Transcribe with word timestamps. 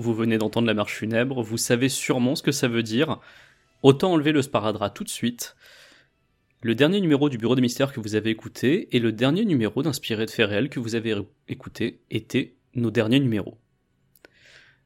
vous 0.00 0.14
venez 0.14 0.38
d'entendre 0.38 0.66
la 0.66 0.74
marche 0.74 0.96
funèbre, 0.96 1.42
vous 1.42 1.58
savez 1.58 1.88
sûrement 1.88 2.34
ce 2.34 2.42
que 2.42 2.52
ça 2.52 2.68
veut 2.68 2.82
dire. 2.82 3.18
Autant 3.82 4.12
enlever 4.12 4.32
le 4.32 4.42
sparadrap 4.42 4.92
tout 4.92 5.04
de 5.04 5.08
suite. 5.08 5.56
Le 6.62 6.74
dernier 6.74 7.00
numéro 7.00 7.28
du 7.28 7.38
Bureau 7.38 7.54
des 7.54 7.62
Mystères 7.62 7.92
que 7.92 8.00
vous 8.00 8.14
avez 8.14 8.30
écouté 8.30 8.94
et 8.94 8.98
le 8.98 9.12
dernier 9.12 9.44
numéro 9.44 9.82
d'Inspiré 9.82 10.26
de 10.26 10.30
faits 10.30 10.48
réels 10.48 10.68
que 10.68 10.80
vous 10.80 10.94
avez 10.94 11.14
écouté 11.48 12.00
étaient 12.10 12.56
nos 12.74 12.90
derniers 12.90 13.20
numéros. 13.20 13.58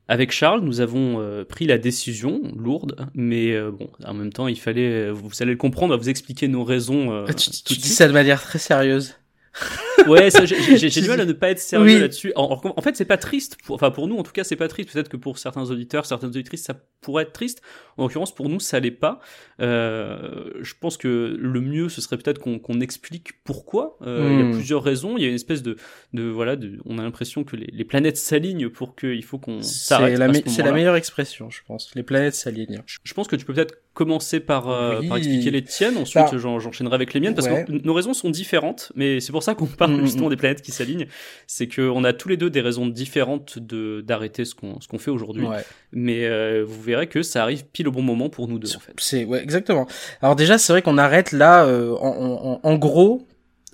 Avec 0.06 0.32
Charles, 0.32 0.60
nous 0.60 0.80
avons 0.80 1.20
euh, 1.20 1.44
pris 1.44 1.66
la 1.66 1.78
décision 1.78 2.42
lourde, 2.56 3.08
mais 3.14 3.52
euh, 3.52 3.70
bon, 3.70 3.88
en 4.04 4.14
même 4.14 4.32
temps, 4.32 4.48
il 4.48 4.60
fallait, 4.60 5.10
vous 5.10 5.30
allez 5.40 5.52
le 5.52 5.56
comprendre, 5.56 5.94
on 5.94 5.96
va 5.96 6.02
vous 6.02 6.10
expliquer 6.10 6.46
nos 6.46 6.62
raisons. 6.62 7.10
Euh, 7.10 7.26
tu, 7.26 7.50
tu 7.50 7.74
dis 7.74 7.88
ça 7.88 8.06
de 8.06 8.12
manière 8.12 8.42
très 8.42 8.58
sérieuse 8.58 9.16
ouais, 10.08 10.30
j'ai 10.30 10.88
du 11.02 11.08
mal 11.08 11.20
à 11.20 11.24
ne 11.24 11.32
pas 11.32 11.50
être 11.50 11.58
sérieux 11.58 12.00
là-dessus. 12.00 12.32
En, 12.34 12.60
en, 12.64 12.82
fait, 12.82 12.96
c'est 12.96 13.04
pas 13.04 13.16
triste. 13.16 13.56
Pour, 13.64 13.76
enfin, 13.76 13.90
pour 13.90 14.08
nous, 14.08 14.16
en 14.16 14.22
tout 14.22 14.32
cas, 14.32 14.44
c'est 14.44 14.56
pas 14.56 14.68
triste. 14.68 14.92
Peut-être 14.92 15.08
que 15.08 15.16
pour 15.16 15.38
certains 15.38 15.70
auditeurs, 15.70 16.06
certaines 16.06 16.30
auditrices, 16.30 16.64
ça 16.64 16.74
pourrait 17.00 17.24
être 17.24 17.32
triste. 17.32 17.62
En 17.96 18.04
l'occurrence, 18.04 18.34
pour 18.34 18.48
nous, 18.48 18.60
ça 18.60 18.80
l'est 18.80 18.90
pas. 18.90 19.20
Euh, 19.60 20.50
je 20.60 20.74
pense 20.78 20.96
que 20.96 21.36
le 21.38 21.60
mieux, 21.60 21.88
ce 21.88 22.00
serait 22.00 22.16
peut-être 22.18 22.40
qu'on 22.40 22.80
explique 22.80 23.44
pourquoi. 23.44 23.96
Euh, 24.02 24.28
Il 24.32 24.38
y 24.38 24.42
a 24.42 24.44
hmm. 24.44 24.52
plusieurs 24.52 24.82
raisons. 24.82 25.16
Il 25.16 25.22
y 25.22 25.26
a 25.26 25.28
une 25.28 25.34
espèce 25.34 25.62
de, 25.62 25.76
de 26.12 26.24
voilà, 26.24 26.56
de, 26.56 26.78
on 26.84 26.98
a 26.98 27.02
l'impression 27.02 27.44
que 27.44 27.56
les, 27.56 27.68
les 27.72 27.84
planètes 27.84 28.16
s'alignent 28.16 28.68
pour 28.68 28.96
qu'il 28.96 29.24
faut 29.24 29.38
qu'on 29.38 29.62
s'arrête. 29.62 30.14
C'est 30.46 30.62
la, 30.62 30.68
la, 30.68 30.72
meilleure 30.72 30.96
expression, 30.96 31.50
je 31.50 31.60
pense. 31.66 31.90
Les 31.94 32.02
planètes 32.02 32.34
s'alignent. 32.34 32.82
Je, 32.86 33.14
pense 33.14 33.28
que 33.28 33.36
tu 33.36 33.44
peux 33.44 33.54
peut-être 33.54 33.76
commencer 33.94 34.40
par, 34.40 34.68
euh, 34.68 35.00
par 35.08 35.16
expliquer 35.16 35.50
les 35.50 35.62
tiennes. 35.62 35.96
Ensuite, 35.96 36.24
bah, 36.32 36.38
j'enchaînerai 36.38 36.94
avec 36.94 37.14
les 37.14 37.20
miennes 37.20 37.34
parce 37.34 37.48
que 37.48 37.70
nos 37.70 37.94
raisons 37.94 38.12
sont 38.12 38.28
différentes. 38.28 38.92
Mais 38.94 39.20
c'est 39.20 39.32
pour 39.32 39.42
ça 39.42 39.54
qu'on 39.54 39.66
parle 39.66 39.92
mm, 39.92 40.04
justement 40.04 40.26
mm. 40.26 40.30
des 40.30 40.36
planètes 40.36 40.62
qui 40.62 40.72
s'alignent. 40.72 41.06
C'est 41.46 41.68
qu'on 41.68 42.04
a 42.04 42.12
tous 42.12 42.28
les 42.28 42.36
deux 42.36 42.50
des 42.50 42.60
raisons 42.60 42.86
différentes 42.86 43.58
de 43.58 44.02
d'arrêter 44.02 44.44
ce 44.44 44.54
qu'on 44.54 44.80
ce 44.80 44.88
qu'on 44.88 44.98
fait 44.98 45.10
aujourd'hui. 45.10 45.46
Mais 45.92 46.24
euh, 46.24 46.64
vous 46.66 46.82
verrez 46.82 47.06
que 47.06 47.22
ça 47.22 47.42
arrive 47.42 47.64
pile 47.66 47.88
au 47.88 47.92
bon 47.92 48.02
moment 48.02 48.28
pour 48.28 48.48
nous 48.48 48.58
deux. 48.58 48.74
En 48.76 48.80
fait. 48.80 48.92
C'est 48.98 49.24
ouais 49.24 49.42
exactement. 49.42 49.86
Alors 50.20 50.36
déjà 50.36 50.58
c'est 50.58 50.72
vrai 50.72 50.82
qu'on 50.82 50.98
arrête 50.98 51.32
là 51.32 51.64
euh, 51.64 51.94
en, 51.96 52.60
en, 52.62 52.68
en 52.68 52.74
gros 52.76 53.26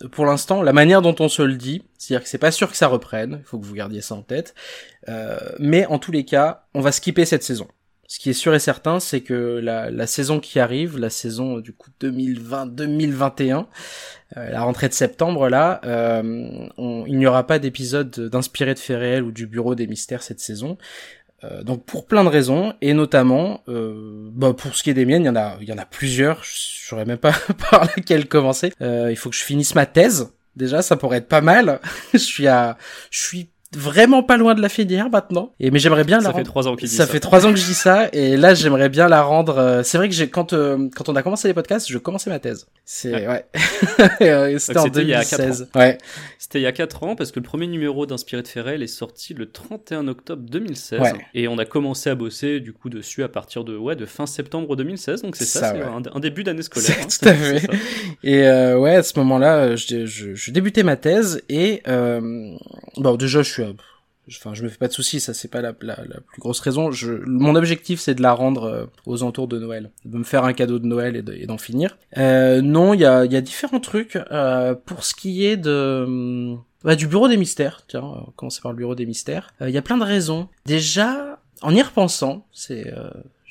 pour 0.09 0.25
l'instant, 0.25 0.63
la 0.63 0.73
manière 0.73 1.03
dont 1.03 1.15
on 1.21 1.29
se 1.29 1.43
le 1.43 1.57
dit, 1.57 1.83
c'est-à-dire 1.99 2.25
que 2.25 2.29
c'est 2.31 2.39
pas 2.39 2.51
sûr 2.51 2.71
que 2.71 2.77
ça 2.77 2.87
reprenne, 2.87 3.39
il 3.41 3.45
faut 3.45 3.59
que 3.59 3.67
vous 3.67 3.75
gardiez 3.75 4.01
ça 4.01 4.15
en 4.15 4.23
tête, 4.23 4.55
euh, 5.09 5.39
mais 5.59 5.87
en 5.87 5.99
tous 5.99 6.13
les 6.13 6.25
cas, 6.25 6.65
on 6.75 6.81
va 6.81 6.93
skipper 6.93 7.25
cette 7.25 7.43
saison. 7.43 7.69
Ce 8.11 8.19
qui 8.19 8.29
est 8.29 8.33
sûr 8.33 8.53
et 8.57 8.59
certain, 8.59 8.99
c'est 8.99 9.21
que 9.21 9.61
la, 9.63 10.07
saison 10.09 10.41
qui 10.41 10.59
arrive, 10.59 10.99
la 10.99 11.11
saison 11.11 11.61
du 11.61 11.73
coup 11.73 11.91
2020-2021, 12.01 13.67
euh, 14.37 14.51
la 14.51 14.63
rentrée 14.63 14.89
de 14.89 14.95
septembre 14.95 15.49
là, 15.49 15.81
euh, 15.85 16.69
il 17.07 17.17
n'y 17.17 17.27
aura 17.29 17.47
pas 17.47 17.61
d'épisode 17.61 18.11
d'inspiré 18.11 18.75
de 18.75 18.81
faits 18.81 19.23
ou 19.23 19.31
du 19.31 19.47
Bureau 19.47 19.77
des 19.77 19.87
mystères 19.87 20.25
cette 20.25 20.41
saison. 20.41 20.77
Euh, 21.45 21.63
donc 21.63 21.85
pour 21.85 22.05
plein 22.05 22.25
de 22.25 22.29
raisons 22.29 22.75
et 22.81 22.95
notamment, 22.95 23.63
euh, 23.69 24.29
bah 24.33 24.55
pour 24.55 24.75
ce 24.75 24.83
qui 24.83 24.91
est 24.91 24.95
des 24.95 25.05
miennes, 25.05 25.23
il 25.23 25.27
y 25.27 25.31
en 25.31 25.37
a, 25.37 25.57
il 25.61 25.69
y 25.69 25.73
en 25.73 25.79
a 25.79 25.87
plusieurs. 25.87 26.43
Je 26.43 26.51
saurais 26.89 27.05
même 27.05 27.17
pas 27.17 27.35
par 27.71 27.85
laquelle 27.85 28.27
commencer. 28.27 28.73
il 28.81 29.17
faut 29.17 29.31
que 29.31 29.37
je 29.37 29.45
finisse 29.45 29.77
ma 29.77 29.87
thèse. 29.87 30.33
Déjà, 30.57 30.83
ça 30.83 30.97
pourrait 30.97 31.19
être 31.19 31.29
pas 31.29 31.43
mal. 31.43 31.79
je 32.13 32.19
suis 32.19 32.49
à, 32.49 32.77
je 33.13 33.21
suis 33.21 33.51
vraiment 33.77 34.23
pas 34.25 34.37
loin 34.37 34.55
de 34.55 34.61
la 34.61 34.69
finir 34.69 35.11
maintenant. 35.11 35.53
Et 35.61 35.71
mais 35.71 35.79
j'aimerais 35.79 36.05
bien 36.05 36.19
la 36.19 36.31
rendre. 36.31 36.35
Ça 36.35 36.39
fait 36.39 36.45
trois 36.45 36.69
ans 36.69 36.77
qu'il 36.77 36.89
dit 36.89 36.95
ça. 36.95 37.07
Ça 37.07 37.13
fait 37.13 37.21
trois 37.21 37.47
ans 37.47 37.51
que 37.51 37.59
je 37.59 37.65
dis 37.65 37.75
ça 37.75 38.09
et 38.13 38.37
là 38.37 38.55
j'aimerais 38.55 38.89
bien 38.89 39.09
la 39.09 39.23
rendre. 39.23 39.59
Euh, 39.59 39.83
c'est 39.85 39.97
vrai 39.97 40.09
que 40.09 40.15
j'ai 40.15 40.29
quand 40.29 40.53
euh, 40.53 40.89
quand 40.95 41.09
on 41.09 41.15
a 41.15 41.23
commencé 41.23 41.47
les 41.47 41.55
podcasts, 41.55 41.89
je 41.89 41.99
commençais 41.99 42.31
ma 42.31 42.41
thèse. 42.41 42.67
C'est 42.85 43.27
ouais. 43.27 43.45
Euh, 44.23 44.59
c'était 44.59 44.79
en 44.79 44.89
2016. 44.89 45.71
Ouais. 45.75 45.99
C'était 46.39 46.59
il 46.59 46.63
y 46.63 46.67
a 46.67 46.73
quatre 46.73 47.03
ans 47.05 47.17
parce 47.17 47.33
que 47.33 47.39
le 47.39 47.45
premier 47.45 47.67
numéro 47.67 48.07
d'Inspiré 48.07 48.43
de 48.43 48.49
Ferrel 48.49 48.83
est 48.83 48.87
sorti 48.87 49.35
le 49.35 49.51
31 49.51 50.09
octobre 50.09 50.43
2016 50.43 51.01
et 51.35 51.49
on 51.49 51.59
a 51.59 51.65
commencé 51.65 52.11
à 52.11 52.15
bosser 52.15 52.61
du 52.61 52.73
coup 52.73 52.89
dessus 52.91 53.23
à 53.23 53.29
partir 53.29 53.65
de 53.65 53.77
ouais 53.77 53.97
de 53.97 54.07
fin 54.07 54.27
septembre 54.27 54.77
2016. 54.77 55.23
Donc 55.23 55.37
c'est 55.37 55.45
ça, 55.45 55.75
c'est 55.75 55.83
un, 55.83 56.21
début 56.21 56.45
d'année 56.45 56.63
scolaire. 56.63 56.97
Hein, 57.01 57.07
Tout 57.21 57.29
à 57.29 57.35
fait. 57.35 57.69
Et 58.23 58.41
ouais 58.43 58.97
à 58.97 59.03
ce 59.03 59.19
moment-là, 59.19 59.77
je, 59.77 60.07
je, 60.07 60.35
je, 60.35 60.51
débutais 60.51 60.83
ma 60.83 60.97
thèse 60.97 61.43
et 61.49 61.83
bon 61.87 63.17
déjà 63.17 63.43
je 63.43 63.51
suis 63.51 63.60
enfin 64.29 64.55
je 64.55 64.63
me 64.63 64.69
fais 64.69 64.79
pas 64.79 64.89
de 64.89 64.93
soucis 64.93 65.21
ça 65.21 65.35
c'est 65.35 65.49
pas 65.49 65.61
la, 65.61 65.73
plus 65.73 65.87
grosse 66.39 66.61
raison. 66.61 66.91
Mon 67.27 67.55
objectif 67.55 68.01
c'est 68.01 68.15
de 68.15 68.23
la 68.23 68.33
rendre 68.33 68.65
euh, 68.65 68.87
aux 69.07 69.23
entours 69.23 69.49
de 69.49 69.59
Noël 69.59 69.91
de 70.05 70.19
me 70.19 70.25
faire 70.25 70.45
un 70.45 70.53
cadeau 70.53 70.79
de 70.79 70.87
Noël 70.87 71.17
et 71.17 71.47
d'en 71.47 71.59
finir. 71.59 71.99
Euh, 72.17 72.63
non 72.63 72.95
il 72.95 73.01
y 73.01 73.05
a 73.05 73.41
différents 73.41 73.81
trucs 73.81 74.17
euh, 74.31 74.75
pour 74.75 75.05
ce 75.05 75.15
qui 75.15 75.45
est 75.45 75.57
de 75.57 76.57
bah, 76.85 76.97
du 76.97 77.07
bureau 77.07 77.29
des 77.29 77.37
mystères. 77.37 77.83
Tiens 77.89 78.03
on 78.03 78.15
va 78.15 78.27
commencer 78.37 78.61
par 78.63 78.73
le 78.73 78.77
bureau 78.77 78.95
des 78.95 79.07
mystères. 79.07 79.53
Il 79.61 79.71
y 79.71 79.79
a 79.79 79.83
plein 79.83 79.99
de 79.99 80.05
raisons. 80.05 80.49
Déjà 80.67 81.41
en 81.63 81.75
y 81.75 81.83
repensant 81.83 82.47
c'est 82.53 82.93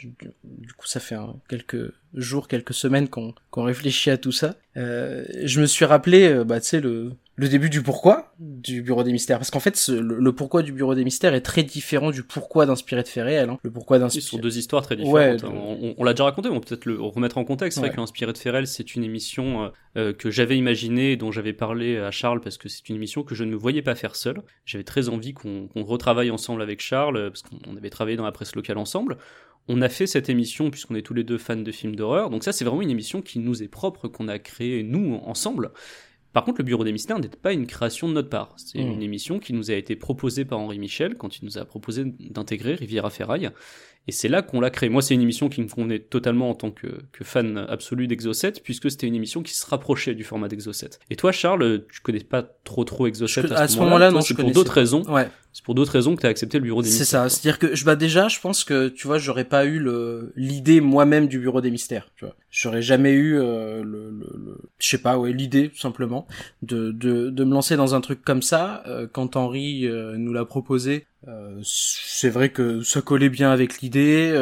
du 0.01 0.73
coup 0.73 0.87
ça 0.87 0.99
fait 0.99 1.17
quelques 1.49 1.93
jours 2.13 2.47
quelques 2.47 2.73
semaines 2.73 3.07
qu'on 3.07 3.33
réfléchit 3.55 4.09
à 4.09 4.17
tout 4.17 4.31
ça 4.31 4.55
je 4.75 5.61
me 5.61 5.65
suis 5.65 5.85
rappelé 5.85 6.43
bah 6.45 6.59
tu 6.59 6.67
sais 6.67 6.79
le 6.79 7.11
le 7.39 7.47
début 7.47 7.69
du 7.69 7.81
pourquoi 7.81 8.33
du 8.37 8.81
Bureau 8.81 9.01
des 9.01 9.13
Mystères. 9.13 9.37
Parce 9.37 9.49
qu'en 9.49 9.61
fait, 9.61 9.87
le, 9.87 10.33
pourquoi 10.33 10.61
du 10.61 10.73
Bureau 10.73 10.93
des 10.93 11.05
Mystères 11.05 11.33
est 11.33 11.41
très 11.41 11.63
différent 11.63 12.11
du 12.11 12.21
pourquoi 12.21 12.65
d'Inspiré 12.65 13.01
de 13.01 13.07
faits 13.07 13.23
réels. 13.23 13.49
Hein. 13.49 13.57
Le 13.63 13.71
pourquoi 13.71 13.97
d'Inspiré... 13.97 14.21
Ce 14.21 14.29
sont 14.31 14.39
deux 14.39 14.57
histoires 14.57 14.81
très 14.81 14.97
différentes. 14.97 15.45
Hein. 15.45 15.93
On, 15.97 16.03
l'a 16.03 16.11
déjà 16.11 16.25
raconté, 16.25 16.49
on 16.49 16.59
peut 16.59 16.67
peut-être 16.67 16.85
le 16.85 16.99
remettre 16.99 17.37
en 17.37 17.45
contexte. 17.45 17.79
C'est 17.79 17.87
vrai 17.87 17.95
qu'Inspiré 17.95 18.33
de 18.33 18.37
faits 18.37 18.51
réels, 18.51 18.67
c'est 18.67 18.93
une 18.93 19.05
émission 19.05 19.63
euh, 19.63 19.69
euh, 19.95 20.13
que 20.13 20.29
j'avais 20.29 20.57
imaginée, 20.57 21.15
dont 21.15 21.31
j'avais 21.31 21.53
parlé 21.53 21.97
à 21.97 22.11
Charles, 22.11 22.41
parce 22.41 22.57
que 22.57 22.67
c'est 22.67 22.89
une 22.89 22.97
émission 22.97 23.23
que 23.23 23.35
je 23.35 23.45
ne 23.45 23.51
me 23.51 23.55
voyais 23.55 23.81
pas 23.81 23.95
faire 23.95 24.17
seul. 24.17 24.41
J'avais 24.65 24.83
très 24.83 25.07
envie 25.07 25.33
qu'on 25.33 25.69
retravaille 25.75 26.31
ensemble 26.31 26.61
avec 26.61 26.81
Charles, 26.81 27.15
euh, 27.15 27.29
parce 27.29 27.43
qu'on 27.43 27.77
avait 27.77 27.89
travaillé 27.89 28.17
dans 28.17 28.25
la 28.25 28.33
presse 28.33 28.53
locale 28.53 28.77
ensemble 28.77 29.17
on 29.69 29.81
a 29.81 29.87
fait 29.87 30.07
cette 30.07 30.29
émission 30.29 30.71
puisqu'on 30.71 30.95
est 30.95 31.03
tous 31.03 31.13
les 31.13 31.23
deux 31.23 31.37
fans 31.37 31.55
de 31.55 31.71
films 31.71 31.95
d'horreur. 31.95 32.31
Donc 32.31 32.43
ça, 32.43 32.51
c'est 32.51 32.65
vraiment 32.65 32.81
une 32.81 32.89
émission 32.89 33.21
qui 33.21 33.39
nous 33.39 33.63
est 33.63 33.67
propre, 33.67 34.07
qu'on 34.07 34.27
a 34.27 34.39
créée 34.39 34.83
nous 34.83 35.21
ensemble. 35.23 35.71
Par 36.33 36.43
contre, 36.43 36.59
le 36.59 36.63
Bureau 36.63 36.83
des 36.83 36.91
Mystères 36.91 37.19
n'est 37.19 37.27
pas 37.27 37.53
une 37.53 37.67
création 37.67 38.07
de 38.07 38.13
notre 38.13 38.29
part. 38.29 38.53
C'est 38.57 38.79
mmh. 38.79 38.91
une 38.91 39.01
émission 39.01 39.39
qui 39.39 39.53
nous 39.53 39.71
a 39.71 39.75
été 39.75 39.95
proposée 39.95 40.43
par 40.43 40.59
Henri 40.59 40.79
Michel 40.79 41.15
quand 41.15 41.37
il 41.37 41.45
nous 41.45 41.57
a 41.57 41.65
proposé 41.65 42.03
d'intégrer 42.05 42.73
Riviera 42.75 43.09
Ferraille. 43.09 43.51
Et 44.09 44.11
c'est 44.11 44.27
là 44.27 44.41
qu'on 44.41 44.59
l'a 44.59 44.71
créé. 44.71 44.89
Moi, 44.89 45.03
c'est 45.03 45.13
une 45.13 45.21
émission 45.21 45.49
qui 45.49 45.61
me 45.61 45.67
convenait 45.67 45.99
totalement 45.99 46.49
en 46.49 46.55
tant 46.55 46.71
que, 46.71 46.87
fan 47.21 47.63
absolu 47.69 48.07
d'Exocet, 48.07 48.53
puisque 48.63 48.89
c'était 48.89 49.05
une 49.05 49.13
émission 49.13 49.43
qui 49.43 49.53
se 49.53 49.63
rapprochait 49.67 50.15
du 50.15 50.23
format 50.23 50.47
d'Exocet. 50.47 50.89
Et 51.11 51.15
toi, 51.15 51.31
Charles, 51.31 51.83
tu 51.93 52.01
connais 52.01 52.23
pas 52.23 52.41
trop 52.41 52.83
trop 52.85 53.05
Exocet 53.05 53.53
à, 53.53 53.67
ce 53.67 53.77
moment-là, 53.77 54.09
non, 54.09 54.21
c'est 54.21 54.33
pour 54.33 54.49
d'autres 54.49 54.71
raisons. 54.71 55.03
Ouais. 55.03 55.29
C'est 55.53 55.63
pour 55.63 55.75
d'autres 55.75 55.91
raisons 55.91 56.15
que 56.15 56.21
tu 56.21 56.27
as 56.27 56.29
accepté 56.31 56.57
le 56.57 56.63
bureau 56.63 56.81
des 56.81 56.87
mystères. 56.87 57.05
C'est 57.05 57.11
ça, 57.11 57.29
c'est-à-dire 57.29 57.59
que 57.59 57.75
je 57.75 57.85
bah 57.85 57.95
déjà, 57.95 58.27
je 58.29 58.39
pense 58.39 58.63
que 58.63 58.87
tu 58.87 59.05
vois, 59.05 59.19
j'aurais 59.19 59.45
pas 59.45 59.65
eu 59.65 59.79
le 59.79 60.31
l'idée 60.35 60.79
moi-même 60.79 61.27
du 61.27 61.39
bureau 61.39 61.59
des 61.61 61.71
mystères, 61.71 62.09
tu 62.15 62.25
vois. 62.25 62.35
J'aurais 62.51 62.81
jamais 62.81 63.11
eu 63.11 63.37
euh, 63.39 63.83
le, 63.83 64.11
le, 64.11 64.57
je 64.79 64.87
sais 64.87 64.99
pas, 64.99 65.17
ouais, 65.17 65.33
l'idée 65.33 65.69
tout 65.69 65.79
simplement 65.79 66.27
de, 66.61 66.91
de 66.91 67.29
de 67.29 67.43
me 67.43 67.53
lancer 67.53 67.77
dans 67.77 67.95
un 67.95 68.01
truc 68.01 68.23
comme 68.23 68.43
ça 68.43 68.83
euh, 68.87 69.07
quand 69.11 69.35
Henri 69.35 69.87
euh, 69.87 70.17
nous 70.17 70.33
l'a 70.33 70.45
proposé. 70.45 71.07
C'est 71.63 72.29
vrai 72.29 72.49
que 72.49 72.81
ça 72.81 73.01
collait 73.01 73.29
bien 73.29 73.51
avec 73.51 73.81
l'idée. 73.81 74.33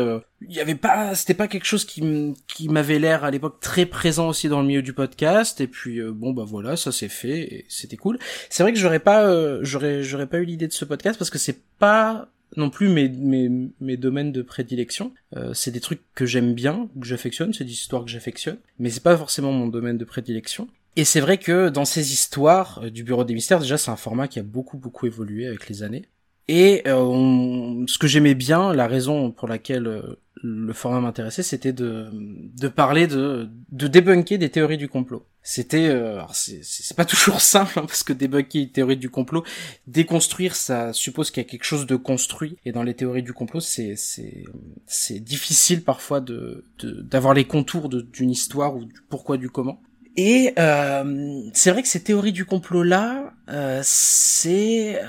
Il 0.41 0.55
y 0.55 0.59
avait 0.59 0.75
pas, 0.75 1.15
c'était 1.15 1.33
pas 1.33 1.47
quelque 1.47 1.65
chose 1.65 1.85
qui 1.85 2.33
qui 2.47 2.69
m'avait 2.69 2.99
l'air 2.99 3.23
à 3.23 3.31
l'époque 3.31 3.59
très 3.59 3.85
présent 3.85 4.29
aussi 4.29 4.47
dans 4.47 4.61
le 4.61 4.67
milieu 4.67 4.81
du 4.81 4.93
podcast. 4.93 5.59
Et 5.59 5.67
puis 5.67 6.01
bon 6.01 6.33
bah 6.33 6.43
voilà, 6.45 6.77
ça 6.77 6.91
s'est 6.91 7.09
fait 7.09 7.39
et 7.39 7.65
c'était 7.67 7.97
cool. 7.97 8.19
C'est 8.49 8.63
vrai 8.63 8.73
que 8.73 8.79
j'aurais 8.79 8.99
pas, 8.99 9.63
j'aurais 9.63 10.03
j'aurais 10.03 10.27
pas 10.27 10.37
eu 10.37 10.45
l'idée 10.45 10.67
de 10.67 10.73
ce 10.73 10.85
podcast 10.85 11.17
parce 11.17 11.29
que 11.29 11.39
c'est 11.39 11.59
pas 11.79 12.29
non 12.55 12.69
plus 12.69 12.89
mes, 12.89 13.09
mes, 13.09 13.49
mes 13.81 13.97
domaines 13.97 14.31
de 14.31 14.41
prédilection. 14.41 15.11
Euh, 15.35 15.53
c'est 15.53 15.71
des 15.71 15.81
trucs 15.81 16.01
que 16.13 16.25
j'aime 16.25 16.53
bien, 16.53 16.89
que 16.99 17.05
j'affectionne, 17.05 17.53
c'est 17.53 17.65
des 17.65 17.71
histoires 17.71 18.05
que 18.05 18.11
j'affectionne, 18.11 18.57
mais 18.79 18.89
c'est 18.89 19.03
pas 19.03 19.17
forcément 19.17 19.51
mon 19.51 19.67
domaine 19.67 19.97
de 19.97 20.05
prédilection. 20.05 20.67
Et 20.95 21.03
c'est 21.03 21.19
vrai 21.19 21.37
que 21.37 21.69
dans 21.69 21.85
ces 21.85 22.13
histoires 22.13 22.79
euh, 22.83 22.89
du 22.89 23.03
Bureau 23.03 23.23
des 23.23 23.33
Mystères, 23.33 23.59
déjà 23.59 23.77
c'est 23.77 23.91
un 23.91 23.97
format 23.97 24.27
qui 24.27 24.39
a 24.39 24.43
beaucoup 24.43 24.77
beaucoup 24.77 25.05
évolué 25.05 25.47
avec 25.47 25.67
les 25.67 25.83
années. 25.83 26.05
Et 26.47 26.83
euh, 26.87 27.83
ce 27.87 27.97
que 27.97 28.07
j'aimais 28.07 28.35
bien, 28.35 28.73
la 28.73 28.87
raison 28.87 29.31
pour 29.31 29.47
laquelle 29.47 30.17
le 30.43 30.73
format 30.73 30.99
m'intéressait, 30.99 31.43
c'était 31.43 31.73
de, 31.73 32.09
de 32.13 32.67
parler 32.67 33.07
de, 33.07 33.49
de 33.71 33.87
débunker 33.87 34.37
des 34.37 34.49
théories 34.49 34.77
du 34.77 34.87
complot. 34.87 35.25
C'était, 35.41 35.87
euh, 35.87 36.21
c'est 36.33 36.95
pas 36.95 37.05
toujours 37.05 37.41
simple 37.41 37.79
hein, 37.79 37.85
parce 37.87 38.03
que 38.03 38.13
débunker 38.13 38.63
une 38.63 38.71
théorie 38.71 38.97
du 38.97 39.09
complot, 39.09 39.43
déconstruire, 39.87 40.55
ça 40.55 40.93
suppose 40.93 41.31
qu'il 41.31 41.43
y 41.43 41.45
a 41.45 41.49
quelque 41.49 41.63
chose 41.63 41.85
de 41.85 41.95
construit. 41.95 42.57
Et 42.65 42.71
dans 42.71 42.83
les 42.83 42.93
théories 42.93 43.23
du 43.23 43.33
complot, 43.33 43.59
c'est 43.59 43.95
c'est 43.95 44.43
c'est 44.85 45.19
difficile 45.19 45.83
parfois 45.83 46.21
de 46.21 46.65
d'avoir 46.83 47.33
les 47.33 47.45
contours 47.45 47.89
d'une 47.89 48.29
histoire 48.29 48.75
ou 48.75 48.85
du 48.85 48.93
pourquoi 49.09 49.37
du 49.37 49.49
comment. 49.49 49.81
Et 50.17 50.53
euh, 50.57 51.41
c'est 51.53 51.71
vrai 51.71 51.83
que 51.83 51.87
ces 51.87 52.03
théories 52.03 52.31
du 52.31 52.45
complot 52.45 52.81
là, 52.83 53.33
euh, 53.49 53.81
c'est 53.83 54.99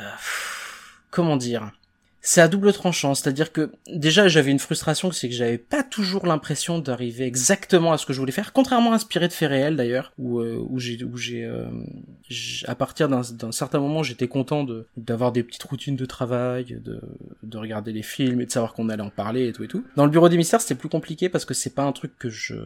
comment 1.10 1.36
dire 1.36 1.72
c'est 2.20 2.40
à 2.40 2.48
double 2.48 2.72
tranchant, 2.72 3.14
c'est-à-dire 3.14 3.52
que 3.52 3.70
déjà 3.86 4.28
j'avais 4.28 4.50
une 4.50 4.58
frustration, 4.58 5.12
c'est 5.12 5.28
que 5.28 5.34
j'avais 5.34 5.56
pas 5.56 5.82
toujours 5.82 6.26
l'impression 6.26 6.78
d'arriver 6.78 7.24
exactement 7.24 7.92
à 7.92 7.96
ce 7.96 8.04
que 8.04 8.12
je 8.12 8.18
voulais 8.18 8.32
faire, 8.32 8.52
contrairement 8.52 8.92
à 8.92 8.96
inspiré 8.96 9.28
de 9.28 9.32
faits 9.32 9.48
réels 9.48 9.76
d'ailleurs, 9.76 10.12
où 10.18 10.40
euh, 10.40 10.62
j'ai 10.76 11.02
où 11.04 11.16
j'ai 11.16 11.44
euh, 11.44 11.70
à 12.66 12.74
partir 12.74 13.08
d'un 13.08 13.52
certain 13.52 13.78
moment 13.78 14.02
j'étais 14.02 14.28
content 14.28 14.64
de 14.64 14.86
d'avoir 14.96 15.32
des 15.32 15.42
petites 15.42 15.62
routines 15.62 15.96
de 15.96 16.04
travail, 16.04 16.78
de 16.84 17.00
de 17.44 17.58
regarder 17.58 17.92
les 17.92 18.02
films 18.02 18.40
et 18.40 18.46
de 18.46 18.50
savoir 18.50 18.74
qu'on 18.74 18.88
allait 18.88 19.02
en 19.02 19.10
parler 19.10 19.48
et 19.48 19.52
tout 19.52 19.62
et 19.62 19.68
tout. 19.68 19.84
Dans 19.96 20.04
le 20.04 20.10
bureau 20.10 20.28
des 20.28 20.36
mystères 20.36 20.60
c'était 20.60 20.74
plus 20.74 20.88
compliqué 20.88 21.28
parce 21.28 21.44
que 21.44 21.54
c'est 21.54 21.74
pas 21.74 21.84
un 21.84 21.92
truc 21.92 22.18
que 22.18 22.28
je 22.28 22.56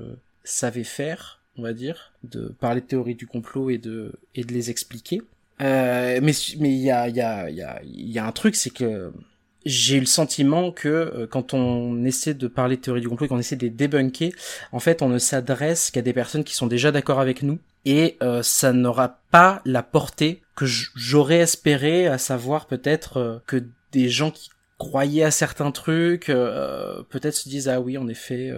savais 0.45 0.85
faire, 0.85 1.41
on 1.57 1.63
va 1.63 1.75
dire, 1.75 2.13
de 2.25 2.49
parler 2.59 2.81
de 2.81 2.87
théorie 2.87 3.15
du 3.15 3.27
complot 3.27 3.71
et 3.71 3.79
de 3.79 4.13
et 4.35 4.45
de 4.45 4.53
les 4.53 4.71
expliquer. 4.71 5.23
Euh, 5.63 6.19
mais 6.23 6.33
mais 6.59 6.71
il 6.71 6.83
y 6.83 6.91
a 6.91 7.09
y 7.09 7.21
a 7.21 7.51
y 7.51 7.63
a 7.63 7.81
y 7.85 8.19
a 8.19 8.27
un 8.27 8.33
truc 8.33 8.57
c'est 8.57 8.71
que 8.71 9.13
j'ai 9.65 9.97
eu 9.97 10.01
le 10.01 10.07
sentiment 10.07 10.73
que 10.73 10.89
euh, 10.89 11.27
quand 11.27 11.55
on 11.55 12.05
essaie 12.05 12.35
de 12.35 12.49
parler 12.49 12.77
théorie 12.77 13.01
du 13.01 13.09
complot 13.09 13.27
et 13.27 13.29
qu'on 13.29 13.39
essaie 13.39 13.57
de 13.57 13.69
débunker, 13.69 14.33
en 14.73 14.81
fait, 14.81 15.03
on 15.03 15.09
ne 15.09 15.19
s'adresse 15.19 15.91
qu'à 15.91 16.03
des 16.03 16.13
personnes 16.13 16.45
qui 16.45 16.55
sont 16.55 16.67
déjà 16.67 16.91
d'accord 16.91 17.21
avec 17.21 17.43
nous 17.43 17.59
et 17.85 18.17
euh, 18.23 18.43
ça 18.43 18.73
n'aura 18.73 19.21
pas 19.31 19.61
la 19.65 19.83
portée 19.83 20.43
que 20.55 20.67
j'aurais 20.67 21.41
espéré, 21.41 22.07
à 22.07 22.19
savoir 22.19 22.67
peut-être 22.67 23.17
euh, 23.17 23.39
que 23.47 23.65
des 23.93 24.09
gens 24.09 24.31
qui 24.31 24.51
croyaient 24.83 25.23
à 25.23 25.31
certains 25.31 25.71
trucs 25.71 26.27
peut-être 26.27 27.35
se 27.35 27.49
disent 27.49 27.69
ah 27.69 27.81
oui 27.81 27.97
en 27.97 28.09
effet 28.09 28.53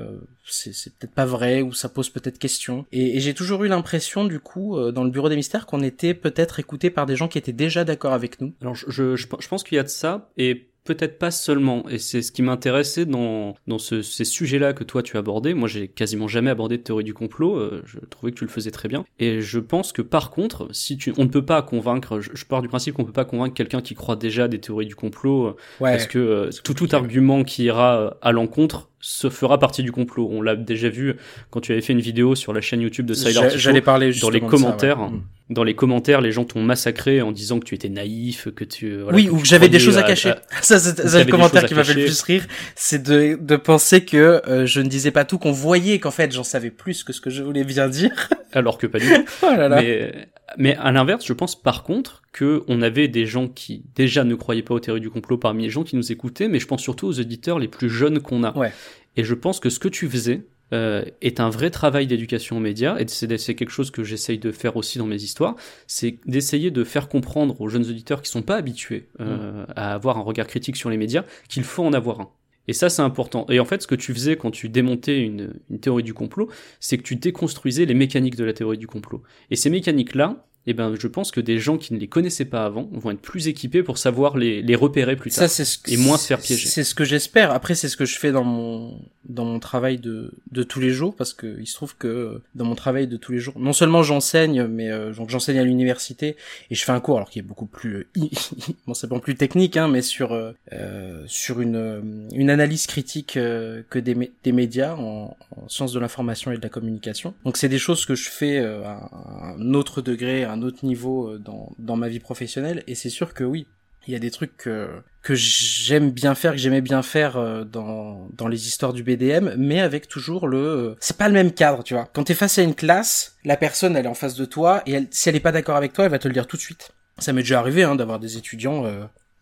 c'est 0.44 0.94
peut-être 0.98 1.12
pas 1.12 1.26
vrai 1.26 1.62
ou 1.62 1.72
ça 1.72 1.88
pose 1.88 2.10
peut-être 2.10 2.38
question. 2.38 2.86
Et, 2.92 3.20
j'ai 3.20 3.34
toujours 3.34 3.64
eu 3.64 3.68
l'impression 3.68 4.24
du 4.24 4.40
coup 4.40 4.78
dans 4.92 5.04
le 5.04 5.10
bureau 5.10 5.28
des 5.28 5.36
mystères 5.36 5.66
qu'on 5.66 5.82
était 5.82 6.14
peut-être 6.14 6.60
écouté 6.60 6.90
par 6.90 7.06
des 7.06 7.16
gens 7.16 7.28
qui 7.28 7.38
étaient 7.38 7.52
déjà 7.52 7.84
d'accord 7.84 8.12
avec 8.12 8.40
nous. 8.40 8.54
Alors 8.60 8.74
je, 8.74 8.86
je, 8.88 9.16
je 9.16 9.48
pense 9.48 9.64
qu'il 9.64 9.76
y 9.76 9.78
a 9.78 9.82
de 9.82 9.88
ça 9.88 10.30
et 10.36 10.68
peut-être 10.84 11.18
pas 11.18 11.30
seulement, 11.30 11.88
et 11.88 11.98
c'est 11.98 12.22
ce 12.22 12.30
qui 12.30 12.42
m'intéressait 12.42 13.06
dans, 13.06 13.54
dans 13.66 13.78
ce, 13.78 14.02
ces 14.02 14.24
sujets-là 14.24 14.74
que 14.74 14.84
toi 14.84 15.02
tu 15.02 15.16
as 15.16 15.20
abordé. 15.20 15.54
Moi, 15.54 15.66
j'ai 15.66 15.88
quasiment 15.88 16.28
jamais 16.28 16.50
abordé 16.50 16.76
de 16.76 16.82
théorie 16.82 17.04
du 17.04 17.14
complot, 17.14 17.56
euh, 17.56 17.82
je 17.86 17.98
trouvais 18.10 18.32
que 18.32 18.38
tu 18.38 18.44
le 18.44 18.50
faisais 18.50 18.70
très 18.70 18.88
bien. 18.88 19.04
Et 19.18 19.40
je 19.40 19.58
pense 19.58 19.92
que 19.92 20.02
par 20.02 20.30
contre, 20.30 20.68
si 20.72 20.98
tu, 20.98 21.12
on 21.16 21.24
ne 21.24 21.28
peut 21.28 21.44
pas 21.44 21.62
convaincre, 21.62 22.20
je, 22.20 22.44
pars 22.44 22.60
du 22.60 22.68
principe 22.68 22.94
qu'on 22.94 23.04
peut 23.04 23.12
pas 23.12 23.24
convaincre 23.24 23.54
quelqu'un 23.54 23.80
qui 23.80 23.94
croit 23.94 24.16
déjà 24.16 24.46
des 24.46 24.60
théories 24.60 24.86
du 24.86 24.94
complot, 24.94 25.46
euh, 25.46 25.56
parce 25.80 26.06
que 26.06 26.18
euh, 26.18 26.50
tout, 26.62 26.74
tout 26.74 26.88
argument 26.92 27.44
qui 27.44 27.64
ira 27.64 28.16
à 28.20 28.32
l'encontre 28.32 28.90
se 29.06 29.28
fera 29.28 29.58
partie 29.58 29.82
du 29.82 29.92
complot. 29.92 30.30
On 30.32 30.40
l'a 30.40 30.56
déjà 30.56 30.88
vu 30.88 31.16
quand 31.50 31.60
tu 31.60 31.72
avais 31.72 31.82
fait 31.82 31.92
une 31.92 32.00
vidéo 32.00 32.34
sur 32.34 32.54
la 32.54 32.62
chaîne 32.62 32.80
YouTube 32.80 33.04
de 33.04 33.12
Side 33.12 33.38
J'allais 33.56 33.82
parler 33.82 34.12
dans 34.14 34.30
les 34.30 34.40
commentaires. 34.40 34.98
Mm. 34.98 35.22
Dans 35.50 35.62
les 35.62 35.74
commentaires, 35.74 36.22
les 36.22 36.32
gens 36.32 36.44
t'ont 36.44 36.62
massacré 36.62 37.20
en 37.20 37.30
disant 37.30 37.60
que 37.60 37.66
tu 37.66 37.74
étais 37.74 37.90
naïf, 37.90 38.48
que 38.56 38.64
tu 38.64 38.96
voilà, 38.96 39.14
oui 39.14 39.28
ou 39.28 39.36
que 39.36 39.46
j'avais 39.46 39.68
des 39.68 39.78
choses 39.78 39.98
à, 39.98 40.02
cacher. 40.02 40.32
ça 40.62 40.78
c'est 40.78 41.24
le 41.24 41.30
commentaire 41.30 41.66
qui 41.66 41.74
m'a 41.74 41.84
fait 41.84 41.92
le 41.92 42.06
plus 42.06 42.22
rire, 42.22 42.46
c'est 42.76 43.02
de 43.02 43.38
de 43.38 43.56
penser 43.56 44.06
que 44.06 44.40
euh, 44.48 44.64
je 44.64 44.80
ne 44.80 44.88
disais 44.88 45.10
pas 45.10 45.26
tout, 45.26 45.36
qu'on 45.36 45.52
voyait 45.52 45.98
qu'en 45.98 46.10
fait 46.10 46.32
j'en 46.32 46.44
savais 46.44 46.70
plus 46.70 47.04
que 47.04 47.12
ce 47.12 47.20
que 47.20 47.28
je 47.28 47.42
voulais 47.42 47.64
bien 47.64 47.88
dire. 47.88 48.30
Alors 48.54 48.78
que 48.78 48.86
pas 48.86 48.98
du 48.98 49.06
tout. 49.14 49.24
oh 49.42 49.50
là 49.56 49.68
là. 49.68 49.82
Mais 49.82 50.28
mais 50.56 50.76
à 50.76 50.92
l'inverse, 50.92 51.24
je 51.26 51.32
pense 51.32 51.60
par 51.60 51.82
contre 51.82 52.22
que 52.32 52.62
on 52.68 52.82
avait 52.82 53.08
des 53.08 53.26
gens 53.26 53.48
qui 53.48 53.84
déjà 53.94 54.24
ne 54.24 54.34
croyaient 54.34 54.62
pas 54.62 54.74
aux 54.74 54.80
théories 54.80 55.00
du 55.00 55.10
complot 55.10 55.38
parmi 55.38 55.64
les 55.64 55.70
gens 55.70 55.84
qui 55.84 55.96
nous 55.96 56.12
écoutaient, 56.12 56.48
mais 56.48 56.58
je 56.58 56.66
pense 56.66 56.82
surtout 56.82 57.06
aux 57.06 57.20
auditeurs 57.20 57.58
les 57.58 57.68
plus 57.68 57.90
jeunes 57.90 58.20
qu'on 58.20 58.44
a. 58.44 58.56
Ouais. 58.56 58.72
Et 59.16 59.24
je 59.24 59.34
pense 59.34 59.60
que 59.60 59.70
ce 59.70 59.78
que 59.78 59.88
tu 59.88 60.08
faisais 60.08 60.46
euh, 60.72 61.04
est 61.20 61.40
un 61.40 61.50
vrai 61.50 61.70
travail 61.70 62.06
d'éducation 62.06 62.56
aux 62.56 62.60
médias, 62.60 62.96
et 62.98 63.06
c'est 63.08 63.54
quelque 63.54 63.70
chose 63.70 63.90
que 63.90 64.02
j'essaye 64.02 64.38
de 64.38 64.50
faire 64.50 64.76
aussi 64.76 64.98
dans 64.98 65.06
mes 65.06 65.22
histoires, 65.22 65.56
c'est 65.86 66.18
d'essayer 66.26 66.70
de 66.70 66.84
faire 66.84 67.08
comprendre 67.08 67.60
aux 67.60 67.68
jeunes 67.68 67.86
auditeurs 67.88 68.22
qui 68.22 68.30
sont 68.30 68.42
pas 68.42 68.56
habitués 68.56 69.08
euh, 69.20 69.64
mm. 69.64 69.66
à 69.76 69.94
avoir 69.94 70.18
un 70.18 70.22
regard 70.22 70.46
critique 70.46 70.76
sur 70.76 70.90
les 70.90 70.96
médias 70.96 71.24
qu'il 71.48 71.64
faut 71.64 71.84
en 71.84 71.92
avoir 71.92 72.20
un. 72.20 72.28
Et 72.68 72.72
ça, 72.72 72.88
c'est 72.88 73.02
important. 73.02 73.46
Et 73.50 73.60
en 73.60 73.64
fait, 73.64 73.82
ce 73.82 73.86
que 73.86 73.94
tu 73.94 74.12
faisais 74.14 74.36
quand 74.36 74.50
tu 74.50 74.68
démontais 74.68 75.20
une, 75.20 75.54
une 75.70 75.80
théorie 75.80 76.02
du 76.02 76.14
complot, 76.14 76.50
c'est 76.80 76.98
que 76.98 77.02
tu 77.02 77.16
déconstruisais 77.16 77.84
les 77.84 77.94
mécaniques 77.94 78.36
de 78.36 78.44
la 78.44 78.52
théorie 78.52 78.78
du 78.78 78.86
complot. 78.86 79.22
Et 79.50 79.56
ces 79.56 79.70
mécaniques-là, 79.70 80.46
eh 80.66 80.74
ben, 80.74 80.94
je 80.98 81.06
pense 81.06 81.30
que 81.30 81.40
des 81.40 81.58
gens 81.58 81.76
qui 81.76 81.92
ne 81.94 81.98
les 81.98 82.08
connaissaient 82.08 82.44
pas 82.44 82.64
avant 82.64 82.88
vont 82.92 83.10
être 83.10 83.20
plus 83.20 83.48
équipés 83.48 83.82
pour 83.82 83.98
savoir 83.98 84.36
les, 84.36 84.62
les 84.62 84.74
repérer 84.74 85.16
plus 85.16 85.30
tard. 85.30 85.48
Ça, 85.48 85.64
et 85.88 85.96
moins 85.96 86.16
se 86.16 86.26
faire 86.26 86.40
piéger. 86.40 86.68
C'est 86.68 86.84
ce 86.84 86.94
que 86.94 87.04
j'espère. 87.04 87.50
Après, 87.50 87.74
c'est 87.74 87.88
ce 87.88 87.96
que 87.96 88.04
je 88.04 88.18
fais 88.18 88.32
dans 88.32 88.44
mon, 88.44 88.98
dans 89.28 89.44
mon 89.44 89.58
travail 89.58 89.98
de, 89.98 90.32
de 90.50 90.62
tous 90.62 90.80
les 90.80 90.90
jours, 90.90 91.14
parce 91.16 91.32
que 91.32 91.58
il 91.60 91.66
se 91.66 91.74
trouve 91.74 91.96
que 91.96 92.40
dans 92.54 92.64
mon 92.64 92.74
travail 92.74 93.06
de 93.06 93.16
tous 93.16 93.32
les 93.32 93.38
jours, 93.38 93.54
non 93.58 93.72
seulement 93.72 94.02
j'enseigne, 94.02 94.64
mais 94.64 94.90
euh, 94.90 95.12
j'enseigne 95.28 95.58
à 95.58 95.64
l'université 95.64 96.36
et 96.70 96.74
je 96.74 96.84
fais 96.84 96.92
un 96.92 97.00
cours, 97.00 97.16
alors 97.16 97.30
qui 97.30 97.38
est 97.38 97.42
beaucoup 97.42 97.66
plus, 97.66 98.08
bon, 98.86 98.94
c'est 98.94 99.08
pas 99.08 99.18
plus 99.20 99.34
technique, 99.34 99.76
hein, 99.76 99.88
mais 99.88 100.02
sur, 100.02 100.32
euh, 100.32 100.52
euh 100.72 101.22
sur 101.26 101.60
une, 101.60 102.28
une 102.32 102.50
analyse 102.50 102.86
critique 102.86 103.36
euh, 103.36 103.82
que 103.88 103.98
des, 103.98 104.30
des 104.42 104.52
médias 104.52 104.94
en, 104.94 105.36
en 105.56 105.68
sciences 105.68 105.92
de 105.92 106.00
l'information 106.00 106.52
et 106.52 106.56
de 106.56 106.62
la 106.62 106.68
communication. 106.68 107.34
Donc 107.44 107.56
c'est 107.56 107.68
des 107.68 107.78
choses 107.78 108.04
que 108.04 108.14
je 108.14 108.28
fais 108.28 108.58
à 108.58 109.08
un 109.56 109.74
autre 109.74 110.02
degré, 110.02 110.44
un 110.54 110.62
autre 110.62 110.84
niveau 110.84 111.28
euh, 111.28 111.38
dans, 111.38 111.72
dans 111.78 111.96
ma 111.96 112.08
vie 112.08 112.20
professionnelle 112.20 112.82
et 112.86 112.94
c'est 112.94 113.10
sûr 113.10 113.34
que 113.34 113.44
oui, 113.44 113.66
il 114.06 114.12
y 114.12 114.16
a 114.16 114.18
des 114.18 114.30
trucs 114.30 114.56
que, 114.56 114.88
que 115.22 115.34
j'aime 115.34 116.10
bien 116.10 116.34
faire, 116.34 116.52
que 116.52 116.58
j'aimais 116.58 116.80
bien 116.80 117.02
faire 117.02 117.36
euh, 117.36 117.64
dans, 117.64 118.28
dans 118.36 118.48
les 118.48 118.66
histoires 118.66 118.92
du 118.92 119.02
BDM, 119.02 119.54
mais 119.56 119.80
avec 119.80 120.08
toujours 120.08 120.46
le... 120.46 120.58
Euh, 120.58 120.96
c'est 121.00 121.16
pas 121.16 121.28
le 121.28 121.34
même 121.34 121.52
cadre, 121.52 121.82
tu 121.82 121.94
vois. 121.94 122.08
Quand 122.12 122.24
t'es 122.24 122.34
face 122.34 122.58
à 122.58 122.62
une 122.62 122.74
classe, 122.74 123.36
la 123.44 123.56
personne, 123.56 123.96
elle 123.96 124.04
est 124.04 124.08
en 124.08 124.14
face 124.14 124.34
de 124.34 124.44
toi, 124.44 124.82
et 124.86 124.92
elle, 124.92 125.08
si 125.10 125.28
elle 125.28 125.36
est 125.36 125.40
pas 125.40 125.52
d'accord 125.52 125.76
avec 125.76 125.92
toi, 125.92 126.04
elle 126.04 126.10
va 126.10 126.18
te 126.18 126.28
le 126.28 126.34
dire 126.34 126.46
tout 126.46 126.56
de 126.56 126.62
suite. 126.62 126.92
Ça 127.18 127.32
m'est 127.32 127.42
déjà 127.42 127.60
arrivé 127.60 127.84
hein, 127.84 127.94
d'avoir 127.94 128.18
des 128.18 128.36
étudiants 128.36 128.84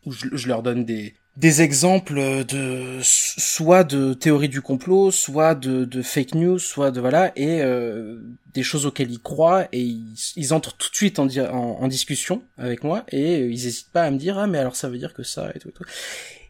où 0.05 0.13
je, 0.13 0.27
je, 0.33 0.49
leur 0.49 0.63
donne 0.63 0.85
des, 0.85 1.15
des 1.37 1.63
exemples 1.63 2.45
de 2.45 2.99
soit 3.03 3.85
de 3.85 4.13
théorie 4.13 4.49
du 4.49 4.61
complot, 4.61 5.11
soit 5.11 5.55
de, 5.55 5.85
de 5.85 6.03
fake 6.03 6.35
news, 6.35 6.59
soit 6.59 6.91
de 6.91 7.01
voilà 7.01 7.33
et 7.37 7.63
euh, 7.63 8.21
des 8.53 8.63
choses 8.63 8.85
auxquelles 8.85 9.11
ils 9.11 9.23
croient 9.23 9.67
et 9.73 9.81
ils, 10.37 10.55
entrent 10.55 10.77
tout 10.77 10.91
de 10.91 10.95
suite 10.95 11.19
en, 11.19 11.27
en, 11.27 11.89
discussion 11.89 12.43
avec 12.59 12.85
moi 12.85 13.05
et 13.09 13.47
ils 13.47 13.67
hésitent 13.67 13.93
pas 13.93 14.03
à 14.03 14.11
me 14.11 14.19
dire 14.19 14.37
ah 14.39 14.47
mais 14.47 14.59
alors 14.59 14.77
ça 14.77 14.91
veut 14.91 14.99
dire 14.99 15.15
que 15.15 15.23
ça 15.23 15.51
et 15.55 15.59
tout 15.59 15.71
et 15.71 15.73
tout. 15.73 15.85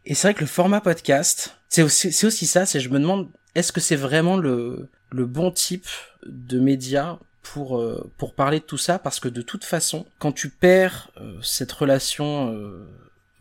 Et 0.05 0.14
c'est 0.14 0.28
vrai 0.28 0.34
que 0.34 0.41
le 0.41 0.46
format 0.46 0.81
podcast, 0.81 1.56
c'est 1.69 1.82
aussi 1.82 2.10
c'est 2.12 2.27
aussi 2.27 2.46
ça, 2.46 2.67
c'est 2.67 2.81
je 2.81 2.88
me 2.88 2.98
demande 2.98 3.29
est-ce 3.55 3.70
que 3.70 3.81
c'est 3.81 3.96
vraiment 3.96 4.36
le 4.36 4.88
le 5.10 5.27
bon 5.27 5.53
type 5.53 5.86
de 6.27 6.58
média 6.58 7.20
pour 7.43 7.79
euh, 7.79 8.10
pour 8.19 8.34
parler 8.34 8.58
de 8.58 8.65
tout 8.65 8.79
ça? 8.79 8.98
Parce 8.98 9.20
que 9.20 9.29
de 9.29 9.43
toute 9.43 9.65
façon 9.65 10.06
quand 10.19 10.32
tu 10.32 10.48
perds 10.48 11.12
euh, 11.20 11.36
cette 11.41 11.70
relation 11.70 12.53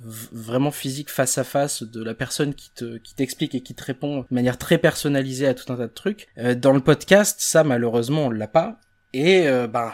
vraiment 0.04 0.72
physique 0.72 1.10
face 1.10 1.38
à 1.38 1.44
face 1.44 1.84
de 1.84 2.04
la 2.04 2.14
personne 2.14 2.54
qui 2.54 2.72
te 2.72 2.98
qui 2.98 3.16
t'explique 3.16 3.56
et 3.56 3.62
qui 3.62 3.76
te 3.76 3.84
répond 3.84 4.22
de 4.22 4.26
manière 4.32 4.58
très 4.58 4.78
personnalisée 4.78 5.48
à 5.48 5.54
tout 5.54 5.72
un 5.72 5.78
tas 5.78 5.88
de 5.88 5.94
trucs. 5.94 6.28
Euh, 6.38 6.56
dans 6.56 6.74
le 6.74 6.82
podcast, 6.82 7.40
ça 7.40 7.64
malheureusement 7.64 8.26
on 8.28 8.30
l'a 8.30 8.48
pas. 8.48 8.80
Et 9.14 9.48
euh, 9.48 9.68
bah 9.68 9.94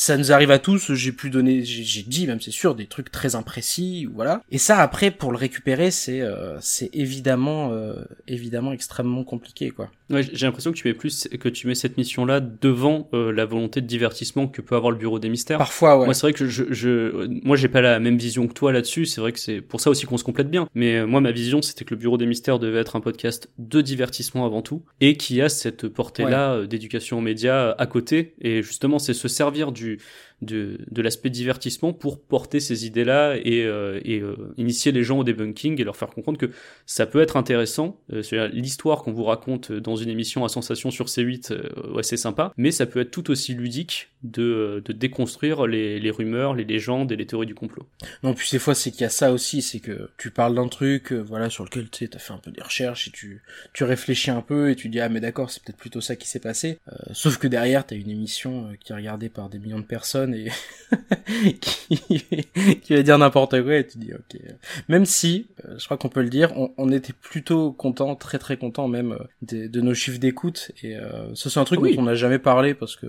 ça 0.00 0.16
nous 0.16 0.32
arrive 0.32 0.50
à 0.50 0.58
tous, 0.58 0.94
j'ai 0.94 1.12
pu 1.12 1.28
donner, 1.28 1.62
j'ai 1.62 2.02
dit 2.02 2.26
même 2.26 2.40
c'est 2.40 2.50
sûr 2.50 2.74
des 2.74 2.86
trucs 2.86 3.12
très 3.12 3.34
imprécis, 3.34 4.08
voilà. 4.10 4.42
Et 4.50 4.56
ça 4.56 4.78
après 4.78 5.10
pour 5.10 5.30
le 5.30 5.36
récupérer 5.36 5.90
c'est 5.90 6.22
euh, 6.22 6.56
c'est 6.62 6.88
évidemment 6.94 7.70
euh, 7.72 7.96
évidemment 8.26 8.72
extrêmement 8.72 9.24
compliqué 9.24 9.68
quoi. 9.68 9.90
Ouais, 10.08 10.22
j'ai 10.32 10.46
l'impression 10.46 10.72
que 10.72 10.78
tu 10.78 10.88
mets 10.88 10.94
plus 10.94 11.28
que 11.28 11.50
tu 11.50 11.66
mets 11.66 11.74
cette 11.74 11.98
mission 11.98 12.24
là 12.24 12.40
devant 12.40 13.10
euh, 13.12 13.30
la 13.30 13.44
volonté 13.44 13.82
de 13.82 13.86
divertissement 13.86 14.48
que 14.48 14.62
peut 14.62 14.74
avoir 14.74 14.90
le 14.90 14.96
bureau 14.96 15.18
des 15.18 15.28
mystères. 15.28 15.58
Parfois 15.58 15.98
ouais. 15.98 16.06
Moi 16.06 16.14
c'est 16.14 16.22
vrai 16.22 16.32
que 16.32 16.46
je, 16.46 16.64
je 16.70 17.26
moi 17.44 17.58
j'ai 17.58 17.68
pas 17.68 17.82
la 17.82 18.00
même 18.00 18.16
vision 18.16 18.48
que 18.48 18.54
toi 18.54 18.72
là-dessus, 18.72 19.04
c'est 19.04 19.20
vrai 19.20 19.32
que 19.32 19.38
c'est 19.38 19.60
pour 19.60 19.82
ça 19.82 19.90
aussi 19.90 20.06
qu'on 20.06 20.16
se 20.16 20.24
complète 20.24 20.50
bien. 20.50 20.66
Mais 20.74 21.04
moi 21.04 21.20
ma 21.20 21.30
vision 21.30 21.60
c'était 21.60 21.84
que 21.84 21.92
le 21.92 22.00
bureau 22.00 22.16
des 22.16 22.26
mystères 22.26 22.58
devait 22.58 22.80
être 22.80 22.96
un 22.96 23.00
podcast 23.00 23.50
de 23.58 23.82
divertissement 23.82 24.46
avant 24.46 24.62
tout 24.62 24.82
et 25.02 25.18
qui 25.18 25.42
a 25.42 25.50
cette 25.50 25.88
portée 25.88 26.24
là 26.24 26.64
d'éducation 26.64 27.18
aux 27.18 27.22
médias 27.22 27.74
à 27.76 27.86
côté 27.86 28.32
et 28.40 28.62
justement 28.62 28.98
c'est 28.98 29.12
se 29.12 29.28
servir 29.28 29.72
du 29.72 29.89
tu 29.96 30.04
de, 30.42 30.78
de 30.90 31.02
l'aspect 31.02 31.30
divertissement 31.30 31.92
pour 31.92 32.20
porter 32.20 32.60
ces 32.60 32.86
idées-là 32.86 33.36
et, 33.36 33.64
euh, 33.64 34.00
et 34.04 34.20
euh, 34.20 34.54
initier 34.56 34.92
les 34.92 35.04
gens 35.04 35.18
au 35.18 35.24
debunking 35.24 35.80
et 35.80 35.84
leur 35.84 35.96
faire 35.96 36.08
comprendre 36.08 36.38
que 36.38 36.50
ça 36.86 37.06
peut 37.06 37.20
être 37.20 37.36
intéressant. 37.36 38.00
Euh, 38.12 38.48
l'histoire 38.52 39.02
qu'on 39.02 39.12
vous 39.12 39.24
raconte 39.24 39.72
dans 39.72 39.96
une 39.96 40.08
émission 40.08 40.44
à 40.44 40.48
sensation 40.48 40.90
sur 40.90 41.06
C8, 41.06 41.92
ouais, 41.92 42.02
c'est 42.02 42.16
sympa, 42.16 42.52
mais 42.56 42.70
ça 42.70 42.86
peut 42.86 43.00
être 43.00 43.10
tout 43.10 43.30
aussi 43.30 43.54
ludique 43.54 44.08
de, 44.22 44.82
de 44.84 44.92
déconstruire 44.92 45.66
les, 45.66 46.00
les, 46.00 46.10
rumeurs, 46.10 46.54
les 46.54 46.64
légendes 46.64 47.12
et 47.12 47.16
les 47.16 47.26
théories 47.26 47.46
du 47.46 47.54
complot. 47.54 47.86
Non, 48.22 48.34
puis 48.34 48.48
des 48.52 48.58
fois, 48.58 48.74
c'est 48.74 48.90
qu'il 48.90 49.02
y 49.02 49.04
a 49.04 49.10
ça 49.10 49.32
aussi, 49.32 49.62
c'est 49.62 49.80
que 49.80 50.10
tu 50.16 50.30
parles 50.30 50.54
d'un 50.54 50.68
truc, 50.68 51.12
voilà, 51.12 51.50
sur 51.50 51.64
lequel 51.64 51.88
tu 51.90 52.08
t'as 52.08 52.18
fait 52.18 52.32
un 52.32 52.38
peu 52.38 52.50
des 52.50 52.62
recherches 52.62 53.08
et 53.08 53.10
tu, 53.10 53.42
tu 53.72 53.84
réfléchis 53.84 54.30
un 54.30 54.42
peu 54.42 54.70
et 54.70 54.76
tu 54.76 54.88
dis, 54.88 55.00
ah, 55.00 55.08
mais 55.08 55.20
d'accord, 55.20 55.50
c'est 55.50 55.62
peut-être 55.62 55.78
plutôt 55.78 56.00
ça 56.00 56.16
qui 56.16 56.28
s'est 56.28 56.40
passé. 56.40 56.78
sauf 57.12 57.38
que 57.38 57.46
derrière, 57.46 57.86
t'as 57.86 57.96
une 57.96 58.10
émission 58.10 58.70
qui 58.82 58.92
est 58.92 58.96
regardée 58.96 59.28
par 59.28 59.48
des 59.48 59.58
millions 59.58 59.80
de 59.80 59.84
personnes 59.84 60.29
et 60.34 60.50
qui, 61.60 62.94
va 62.94 63.02
dire 63.02 63.18
n'importe 63.18 63.62
quoi 63.62 63.76
et 63.76 63.86
tu 63.86 63.98
dis 63.98 64.12
ok. 64.12 64.40
Même 64.88 65.06
si, 65.06 65.46
euh, 65.64 65.78
je 65.78 65.84
crois 65.84 65.96
qu'on 65.96 66.08
peut 66.08 66.22
le 66.22 66.28
dire, 66.28 66.52
on, 66.76 66.90
était 66.90 67.12
plutôt 67.12 67.72
content, 67.72 68.16
très 68.16 68.38
très 68.38 68.56
content 68.56 68.88
même 68.88 69.12
euh, 69.12 69.68
de, 69.68 69.80
nos 69.80 69.94
chiffres 69.94 70.18
d'écoute 70.18 70.72
et 70.82 70.96
euh, 70.96 71.34
ça 71.34 71.50
c'est 71.50 71.60
un 71.60 71.64
truc 71.64 71.80
dont 71.80 72.02
on 72.02 72.02
n'a 72.02 72.14
jamais 72.14 72.38
parlé 72.38 72.74
parce 72.74 72.96
que 72.96 73.06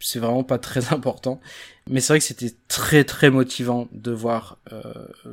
c'est 0.00 0.18
vraiment 0.18 0.44
pas 0.44 0.58
très 0.58 0.92
important. 0.92 1.40
Mais 1.90 2.00
c'est 2.00 2.12
vrai 2.12 2.18
que 2.20 2.24
c'était 2.24 2.52
très 2.68 3.04
très 3.04 3.30
motivant 3.30 3.88
de 3.92 4.12
voir 4.12 4.58
euh, 4.72 4.82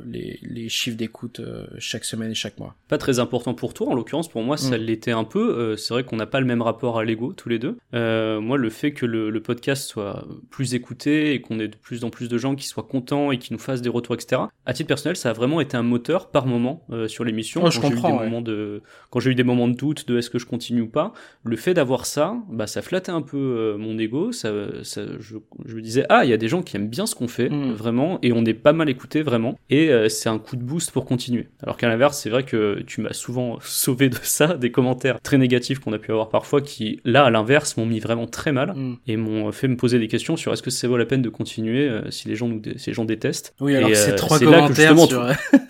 les, 0.04 0.38
les 0.42 0.68
chiffres 0.68 0.96
d'écoute 0.96 1.40
euh, 1.40 1.66
chaque 1.78 2.04
semaine 2.04 2.32
et 2.32 2.34
chaque 2.34 2.58
mois. 2.58 2.74
Pas 2.88 2.98
très 2.98 3.18
important 3.18 3.54
pour 3.54 3.72
toi, 3.72 3.88
en 3.88 3.94
l'occurrence 3.94 4.28
pour 4.28 4.42
moi 4.42 4.56
ça 4.56 4.76
mm. 4.76 4.80
l'était 4.80 5.12
un 5.12 5.24
peu. 5.24 5.56
Euh, 5.56 5.76
c'est 5.76 5.94
vrai 5.94 6.04
qu'on 6.04 6.16
n'a 6.16 6.26
pas 6.26 6.40
le 6.40 6.46
même 6.46 6.62
rapport 6.62 6.98
à 6.98 7.04
l'ego 7.04 7.32
tous 7.32 7.48
les 7.48 7.58
deux. 7.58 7.78
moi 7.92 8.58
le 8.58 8.70
fait 8.70 8.92
que 8.92 9.06
le, 9.06 9.30
le 9.30 9.42
podcast 9.42 9.88
soit 9.88 10.26
plus 10.50 10.74
écouté 10.74 11.34
et 11.34 11.40
qu'on 11.40 11.60
ait 11.60 11.68
de 11.68 11.76
plus 11.76 12.04
en 12.04 12.10
plus 12.10 12.28
de 12.28 12.38
gens 12.38 12.54
qui 12.54 12.66
soient 12.66 12.82
contents 12.82 13.30
et 13.30 13.38
qui 13.38 13.52
nous 13.52 13.58
fassent 13.58 13.82
des 13.82 13.88
retours, 13.88 14.16
etc. 14.16 14.42
À 14.66 14.72
titre 14.72 14.88
personnel, 14.88 15.16
ça 15.16 15.30
a 15.30 15.32
vraiment 15.32 15.60
été 15.60 15.76
un 15.76 15.82
moteur 15.82 16.30
par 16.30 16.46
moment 16.46 16.86
sur 17.06 17.24
l'émission. 17.24 17.62
Oh, 17.64 17.68
quand 17.80 17.90
j'ai 17.90 17.98
eu 17.98 18.02
des 18.02 18.12
moments 18.12 18.42
de, 18.42 18.82
quand 19.10 19.20
j'ai 19.20 19.30
eu 19.30 19.34
des 19.34 19.44
moments 19.44 19.68
de 19.68 19.74
doute 19.74 20.08
de 20.08 20.18
est-ce 20.18 20.30
que 20.30 20.38
je 20.38 20.46
continue 20.46 20.82
ou 20.82 20.88
pas, 20.88 21.12
le 21.44 21.56
fait 21.56 21.74
d'avoir 21.74 22.06
ça, 22.06 22.36
bah 22.48 22.66
ça 22.66 22.82
flattait 22.82 23.12
un 23.12 23.22
peu 23.22 23.76
mon 23.78 23.98
ego. 23.98 24.32
Ça, 24.32 24.50
ça 24.82 25.02
je, 25.18 25.36
je, 25.64 25.76
me 25.76 25.80
disais 25.80 26.04
ah 26.08 26.24
il 26.24 26.30
y 26.30 26.34
a 26.34 26.39
des 26.40 26.48
gens 26.48 26.62
qui 26.62 26.76
aiment 26.76 26.88
bien 26.88 27.06
ce 27.06 27.14
qu'on 27.14 27.28
fait 27.28 27.48
mm. 27.48 27.72
vraiment 27.72 28.18
et 28.22 28.32
on 28.32 28.44
est 28.44 28.54
pas 28.54 28.72
mal 28.72 28.88
écouté 28.88 29.22
vraiment 29.22 29.56
et 29.68 29.90
euh, 29.90 30.08
c'est 30.08 30.28
un 30.28 30.38
coup 30.38 30.56
de 30.56 30.62
boost 30.62 30.90
pour 30.90 31.04
continuer. 31.04 31.46
Alors 31.62 31.76
qu'à 31.76 31.88
l'inverse, 31.88 32.18
c'est 32.18 32.30
vrai 32.30 32.42
que 32.42 32.82
tu 32.86 33.00
m'as 33.00 33.12
souvent 33.12 33.58
sauvé 33.62 34.08
de 34.08 34.16
ça, 34.22 34.54
des 34.54 34.72
commentaires 34.72 35.20
très 35.20 35.38
négatifs 35.38 35.78
qu'on 35.78 35.92
a 35.92 35.98
pu 35.98 36.10
avoir 36.10 36.28
parfois 36.30 36.60
qui 36.60 37.00
là 37.04 37.24
à 37.24 37.30
l'inverse 37.30 37.76
m'ont 37.76 37.86
mis 37.86 38.00
vraiment 38.00 38.26
très 38.26 38.50
mal 38.50 38.72
mm. 38.74 38.96
et 39.06 39.16
m'ont 39.16 39.52
fait 39.52 39.68
me 39.68 39.76
poser 39.76 40.00
des 40.00 40.08
questions 40.08 40.36
sur 40.36 40.52
est-ce 40.52 40.62
que 40.62 40.70
ça 40.70 40.88
vaut 40.88 40.96
la 40.96 41.06
peine 41.06 41.22
de 41.22 41.28
continuer 41.28 41.88
euh, 41.88 42.10
si 42.10 42.26
les 42.26 42.34
gens 42.34 42.48
nous 42.48 42.60
si 42.76 42.90
les 42.90 42.94
gens 42.94 43.04
détestent. 43.04 43.54
Oui, 43.60 43.76
alors 43.76 43.90
c'est 43.94 44.12
euh, 44.12 44.16
trois 44.16 44.38
commentaires 44.38 44.98
sur, 44.98 45.26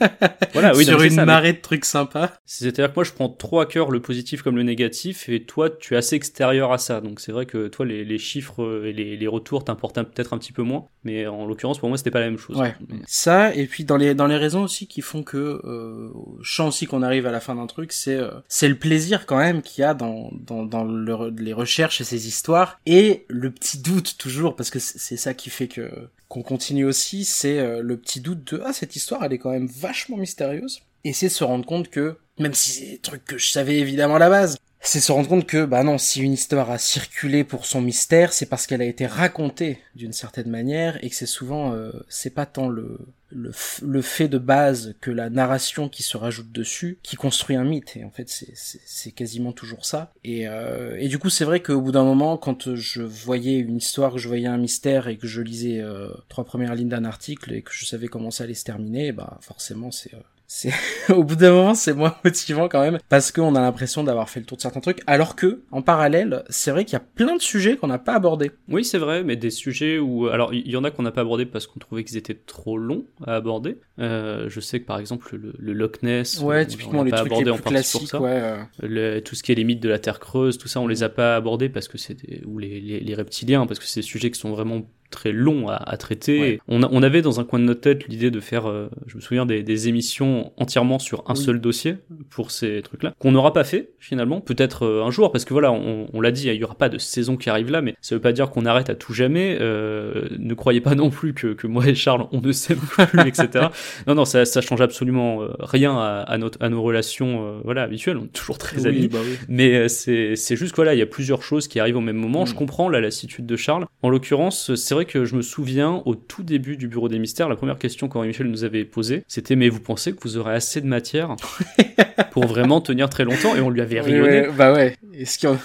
voilà, 0.54 0.74
oui, 0.74 0.84
sur 0.84 1.02
une 1.02 1.24
marée 1.24 1.52
de 1.52 1.60
trucs 1.60 1.84
sympas. 1.84 2.32
C'est-à-dire 2.46 2.90
que 2.90 2.96
moi 2.96 3.04
je 3.04 3.12
prends 3.12 3.28
trois 3.28 3.66
cœurs 3.66 3.90
le 3.90 4.00
positif 4.00 4.42
comme 4.42 4.56
le 4.56 4.62
négatif 4.62 5.28
et 5.28 5.42
toi 5.42 5.68
tu 5.68 5.94
es 5.94 5.96
assez 5.96 6.16
extérieur 6.16 6.72
à 6.72 6.78
ça. 6.78 7.00
Donc 7.00 7.20
c'est 7.20 7.32
vrai 7.32 7.46
que 7.46 7.68
toi 7.68 7.84
les, 7.84 8.04
les 8.04 8.18
chiffres 8.18 8.84
et 8.84 8.92
les, 8.92 9.16
les 9.16 9.26
retours 9.26 9.64
t'importent 9.64 10.00
peut-être 10.02 10.32
un 10.32 10.38
petit 10.38 10.52
peu 10.52 10.59
moins, 10.62 10.86
mais 11.04 11.26
en 11.26 11.46
l'occurrence 11.46 11.78
pour 11.78 11.88
moi 11.88 11.98
c'était 11.98 12.10
pas 12.10 12.20
la 12.20 12.30
même 12.30 12.38
chose. 12.38 12.56
Ouais. 12.56 12.74
Ça 13.06 13.54
et 13.54 13.66
puis 13.66 13.84
dans 13.84 13.96
les 13.96 14.14
dans 14.14 14.26
les 14.26 14.36
raisons 14.36 14.62
aussi 14.62 14.86
qui 14.86 15.00
font 15.00 15.22
que 15.22 15.60
euh, 15.64 16.10
je 16.42 16.54
sens 16.54 16.74
aussi 16.74 16.86
qu'on 16.86 17.02
arrive 17.02 17.26
à 17.26 17.32
la 17.32 17.40
fin 17.40 17.54
d'un 17.54 17.66
truc, 17.66 17.92
c'est 17.92 18.16
euh, 18.16 18.30
c'est 18.48 18.68
le 18.68 18.76
plaisir 18.76 19.26
quand 19.26 19.38
même 19.38 19.62
qu'il 19.62 19.82
y 19.82 19.84
a 19.84 19.94
dans 19.94 20.30
dans 20.32 20.64
dans 20.64 20.84
les 20.84 21.52
recherches 21.52 22.00
et 22.00 22.04
ces 22.04 22.26
histoires 22.28 22.80
et 22.86 23.24
le 23.28 23.50
petit 23.50 23.78
doute 23.78 24.16
toujours 24.18 24.56
parce 24.56 24.70
que 24.70 24.78
c'est 24.78 25.16
ça 25.16 25.34
qui 25.34 25.50
fait 25.50 25.68
que 25.68 25.90
qu'on 26.28 26.42
continue 26.42 26.84
aussi, 26.84 27.24
c'est 27.24 27.58
euh, 27.58 27.82
le 27.82 27.96
petit 27.96 28.20
doute 28.20 28.52
de 28.52 28.62
ah 28.64 28.72
cette 28.72 28.94
histoire 28.94 29.24
elle 29.24 29.32
est 29.32 29.38
quand 29.38 29.50
même 29.50 29.66
vachement 29.66 30.16
mystérieuse 30.16 30.82
et 31.04 31.12
c'est 31.12 31.28
se 31.28 31.42
rendre 31.42 31.66
compte 31.66 31.90
que 31.90 32.16
même 32.38 32.54
si 32.54 32.70
c'est 32.70 32.90
des 32.92 32.98
trucs 32.98 33.24
que 33.24 33.36
je 33.36 33.50
savais 33.50 33.78
évidemment 33.78 34.16
à 34.16 34.18
la 34.18 34.30
base, 34.30 34.56
c'est 34.82 35.00
se 35.00 35.12
rendre 35.12 35.28
compte 35.28 35.46
que, 35.46 35.66
bah 35.66 35.84
non, 35.84 35.98
si 35.98 36.22
une 36.22 36.32
histoire 36.32 36.70
a 36.70 36.78
circulé 36.78 37.44
pour 37.44 37.66
son 37.66 37.82
mystère, 37.82 38.32
c'est 38.32 38.46
parce 38.46 38.66
qu'elle 38.66 38.80
a 38.80 38.86
été 38.86 39.06
racontée 39.06 39.78
d'une 39.94 40.14
certaine 40.14 40.48
manière 40.48 41.02
et 41.04 41.10
que 41.10 41.14
c'est 41.14 41.26
souvent, 41.26 41.74
euh, 41.74 41.92
c'est 42.08 42.30
pas 42.30 42.46
tant 42.46 42.66
le, 42.66 42.98
le, 43.28 43.52
le, 43.82 44.02
fait 44.02 44.28
de 44.28 44.38
base 44.38 44.94
que 45.02 45.10
la 45.10 45.28
narration 45.28 45.90
qui 45.90 46.02
se 46.02 46.16
rajoute 46.16 46.50
dessus 46.50 46.98
qui 47.02 47.16
construit 47.16 47.56
un 47.56 47.64
mythe. 47.64 47.96
Et 47.98 48.04
en 48.04 48.10
fait, 48.10 48.28
c'est 48.28 49.12
quasiment 49.12 49.52
toujours 49.52 49.84
ça. 49.84 50.12
Et, 50.24 50.48
euh, 50.48 50.96
et 50.98 51.08
du 51.08 51.18
coup, 51.18 51.28
c'est 51.28 51.44
vrai 51.44 51.60
qu'au 51.60 51.82
bout 51.82 51.92
d'un 51.92 52.04
moment, 52.04 52.38
quand 52.38 52.74
je 52.74 53.02
voyais 53.02 53.58
une 53.58 53.76
histoire, 53.76 54.14
que 54.14 54.18
je 54.18 54.28
voyais 54.28 54.46
un 54.48 54.58
mystère 54.58 55.08
et 55.08 55.18
que 55.18 55.26
je 55.26 55.42
lisais 55.42 55.80
euh, 55.80 56.08
trois 56.30 56.44
premières 56.44 56.74
lignes 56.74 56.88
d'un 56.88 57.04
article 57.04 57.52
et 57.52 57.60
que 57.60 57.72
je 57.72 57.84
savais 57.84 58.08
comment 58.08 58.30
ça 58.30 58.44
allait 58.44 58.54
se 58.54 58.64
terminer, 58.64 59.12
bah 59.12 59.38
forcément, 59.42 59.90
c'est 59.90 60.12
c'est 60.52 60.72
au 61.10 61.22
bout 61.22 61.36
d'un 61.36 61.52
moment 61.52 61.74
c'est 61.74 61.92
moins 61.92 62.16
motivant 62.24 62.68
quand 62.68 62.80
même 62.80 62.98
parce 63.08 63.30
qu'on 63.30 63.54
a 63.54 63.60
l'impression 63.60 64.02
d'avoir 64.02 64.28
fait 64.28 64.40
le 64.40 64.46
tour 64.46 64.56
de 64.56 64.62
certains 64.62 64.80
trucs 64.80 65.00
alors 65.06 65.36
que 65.36 65.62
en 65.70 65.80
parallèle 65.80 66.42
c'est 66.50 66.72
vrai 66.72 66.84
qu'il 66.84 66.94
y 66.94 66.96
a 66.96 67.04
plein 67.14 67.36
de 67.36 67.40
sujets 67.40 67.76
qu'on 67.76 67.86
n'a 67.86 68.00
pas 68.00 68.14
abordés 68.14 68.50
oui 68.68 68.84
c'est 68.84 68.98
vrai 68.98 69.22
mais 69.22 69.36
des 69.36 69.50
sujets 69.50 70.00
où 70.00 70.26
alors 70.26 70.52
il 70.52 70.68
y 70.68 70.76
en 70.76 70.82
a 70.82 70.90
qu'on 70.90 71.04
n'a 71.04 71.12
pas 71.12 71.20
abordés 71.20 71.46
parce 71.46 71.68
qu'on 71.68 71.78
trouvait 71.78 72.02
qu'ils 72.02 72.16
étaient 72.16 72.34
trop 72.34 72.76
longs 72.78 73.04
à 73.24 73.36
aborder 73.36 73.78
euh, 74.00 74.46
je 74.48 74.58
sais 74.58 74.80
que 74.80 74.86
par 74.86 74.98
exemple 74.98 75.36
le, 75.36 75.54
le 75.56 75.72
Loch 75.72 76.02
Ness 76.02 76.40
ouais 76.40 76.66
typiquement 76.66 77.04
les 77.04 77.12
trucs 77.12 77.30
les 77.30 77.52
plus 77.52 77.62
classiques 77.62 78.08
ça. 78.08 78.20
Ouais, 78.20 78.30
euh. 78.32 78.56
le, 78.82 79.20
tout 79.20 79.36
ce 79.36 79.44
qui 79.44 79.52
est 79.52 79.54
les 79.54 79.62
mythes 79.62 79.78
de 79.78 79.88
la 79.88 80.00
terre 80.00 80.18
creuse 80.18 80.58
tout 80.58 80.66
ça 80.66 80.80
on 80.80 80.88
les 80.88 81.04
a 81.04 81.08
pas 81.08 81.36
abordés 81.36 81.68
parce 81.68 81.86
que 81.86 81.96
c'est 81.96 82.16
ou 82.44 82.58
les, 82.58 82.80
les, 82.80 82.98
les 82.98 83.14
reptiliens 83.14 83.68
parce 83.68 83.78
que 83.78 83.86
c'est 83.86 84.00
des 84.00 84.06
sujets 84.06 84.32
qui 84.32 84.40
sont 84.40 84.50
vraiment 84.50 84.82
très 85.10 85.32
long 85.32 85.68
à, 85.68 85.74
à 85.74 85.96
traiter. 85.96 86.60
On, 86.68 86.82
on, 86.82 87.02
avait 87.02 87.22
dans 87.22 87.40
un 87.40 87.44
coin 87.44 87.58
de 87.58 87.64
notre 87.64 87.80
tête 87.80 88.06
l'idée 88.08 88.30
de 88.30 88.40
faire, 88.40 88.68
euh, 88.68 88.88
je 89.06 89.16
me 89.16 89.20
souviens, 89.20 89.44
des, 89.44 89.62
des, 89.62 89.88
émissions 89.88 90.52
entièrement 90.56 90.98
sur 90.98 91.24
un 91.28 91.34
seul 91.34 91.60
dossier 91.60 91.96
pour 92.30 92.50
ces 92.50 92.82
trucs-là, 92.82 93.14
qu'on 93.18 93.32
n'aura 93.32 93.52
pas 93.52 93.64
fait 93.64 93.90
finalement, 93.98 94.40
peut-être 94.40 94.84
euh, 94.84 95.04
un 95.04 95.10
jour, 95.10 95.32
parce 95.32 95.44
que 95.44 95.52
voilà, 95.52 95.72
on, 95.72 96.08
on 96.12 96.20
l'a 96.20 96.30
dit, 96.30 96.48
il 96.48 96.54
y 96.54 96.64
aura 96.64 96.74
pas 96.74 96.88
de 96.88 96.98
saison 96.98 97.36
qui 97.36 97.50
arrive 97.50 97.70
là, 97.70 97.82
mais 97.82 97.94
ça 98.00 98.14
veut 98.14 98.20
pas 98.20 98.32
dire 98.32 98.50
qu'on 98.50 98.66
arrête 98.66 98.90
à 98.90 98.94
tout 98.94 99.12
jamais. 99.12 99.58
Euh, 99.60 100.28
ne 100.38 100.54
croyez 100.54 100.80
pas 100.80 100.94
non 100.94 101.10
plus 101.10 101.34
que, 101.34 101.48
que, 101.48 101.66
moi 101.66 101.86
et 101.86 101.94
Charles, 101.94 102.26
on 102.32 102.40
ne 102.40 102.52
s'aime 102.52 102.78
plus, 103.08 103.20
etc. 103.26 103.66
Non, 104.06 104.14
non, 104.14 104.24
ça, 104.24 104.44
ça 104.44 104.60
change 104.60 104.80
absolument 104.80 105.40
rien 105.58 105.96
à, 105.96 106.20
à, 106.20 106.38
notre, 106.38 106.62
à 106.62 106.68
nos 106.68 106.82
relations 106.82 107.60
voilà, 107.64 107.82
habituelles, 107.82 108.16
on 108.16 108.24
est 108.24 108.32
toujours 108.32 108.58
très 108.58 108.86
amis, 108.86 109.08
bah 109.08 109.18
oui. 109.22 109.36
mais 109.48 109.88
c'est 109.88 110.56
juste, 110.56 110.76
voilà, 110.76 110.94
il 110.94 110.98
y 110.98 111.02
a 111.02 111.06
plusieurs 111.06 111.42
choses 111.42 111.68
qui 111.68 111.80
arrivent 111.80 111.96
au 111.96 112.02
même 112.02 112.16
moment. 112.16 112.46
Je 112.46 112.54
mm. 112.54 112.56
comprends 112.58 112.88
la 112.88 113.00
lassitude 113.00 113.46
de 113.46 113.56
Charles. 113.56 113.86
En 114.02 114.10
l'occurrence, 114.10 114.74
c'est 114.74 114.94
vrai 114.94 114.99
que 115.04 115.24
je 115.24 115.36
me 115.36 115.42
souviens 115.42 116.02
au 116.04 116.14
tout 116.14 116.42
début 116.42 116.76
du 116.76 116.88
Bureau 116.88 117.08
des 117.08 117.18
Mystères, 117.18 117.48
la 117.48 117.56
première 117.56 117.78
question 117.78 118.08
qu'Henri 118.08 118.28
Michel 118.28 118.46
nous 118.46 118.64
avait 118.64 118.84
posée, 118.84 119.24
c'était 119.28 119.56
mais 119.56 119.68
vous 119.68 119.80
pensez 119.80 120.12
que 120.12 120.18
vous 120.22 120.36
aurez 120.36 120.54
assez 120.54 120.80
de 120.80 120.86
matière 120.86 121.36
pour 122.30 122.46
vraiment 122.46 122.80
tenir 122.80 123.08
très 123.10 123.24
longtemps? 123.24 123.54
Et 123.56 123.60
on 123.60 123.70
lui 123.70 123.80
avait 123.80 124.00
rayonné. 124.00 124.48
bah 124.56 124.72
ouais. 124.72 124.96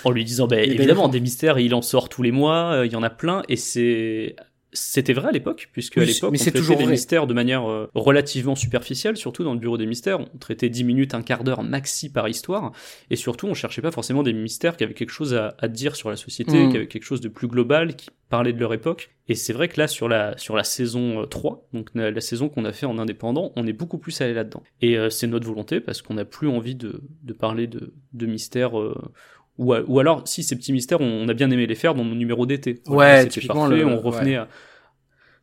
En 0.03 0.11
lui 0.11 0.25
disant, 0.25 0.47
bah, 0.47 0.59
évidemment, 0.61 1.07
des 1.07 1.19
mystères, 1.19 1.59
il 1.59 1.73
en 1.73 1.81
sort 1.81 2.09
tous 2.09 2.23
les 2.23 2.31
mois, 2.31 2.73
euh, 2.73 2.85
il 2.85 2.91
y 2.91 2.95
en 2.95 3.03
a 3.03 3.09
plein, 3.09 3.43
et 3.49 3.55
c'est 3.55 4.35
c'était 4.75 5.13
vrai 5.13 5.29
à 5.29 5.31
l'époque, 5.31 5.69
puisque 5.71 5.97
à 5.97 6.05
l'époque, 6.05 6.31
on 6.33 6.37
traitait 6.37 6.51
toujours 6.57 6.77
des 6.77 6.85
mystères 6.85 7.27
de 7.27 7.33
manière 7.33 7.69
euh, 7.69 7.89
relativement 7.95 8.55
superficielle, 8.55 9.17
surtout 9.17 9.43
dans 9.43 9.53
le 9.53 9.59
bureau 9.59 9.77
des 9.77 9.85
mystères. 9.85 10.19
On 10.19 10.37
traitait 10.37 10.69
10 10.69 10.83
minutes, 10.83 11.13
un 11.13 11.21
quart 11.21 11.43
d'heure 11.43 11.63
maxi 11.63 12.11
par 12.11 12.27
histoire, 12.27 12.71
et 13.09 13.15
surtout, 13.15 13.47
on 13.47 13.53
cherchait 13.53 13.81
pas 13.81 13.91
forcément 13.91 14.23
des 14.23 14.33
mystères 14.33 14.77
qui 14.77 14.83
avaient 14.83 14.93
quelque 14.93 15.11
chose 15.11 15.33
à, 15.33 15.55
à 15.59 15.67
dire 15.67 15.95
sur 15.95 16.09
la 16.09 16.15
société, 16.15 16.65
mm. 16.65 16.69
qui 16.69 16.77
avaient 16.77 16.87
quelque 16.87 17.03
chose 17.03 17.21
de 17.21 17.29
plus 17.29 17.47
global, 17.47 17.95
qui 17.95 18.09
parlait 18.29 18.53
de 18.53 18.59
leur 18.59 18.73
époque. 18.73 19.11
Et 19.27 19.35
c'est 19.35 19.53
vrai 19.53 19.67
que 19.67 19.79
là, 19.79 19.87
sur 19.87 20.07
la, 20.07 20.37
sur 20.37 20.55
la 20.55 20.63
saison 20.63 21.25
3, 21.25 21.51
euh, 21.73 21.77
donc 21.77 21.89
la, 21.95 22.21
saison 22.21 22.49
qu'on 22.49 22.65
a 22.65 22.73
fait 22.73 22.85
en 22.85 22.97
indépendant, 22.97 23.51
on 23.55 23.65
est 23.65 23.73
beaucoup 23.73 23.97
plus 23.97 24.19
allé 24.21 24.33
là-dedans. 24.33 24.63
Et 24.81 24.97
euh, 24.97 25.09
c'est 25.09 25.27
notre 25.27 25.47
volonté, 25.47 25.79
parce 25.79 26.01
qu'on 26.01 26.15
n'a 26.15 26.25
plus 26.25 26.47
envie 26.47 26.75
de, 26.75 27.01
de 27.23 27.33
parler 27.33 27.67
de, 27.67 27.93
de 28.13 28.25
mystères 28.25 28.73
ou, 29.57 29.73
ou 29.73 29.99
alors, 29.99 30.27
si 30.27 30.43
ces 30.43 30.55
petits 30.55 30.73
mystères, 30.73 31.01
on, 31.01 31.27
a 31.27 31.33
bien 31.33 31.49
aimé 31.51 31.65
les 31.65 31.75
faire 31.75 31.95
dans 31.95 32.03
nos 32.03 32.15
numéros 32.15 32.45
d'été. 32.45 32.81
Ouais, 32.87 33.27
c'était 33.29 33.47
parfait, 33.47 33.83
on 33.83 33.99
revenait 33.99 34.35
à 34.35 34.47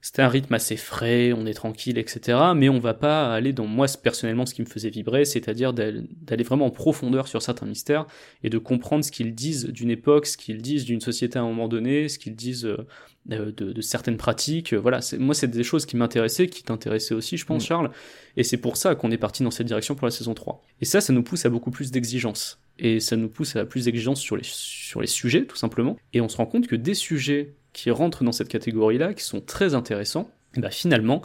c'était 0.04 0.22
un 0.22 0.28
rythme 0.28 0.52
assez 0.52 0.76
frais, 0.76 1.32
on 1.32 1.46
est 1.46 1.54
tranquille, 1.54 1.96
etc. 1.96 2.36
Mais 2.56 2.68
on 2.68 2.80
va 2.80 2.92
pas 2.92 3.32
aller 3.32 3.52
dans 3.52 3.66
moi 3.66 3.86
personnellement 4.02 4.46
ce 4.46 4.52
qui 4.52 4.60
me 4.60 4.66
faisait 4.66 4.90
vibrer, 4.90 5.24
c'est-à-dire 5.24 5.72
d'aller 5.72 6.42
vraiment 6.42 6.66
en 6.66 6.70
profondeur 6.70 7.28
sur 7.28 7.40
certains 7.40 7.66
mystères 7.66 8.06
et 8.42 8.50
de 8.50 8.58
comprendre 8.58 9.04
ce 9.04 9.12
qu'ils 9.12 9.32
disent 9.32 9.66
d'une 9.66 9.90
époque, 9.90 10.26
ce 10.26 10.36
qu'ils 10.36 10.60
disent 10.60 10.84
d'une 10.84 11.00
société 11.00 11.38
à 11.38 11.42
un 11.42 11.46
moment 11.46 11.68
donné, 11.68 12.08
ce 12.08 12.18
qu'ils 12.18 12.34
disent 12.34 12.66
euh, 12.66 12.84
de, 13.26 13.52
de, 13.52 13.80
certaines 13.80 14.16
pratiques. 14.16 14.74
Voilà, 14.74 14.98
moi 15.20 15.36
c'est 15.36 15.46
des 15.46 15.62
choses 15.62 15.86
qui 15.86 15.96
m'intéressaient, 15.96 16.48
qui 16.48 16.64
t'intéressaient 16.64 17.14
aussi, 17.14 17.36
je 17.36 17.46
pense, 17.46 17.62
mm. 17.62 17.66
Charles. 17.66 17.90
Et 18.36 18.42
c'est 18.42 18.56
pour 18.56 18.76
ça 18.76 18.96
qu'on 18.96 19.12
est 19.12 19.18
parti 19.18 19.44
dans 19.44 19.52
cette 19.52 19.68
direction 19.68 19.94
pour 19.94 20.06
la 20.06 20.10
saison 20.10 20.34
3. 20.34 20.64
Et 20.80 20.84
ça, 20.84 21.00
ça 21.00 21.12
nous 21.12 21.22
pousse 21.22 21.46
à 21.46 21.48
beaucoup 21.48 21.70
plus 21.70 21.92
d'exigences. 21.92 22.61
Et 22.78 23.00
ça 23.00 23.16
nous 23.16 23.28
pousse 23.28 23.56
à 23.56 23.64
plus 23.64 23.84
d'exigences 23.84 24.20
sur 24.20 24.36
les, 24.36 24.44
sur 24.44 25.00
les 25.00 25.06
sujets, 25.06 25.44
tout 25.44 25.56
simplement. 25.56 25.96
Et 26.12 26.20
on 26.20 26.28
se 26.28 26.36
rend 26.36 26.46
compte 26.46 26.66
que 26.66 26.76
des 26.76 26.94
sujets 26.94 27.54
qui 27.72 27.90
rentrent 27.90 28.24
dans 28.24 28.32
cette 28.32 28.48
catégorie-là, 28.48 29.14
qui 29.14 29.24
sont 29.24 29.40
très 29.40 29.74
intéressants, 29.74 30.30
et 30.56 30.60
bah 30.60 30.70
finalement, 30.70 31.22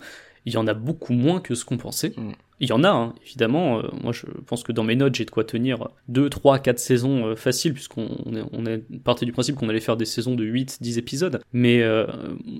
il 0.47 0.53
y 0.53 0.57
en 0.57 0.65
a 0.65 0.73
beaucoup 0.73 1.11
moins 1.11 1.41
que 1.41 1.55
ce 1.55 1.65
qu'on 1.65 1.77
pensait. 1.77 2.13
Mm. 2.15 2.31
Il 2.61 2.69
y 2.69 2.71
en 2.71 2.85
a, 2.85 2.89
hein, 2.89 3.13
évidemment. 3.21 3.79
Euh, 3.79 3.89
moi, 4.01 4.13
je 4.13 4.25
pense 4.45 4.63
que 4.63 4.71
dans 4.71 4.85
mes 4.85 4.95
notes, 4.95 5.13
j'ai 5.13 5.25
de 5.25 5.29
quoi 5.29 5.43
tenir 5.43 5.89
2, 6.07 6.29
3, 6.29 6.59
4 6.59 6.79
saisons 6.79 7.25
euh, 7.25 7.35
faciles, 7.35 7.73
puisqu'on 7.73 8.07
est, 8.33 8.43
on 8.53 8.65
est 8.65 8.77
parti 9.03 9.25
du 9.25 9.33
principe 9.33 9.57
qu'on 9.57 9.67
allait 9.67 9.81
faire 9.81 9.97
des 9.97 10.05
saisons 10.05 10.35
de 10.35 10.45
8, 10.45 10.77
10 10.79 10.97
épisodes. 10.99 11.41
Mais 11.51 11.81
euh, 11.81 12.07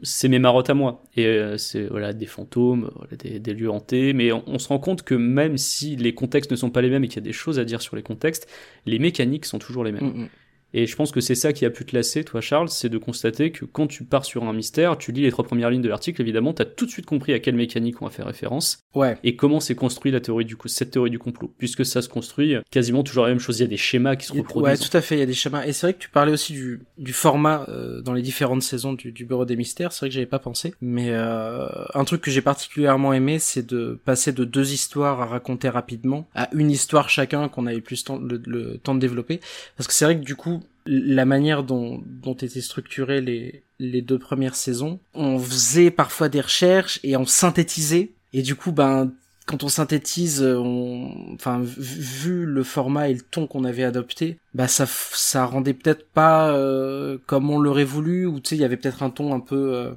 c'est 0.03 0.27
mes 0.27 0.37
marottes 0.37 0.69
à 0.69 0.73
moi. 0.73 1.01
Et 1.15 1.39
c'est 1.57 1.85
voilà, 1.85 2.11
des 2.11 2.25
fantômes, 2.25 2.91
voilà, 2.93 3.15
des, 3.15 3.39
des, 3.39 3.53
lieux 3.53 3.71
hantés. 3.71 4.11
Mais 4.11 4.33
on, 4.33 4.43
on, 4.47 4.59
se 4.59 4.67
rend 4.67 4.79
compte 4.79 5.03
que 5.03 5.15
même 5.15 5.57
si 5.57 5.95
les 5.95 6.13
contextes 6.13 6.51
ne 6.51 6.57
sont 6.57 6.69
pas 6.69 6.81
les 6.81 6.89
mêmes 6.89 7.05
et 7.05 7.07
qu'il 7.07 7.17
y 7.17 7.23
a 7.23 7.25
des 7.25 7.31
choses 7.31 7.57
à 7.57 7.63
dire 7.63 7.81
sur 7.81 7.95
les 7.95 8.03
contextes, 8.03 8.49
les 8.85 8.99
mécaniques 8.99 9.45
sont 9.45 9.59
toujours 9.59 9.85
les 9.85 9.93
mêmes. 9.93 10.11
Mm, 10.13 10.21
mm. 10.23 10.29
Et 10.73 10.85
je 10.85 10.95
pense 10.95 11.11
que 11.11 11.21
c'est 11.21 11.35
ça 11.35 11.53
qui 11.53 11.65
a 11.65 11.69
pu 11.69 11.85
te 11.85 11.95
lasser, 11.95 12.23
toi 12.23 12.41
Charles, 12.41 12.69
c'est 12.69 12.89
de 12.89 12.97
constater 12.97 13.51
que 13.51 13.65
quand 13.65 13.87
tu 13.87 14.03
pars 14.03 14.25
sur 14.25 14.43
un 14.43 14.53
mystère, 14.53 14.97
tu 14.97 15.11
lis 15.11 15.21
les 15.21 15.31
trois 15.31 15.45
premières 15.45 15.69
lignes 15.69 15.81
de 15.81 15.89
l'article, 15.89 16.21
évidemment, 16.21 16.53
t'as 16.53 16.65
tout 16.65 16.85
de 16.85 16.91
suite 16.91 17.05
compris 17.05 17.33
à 17.33 17.39
quelle 17.39 17.55
mécanique 17.55 18.01
on 18.01 18.05
va 18.05 18.11
faire 18.11 18.25
référence. 18.25 18.79
Ouais. 18.93 19.17
Et 19.23 19.35
comment 19.35 19.59
s'est 19.59 19.75
construit 19.75 20.11
la 20.11 20.19
théorie 20.19 20.45
du 20.45 20.57
coup, 20.57 20.67
cette 20.67 20.91
théorie 20.91 21.09
du 21.09 21.19
complot, 21.19 21.53
puisque 21.57 21.85
ça 21.85 22.01
se 22.01 22.09
construit 22.09 22.55
quasiment 22.69 23.03
toujours 23.03 23.23
la 23.23 23.29
même 23.29 23.39
chose. 23.39 23.59
Il 23.59 23.63
y 23.63 23.65
a 23.65 23.69
des 23.69 23.77
schémas 23.77 24.15
qui 24.15 24.27
se 24.27 24.33
reproduisent. 24.33 24.79
Ouais, 24.79 24.89
tout 24.89 24.95
à 24.95 25.01
fait. 25.01 25.15
Il 25.15 25.19
y 25.19 25.23
a 25.23 25.25
des 25.25 25.33
schémas. 25.33 25.65
Et 25.65 25.73
c'est 25.73 25.87
vrai 25.87 25.93
que 25.93 25.99
tu 25.99 26.09
parlais 26.09 26.31
aussi 26.31 26.53
du, 26.53 26.81
du 26.97 27.13
format 27.13 27.65
euh, 27.69 28.01
dans 28.01 28.13
les 28.13 28.21
différentes 28.21 28.63
saisons 28.63 28.93
du, 28.93 29.11
du 29.11 29.25
Bureau 29.25 29.45
des 29.45 29.55
Mystères. 29.55 29.91
C'est 29.91 30.01
vrai 30.01 30.09
que 30.09 30.13
j'avais 30.13 30.25
pas 30.25 30.39
pensé, 30.39 30.73
mais 30.81 31.09
euh, 31.11 31.67
un 31.93 32.03
truc 32.03 32.21
que 32.21 32.31
j'ai 32.31 32.41
particulièrement 32.41 33.13
aimé, 33.13 33.39
c'est 33.39 33.65
de 33.65 33.99
passer 34.05 34.31
de 34.31 34.43
deux 34.43 34.73
histoires 34.73 35.21
à 35.21 35.25
raconter 35.25 35.69
rapidement 35.69 36.27
à 36.35 36.49
une 36.53 36.71
histoire 36.71 37.09
chacun 37.09 37.49
qu'on 37.49 37.67
avait 37.67 37.81
plus 37.81 38.05
le, 38.09 38.41
le 38.45 38.77
temps 38.77 38.95
de 38.95 38.99
développer, 38.99 39.39
parce 39.75 39.87
que 39.87 39.93
c'est 39.93 40.05
vrai 40.05 40.17
que 40.17 40.23
du 40.23 40.35
coup 40.35 40.63
la 40.87 41.25
manière 41.25 41.63
dont, 41.63 42.01
dont 42.05 42.33
étaient 42.33 42.61
structurées 42.61 43.21
les, 43.21 43.63
les 43.79 44.01
deux 44.01 44.19
premières 44.19 44.55
saisons, 44.55 44.99
on 45.13 45.37
faisait 45.37 45.91
parfois 45.91 46.29
des 46.29 46.41
recherches 46.41 46.99
et 47.03 47.17
on 47.17 47.25
synthétisait. 47.25 48.11
Et 48.33 48.41
du 48.41 48.55
coup, 48.55 48.71
ben, 48.71 49.11
quand 49.45 49.63
on 49.63 49.69
synthétise, 49.69 50.43
on, 50.43 51.33
enfin, 51.33 51.61
vu 51.63 52.45
le 52.45 52.63
format 52.63 53.09
et 53.09 53.13
le 53.13 53.21
ton 53.21 53.47
qu'on 53.47 53.63
avait 53.63 53.83
adopté, 53.83 54.39
bah 54.53 54.67
ça, 54.67 54.85
ça 54.87 55.45
rendait 55.45 55.73
peut-être 55.73 56.07
pas 56.09 56.51
euh, 56.51 57.17
comme 57.25 57.49
on 57.49 57.59
l'aurait 57.59 57.85
voulu, 57.85 58.25
ou 58.25 58.39
tu 58.39 58.49
sais, 58.49 58.55
il 58.55 58.61
y 58.61 58.65
avait 58.65 58.77
peut-être 58.77 59.03
un 59.03 59.09
ton 59.09 59.33
un 59.33 59.39
peu 59.39 59.73
euh, 59.73 59.91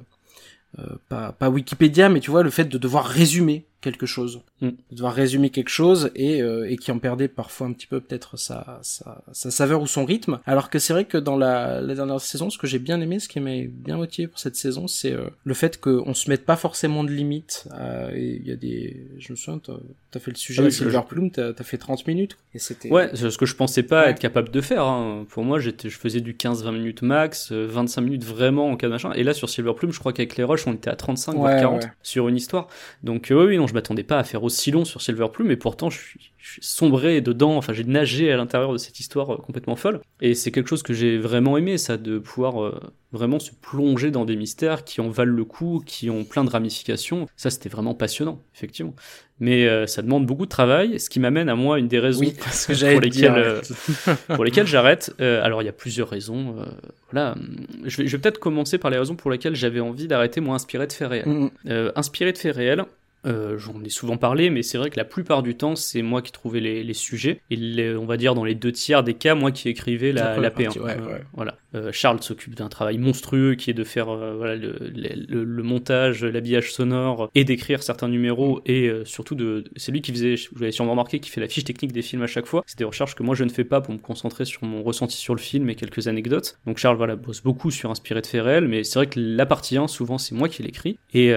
euh, 0.79 0.95
pas, 1.09 1.33
pas 1.33 1.49
Wikipédia, 1.49 2.07
mais 2.07 2.21
tu 2.21 2.31
vois, 2.31 2.43
le 2.43 2.49
fait 2.49 2.65
de 2.65 2.77
devoir 2.77 3.05
résumer 3.05 3.65
quelque 3.81 4.05
chose, 4.05 4.41
mm. 4.61 4.67
de 4.67 4.95
devoir 4.95 5.13
résumer 5.13 5.49
quelque 5.49 5.69
chose 5.69 6.11
et, 6.15 6.41
euh, 6.41 6.69
et 6.69 6.77
qui 6.77 6.91
en 6.91 6.99
perdait 6.99 7.27
parfois 7.27 7.67
un 7.67 7.73
petit 7.73 7.87
peu 7.87 7.99
peut-être 7.99 8.37
sa, 8.37 8.79
sa, 8.83 9.23
sa, 9.33 9.51
saveur 9.51 9.81
ou 9.81 9.87
son 9.87 10.05
rythme. 10.05 10.39
Alors 10.45 10.69
que 10.69 10.79
c'est 10.79 10.93
vrai 10.93 11.05
que 11.05 11.17
dans 11.17 11.35
la, 11.35 11.81
la 11.81 11.95
dernière 11.95 12.21
saison, 12.21 12.49
ce 12.49 12.57
que 12.57 12.67
j'ai 12.67 12.79
bien 12.79 13.01
aimé, 13.01 13.19
ce 13.19 13.27
qui 13.27 13.39
m'a 13.39 13.51
bien 13.67 13.97
motivé 13.97 14.27
pour 14.27 14.39
cette 14.39 14.55
saison, 14.55 14.87
c'est 14.87 15.11
euh, 15.11 15.25
le 15.43 15.53
fait 15.53 15.79
qu'on 15.79 16.13
se 16.13 16.29
mette 16.29 16.45
pas 16.45 16.55
forcément 16.55 17.03
de 17.03 17.09
limites. 17.09 17.67
Il 18.15 18.47
y 18.47 18.51
a 18.51 18.55
des, 18.55 19.07
je 19.17 19.33
me 19.33 19.35
souviens, 19.35 19.59
t'as 19.59 19.73
as 20.13 20.19
fait 20.19 20.31
le 20.31 20.37
sujet 20.37 20.61
ah 20.61 20.65
oui, 20.65 20.71
Silver 20.71 21.01
Plume, 21.07 21.31
t'as 21.31 21.49
as 21.49 21.63
fait 21.63 21.77
30 21.77 22.07
minutes 22.07 22.37
et 22.53 22.59
c'était. 22.59 22.89
Ouais, 22.89 23.09
c'est 23.15 23.29
ce 23.31 23.37
que 23.37 23.45
je 23.45 23.55
pensais 23.55 23.83
pas 23.83 24.09
être 24.09 24.19
capable 24.19 24.51
de 24.51 24.61
faire. 24.61 24.83
Hein. 24.83 25.25
Pour 25.29 25.43
moi, 25.43 25.59
j'étais, 25.59 25.89
je 25.89 25.97
faisais 25.97 26.21
du 26.21 26.33
15-20 26.33 26.71
minutes 26.73 27.01
max, 27.01 27.51
25 27.51 28.01
minutes 28.01 28.23
vraiment 28.23 28.69
en 28.69 28.77
cas 28.77 28.87
de 28.87 28.91
machin. 28.91 29.11
Et 29.13 29.23
là 29.23 29.33
sur 29.33 29.49
Silver 29.49 29.73
Plume, 29.73 29.91
je 29.91 29.99
crois 29.99 30.13
qu'avec 30.13 30.35
les 30.37 30.43
rushs, 30.43 30.67
on 30.67 30.73
était 30.73 30.89
à 30.89 30.95
35 30.95 31.35
voire 31.35 31.59
40 31.59 31.87
sur 32.03 32.27
une 32.27 32.35
histoire. 32.35 32.67
Donc 33.03 33.31
oui, 33.31 33.57
non, 33.57 33.65
je 33.71 33.75
m'attendais 33.75 34.03
pas 34.03 34.19
à 34.19 34.23
faire 34.25 34.43
aussi 34.43 34.69
long 34.69 34.83
sur 34.83 35.01
Silver 35.01 35.27
Plume, 35.31 35.47
mais 35.47 35.55
pourtant 35.55 35.89
je 35.89 35.97
suis, 35.97 36.31
je 36.41 36.51
suis 36.53 36.63
sombré 36.63 37.21
dedans, 37.21 37.55
enfin 37.55 37.71
j'ai 37.71 37.83
nagé 37.83 38.31
à 38.31 38.37
l'intérieur 38.37 38.73
de 38.73 38.77
cette 38.77 38.99
histoire 38.99 39.33
euh, 39.33 39.37
complètement 39.37 39.75
folle. 39.75 40.01
Et 40.19 40.33
c'est 40.33 40.51
quelque 40.51 40.67
chose 40.67 40.83
que 40.83 40.93
j'ai 40.93 41.17
vraiment 41.17 41.55
aimé, 41.55 41.77
ça, 41.77 41.97
de 41.97 42.19
pouvoir 42.19 42.61
euh, 42.61 42.79
vraiment 43.11 43.39
se 43.39 43.51
plonger 43.51 44.11
dans 44.11 44.25
des 44.25 44.35
mystères 44.35 44.83
qui 44.83 44.99
en 45.01 45.09
valent 45.09 45.33
le 45.33 45.45
coup, 45.45 45.81
qui 45.85 46.09
ont 46.09 46.25
plein 46.25 46.43
de 46.43 46.49
ramifications. 46.49 47.27
Ça, 47.37 47.49
c'était 47.49 47.69
vraiment 47.69 47.93
passionnant, 47.93 48.41
effectivement. 48.55 48.95
Mais 49.39 49.67
euh, 49.67 49.87
ça 49.87 50.01
demande 50.01 50.25
beaucoup 50.25 50.45
de 50.45 50.49
travail, 50.49 50.99
ce 50.99 51.09
qui 51.09 51.19
m'amène 51.19 51.47
à 51.47 51.55
moi 51.55 51.79
une 51.79 51.87
des 51.87 51.99
raisons 51.99 52.25
pour, 52.25 53.01
lesquelles, 53.01 53.61
pour 54.27 54.43
lesquelles 54.43 54.67
j'arrête. 54.67 55.13
alors, 55.19 55.61
il 55.61 55.65
y 55.65 55.69
a 55.69 55.73
plusieurs 55.73 56.09
raisons. 56.09 56.55
voilà, 57.11 57.35
je 57.85 57.97
vais, 57.97 58.07
je 58.07 58.17
vais 58.17 58.21
peut-être 58.21 58.39
commencer 58.39 58.77
par 58.77 58.91
les 58.91 58.97
raisons 58.97 59.15
pour 59.15 59.31
lesquelles 59.31 59.55
j'avais 59.55 59.79
envie 59.79 60.07
d'arrêter 60.07 60.41
moi 60.41 60.55
inspiré 60.55 60.85
de 60.85 60.93
faits 60.93 61.07
réels. 61.07 61.29
Mm. 61.29 61.49
inspiré 61.95 62.33
de 62.33 62.37
faits 62.37 62.55
réels, 62.55 62.85
euh, 63.25 63.57
J'en 63.57 63.83
ai 63.83 63.89
souvent 63.89 64.17
parlé, 64.17 64.49
mais 64.49 64.63
c'est 64.63 64.77
vrai 64.77 64.89
que 64.89 64.97
la 64.97 65.05
plupart 65.05 65.43
du 65.43 65.55
temps, 65.55 65.75
c'est 65.75 66.01
moi 66.01 66.21
qui 66.21 66.31
trouvais 66.31 66.59
les, 66.59 66.83
les 66.83 66.93
sujets. 66.93 67.41
Et 67.49 67.95
on 67.95 68.05
va 68.05 68.17
dire 68.17 68.33
dans 68.33 68.43
les 68.43 68.55
deux 68.55 68.71
tiers 68.71 69.03
des 69.03 69.13
cas, 69.13 69.35
moi 69.35 69.51
qui 69.51 69.69
écrivais 69.69 70.11
la, 70.11 70.37
la 70.37 70.49
P1. 70.49 70.77
Ouais, 70.79 70.95
ouais. 70.95 71.21
Voilà. 71.33 71.57
Euh, 71.73 71.91
Charles 71.91 72.21
s'occupe 72.21 72.55
d'un 72.55 72.67
travail 72.67 72.97
monstrueux 72.97 73.55
qui 73.55 73.69
est 73.69 73.73
de 73.73 73.83
faire 73.83 74.09
euh, 74.09 74.35
voilà, 74.35 74.55
le, 74.55 74.75
le, 74.93 75.43
le, 75.43 75.63
montage, 75.63 76.25
l'habillage 76.25 76.73
sonore 76.73 77.29
et 77.33 77.43
d'écrire 77.43 77.83
certains 77.83 78.09
numéros. 78.09 78.57
Mm. 78.57 78.61
Et 78.65 78.91
surtout, 79.05 79.35
de, 79.35 79.65
c'est 79.75 79.91
lui 79.91 80.01
qui 80.01 80.11
faisait, 80.11 80.35
vous 80.51 80.59
l'avez 80.59 80.71
sûrement 80.71 80.91
remarqué, 80.91 81.19
qui 81.19 81.29
fait 81.29 81.41
la 81.41 81.47
fiche 81.47 81.63
technique 81.63 81.93
des 81.93 82.01
films 82.01 82.23
à 82.23 82.27
chaque 82.27 82.45
fois. 82.45 82.63
C'est 82.65 82.79
des 82.79 82.83
recherches 82.83 83.15
que 83.15 83.23
moi 83.23 83.35
je 83.35 83.43
ne 83.43 83.49
fais 83.49 83.63
pas 83.63 83.81
pour 83.81 83.93
me 83.93 83.99
concentrer 83.99 84.45
sur 84.45 84.63
mon 84.63 84.83
ressenti 84.83 85.17
sur 85.17 85.35
le 85.35 85.39
film 85.39 85.69
et 85.69 85.75
quelques 85.75 86.07
anecdotes. 86.07 86.59
Donc 86.65 86.77
Charles 86.77 86.97
voilà, 86.97 87.15
bosse 87.15 87.41
beaucoup 87.41 87.71
sur 87.71 87.91
inspiré 87.91 88.21
de 88.21 88.41
réels, 88.41 88.67
mais 88.67 88.83
c'est 88.83 88.99
vrai 88.99 89.07
que 89.07 89.19
la 89.19 89.45
partie 89.45 89.77
1, 89.77 89.87
souvent, 89.87 90.17
c'est 90.17 90.35
moi 90.35 90.49
qui 90.49 90.63
l'écris. 90.63 90.97
Et 91.13 91.33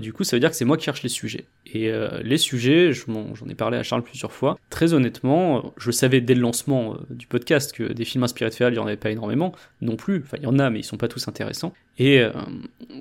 du 0.00 0.12
coup, 0.12 0.24
ça 0.24 0.36
veut 0.36 0.40
dire 0.40 0.50
que 0.50 0.56
c'est 0.56 0.64
moi 0.64 0.76
qui 0.76 0.90
cherche 1.00 1.02
les 1.02 1.08
sujets. 1.08 1.44
Et 1.72 1.90
euh, 1.90 2.20
les 2.22 2.38
sujets, 2.38 2.92
j'en 2.92 3.48
ai 3.48 3.54
parlé 3.54 3.78
à 3.78 3.82
Charles 3.82 4.02
plusieurs 4.02 4.32
fois. 4.32 4.58
Très 4.70 4.92
honnêtement, 4.92 5.72
je 5.76 5.90
savais 5.90 6.20
dès 6.20 6.34
le 6.34 6.40
lancement 6.40 6.94
euh, 6.94 6.96
du 7.10 7.26
podcast 7.26 7.72
que 7.72 7.84
des 7.92 8.04
films 8.04 8.24
inspirés 8.24 8.50
de 8.50 8.54
faits 8.54 8.68
il 8.70 8.72
n'y 8.72 8.78
en 8.78 8.86
avait 8.86 8.96
pas 8.96 9.10
énormément, 9.10 9.54
non 9.80 9.96
plus. 9.96 10.22
Enfin, 10.24 10.36
il 10.38 10.44
y 10.44 10.46
en 10.46 10.58
a, 10.58 10.70
mais 10.70 10.80
ils 10.80 10.84
sont 10.84 10.96
pas 10.96 11.08
tous 11.08 11.28
intéressants. 11.28 11.72
Et 11.98 12.20
euh, 12.20 12.30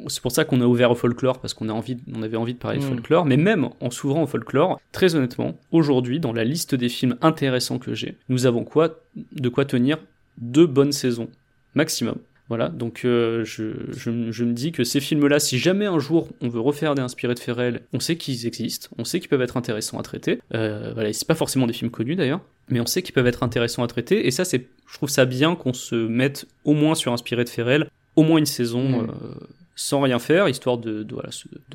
c'est 0.07 0.21
pour 0.21 0.31
ça 0.31 0.45
qu'on 0.45 0.61
a 0.61 0.65
ouvert 0.65 0.91
au 0.91 0.95
folklore, 0.95 1.39
parce 1.39 1.53
qu'on 1.53 1.69
a 1.69 1.73
envie, 1.73 1.97
on 2.13 2.21
avait 2.21 2.37
envie 2.37 2.53
de 2.53 2.59
parler 2.59 2.79
de 2.79 2.83
mm. 2.83 2.89
folklore. 2.89 3.25
Mais 3.25 3.37
même 3.37 3.69
en 3.79 3.89
s'ouvrant 3.89 4.23
au 4.23 4.27
folklore, 4.27 4.79
très 4.91 5.15
honnêtement, 5.15 5.57
aujourd'hui, 5.71 6.19
dans 6.19 6.33
la 6.33 6.43
liste 6.43 6.75
des 6.75 6.89
films 6.89 7.17
intéressants 7.21 7.79
que 7.79 7.93
j'ai, 7.93 8.17
nous 8.29 8.45
avons 8.45 8.63
quoi, 8.63 8.99
de 9.15 9.49
quoi 9.49 9.65
tenir 9.65 9.97
deux 10.37 10.67
bonnes 10.67 10.91
saisons 10.91 11.29
maximum. 11.75 12.17
Voilà, 12.49 12.69
donc 12.69 13.01
euh, 13.05 13.45
je, 13.45 13.91
je, 13.95 14.31
je, 14.31 14.43
me 14.43 14.53
dis 14.53 14.71
que 14.71 14.83
ces 14.83 14.99
films-là, 14.99 15.39
si 15.39 15.59
jamais 15.59 15.85
un 15.85 15.99
jour 15.99 16.29
on 16.41 16.49
veut 16.49 16.59
refaire 16.59 16.95
des 16.95 17.01
inspirés 17.03 17.35
de 17.35 17.39
faits 17.39 17.83
on 17.93 17.99
sait 17.99 18.15
qu'ils 18.15 18.47
existent, 18.47 18.89
on 18.97 19.05
sait 19.05 19.19
qu'ils 19.19 19.29
peuvent 19.29 19.43
être 19.43 19.55
intéressants 19.55 19.99
à 19.99 20.03
traiter. 20.03 20.41
Euh, 20.55 20.91
voilà, 20.95 21.13
c'est 21.13 21.27
pas 21.27 21.35
forcément 21.35 21.67
des 21.67 21.73
films 21.73 21.91
connus 21.91 22.15
d'ailleurs, 22.15 22.41
mais 22.67 22.79
on 22.79 22.87
sait 22.87 23.03
qu'ils 23.03 23.13
peuvent 23.13 23.27
être 23.27 23.43
intéressants 23.43 23.83
à 23.83 23.87
traiter. 23.87 24.25
Et 24.25 24.31
ça, 24.31 24.45
c'est, 24.45 24.65
je 24.87 24.93
trouve 24.95 25.09
ça 25.09 25.25
bien 25.25 25.55
qu'on 25.55 25.73
se 25.73 25.95
mette 25.95 26.47
au 26.65 26.73
moins 26.73 26.95
sur 26.95 27.13
inspiré 27.13 27.43
de 27.43 27.49
faits 27.49 27.87
au 28.15 28.23
moins 28.23 28.39
une 28.39 28.47
saison. 28.47 29.03
Mmh. 29.03 29.09
Euh, 29.09 29.33
sans 29.79 30.01
rien 30.01 30.19
faire, 30.19 30.49
histoire 30.49 30.77
de, 30.77 31.03
de, 31.03 31.15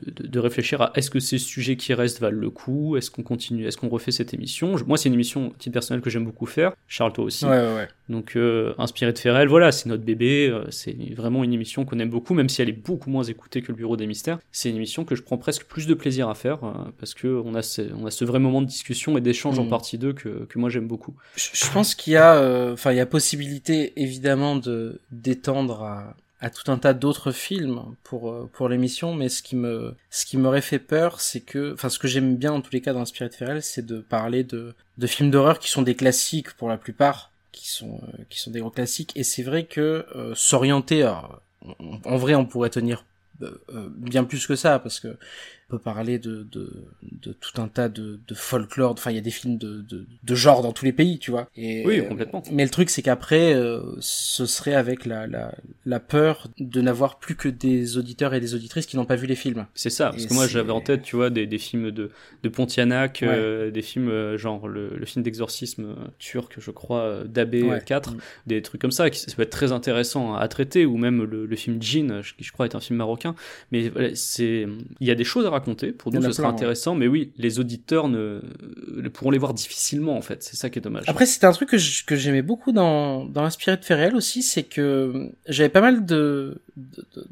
de, 0.02 0.26
de 0.26 0.38
réfléchir 0.38 0.82
à 0.82 0.92
est-ce 0.94 1.08
que 1.08 1.20
ces 1.20 1.38
sujets 1.38 1.76
qui 1.76 1.94
restent 1.94 2.20
valent 2.20 2.38
le 2.38 2.50
coup, 2.50 2.98
est-ce 2.98 3.10
qu'on 3.10 3.22
continue, 3.22 3.66
est-ce 3.66 3.78
qu'on 3.78 3.88
refait 3.88 4.10
cette 4.10 4.34
émission. 4.34 4.76
Moi, 4.86 4.98
c'est 4.98 5.08
une 5.08 5.14
émission 5.14 5.54
type 5.58 5.72
personnelle 5.72 6.02
que 6.02 6.10
j'aime 6.10 6.26
beaucoup 6.26 6.44
faire. 6.44 6.74
Charles, 6.86 7.14
toi 7.14 7.24
aussi. 7.24 7.46
Ouais, 7.46 7.52
ouais, 7.52 7.88
Donc, 8.10 8.36
euh, 8.36 8.74
inspiré 8.76 9.10
de 9.14 9.18
Ferrel, 9.18 9.48
voilà, 9.48 9.72
c'est 9.72 9.88
notre 9.88 10.02
bébé. 10.02 10.50
Euh, 10.50 10.70
c'est 10.70 10.94
vraiment 11.16 11.44
une 11.44 11.54
émission 11.54 11.86
qu'on 11.86 11.98
aime 11.98 12.10
beaucoup, 12.10 12.34
même 12.34 12.50
si 12.50 12.60
elle 12.60 12.68
est 12.68 12.72
beaucoup 12.72 13.08
moins 13.08 13.22
écoutée 13.22 13.62
que 13.62 13.68
le 13.68 13.74
Bureau 13.74 13.96
des 13.96 14.06
Mystères. 14.06 14.38
C'est 14.52 14.68
une 14.68 14.76
émission 14.76 15.06
que 15.06 15.14
je 15.14 15.22
prends 15.22 15.38
presque 15.38 15.64
plus 15.64 15.86
de 15.86 15.94
plaisir 15.94 16.28
à 16.28 16.34
faire 16.34 16.62
euh, 16.62 16.72
parce 17.00 17.14
que 17.14 17.40
on 17.42 17.54
a, 17.54 17.62
ce, 17.62 17.80
on 17.98 18.04
a 18.04 18.10
ce 18.10 18.26
vrai 18.26 18.38
moment 18.38 18.60
de 18.60 18.66
discussion 18.66 19.16
et 19.16 19.22
d'échange 19.22 19.58
en 19.58 19.64
mm. 19.64 19.70
partie 19.70 19.96
2 19.96 20.12
que, 20.12 20.44
que 20.44 20.58
moi 20.58 20.68
j'aime 20.68 20.88
beaucoup. 20.88 21.14
Je, 21.36 21.48
je 21.54 21.70
pense 21.70 21.94
qu'il 21.94 22.12
y 22.12 22.16
a, 22.16 22.70
enfin, 22.70 22.92
il 22.92 22.98
y 22.98 23.00
a 23.00 23.06
possibilité 23.06 23.94
évidemment 23.96 24.56
de 24.56 25.00
d'étendre 25.10 25.82
à 25.84 26.14
à 26.44 26.50
tout 26.50 26.70
un 26.70 26.76
tas 26.76 26.92
d'autres 26.92 27.32
films 27.32 27.82
pour 28.02 28.30
euh, 28.30 28.50
pour 28.52 28.68
l'émission 28.68 29.14
mais 29.14 29.30
ce 29.30 29.42
qui 29.42 29.56
me 29.56 29.94
ce 30.10 30.26
qui 30.26 30.36
m'aurait 30.36 30.60
fait 30.60 30.78
peur 30.78 31.20
c'est 31.20 31.40
que 31.40 31.72
enfin 31.72 31.88
ce 31.88 31.98
que 31.98 32.06
j'aime 32.06 32.36
bien 32.36 32.52
en 32.52 32.60
tous 32.60 32.72
les 32.72 32.82
cas 32.82 32.92
dans 32.92 33.06
Spirit 33.06 33.32
Ferrell 33.32 33.62
c'est 33.62 33.84
de 33.84 34.00
parler 34.00 34.44
de 34.44 34.74
de 34.98 35.06
films 35.06 35.30
d'horreur 35.30 35.58
qui 35.58 35.70
sont 35.70 35.80
des 35.80 35.94
classiques 35.94 36.52
pour 36.52 36.68
la 36.68 36.76
plupart 36.76 37.30
qui 37.50 37.70
sont 37.70 37.98
euh, 38.02 38.22
qui 38.28 38.38
sont 38.40 38.50
des 38.50 38.60
gros 38.60 38.70
classiques. 38.70 39.12
Et 39.16 39.24
c'est 39.24 39.42
vrai 39.42 39.64
que 39.64 40.06
euh, 40.14 40.34
s'orienter 40.34 41.06
en 41.06 42.16
vrai 42.16 42.34
on 42.34 42.44
pourrait 42.44 42.70
tenir 42.70 43.06
bien 43.96 44.24
plus 44.24 44.46
que 44.46 44.54
ça 44.54 44.78
parce 44.78 45.00
que 45.00 45.16
peut 45.74 45.82
parler 45.82 46.18
de, 46.18 46.46
de, 46.50 46.84
de, 47.02 47.32
tout 47.32 47.60
un 47.60 47.68
tas 47.68 47.88
de, 47.88 48.20
de 48.26 48.34
folklore. 48.34 48.92
Enfin, 48.92 49.10
il 49.10 49.16
y 49.16 49.18
a 49.18 49.22
des 49.22 49.30
films 49.30 49.58
de, 49.58 49.82
de, 49.82 50.06
de, 50.22 50.34
genre 50.34 50.62
dans 50.62 50.72
tous 50.72 50.84
les 50.84 50.92
pays, 50.92 51.18
tu 51.18 51.30
vois. 51.30 51.48
Et, 51.56 51.84
oui, 51.84 52.06
complètement. 52.06 52.42
Mais 52.52 52.64
le 52.64 52.70
truc, 52.70 52.90
c'est 52.90 53.02
qu'après, 53.02 53.54
euh, 53.54 53.80
ce 54.00 54.46
serait 54.46 54.74
avec 54.74 55.04
la, 55.04 55.26
la, 55.26 55.54
la 55.84 56.00
peur 56.00 56.48
de 56.58 56.80
n'avoir 56.80 57.18
plus 57.18 57.34
que 57.34 57.48
des 57.48 57.98
auditeurs 57.98 58.34
et 58.34 58.40
des 58.40 58.54
auditrices 58.54 58.86
qui 58.86 58.96
n'ont 58.96 59.04
pas 59.04 59.16
vu 59.16 59.26
les 59.26 59.34
films. 59.34 59.66
C'est 59.74 59.90
ça, 59.90 60.10
parce 60.10 60.26
que 60.26 60.34
moi, 60.34 60.46
j'avais 60.46 60.70
en 60.70 60.80
tête, 60.80 61.02
tu 61.02 61.16
vois, 61.16 61.30
des, 61.30 61.46
des 61.46 61.58
films 61.58 61.90
de, 61.90 62.10
de 62.42 62.48
Pontianak, 62.48 63.22
euh, 63.22 63.70
des 63.70 63.82
films 63.82 64.08
euh, 64.08 64.38
genre 64.38 64.68
le, 64.68 64.96
le 64.96 65.06
film 65.06 65.24
d'exorcisme 65.24 65.96
turc, 66.18 66.54
je 66.58 66.70
crois, 66.70 67.24
d'Abbé 67.24 67.68
4, 67.84 68.14
des 68.46 68.62
trucs 68.62 68.80
comme 68.80 68.92
ça, 68.92 69.10
qui 69.10 69.18
ça 69.18 69.32
peut 69.34 69.42
être 69.42 69.50
très 69.50 69.72
intéressant 69.72 70.34
à 70.34 70.46
traiter, 70.48 70.86
ou 70.86 70.96
même 70.96 71.24
le, 71.24 71.46
le 71.46 71.56
film 71.56 71.82
Jin, 71.82 72.20
qui 72.38 72.44
je 72.44 72.52
crois 72.52 72.66
est 72.66 72.74
un 72.76 72.80
film 72.80 72.98
marocain. 72.98 73.34
Mais 73.72 73.90
c'est, 74.14 74.66
il 75.00 75.06
y 75.06 75.10
a 75.10 75.14
des 75.14 75.24
choses 75.24 75.46
à 75.46 75.50
raconter. 75.50 75.63
Pour 75.98 76.12
nous, 76.12 76.22
ce 76.22 76.32
sera 76.32 76.48
intéressant, 76.48 76.94
mais 76.94 77.06
oui, 77.06 77.32
les 77.36 77.58
auditeurs 77.58 78.08
ne, 78.08 78.40
pourront 79.12 79.30
les 79.30 79.38
voir 79.38 79.54
difficilement, 79.54 80.16
en 80.16 80.22
fait. 80.22 80.42
C'est 80.42 80.56
ça 80.56 80.70
qui 80.70 80.78
est 80.78 80.82
dommage. 80.82 81.04
Après, 81.06 81.26
c'était 81.26 81.46
un 81.46 81.52
truc 81.52 81.70
que 81.70 82.16
j'aimais 82.16 82.42
beaucoup 82.42 82.72
dans, 82.72 83.24
dans 83.24 83.44
Inspiré 83.44 83.76
de 83.76 83.84
Ferrel 83.84 84.16
aussi, 84.16 84.42
c'est 84.42 84.62
que 84.62 85.30
j'avais 85.46 85.68
pas 85.68 85.80
mal 85.80 86.04
de, 86.04 86.60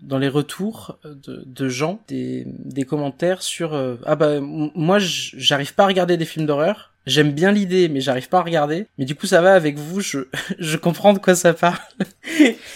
dans 0.03 0.19
les 0.19 0.29
retours 0.29 0.99
de, 1.05 1.43
de 1.45 1.69
gens, 1.69 2.01
des, 2.09 2.45
des 2.47 2.85
commentaires 2.85 3.43
sur, 3.43 3.75
euh, 3.75 3.97
ah 4.05 4.17
bah, 4.17 4.41
moi, 4.41 4.99
j'arrive 4.99 5.75
pas 5.75 5.85
à 5.85 5.87
regarder 5.87 6.17
des 6.17 6.25
films 6.25 6.47
d'horreur. 6.47 6.93
J'aime 7.05 7.33
bien 7.33 7.51
l'idée, 7.51 7.89
mais 7.89 8.01
j'arrive 8.01 8.29
pas 8.29 8.39
à 8.39 8.43
regarder. 8.43 8.87
Mais 8.97 9.05
du 9.05 9.17
coup, 9.17 9.27
ça 9.27 9.41
va 9.43 9.55
avec 9.55 9.77
vous, 9.77 10.01
je, 10.01 10.21
je 10.59 10.77
comprends 10.77 11.13
de 11.13 11.19
quoi 11.19 11.35
ça 11.35 11.53
parle. 11.53 11.79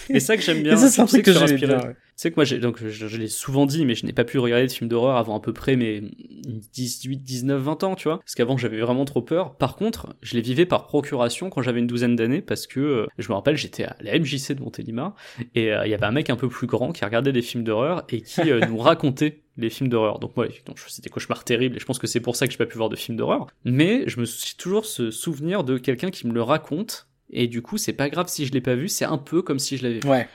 Et 0.09 0.19
ça 0.19 0.35
que 0.35 0.43
j'aime 0.43 0.63
bien. 0.63 0.75
c'est 0.75 1.01
un 1.01 1.05
truc 1.05 1.23
que, 1.23 1.33
j'aime 1.33 1.55
bien. 1.55 1.93
C'est 2.17 2.31
que 2.31 2.35
moi, 2.35 2.45
j'ai, 2.45 2.57
donc, 2.57 2.83
je, 2.83 3.17
l'ai 3.17 3.27
souvent 3.27 3.67
dit, 3.67 3.85
mais 3.85 3.93
je 3.93 4.03
n'ai 4.03 4.11
pas 4.11 4.23
pu 4.23 4.39
regarder 4.39 4.65
de 4.65 4.71
films 4.71 4.89
d'horreur 4.89 5.17
avant 5.17 5.37
à 5.37 5.39
peu 5.39 5.53
près 5.53 5.75
mes 5.75 6.01
18, 6.73 7.17
19, 7.17 7.61
20 7.61 7.83
ans, 7.83 7.93
tu 7.93 8.07
vois. 8.07 8.17
Parce 8.17 8.33
qu'avant, 8.33 8.57
j'avais 8.57 8.79
vraiment 8.79 9.05
trop 9.05 9.21
peur. 9.21 9.55
Par 9.55 9.75
contre, 9.75 10.15
je 10.23 10.33
les 10.33 10.41
vivais 10.41 10.65
par 10.65 10.87
procuration 10.87 11.51
quand 11.51 11.61
j'avais 11.61 11.79
une 11.79 11.85
douzaine 11.85 12.15
d'années 12.15 12.41
parce 12.41 12.65
que, 12.65 12.79
euh, 12.79 13.05
je 13.19 13.29
me 13.29 13.35
rappelle, 13.35 13.55
j'étais 13.55 13.83
à 13.83 13.95
la 14.01 14.17
MJC 14.17 14.53
de 14.53 14.61
Montélimar 14.63 15.13
et 15.53 15.71
euh, 15.71 15.85
il 15.85 15.91
y 15.91 15.93
avait 15.93 16.07
un 16.07 16.11
mec 16.11 16.31
un 16.31 16.35
peu 16.35 16.49
plus 16.49 16.65
grand 16.65 16.91
qui 16.91 17.05
regardait 17.05 17.31
des 17.31 17.43
films 17.43 17.63
d'horreur 17.63 18.03
et 18.09 18.21
qui 18.21 18.51
euh, 18.51 18.61
nous 18.67 18.77
racontait 18.79 19.43
les 19.55 19.69
films 19.69 19.89
d'horreur. 19.89 20.17
Donc 20.17 20.35
moi, 20.35 20.47
effectivement, 20.47 20.75
c'était 20.87 21.11
cauchemar 21.11 21.43
terrible 21.43 21.75
et 21.75 21.79
je 21.79 21.85
pense 21.85 21.99
que 21.99 22.07
c'est 22.07 22.19
pour 22.19 22.35
ça 22.35 22.47
que 22.47 22.51
j'ai 22.51 22.57
pas 22.57 22.65
pu 22.65 22.77
voir 22.77 22.89
de 22.89 22.95
films 22.95 23.17
d'horreur. 23.17 23.45
Mais 23.63 24.05
je 24.07 24.19
me 24.19 24.25
suis 24.25 24.55
toujours 24.55 24.87
ce 24.87 25.11
souvenir 25.11 25.63
de 25.63 25.77
quelqu'un 25.77 26.09
qui 26.09 26.25
me 26.25 26.33
le 26.33 26.41
raconte 26.41 27.07
et 27.29 27.47
du 27.47 27.61
coup, 27.61 27.77
c'est 27.77 27.93
pas 27.93 28.09
grave 28.09 28.27
si 28.27 28.47
je 28.47 28.53
l'ai 28.53 28.61
pas 28.61 28.73
vu, 28.73 28.87
c'est 28.87 29.05
un 29.05 29.19
peu 29.19 29.43
comme 29.43 29.59
si 29.59 29.77
je 29.77 29.83
l'avais 29.83 29.99
vu. 29.99 30.09
Ouais. 30.09 30.27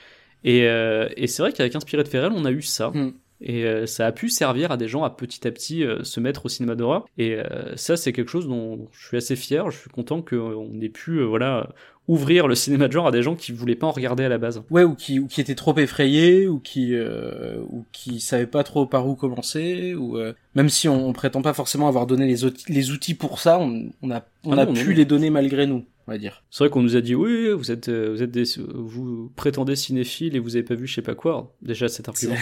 Et, 0.43 0.67
euh, 0.67 1.09
et 1.15 1.27
c'est 1.27 1.41
vrai 1.41 1.53
qu'avec 1.53 1.75
Inspiré 1.75 2.03
de 2.03 2.07
Ferrel, 2.07 2.31
on 2.35 2.45
a 2.45 2.51
eu 2.51 2.61
ça. 2.61 2.89
Hmm. 2.89 3.13
Et 3.45 3.65
euh, 3.65 3.85
ça 3.85 4.07
a 4.07 4.11
pu 4.13 4.29
servir 4.29 4.71
à 4.71 4.77
des 4.77 4.87
gens 4.87 5.03
à 5.03 5.09
petit 5.09 5.45
à 5.45 5.51
petit 5.51 5.83
euh, 5.83 6.03
se 6.03 6.21
mettre 6.21 6.45
au 6.45 6.49
cinéma 6.49 6.75
d'horreur. 6.75 7.05
Et 7.17 7.35
euh, 7.35 7.75
ça, 7.75 7.97
c'est 7.97 8.13
quelque 8.13 8.31
chose 8.31 8.47
dont 8.47 8.87
je 8.93 9.07
suis 9.07 9.17
assez 9.17 9.35
fier. 9.35 9.69
Je 9.69 9.77
suis 9.77 9.89
content 9.89 10.21
qu'on 10.21 10.79
ait 10.81 10.89
pu, 10.89 11.21
voilà, 11.21 11.69
ouvrir 12.07 12.47
le 12.47 12.55
cinéma 12.55 12.87
de 12.87 12.93
genre 12.93 13.07
à 13.07 13.11
des 13.11 13.21
gens 13.21 13.35
qui 13.35 13.51
voulaient 13.51 13.75
pas 13.75 13.87
en 13.87 13.91
regarder 13.91 14.23
à 14.23 14.29
la 14.29 14.37
base. 14.37 14.63
Ouais, 14.69 14.85
ou 14.85 14.95
qui, 14.95 15.19
ou 15.19 15.27
qui 15.27 15.41
étaient 15.41 15.55
trop 15.55 15.77
effrayés, 15.77 16.47
ou 16.47 16.59
qui, 16.59 16.95
ou 16.97 17.85
qui 17.91 18.21
savaient 18.21 18.47
pas 18.47 18.63
trop 18.63 18.85
par 18.85 19.07
où 19.07 19.15
commencer, 19.15 19.93
ou 19.93 20.17
même 20.55 20.69
si 20.69 20.87
on, 20.87 21.09
on, 21.09 21.13
prétend 21.13 21.41
pas 21.41 21.53
forcément 21.53 21.89
avoir 21.89 22.07
donné 22.07 22.25
les, 22.25 22.49
les 22.69 22.91
outils 22.91 23.13
pour 23.13 23.39
ça, 23.39 23.59
on, 23.59 23.89
on 24.01 24.11
a, 24.11 24.23
on 24.45 24.57
ah 24.57 24.61
a 24.61 24.65
pu 24.65 24.93
les 24.93 25.05
donner 25.05 25.29
malgré 25.29 25.67
nous 25.67 25.83
on 26.07 26.11
va 26.11 26.17
dire. 26.17 26.43
C'est 26.49 26.63
vrai 26.63 26.69
qu'on 26.69 26.81
nous 26.81 26.95
a 26.95 27.01
dit 27.01 27.15
oui, 27.15 27.51
vous 27.51 27.71
êtes, 27.71 27.89
vous 27.89 28.21
êtes 28.21 28.31
des, 28.31 28.43
vous 28.57 29.31
prétendez 29.35 29.75
cinéphile 29.75 30.35
et 30.35 30.39
vous 30.39 30.55
avez 30.55 30.63
pas 30.63 30.75
vu 30.75 30.85
je 30.85 30.95
sais 30.95 31.01
pas 31.01 31.15
quoi. 31.15 31.55
Déjà 31.61 31.87
cet 31.87 32.09
argument 32.09 32.35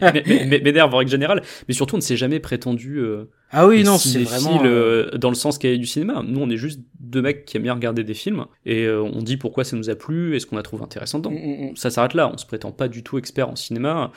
m'énerve 0.00 0.94
en 0.94 0.98
règle 0.98 1.10
générale, 1.10 1.42
mais 1.66 1.74
surtout 1.74 1.96
on 1.96 1.98
ne 1.98 2.02
s'est 2.02 2.16
jamais 2.16 2.38
prétendu. 2.38 2.98
Euh, 2.98 3.24
ah 3.50 3.66
oui 3.66 3.82
non 3.82 3.98
c'est 3.98 4.22
vraiment 4.22 4.62
euh, 4.64 5.10
dans 5.18 5.28
le 5.28 5.34
sens 5.34 5.58
qu'il 5.58 5.70
y 5.70 5.74
a 5.74 5.76
du 5.76 5.86
cinéma. 5.86 6.22
Nous 6.24 6.40
on 6.40 6.48
est 6.48 6.56
juste 6.56 6.80
deux 7.00 7.22
mecs 7.22 7.44
qui 7.44 7.56
aiment 7.56 7.64
bien 7.64 7.74
regarder 7.74 8.04
des 8.04 8.14
films 8.14 8.46
et 8.64 8.84
euh, 8.84 9.02
on 9.02 9.22
dit 9.22 9.36
pourquoi 9.36 9.64
ça 9.64 9.76
nous 9.76 9.90
a 9.90 9.94
plu 9.96 10.36
et 10.36 10.40
ce 10.40 10.46
qu'on 10.46 10.56
a 10.56 10.62
trouvé 10.62 10.84
intéressant 10.84 11.18
dedans. 11.18 11.32
Mm, 11.32 11.34
mm, 11.34 11.70
mm. 11.70 11.76
Ça 11.76 11.90
s'arrête 11.90 12.14
là. 12.14 12.30
On 12.32 12.38
se 12.38 12.46
prétend 12.46 12.70
pas 12.70 12.88
du 12.88 13.02
tout 13.02 13.18
expert 13.18 13.48
en 13.48 13.56
cinéma. 13.56 14.12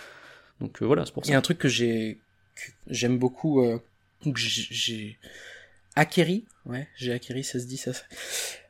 Donc 0.62 0.82
voilà 0.84 1.06
c'est 1.06 1.13
pour 1.13 1.26
ça. 1.26 1.30
Il 1.30 1.34
y 1.34 1.36
a 1.36 1.39
un 1.39 1.41
truc 1.41 1.58
que 1.58 1.67
j'ai 1.67 2.19
j'aime 2.88 3.17
beaucoup 3.17 3.65
que 4.24 4.32
j'ai 4.36 5.17
acquéri 5.95 6.45
ouais 6.65 6.88
j'ai 6.95 7.13
acquéri 7.13 7.43
ça 7.43 7.60
se 7.60 7.65
dit 7.65 7.77
ça 7.77 7.91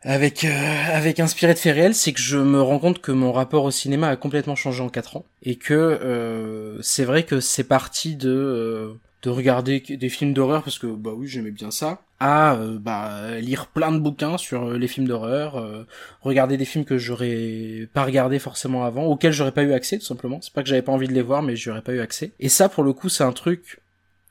avec 0.02 0.44
euh, 0.44 0.50
avec 0.94 1.20
inspiré 1.20 1.54
de 1.54 1.60
faits 1.60 1.76
réels 1.76 1.96
c'est 1.96 2.14
que 2.14 2.20
je 2.20 2.38
me 2.38 2.62
rends 2.62 2.80
compte 2.80 3.02
que 3.02 3.12
mon 3.12 3.32
rapport 3.32 3.64
au 3.64 3.72
cinéma 3.72 4.10
a 4.10 4.16
complètement 4.16 4.56
changé 4.56 4.84
en 4.84 4.90
quatre 4.90 5.18
ans 5.18 5.26
et 5.44 5.56
que 5.56 5.74
euh, 5.74 6.82
c'est 6.82 7.06
vrai 7.06 7.24
que 7.24 7.40
c'est 7.40 7.64
parti 7.64 8.16
de 8.16 8.30
euh, 8.30 8.94
de 9.24 9.30
regarder 9.32 9.80
des 9.80 10.10
films 10.10 10.34
d'horreur 10.34 10.64
parce 10.64 10.78
que 10.78 10.86
bah 10.86 11.12
oui 11.16 11.28
j'aimais 11.28 11.52
bien 11.52 11.72
ça 11.72 12.02
à 12.20 12.60
bah 12.80 13.40
lire 13.40 13.68
plein 13.68 13.92
de 13.92 13.98
bouquins 13.98 14.38
sur 14.38 14.70
les 14.74 14.88
films 14.88 15.08
d'horreur 15.08 15.86
regarder 16.22 16.58
des 16.58 16.66
films 16.66 16.86
que 16.86 17.00
j'aurais 17.00 17.90
pas 17.92 18.06
regardé 18.06 18.38
forcément 18.38 18.86
avant 18.86 19.06
auxquels 19.06 19.34
j'aurais 19.34 19.52
pas 19.52 19.64
eu 19.64 19.74
accès 19.74 19.98
tout 19.98 20.06
simplement. 20.06 20.40
C'est 20.42 20.54
pas 20.54 20.62
que 20.62 20.70
j'avais 20.70 20.84
pas 20.84 20.92
envie 20.92 21.08
de 21.08 21.14
les 21.14 21.24
voir 21.24 21.42
mais 21.42 21.56
j'aurais 21.56 21.82
pas 21.82 21.94
eu 21.94 22.02
accès. 22.02 22.34
Et 22.40 22.50
ça 22.50 22.70
pour 22.70 22.84
le 22.84 22.94
coup 22.94 23.10
c'est 23.10 23.24
un 23.24 23.32
truc 23.32 23.80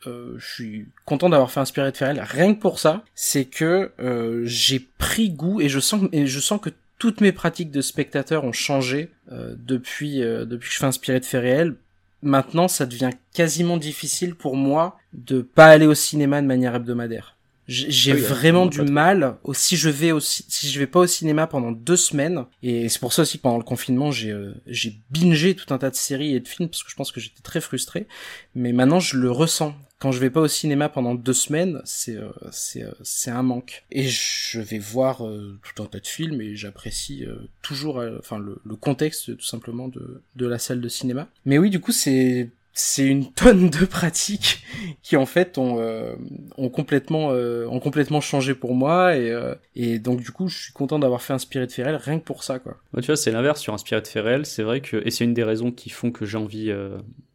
euh, 0.06 0.34
je 0.38 0.46
suis 0.46 0.86
content 1.04 1.28
d'avoir 1.28 1.50
fait 1.50 1.60
inspirer 1.60 1.90
de 1.90 1.96
Ferrell. 1.96 2.20
Rien 2.20 2.54
que 2.54 2.60
pour 2.60 2.78
ça, 2.78 3.04
c'est 3.14 3.44
que 3.44 3.92
euh, 4.00 4.42
j'ai 4.44 4.80
pris 4.80 5.30
goût 5.30 5.60
et 5.60 5.68
je 5.68 5.80
sens 5.80 6.02
et 6.12 6.26
je 6.26 6.40
sens 6.40 6.60
que 6.60 6.70
toutes 6.98 7.20
mes 7.20 7.32
pratiques 7.32 7.70
de 7.70 7.80
spectateur 7.80 8.44
ont 8.44 8.52
changé 8.52 9.10
euh, 9.32 9.54
depuis 9.58 10.18
depuis 10.20 10.68
que 10.68 10.74
je 10.74 10.78
fais 10.78 10.86
inspirer 10.86 11.20
de 11.20 11.24
Ferrell. 11.24 11.76
Maintenant, 12.22 12.68
ça 12.68 12.86
devient 12.86 13.10
quasiment 13.34 13.76
difficile 13.76 14.34
pour 14.34 14.56
moi 14.56 14.98
de 15.12 15.42
pas 15.42 15.66
aller 15.66 15.86
au 15.86 15.94
cinéma 15.94 16.40
de 16.40 16.46
manière 16.46 16.74
hebdomadaire. 16.74 17.34
J'ai 17.66 18.12
vraiment 18.12 18.66
du 18.66 18.82
mal 18.82 19.36
si 19.54 19.76
je 19.76 19.88
vais 19.88 20.12
aussi 20.12 20.44
si 20.48 20.70
je 20.70 20.78
vais 20.78 20.86
pas 20.86 21.00
au 21.00 21.06
cinéma 21.06 21.46
pendant 21.46 21.72
deux 21.72 21.96
semaines 21.96 22.44
et 22.62 22.90
c'est 22.90 22.98
pour 22.98 23.14
ça 23.14 23.22
aussi 23.22 23.38
que 23.38 23.42
pendant 23.42 23.56
le 23.56 23.64
confinement 23.64 24.10
j'ai 24.10 24.36
j'ai 24.66 24.98
bingé 25.10 25.54
tout 25.54 25.72
un 25.72 25.78
tas 25.78 25.88
de 25.88 25.94
séries 25.94 26.34
et 26.34 26.40
de 26.40 26.48
films 26.48 26.68
parce 26.68 26.82
que 26.82 26.90
je 26.90 26.94
pense 26.94 27.10
que 27.10 27.20
j'étais 27.20 27.40
très 27.40 27.62
frustré 27.62 28.06
mais 28.54 28.72
maintenant 28.72 29.00
je 29.00 29.16
le 29.16 29.30
ressens 29.30 29.74
quand 30.04 30.12
je 30.12 30.20
vais 30.20 30.28
pas 30.28 30.42
au 30.42 30.48
cinéma 30.48 30.90
pendant 30.90 31.14
deux 31.14 31.32
semaines, 31.32 31.80
c'est 31.86 32.18
euh, 32.18 32.28
c'est 32.50 32.82
euh, 32.82 32.92
c'est 33.02 33.30
un 33.30 33.42
manque. 33.42 33.86
Et 33.90 34.02
je 34.02 34.60
vais 34.60 34.78
voir 34.78 35.26
euh, 35.26 35.58
tout 35.62 35.82
un 35.82 35.86
tas 35.86 35.98
de 35.98 36.06
films 36.06 36.42
et 36.42 36.56
j'apprécie 36.56 37.24
toujours, 37.62 38.04
enfin 38.18 38.38
le, 38.38 38.58
le, 38.66 38.76
contexte 38.76 39.34
tout 39.34 39.44
simplement 39.46 39.88
de 39.88 40.20
de 40.36 40.46
la 40.46 40.58
salle 40.58 40.82
de 40.82 40.88
cinéma. 40.90 41.30
Mais 41.46 41.56
oui, 41.56 41.70
du 41.70 41.80
coup 41.80 41.92
c'est 41.92 42.50
c'est 42.76 43.06
une 43.06 43.32
tonne 43.32 43.70
de 43.70 43.84
pratiques 43.84 44.64
qui 45.02 45.16
en 45.16 45.26
fait 45.26 45.58
ont, 45.58 45.76
euh, 45.78 46.16
ont 46.58 46.68
complètement 46.68 47.30
euh, 47.30 47.66
ont 47.68 47.78
complètement 47.78 48.20
changé 48.20 48.52
pour 48.52 48.74
moi 48.74 49.16
et, 49.16 49.30
euh, 49.30 49.54
et 49.76 50.00
donc 50.00 50.20
du 50.20 50.32
coup 50.32 50.48
je 50.48 50.58
suis 50.64 50.72
content 50.72 50.98
d'avoir 50.98 51.22
fait 51.22 51.32
Inspiré 51.32 51.68
de 51.68 51.72
Ferrel 51.72 51.94
rien 51.94 52.18
que 52.18 52.24
pour 52.24 52.42
ça 52.42 52.58
quoi. 52.58 52.76
Ouais, 52.92 53.00
tu 53.00 53.06
vois 53.06 53.16
c'est 53.16 53.30
l'inverse 53.30 53.60
sur 53.60 53.74
Inspiré 53.74 54.00
de 54.00 54.08
Ferrel 54.08 54.44
c'est 54.44 54.64
vrai 54.64 54.80
que 54.80 55.00
et 55.06 55.12
c'est 55.12 55.22
une 55.22 55.34
des 55.34 55.44
raisons 55.44 55.70
qui 55.70 55.88
font 55.88 56.10
que 56.10 56.26
j'ai 56.26 56.37
envie 56.37 56.72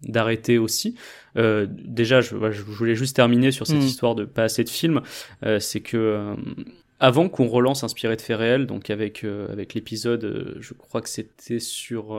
d'arrêter 0.04 0.58
aussi. 0.58 0.96
déjà 1.36 2.20
je, 2.20 2.36
je, 2.52 2.62
voulais 2.62 2.96
juste 2.96 3.16
terminer 3.16 3.52
sur 3.52 3.66
cette 3.66 3.78
hmm. 3.78 3.82
histoire 3.82 4.16
de 4.16 4.26
pas 4.26 4.44
assez 4.44 4.66
de 4.66 4.70
films 4.70 5.02
c'est 5.60 5.80
que 5.80 6.36
avant 7.00 7.30
qu'on 7.30 7.48
relance 7.48 7.84
Inspiré 7.84 8.16
de 8.16 8.22
faits 8.22 8.38
réels, 8.38 8.66
donc 8.66 8.90
avec 8.90 9.24
avec 9.24 9.74
l'épisode, 9.74 10.58
je 10.60 10.74
crois 10.74 11.02
que 11.02 11.10
c'était 11.10 11.60
sur 11.60 12.14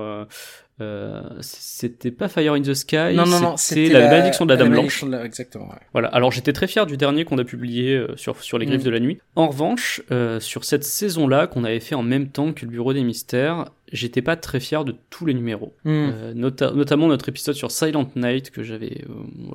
euh, 0.81 1.21
c'était 1.41 2.11
pas 2.11 2.29
Fire 2.29 2.55
in 2.55 2.63
the 2.63 2.73
Sky, 2.73 3.15
non, 3.15 3.27
non, 3.27 3.41
non, 3.41 3.57
c'était 3.57 3.91
la, 3.91 4.09
malédiction 4.09 4.47
de 4.47 4.51
la 4.51 4.57
Dame 4.57 4.71
Blanche. 4.71 5.05
Exactement. 5.25 5.67
Ouais. 5.67 5.79
Voilà. 5.93 6.09
Alors 6.09 6.33
j'étais 6.33 6.55
très 6.55 6.67
fier 6.67 6.87
du 6.87 6.97
dernier 6.97 7.25
qu'on 7.25 7.39
a 7.39 7.45
publié 7.45 7.97
euh, 7.97 8.17
sur 8.17 8.43
sur 8.43 8.57
les 8.57 8.65
griffes 8.65 8.81
mm. 8.81 8.85
de 8.85 8.91
la 8.91 9.01
nuit. 9.01 9.19
En 9.37 9.49
revanche, 9.49 10.01
euh, 10.11 10.41
sur 10.41 10.65
cette 10.65 10.85
saison-là 10.85 11.47
qu'on 11.47 11.65
avait 11.65 11.81
fait 11.81 11.95
en 11.95 12.03
même 12.03 12.29
temps 12.29 12.53
que 12.53 12.65
le 12.65 12.71
Bureau 12.71 12.95
des 12.95 13.05
mystères, 13.05 13.67
j'étais 13.93 14.23
pas 14.23 14.37
très 14.37 14.61
fier 14.61 14.85
de 14.85 14.95
tous 15.11 15.27
les 15.27 15.35
numéros, 15.35 15.75
mm. 15.85 15.91
euh, 15.91 16.35
notamment 16.35 17.09
notre 17.09 17.29
épisode 17.29 17.55
sur 17.55 17.71
Silent 17.71 18.11
Night 18.17 18.51
que 18.51 18.63
j'avais, 18.63 19.05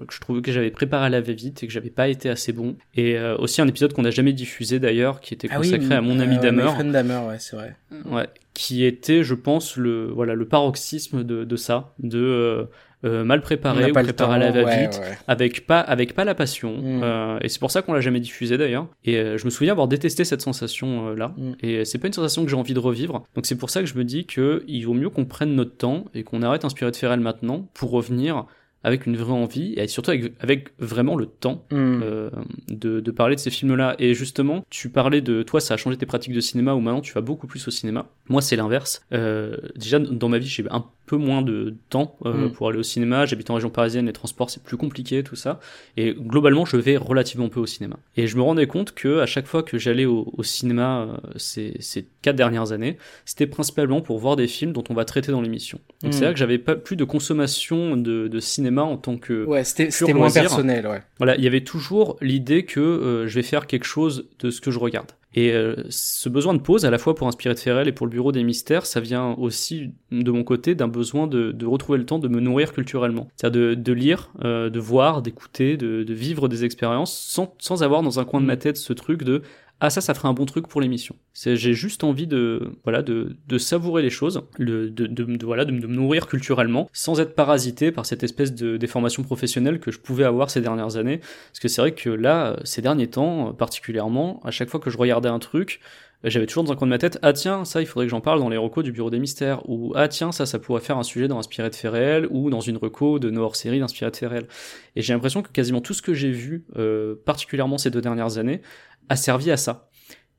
que 0.08 0.14
je 0.14 0.20
trouvais 0.20 0.42
que 0.42 0.52
j'avais 0.52 0.72
préparé 0.72 1.06
à 1.06 1.10
la 1.10 1.22
va-vite 1.22 1.64
et 1.64 1.68
que 1.68 1.74
j'avais 1.74 1.90
pas 1.90 2.08
été 2.08 2.30
assez 2.30 2.54
bon, 2.54 2.76
et 2.96 3.20
aussi 3.40 3.62
un 3.62 3.68
épisode 3.68 3.94
qu'on 3.94 4.04
n'a 4.04 4.12
jamais 4.12 4.34
diffusé 4.34 4.80
d'ailleurs, 4.80 5.20
qui 5.20 5.34
était 5.34 5.48
ah 5.52 5.58
consacré 5.58 5.96
à 5.96 6.02
mon 6.02 6.20
ami 6.20 6.38
Damer. 6.38 6.72
Damer, 6.84 7.28
ouais, 7.28 7.38
c'est 7.40 7.56
vrai. 7.56 7.76
Ouais, 8.06 8.28
qui 8.54 8.86
était, 8.86 9.24
je 9.24 9.36
pense, 9.36 9.78
le 9.78 10.08
voilà 10.08 10.36
le 10.36 10.48
paroxysme 10.48 11.24
de, 11.24 11.44
de 11.44 11.56
ça, 11.56 11.94
de 12.00 12.68
euh, 13.06 13.24
mal 13.24 13.42
préparé 13.42 13.92
ou 13.92 13.94
préparé 13.94 14.36
à 14.36 14.38
la 14.38 14.52
va-vite, 14.52 15.02
avec 15.28 15.68
pas 15.68 15.80
avec 15.80 16.14
pas 16.14 16.26
la 16.26 16.36
passion. 16.36 16.78
Mm. 16.78 17.02
Euh, 17.04 17.40
et 17.42 17.50
c'est 17.50 17.60
pour 17.60 17.72
ça 17.72 17.82
qu'on 17.82 17.94
l'a 17.94 18.02
jamais 18.02 18.20
diffusé 18.20 18.58
d'ailleurs. 18.58 18.88
Et 19.04 19.18
euh, 19.18 19.38
je 19.38 19.46
me 19.46 19.50
souviens 19.50 19.74
avoir 19.74 19.88
détesté 19.88 20.26
cette 20.26 20.42
sensation 20.42 21.14
là. 21.14 21.34
Mm. 21.38 21.52
Et 21.62 21.86
c'est 21.86 21.98
pas 21.98 22.08
une 22.08 22.14
sensation 22.14 22.44
que 22.44 22.50
j'ai 22.50 22.58
envie 22.58 22.74
de 22.74 22.80
revivre. 22.80 23.24
Donc 23.36 23.46
c'est 23.46 23.58
pour 23.58 23.70
ça 23.70 23.82
que 23.82 23.88
je 23.88 23.96
me 23.96 24.04
dis 24.04 24.26
que 24.26 24.64
il 24.68 24.84
vaut 24.84 24.94
mieux 24.94 25.10
qu'on 25.10 25.26
prenne 25.26 25.56
notre 25.56 25.76
temps 25.78 26.06
et 26.14 26.24
qu'on 26.24 26.42
arrête 26.42 26.66
inspiré 26.66 26.92
de 26.92 26.96
Ferrel 26.96 27.20
maintenant 27.20 27.70
pour 27.74 27.92
revenir 27.92 28.46
avec 28.86 29.08
une 29.08 29.18
vraie 29.18 29.34
envie 29.34 29.74
et 29.78 29.88
surtout 29.88 30.12
avec, 30.12 30.34
avec 30.40 30.70
vraiment 30.78 31.16
le 31.16 31.26
temps 31.26 31.66
mm. 31.72 31.76
euh, 32.04 32.30
de, 32.68 33.00
de, 33.00 33.12
parler 33.12 33.36
de 33.36 33.40
ces 33.40 33.50
films-là. 33.50 33.96
Et 33.98 34.14
justement, 34.14 34.64
tu 34.70 34.90
parlais 34.90 35.22
de 35.22 35.42
toi, 35.42 35.60
ça 35.60 35.74
a 35.74 35.78
changé 35.78 35.98
tes 35.98 36.06
pratiques 36.06 36.34
de 36.34 36.40
cinéma 36.40 36.76
ou 36.76 36.80
maintenant 36.80 37.02
tu 37.02 37.12
vas 37.12 37.22
beaucoup 37.22 37.48
plus 37.48 37.68
au 37.68 37.72
cinéma. 37.72 38.06
Moi, 38.30 38.44
c'est 38.44 38.56
l'inverse. 38.56 39.04
Euh, 39.12 39.58
déjà, 39.76 39.98
dans 39.98 40.30
ma 40.30 40.38
vie, 40.38 40.48
j'ai 40.48 40.64
un 40.70 40.86
peu 41.06 41.18
moins 41.18 41.42
de 41.42 41.76
temps 41.90 42.18
euh, 42.26 42.48
mm. 42.48 42.52
pour 42.54 42.70
aller 42.70 42.80
au 42.80 42.84
cinéma. 42.84 43.26
J'habite 43.26 43.50
en 43.50 43.56
région 43.56 43.70
parisienne, 43.70 44.08
les 44.08 44.14
transports 44.14 44.50
c'est 44.50 44.64
plus 44.64 44.78
compliqué, 44.78 45.24
tout 45.24 45.36
ça. 45.36 45.60
Et 45.98 46.14
globalement, 46.14 46.66
je 46.66 46.78
vais 46.78 46.98
relativement 46.98 47.50
peu 47.50 47.60
au 47.60 47.66
cinéma. 47.66 47.98
Et 48.18 48.28
je 48.28 48.38
me 48.38 48.42
rendais 48.42 48.68
compte 48.68 48.94
que 48.94 49.20
à 49.20 49.26
chaque 49.26 49.46
fois 49.46 49.64
que 49.64 49.78
j'allais 49.78 50.06
au, 50.06 50.32
au, 50.36 50.44
cinéma 50.44 51.02
euh, 51.02 51.18
ces, 51.36 51.76
ces 51.80 52.08
quatre 52.22 52.36
dernières 52.36 52.72
années, 52.72 52.98
c'était 53.26 53.48
principalement 53.48 54.02
pour 54.02 54.20
voir 54.20 54.36
des 54.36 54.48
films 54.48 54.74
dont 54.74 54.84
on 54.90 54.94
va 54.94 55.06
traiter 55.06 55.32
dans 55.32 55.42
l'émission. 55.42 55.80
Donc 56.02 56.14
c'est 56.14 56.22
mm. 56.22 56.24
là 56.24 56.34
que 56.34 56.40
j'avais 56.40 56.58
pas 56.58 56.76
plus 56.76 56.96
de 56.96 57.04
consommation 57.04 57.98
de, 57.98 58.28
de 58.28 58.40
cinéma 58.40 58.84
en 58.84 58.98
tant 58.98 59.18
que 59.18 59.46
ouais, 59.46 59.64
c'était 59.64 60.14
moins 60.14 60.32
personnel. 60.32 60.88
Ouais. 60.88 61.02
Voilà, 61.18 61.36
il 61.36 61.44
y 61.44 61.48
avait 61.48 61.64
toujours 61.64 62.18
l'idée 62.22 62.66
que 62.66 62.80
euh, 62.80 63.28
je 63.28 63.36
vais 63.36 63.44
faire 63.44 63.68
quelque 63.68 63.86
chose 63.86 64.28
de 64.40 64.50
ce 64.50 64.62
que 64.62 64.72
je 64.72 64.80
regarde. 64.80 65.12
Et 65.36 65.52
euh, 65.52 65.76
ce 65.90 66.30
besoin 66.30 66.54
de 66.54 66.60
pause, 66.60 66.86
à 66.86 66.90
la 66.90 66.98
fois 66.98 67.14
pour 67.14 67.28
inspirer 67.28 67.54
de 67.54 67.60
Ferrel 67.60 67.90
et 67.90 67.92
pour 67.92 68.06
le 68.06 68.10
Bureau 68.10 68.32
des 68.32 68.44
Mystères, 68.44 68.86
ça 68.86 69.02
vient 69.02 69.34
aussi 69.38 69.92
de 70.10 70.32
mon 70.32 70.46
côté 70.46 70.76
d'un 70.76 70.88
besoin 70.88 71.28
de, 71.28 71.52
de, 71.52 71.66
retrouver 71.66 71.98
le 71.98 72.06
temps 72.06 72.20
de 72.20 72.30
me 72.30 72.40
nourrir 72.40 72.72
culturellement. 72.72 73.28
C'est-à-dire 73.36 73.62
de, 73.62 73.74
de, 73.76 73.94
lire, 73.94 74.32
euh, 74.46 74.70
de 74.70 74.80
voir, 74.80 75.22
d'écouter, 75.22 75.76
de, 75.76 76.04
de, 76.04 76.14
vivre 76.14 76.48
des 76.48 76.64
expériences 76.64 77.14
sans, 77.14 77.54
sans 77.60 77.84
avoir 77.84 78.02
dans 78.02 78.18
un 78.18 78.24
coin 78.24 78.40
de 78.40 78.46
ma 78.46 78.56
tête 78.56 78.78
ce 78.78 78.94
truc 78.94 79.24
de 79.24 79.42
ah 79.80 79.90
ça 79.90 80.02
ça 80.02 80.14
ferait 80.14 80.28
un 80.28 80.34
bon 80.34 80.46
truc 80.46 80.68
pour 80.68 80.82
l'émission. 80.82 81.16
J'ai 81.34 81.74
juste 81.74 82.04
envie 82.04 82.28
de 82.28 82.72
voilà 82.84 83.02
de, 83.02 83.36
savourer 83.58 84.02
les 84.02 84.10
choses, 84.10 84.42
de, 84.58 85.46
voilà 85.46 85.66
de, 85.66 85.72
me 85.72 85.88
nourrir 85.88 86.28
culturellement 86.28 86.90
sans 86.94 87.20
être 87.20 87.36
parasité 87.36 87.92
par 87.92 88.06
cette 88.06 88.24
espèce 88.24 88.54
de 88.54 88.78
déformation 88.78 89.24
professionnelle 89.24 89.80
que 89.80 89.92
je 89.92 90.00
pouvais 90.00 90.24
avoir 90.24 90.50
ces 90.50 90.62
dernières 90.62 90.98
années. 90.98 91.18
Parce 91.18 91.60
que 91.60 91.68
c'est 91.68 91.82
vrai 91.82 91.94
que 91.94 92.10
là 92.10 92.58
ces 92.64 92.82
derniers 92.82 93.10
temps 93.10 93.54
particulièrement, 93.54 94.42
à 94.46 94.52
chaque 94.52 94.70
fois 94.70 94.80
que 94.80 94.90
je 94.90 94.98
regardais 94.98 95.30
un 95.30 95.40
truc, 95.40 95.82
j'avais 96.26 96.48
toujours 96.48 96.64
dans 96.64 96.72
un 96.72 96.76
coin 96.76 96.88
de 96.88 96.90
ma 96.90 96.98
tête, 96.98 97.20
ah 97.22 97.34
tiens, 97.34 97.66
ça, 97.66 97.82
il 97.82 97.86
faudrait 97.86 98.08
que 98.08 98.10
j'en 98.10 98.22
parle 98.22 98.40
dans 98.40 98.50
les 98.50 98.58
recos 98.58 98.84
du 98.84 98.92
Bureau 98.92 99.12
des 99.12 99.20
Mystères, 99.20 99.62
ou 99.70 99.94
ah 99.96 100.08
tiens, 100.08 100.32
ça, 100.32 100.48
ça 100.48 100.58
pourrait 100.58 100.82
faire 100.82 100.98
un 100.98 101.04
sujet 101.04 101.28
dans 101.28 101.38
Inspiré 101.38 101.70
de 101.70 101.76
faits 101.76 101.92
réels, 101.92 102.28
ou 102.32 102.50
dans 102.50 102.62
une 102.62 102.78
reco 102.78 103.20
de 103.20 103.30
nos 103.30 103.44
hors-série 103.44 103.80
d'Inspiré 103.80 104.10
de 104.10 104.16
faits 104.16 104.30
réels. 104.30 104.48
Et 104.96 105.02
j'ai 105.02 105.14
l'impression 105.14 105.44
que 105.44 105.50
quasiment 105.50 105.82
tout 105.82 105.94
ce 105.94 106.02
que 106.02 106.14
j'ai 106.14 106.32
vu, 106.32 106.66
euh, 106.78 107.16
particulièrement 107.26 107.78
ces 107.78 107.92
deux 107.92 108.02
dernières 108.02 108.40
années, 108.40 108.62
a 109.10 109.16
servi 109.16 109.52
à 109.52 109.58
ça. 109.58 109.90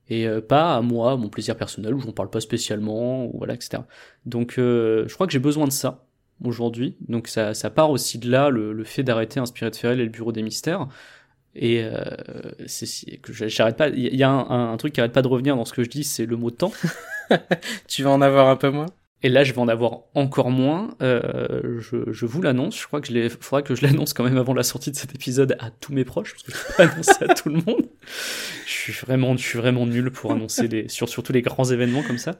Et 0.09 0.27
euh, 0.27 0.41
pas 0.41 0.75
à 0.75 0.81
moi, 0.81 1.17
mon 1.17 1.29
plaisir 1.29 1.57
personnel, 1.57 1.93
où 1.93 1.99
j'en 1.99 2.13
parle 2.13 2.29
pas 2.29 2.39
spécialement, 2.39 3.25
ou 3.25 3.37
voilà, 3.37 3.53
etc. 3.53 3.83
Donc 4.25 4.57
euh, 4.57 5.05
je 5.07 5.13
crois 5.13 5.27
que 5.27 5.33
j'ai 5.33 5.39
besoin 5.39 5.65
de 5.65 5.71
ça 5.71 6.05
aujourd'hui. 6.43 6.97
Donc 7.07 7.27
ça, 7.27 7.53
ça 7.53 7.69
part 7.69 7.89
aussi 7.89 8.17
de 8.17 8.29
là, 8.29 8.49
le, 8.49 8.73
le 8.73 8.83
fait 8.83 9.03
d'arrêter 9.03 9.39
Inspiré 9.39 9.71
de 9.71 9.75
Ferrel 9.75 9.99
et 9.99 10.03
le 10.03 10.09
Bureau 10.09 10.31
des 10.31 10.43
Mystères. 10.43 10.87
Et 11.55 11.83
euh, 11.83 12.03
c'est 12.67 13.17
que 13.17 13.33
j'arrête 13.33 13.77
pas. 13.77 13.89
Il 13.89 14.15
y 14.15 14.23
a 14.23 14.29
un, 14.29 14.71
un, 14.71 14.77
truc 14.77 14.93
qui 14.93 15.01
arrête 15.01 15.11
pas 15.11 15.23
de 15.23 15.27
revenir 15.27 15.55
dans 15.55 15.65
ce 15.65 15.73
que 15.73 15.83
je 15.83 15.89
dis, 15.89 16.03
c'est 16.03 16.25
le 16.25 16.37
mot 16.37 16.51
temps. 16.51 16.71
tu 17.87 18.03
vas 18.03 18.11
en 18.11 18.21
avoir 18.21 18.47
un 18.47 18.55
peu 18.55 18.69
moins? 18.69 18.85
Et 19.23 19.29
là, 19.29 19.43
je 19.43 19.51
vais 19.51 19.59
en 19.59 19.67
avoir 19.67 20.01
encore 20.13 20.51
moins. 20.51 20.89
Euh, 21.01 21.79
je, 21.79 22.11
je, 22.11 22.25
vous 22.27 22.43
l'annonce. 22.43 22.79
Je 22.79 22.85
crois 22.85 23.01
que 23.01 23.11
je 23.11 23.29
faudra 23.29 23.63
que 23.63 23.73
je 23.73 23.83
l'annonce 23.83 24.13
quand 24.13 24.23
même 24.23 24.37
avant 24.37 24.53
la 24.53 24.61
sortie 24.61 24.91
de 24.91 24.95
cet 24.95 25.15
épisode 25.15 25.57
à 25.59 25.71
tous 25.71 25.91
mes 25.91 26.05
proches, 26.05 26.33
parce 26.33 26.43
que 26.43 26.51
je 26.51 26.57
peux 26.57 26.73
pas 26.73 26.83
annoncer 26.93 27.25
à 27.27 27.33
tout 27.33 27.49
le 27.49 27.55
monde. 27.55 27.87
Je 28.65 28.71
suis 28.71 28.93
vraiment, 28.93 29.35
je 29.35 29.43
suis 29.43 29.57
vraiment 29.57 29.85
nul 29.85 30.11
pour 30.11 30.31
annoncer 30.31 30.67
les, 30.67 30.89
sur 30.89 31.09
surtout 31.09 31.33
les 31.33 31.41
grands 31.41 31.65
événements 31.65 32.03
comme 32.03 32.17
ça. 32.17 32.37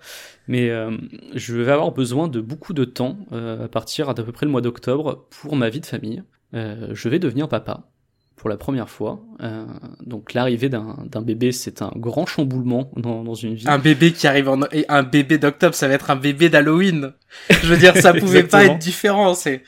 Mais 0.48 0.70
euh, 0.70 0.98
je 1.36 1.56
vais 1.56 1.72
avoir 1.72 1.92
besoin 1.92 2.28
de 2.28 2.42
beaucoup 2.42 2.74
de 2.74 2.86
temps 2.86 3.18
euh, 3.32 3.66
à 3.66 3.68
partir 3.68 4.14
d'à 4.14 4.24
peu 4.24 4.32
près 4.32 4.46
le 4.46 4.52
mois 4.52 4.62
d'octobre 4.62 5.28
pour 5.30 5.56
ma 5.56 5.70
vie 5.70 5.82
de 5.82 5.86
famille. 5.86 6.24
Euh, 6.54 6.90
je 6.94 7.10
vais 7.10 7.20
devenir 7.20 7.50
papa 7.50 7.90
pour 8.38 8.50
la 8.50 8.58
première 8.58 8.90
fois. 8.90 9.20
Euh, 9.42 9.66
donc 10.06 10.34
l'arrivée 10.34 10.70
d'un 10.70 11.22
bébé, 11.22 11.52
c'est 11.52 11.82
un 11.82 11.92
grand 11.96 12.26
chamboulement 12.26 12.92
dans, 12.96 13.24
dans, 13.24 13.34
une 13.34 13.56
vie. 13.56 13.68
Un 13.68 13.80
bébé 13.80 14.14
qui 14.14 14.28
arrive 14.28 14.48
en 14.48 14.62
un 14.88 15.04
bébé 15.04 15.38
d'octobre, 15.40 15.76
ça 15.76 15.88
va 15.88 15.96
être 15.96 16.12
un 16.12 16.16
bébé 16.16 16.50
d'Halloween. 16.50 17.14
Je 17.50 17.68
veux 17.68 17.78
dire, 17.78 17.98
ça 17.98 18.14
pouvait 18.20 18.44
pas 18.44 18.66
être 18.66 18.78
différent. 18.78 19.34
C'est 19.34 19.64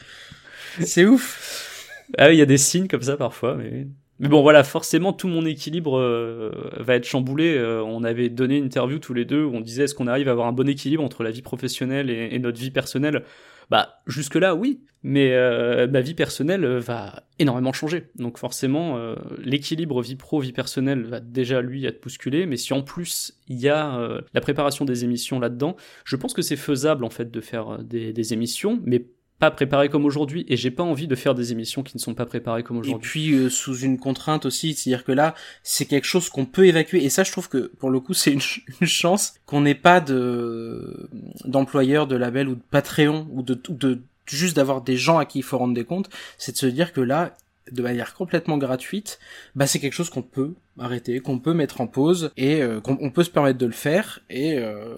c'est 0.81 1.05
ouf. 1.05 1.75
Ah, 2.17 2.31
il 2.31 2.37
y 2.37 2.41
a 2.41 2.45
des 2.45 2.57
signes 2.57 2.87
comme 2.87 3.01
ça 3.01 3.17
parfois, 3.17 3.55
mais 3.55 3.87
mais 4.19 4.27
bon, 4.27 4.41
voilà, 4.41 4.63
forcément, 4.63 5.13
tout 5.13 5.29
mon 5.29 5.45
équilibre 5.45 5.97
euh, 5.97 6.51
va 6.77 6.95
être 6.95 7.05
chamboulé. 7.05 7.55
Euh, 7.55 7.81
on 7.83 8.03
avait 8.03 8.27
donné 8.29 8.57
une 8.57 8.65
interview 8.65 8.99
tous 8.99 9.13
les 9.13 9.23
deux 9.23 9.43
où 9.43 9.55
on 9.55 9.61
disait 9.61 9.83
est-ce 9.83 9.95
qu'on 9.95 10.07
arrive 10.07 10.27
à 10.27 10.31
avoir 10.31 10.47
un 10.47 10.51
bon 10.51 10.67
équilibre 10.67 11.03
entre 11.03 11.23
la 11.23 11.31
vie 11.31 11.41
professionnelle 11.41 12.09
et, 12.09 12.37
notre 12.39 12.59
vie 12.59 12.71
personnelle? 12.71 13.23
Bah 13.69 14.01
jusque 14.07 14.35
là 14.35 14.55
oui, 14.55 14.81
mais 15.03 15.31
euh, 15.33 15.87
ma 15.87 16.01
vie 16.01 16.15
personnelle 16.15 16.65
va 16.65 17.23
énormément 17.37 17.71
changer. 17.71 18.07
Donc 18.15 18.39
forcément 18.39 18.97
euh, 18.97 19.15
l'équilibre 19.37 20.01
vie 20.01 20.15
pro 20.15 20.39
vie 20.39 20.51
personnelle 20.51 21.03
va 21.03 21.19
déjà 21.19 21.61
lui 21.61 21.85
être 21.85 22.01
bousculé, 22.01 22.47
mais 22.47 22.57
si 22.57 22.73
en 22.73 22.81
plus 22.81 23.39
il 23.47 23.59
y 23.59 23.69
a 23.69 23.95
euh, 23.99 24.21
la 24.33 24.41
préparation 24.41 24.85
des 24.85 25.03
émissions 25.03 25.39
là-dedans, 25.39 25.75
je 26.03 26.15
pense 26.15 26.33
que 26.33 26.41
c'est 26.41 26.55
faisable 26.55 27.05
en 27.05 27.11
fait 27.11 27.29
de 27.29 27.41
faire 27.41 27.83
des, 27.83 28.11
des 28.11 28.33
émissions, 28.33 28.81
mais 28.83 29.05
pas 29.39 29.51
préparé 29.51 29.89
comme 29.89 30.05
aujourd'hui 30.05 30.45
et 30.49 30.57
j'ai 30.57 30.71
pas 30.71 30.83
envie 30.83 31.07
de 31.07 31.15
faire 31.15 31.33
des 31.33 31.51
émissions 31.51 31.81
qui 31.81 31.95
ne 31.95 32.01
sont 32.01 32.13
pas 32.13 32.25
préparées 32.25 32.63
comme 32.63 32.77
aujourd'hui. 32.77 33.07
Et 33.07 33.09
puis 33.09 33.33
euh, 33.33 33.49
sous 33.49 33.77
une 33.77 33.97
contrainte 33.97 34.45
aussi, 34.45 34.73
c'est-à-dire 34.73 35.05
que 35.05 35.13
là, 35.13 35.33
c'est 35.63 35.85
quelque 35.85 36.05
chose 36.05 36.29
qu'on 36.29 36.45
peut 36.45 36.67
évacuer 36.67 37.03
et 37.03 37.09
ça 37.09 37.23
je 37.23 37.31
trouve 37.31 37.47
que 37.47 37.71
pour 37.79 37.89
le 37.89 37.99
coup 37.99 38.13
c'est 38.13 38.31
une, 38.31 38.41
une, 38.81 38.87
chance 38.87 39.35
qu'on 39.45 39.61
n'ait 39.61 39.75
pas 39.75 40.01
de 40.01 41.09
d'employeurs, 41.45 42.05
de 42.05 42.17
labels 42.17 42.49
ou 42.49 42.55
de 42.55 42.61
Patreon 42.69 43.27
ou 43.31 43.41
de, 43.41 43.59
de 43.69 44.01
juste 44.25 44.57
d'avoir 44.57 44.81
des 44.81 44.97
gens 44.97 45.17
à 45.17 45.25
qui 45.25 45.39
il 45.39 45.43
faut 45.43 45.57
rendre 45.57 45.73
des 45.73 45.85
comptes, 45.85 46.09
c'est 46.37 46.51
de 46.51 46.57
se 46.57 46.65
dire 46.65 46.93
que 46.93 47.01
là, 47.01 47.33
de 47.71 47.81
manière 47.81 48.13
complètement 48.13 48.57
gratuite, 48.57 49.19
bah 49.55 49.67
c'est 49.67 49.79
quelque 49.79 49.93
chose 49.93 50.09
qu'on 50.09 50.21
peut 50.21 50.53
arrêter, 50.77 51.19
qu'on 51.19 51.39
peut 51.39 51.53
mettre 51.53 51.81
en 51.81 51.87
pause 51.87 52.31
et 52.37 52.61
euh, 52.61 52.79
qu'on 52.81 53.11
peut 53.11 53.23
se 53.23 53.29
permettre 53.29 53.57
de 53.57 53.65
le 53.65 53.71
faire 53.71 54.21
et 54.29 54.57
euh, 54.57 54.95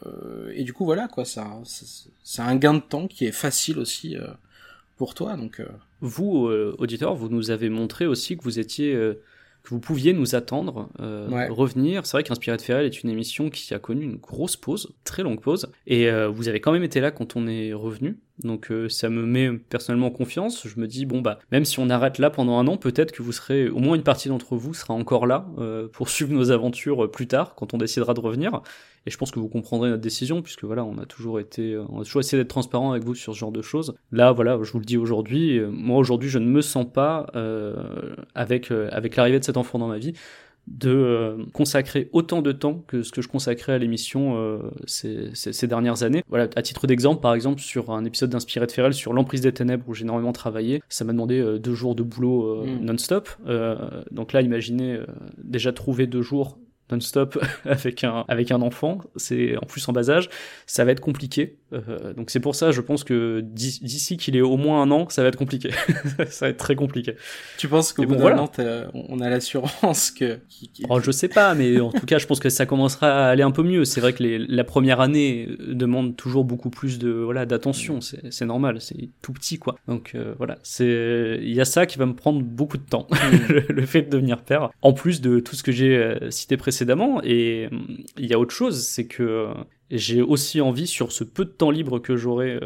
et 0.53 0.63
du 0.63 0.73
coup 0.73 0.85
voilà 0.85 1.07
quoi, 1.07 1.25
ça 1.25 1.59
c'est 2.23 2.41
un 2.41 2.55
gain 2.55 2.73
de 2.75 2.79
temps 2.79 3.07
qui 3.07 3.25
est 3.25 3.31
facile 3.31 3.79
aussi 3.79 4.15
euh, 4.17 4.27
pour 4.97 5.13
toi 5.13 5.35
donc. 5.35 5.61
Vous 6.03 6.49
auditeur, 6.79 7.13
vous 7.13 7.29
nous 7.29 7.51
avez 7.51 7.69
montré 7.69 8.07
aussi 8.07 8.35
que 8.35 8.41
vous 8.41 8.57
étiez 8.57 8.93
que 8.93 9.69
vous 9.69 9.79
pouviez 9.79 10.13
nous 10.13 10.33
attendre, 10.33 10.89
revenir. 10.97 12.07
C'est 12.07 12.17
vrai 12.17 12.23
qu'Inspiré 12.23 12.57
de 12.57 12.61
Ferrel 12.63 12.87
est 12.87 13.03
une 13.03 13.09
émission 13.11 13.51
qui 13.51 13.71
a 13.75 13.77
connu 13.77 14.03
une 14.03 14.15
grosse 14.15 14.57
pause, 14.57 14.95
très 15.03 15.21
longue 15.21 15.39
pause, 15.39 15.71
et 15.85 16.09
vous 16.33 16.47
avez 16.47 16.59
quand 16.59 16.71
même 16.71 16.83
été 16.83 17.01
là 17.01 17.11
quand 17.11 17.35
on 17.35 17.45
est 17.45 17.71
revenu. 17.71 18.17
Donc 18.39 18.71
euh, 18.71 18.89
ça 18.89 19.09
me 19.09 19.25
met 19.25 19.51
personnellement 19.51 20.07
en 20.07 20.11
confiance. 20.11 20.67
Je 20.67 20.79
me 20.79 20.87
dis 20.87 21.05
bon 21.05 21.21
bah 21.21 21.39
même 21.51 21.65
si 21.65 21.79
on 21.79 21.89
arrête 21.89 22.17
là 22.17 22.29
pendant 22.29 22.57
un 22.57 22.67
an, 22.67 22.77
peut-être 22.77 23.11
que 23.11 23.21
vous 23.21 23.31
serez 23.31 23.69
au 23.69 23.79
moins 23.79 23.95
une 23.95 24.03
partie 24.03 24.29
d'entre 24.29 24.55
vous 24.55 24.73
sera 24.73 24.93
encore 24.93 25.27
là 25.27 25.45
euh, 25.59 25.87
pour 25.87 26.09
suivre 26.09 26.33
nos 26.33 26.51
aventures 26.51 27.05
euh, 27.05 27.11
plus 27.11 27.27
tard 27.27 27.55
quand 27.55 27.73
on 27.73 27.77
décidera 27.77 28.13
de 28.13 28.19
revenir. 28.19 28.61
Et 29.05 29.11
je 29.11 29.17
pense 29.17 29.31
que 29.31 29.39
vous 29.39 29.47
comprendrez 29.47 29.89
notre 29.89 30.01
décision 30.01 30.41
puisque 30.41 30.63
voilà 30.63 30.83
on 30.83 30.97
a 30.97 31.05
toujours 31.05 31.39
été, 31.39 31.77
on 31.89 32.01
a 32.01 32.03
toujours 32.03 32.21
essayé 32.21 32.41
d'être 32.41 32.49
transparent 32.49 32.91
avec 32.91 33.03
vous 33.03 33.15
sur 33.15 33.33
ce 33.33 33.39
genre 33.39 33.51
de 33.51 33.61
choses. 33.61 33.95
Là 34.11 34.31
voilà 34.31 34.59
je 34.61 34.71
vous 34.71 34.79
le 34.79 34.85
dis 34.85 34.97
aujourd'hui, 34.97 35.59
moi 35.71 35.97
aujourd'hui 35.97 36.29
je 36.29 36.37
ne 36.37 36.45
me 36.45 36.61
sens 36.61 36.85
pas 36.91 37.25
avec 38.35 38.71
avec 38.71 39.15
l'arrivée 39.15 39.39
de 39.39 39.43
cet 39.43 39.57
enfant 39.57 39.79
dans 39.79 39.87
ma 39.87 39.97
vie 39.97 40.13
de 40.67 40.91
euh, 40.91 41.45
consacrer 41.53 42.09
autant 42.13 42.41
de 42.41 42.51
temps 42.51 42.83
que 42.87 43.03
ce 43.03 43.11
que 43.11 43.21
je 43.21 43.27
consacrais 43.27 43.73
à 43.73 43.77
l'émission 43.77 44.37
euh, 44.37 44.59
ces, 44.85 45.31
ces, 45.33 45.67
dernières 45.67 46.03
années. 46.03 46.23
Voilà, 46.29 46.47
à 46.55 46.61
titre 46.61 46.87
d'exemple, 46.87 47.21
par 47.21 47.33
exemple, 47.33 47.59
sur 47.59 47.91
un 47.91 48.05
épisode 48.05 48.29
d'Inspiré 48.29 48.67
de 48.67 48.71
Ferrel 48.71 48.93
sur 48.93 49.13
l'emprise 49.13 49.41
des 49.41 49.51
ténèbres 49.51 49.83
où 49.87 49.93
j'ai 49.93 50.03
énormément 50.03 50.33
travaillé, 50.33 50.81
ça 50.87 51.03
m'a 51.03 51.13
demandé 51.13 51.39
euh, 51.39 51.57
deux 51.57 51.73
jours 51.73 51.95
de 51.95 52.03
boulot 52.03 52.63
mm. 52.63 52.85
non-stop. 52.85 53.29
donc 54.11 54.33
là, 54.33 54.41
imaginez 54.41 54.99
déjà 55.43 55.73
trouver 55.73 56.07
deux 56.07 56.21
jours 56.21 56.57
non-stop 56.91 57.43
avec 57.65 58.03
un, 58.03 58.25
avec 58.27 58.51
un 58.51 58.61
enfant, 58.61 58.99
c'est 59.15 59.57
en 59.57 59.65
plus 59.65 59.87
en 59.87 59.93
bas 59.93 60.09
âge, 60.09 60.29
ça 60.65 60.85
va 60.85 60.91
être 60.91 60.99
compliqué. 60.99 61.57
Euh, 61.73 62.13
donc 62.13 62.29
c'est 62.29 62.39
pour 62.39 62.55
ça, 62.55 62.71
je 62.71 62.81
pense 62.81 63.03
que 63.03 63.41
d'ici 63.41 64.17
qu'il 64.17 64.35
ait 64.35 64.41
au 64.41 64.57
moins 64.57 64.81
un 64.81 64.91
an, 64.91 65.07
ça 65.09 65.21
va 65.21 65.29
être 65.29 65.37
compliqué. 65.37 65.71
ça 66.29 66.45
va 66.45 66.49
être 66.49 66.57
très 66.57 66.75
compliqué. 66.75 67.15
Tu 67.57 67.67
penses 67.67 67.93
qu'au 67.93 68.05
bout 68.05 68.15
d'un 68.15 68.37
an, 68.37 68.51
on 68.93 69.19
a 69.19 69.29
l'assurance 69.29 70.11
que... 70.11 70.39
Oh, 70.89 70.99
je 70.99 71.11
sais 71.11 71.27
pas, 71.27 71.53
mais 71.55 71.79
en 71.79 71.91
tout 71.91 72.05
cas, 72.05 72.17
je 72.17 72.27
pense 72.27 72.39
que 72.39 72.49
ça 72.49 72.65
commencera 72.65 73.27
à 73.27 73.29
aller 73.29 73.43
un 73.43 73.51
peu 73.51 73.63
mieux. 73.63 73.85
C'est 73.85 74.01
vrai 74.01 74.13
que 74.13 74.23
les, 74.23 74.37
la 74.37 74.63
première 74.63 74.99
année 74.99 75.49
demande 75.59 76.15
toujours 76.15 76.45
beaucoup 76.45 76.69
plus 76.69 76.99
de 76.99 77.11
voilà 77.11 77.45
d'attention, 77.45 77.99
c'est 78.01 78.45
normal, 78.45 78.81
c'est 78.81 79.09
tout 79.21 79.33
petit 79.33 79.57
quoi. 79.57 79.75
Donc 79.87 80.11
euh, 80.15 80.33
voilà, 80.37 80.57
c'est 80.63 81.39
il 81.41 81.53
y 81.53 81.61
a 81.61 81.65
ça 81.65 81.85
qui 81.85 81.97
va 81.97 82.05
me 82.05 82.13
prendre 82.13 82.41
beaucoup 82.41 82.77
de 82.77 82.83
temps, 82.83 83.07
mm. 83.11 83.53
le, 83.69 83.85
fait 83.85 84.03
de 84.03 84.09
devenir 84.09 84.43
père. 84.43 84.69
En 84.81 84.93
plus 84.93 85.21
de 85.21 85.39
tout 85.39 85.55
ce 85.55 85.63
que 85.63 85.71
j'ai 85.71 85.95
euh, 85.95 86.31
cité 86.31 86.57
précédemment, 86.57 86.80
et 87.23 87.69
il 88.17 88.25
y 88.25 88.33
a 88.33 88.39
autre 88.39 88.53
chose, 88.53 88.85
c'est 88.85 89.07
que 89.07 89.47
j'ai 89.89 90.21
aussi 90.21 90.61
envie, 90.61 90.87
sur 90.87 91.11
ce 91.11 91.23
peu 91.23 91.45
de 91.45 91.49
temps 91.49 91.71
libre 91.71 91.99
que 91.99 92.15
j'aurai 92.15 92.59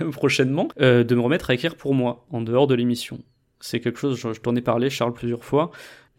euh, 0.00 0.10
prochainement, 0.12 0.68
euh, 0.80 1.04
de 1.04 1.14
me 1.14 1.20
remettre 1.20 1.50
à 1.50 1.54
écrire 1.54 1.76
pour 1.76 1.94
moi, 1.94 2.26
en 2.30 2.42
dehors 2.42 2.66
de 2.66 2.74
l'émission. 2.74 3.18
C'est 3.60 3.80
quelque 3.80 3.98
chose, 3.98 4.18
je, 4.18 4.32
je 4.32 4.40
t'en 4.40 4.54
ai 4.56 4.60
parlé, 4.60 4.90
Charles, 4.90 5.14
plusieurs 5.14 5.44
fois 5.44 5.70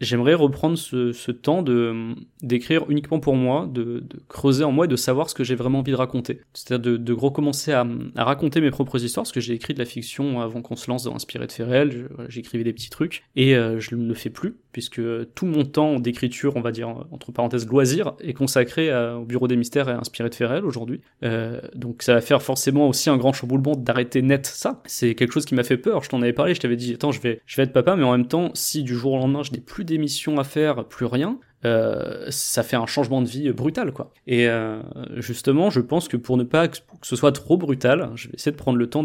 j'aimerais 0.02 0.34
reprendre 0.34 0.76
ce, 0.76 1.30
temps 1.30 1.62
de 1.62 2.14
d'écrire 2.42 2.84
uniquement 2.90 3.20
pour 3.20 3.36
moi, 3.36 3.68
de, 3.72 4.04
creuser 4.28 4.64
en 4.64 4.72
moi 4.72 4.84
et 4.84 4.88
de 4.88 4.96
savoir 4.96 5.30
ce 5.30 5.34
que 5.34 5.44
j'ai 5.44 5.54
vraiment 5.54 5.78
envie 5.78 5.92
de 5.92 5.96
raconter. 5.96 6.40
C'est-à-dire 6.52 6.92
de, 6.92 6.96
de 6.96 7.12
recommencer 7.12 7.72
à, 7.72 7.86
raconter 8.16 8.60
mes 8.60 8.70
propres 8.70 9.02
histoires, 9.02 9.22
parce 9.22 9.32
que 9.32 9.40
j'ai 9.40 9.54
écrit 9.54 9.74
de 9.74 9.78
la 9.78 9.84
fiction 9.84 10.40
avant 10.40 10.60
qu'on 10.60 10.76
se 10.76 10.90
lance 10.90 11.04
dans 11.04 11.14
Inspiré 11.14 11.46
de 11.46 11.52
Ferrel, 11.52 12.08
j'écrivais 12.28 12.64
des 12.64 12.72
petits 12.72 12.90
trucs, 12.90 13.24
et 13.36 13.56
euh, 13.56 13.80
je 13.80 13.94
ne 13.94 14.06
le 14.06 14.14
fais 14.14 14.30
plus, 14.30 14.56
puisque 14.72 15.00
tout 15.34 15.46
mon 15.46 15.64
temps 15.64 16.00
d'écriture, 16.00 16.56
on 16.56 16.60
va 16.60 16.72
dire 16.72 16.88
entre 17.10 17.32
parenthèses 17.32 17.66
loisir, 17.66 18.14
est 18.20 18.32
consacré 18.32 18.90
au 19.14 19.24
Bureau 19.24 19.48
des 19.48 19.56
Mystères 19.56 19.88
et 19.88 19.92
Inspiré 19.92 20.28
de 20.28 20.34
Ferrel 20.34 20.64
aujourd'hui. 20.64 21.00
Euh, 21.22 21.60
donc 21.74 22.02
ça 22.02 22.14
va 22.14 22.20
faire 22.20 22.42
forcément 22.42 22.88
aussi 22.88 23.10
un 23.10 23.16
grand 23.16 23.32
chamboulement 23.32 23.74
d'arrêter 23.76 24.22
net 24.22 24.46
ça. 24.46 24.82
C'est 24.86 25.14
quelque 25.14 25.32
chose 25.32 25.44
qui 25.44 25.54
m'a 25.54 25.64
fait 25.64 25.76
peur, 25.76 26.02
je 26.02 26.08
t'en 26.08 26.22
avais 26.22 26.32
parlé, 26.32 26.54
je 26.54 26.60
t'avais 26.60 26.76
dit, 26.76 26.94
attends, 26.94 27.12
je 27.12 27.20
vais, 27.20 27.40
je 27.46 27.56
vais 27.56 27.64
être 27.64 27.72
papa, 27.72 27.96
mais 27.96 28.04
en 28.04 28.12
même 28.12 28.26
temps, 28.26 28.50
si 28.54 28.82
du 28.82 28.94
jour 28.94 29.12
au 29.12 29.18
lendemain 29.18 29.42
je 29.42 29.52
n'ai 29.52 29.60
plus 29.60 29.84
d'émissions 29.84 30.38
à 30.38 30.44
faire, 30.44 30.84
plus 30.86 31.06
rien, 31.06 31.38
euh, 31.64 32.26
ça 32.30 32.62
fait 32.62 32.76
un 32.76 32.86
changement 32.86 33.22
de 33.22 33.28
vie 33.28 33.50
brutal 33.52 33.92
quoi. 33.92 34.12
Et 34.26 34.48
euh, 34.48 34.80
justement, 35.16 35.70
je 35.70 35.80
pense 35.80 36.08
que 36.08 36.16
pour 36.16 36.36
ne 36.36 36.44
pas 36.44 36.68
que 36.68 36.78
ce 37.02 37.16
soit 37.16 37.32
trop 37.32 37.56
brutal, 37.56 38.10
je 38.14 38.28
vais 38.28 38.34
essayer 38.34 38.52
de 38.52 38.56
prendre 38.56 38.78
le 38.78 38.88
temps 38.88 39.04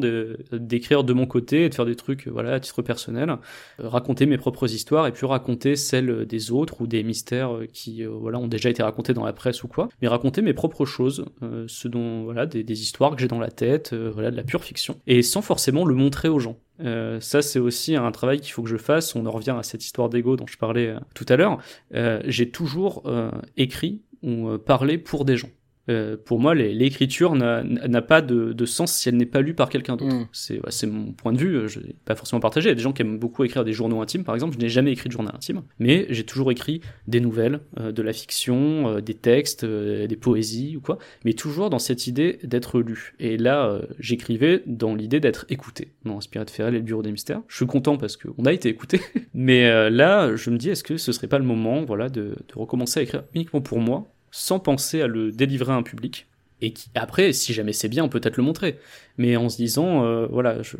d'écrire 0.52 1.04
de, 1.04 1.13
mon 1.13 1.26
côté 1.26 1.65
et 1.65 1.70
de 1.70 1.76
faire 1.76 1.86
des 1.86 1.96
trucs 1.96 2.28
voilà 2.28 2.54
à 2.54 2.60
titre 2.60 2.82
personnel, 2.82 3.30
euh, 3.30 3.88
raconter 3.88 4.26
mes 4.26 4.38
propres 4.38 4.72
histoires 4.72 5.08
et 5.08 5.12
puis 5.12 5.26
raconter 5.26 5.76
celles 5.76 6.26
des 6.26 6.52
autres 6.52 6.82
ou 6.82 6.88
des 6.88 7.04
mystères 7.04 7.52
qui 7.74 8.04
voilà 8.04 8.39
ont 8.39 8.48
déjà 8.48 8.70
été 8.70 8.84
racontés 8.84 9.13
dans 9.13 9.26
la 9.26 9.34
presse 9.34 9.63
ou 9.63 9.67
quoi, 9.67 9.89
mais 10.02 10.08
raconter 10.08 10.41
mes 10.41 10.54
propres 10.54 10.86
choses, 10.86 11.26
ce 11.67 11.88
dont 11.88 12.24
voilà 12.24 12.46
des, 12.46 12.63
des 12.63 12.82
histoires 12.82 13.15
que 13.15 13.22
j'ai 13.22 13.28
dans 13.28 13.39
la 13.39 13.52
tête, 13.52 13.93
voilà 13.93 14.32
de 14.32 14.36
la 14.36 14.43
pure 14.43 14.63
fiction 14.63 15.00
et 15.08 15.22
sans 15.22 15.41
forcément 15.41 15.86
le 15.86 15.96
montrer 15.96 16.30
aux 16.30 16.39
gens. 16.39 16.58
Euh, 16.80 17.20
ça, 17.20 17.42
c'est 17.42 17.60
aussi 17.60 17.96
un 17.96 18.12
travail 18.12 18.40
qu'il 18.40 18.52
faut 18.52 18.63
que 18.63 18.70
je 18.70 18.78
fasse. 18.78 19.16
On 19.16 19.26
en 19.26 19.32
revient 19.32 19.56
à 19.58 19.63
cette 19.63 19.84
histoire 19.84 20.10
d'ego 20.10 20.36
dont 20.36 20.48
je 20.48 20.58
parlais 20.58 20.88
euh, 20.88 21.00
tout 21.13 21.26
à 21.30 21.36
l'heure. 21.36 21.60
Euh, 21.94 22.22
j'ai 22.26 22.50
toujours 22.50 23.04
écrit 23.56 24.02
ou 24.24 24.58
parlé 24.58 24.98
pour 24.98 25.26
des 25.26 25.38
gens. 25.38 25.50
Euh, 25.89 26.17
pour 26.17 26.39
moi, 26.39 26.54
l'écriture 26.54 27.36
n'a 27.36 28.02
pas 28.02 28.21
de, 28.21 28.54
de, 28.54 28.65
sens 28.65 28.93
si 28.93 29.10
elle 29.10 29.15
n'est 29.15 29.26
pas 29.26 29.41
lue 29.41 29.54
par 29.54 29.69
quelqu'un 29.69 29.95
d'autre. 29.95 30.15
Mm. 30.15 30.28
C'est 30.69 30.88
mon 30.88 31.13
point 31.13 31.34
de 31.34 31.38
vue, 31.38 31.69
je 31.69 31.80
n'ai 31.80 31.95
pas 32.06 32.15
forcément 32.15 32.39
partagé. 32.39 32.67
Il 32.67 32.71
y 32.71 32.73
a 32.73 32.76
des 32.76 32.82
gens 32.82 32.93
qui 32.93 33.02
aiment 33.02 33.19
beaucoup 33.19 33.43
écrire 33.43 33.63
des 33.63 33.73
journaux 33.73 34.02
intimes, 34.02 34.23
par 34.23 34.36
exemple. 34.36 34.56
Je 34.56 34.60
n'ai 34.60 34.69
jamais 34.69 34.91
écrit 34.91 35.10
de 35.10 35.13
journal 35.13 35.34
intime, 35.36 35.62
mais 35.80 36.06
j'ai 36.10 36.23
toujours 36.23 36.52
écrit 36.52 36.82
des 37.08 37.19
nouvelles, 37.19 37.62
euh, 37.80 37.91
de 37.91 38.02
la 38.02 38.13
fiction, 38.13 38.89
euh, 38.89 39.02
des 39.02 39.13
textes, 39.13 39.65
des 39.65 40.15
poésies 40.15 40.76
ou 40.76 40.82
quoi, 40.82 40.97
mais 41.26 41.34
toujours 41.34 41.69
dans 41.69 41.80
cette 41.80 42.08
idée 42.08 42.39
d'être 42.43 42.80
lu. 42.80 43.13
Et 43.19 43.38
là, 43.38 43.82
j'écrivais 44.00 44.63
dans 44.65 44.95
l'idée 44.95 45.19
d'être 45.19 45.45
écouté. 45.50 45.93
Non, 46.06 46.17
Inspiré 46.17 46.45
de 46.45 46.50
Ferrel 46.50 46.73
et 46.76 46.80
le 46.80 46.84
Bureau 46.84 47.04
des 47.04 47.12
Mystères. 47.12 47.41
Je 47.47 47.56
suis 47.56 47.67
content 47.67 47.97
parce 47.97 48.17
qu'on 48.17 48.45
a 48.45 48.54
été 48.54 48.69
écouté, 48.69 49.00
mais 49.34 49.89
là, 49.89 50.36
je 50.36 50.50
me 50.50 50.58
dis, 50.58 50.69
est-ce 50.69 50.84
que 50.84 50.97
ce 50.97 51.12
serait 51.12 51.28
pas 51.28 51.39
le 51.39 51.45
moment, 51.45 51.84
voilà, 51.86 52.10
de, 52.10 52.36
de 52.47 52.54
recommencer 52.56 53.00
à 53.00 53.04
écrire 53.04 53.23
uniquement 53.34 53.62
pour 53.62 53.80
moi, 53.80 54.08
sans 54.32 54.60
penser 54.60 55.02
à 55.02 55.08
le 55.08 55.32
délivrer 55.32 55.74
à 55.74 55.76
un 55.76 55.84
public. 55.84 56.28
Et 56.62 56.74
qui, 56.74 56.90
après, 56.96 57.34
si 57.34 57.54
jamais 57.54 57.74
c'est 57.74 57.88
bien, 57.88 58.04
on 58.04 58.10
peut 58.10 58.20
peut-être 58.20 58.38
le 58.38 58.44
montrer. 58.44 58.80
Mais 59.18 59.36
en 59.36 59.50
se 59.50 59.58
disant, 59.58 60.04
euh, 60.04 60.26
voilà, 60.28 60.62
je, 60.63 60.78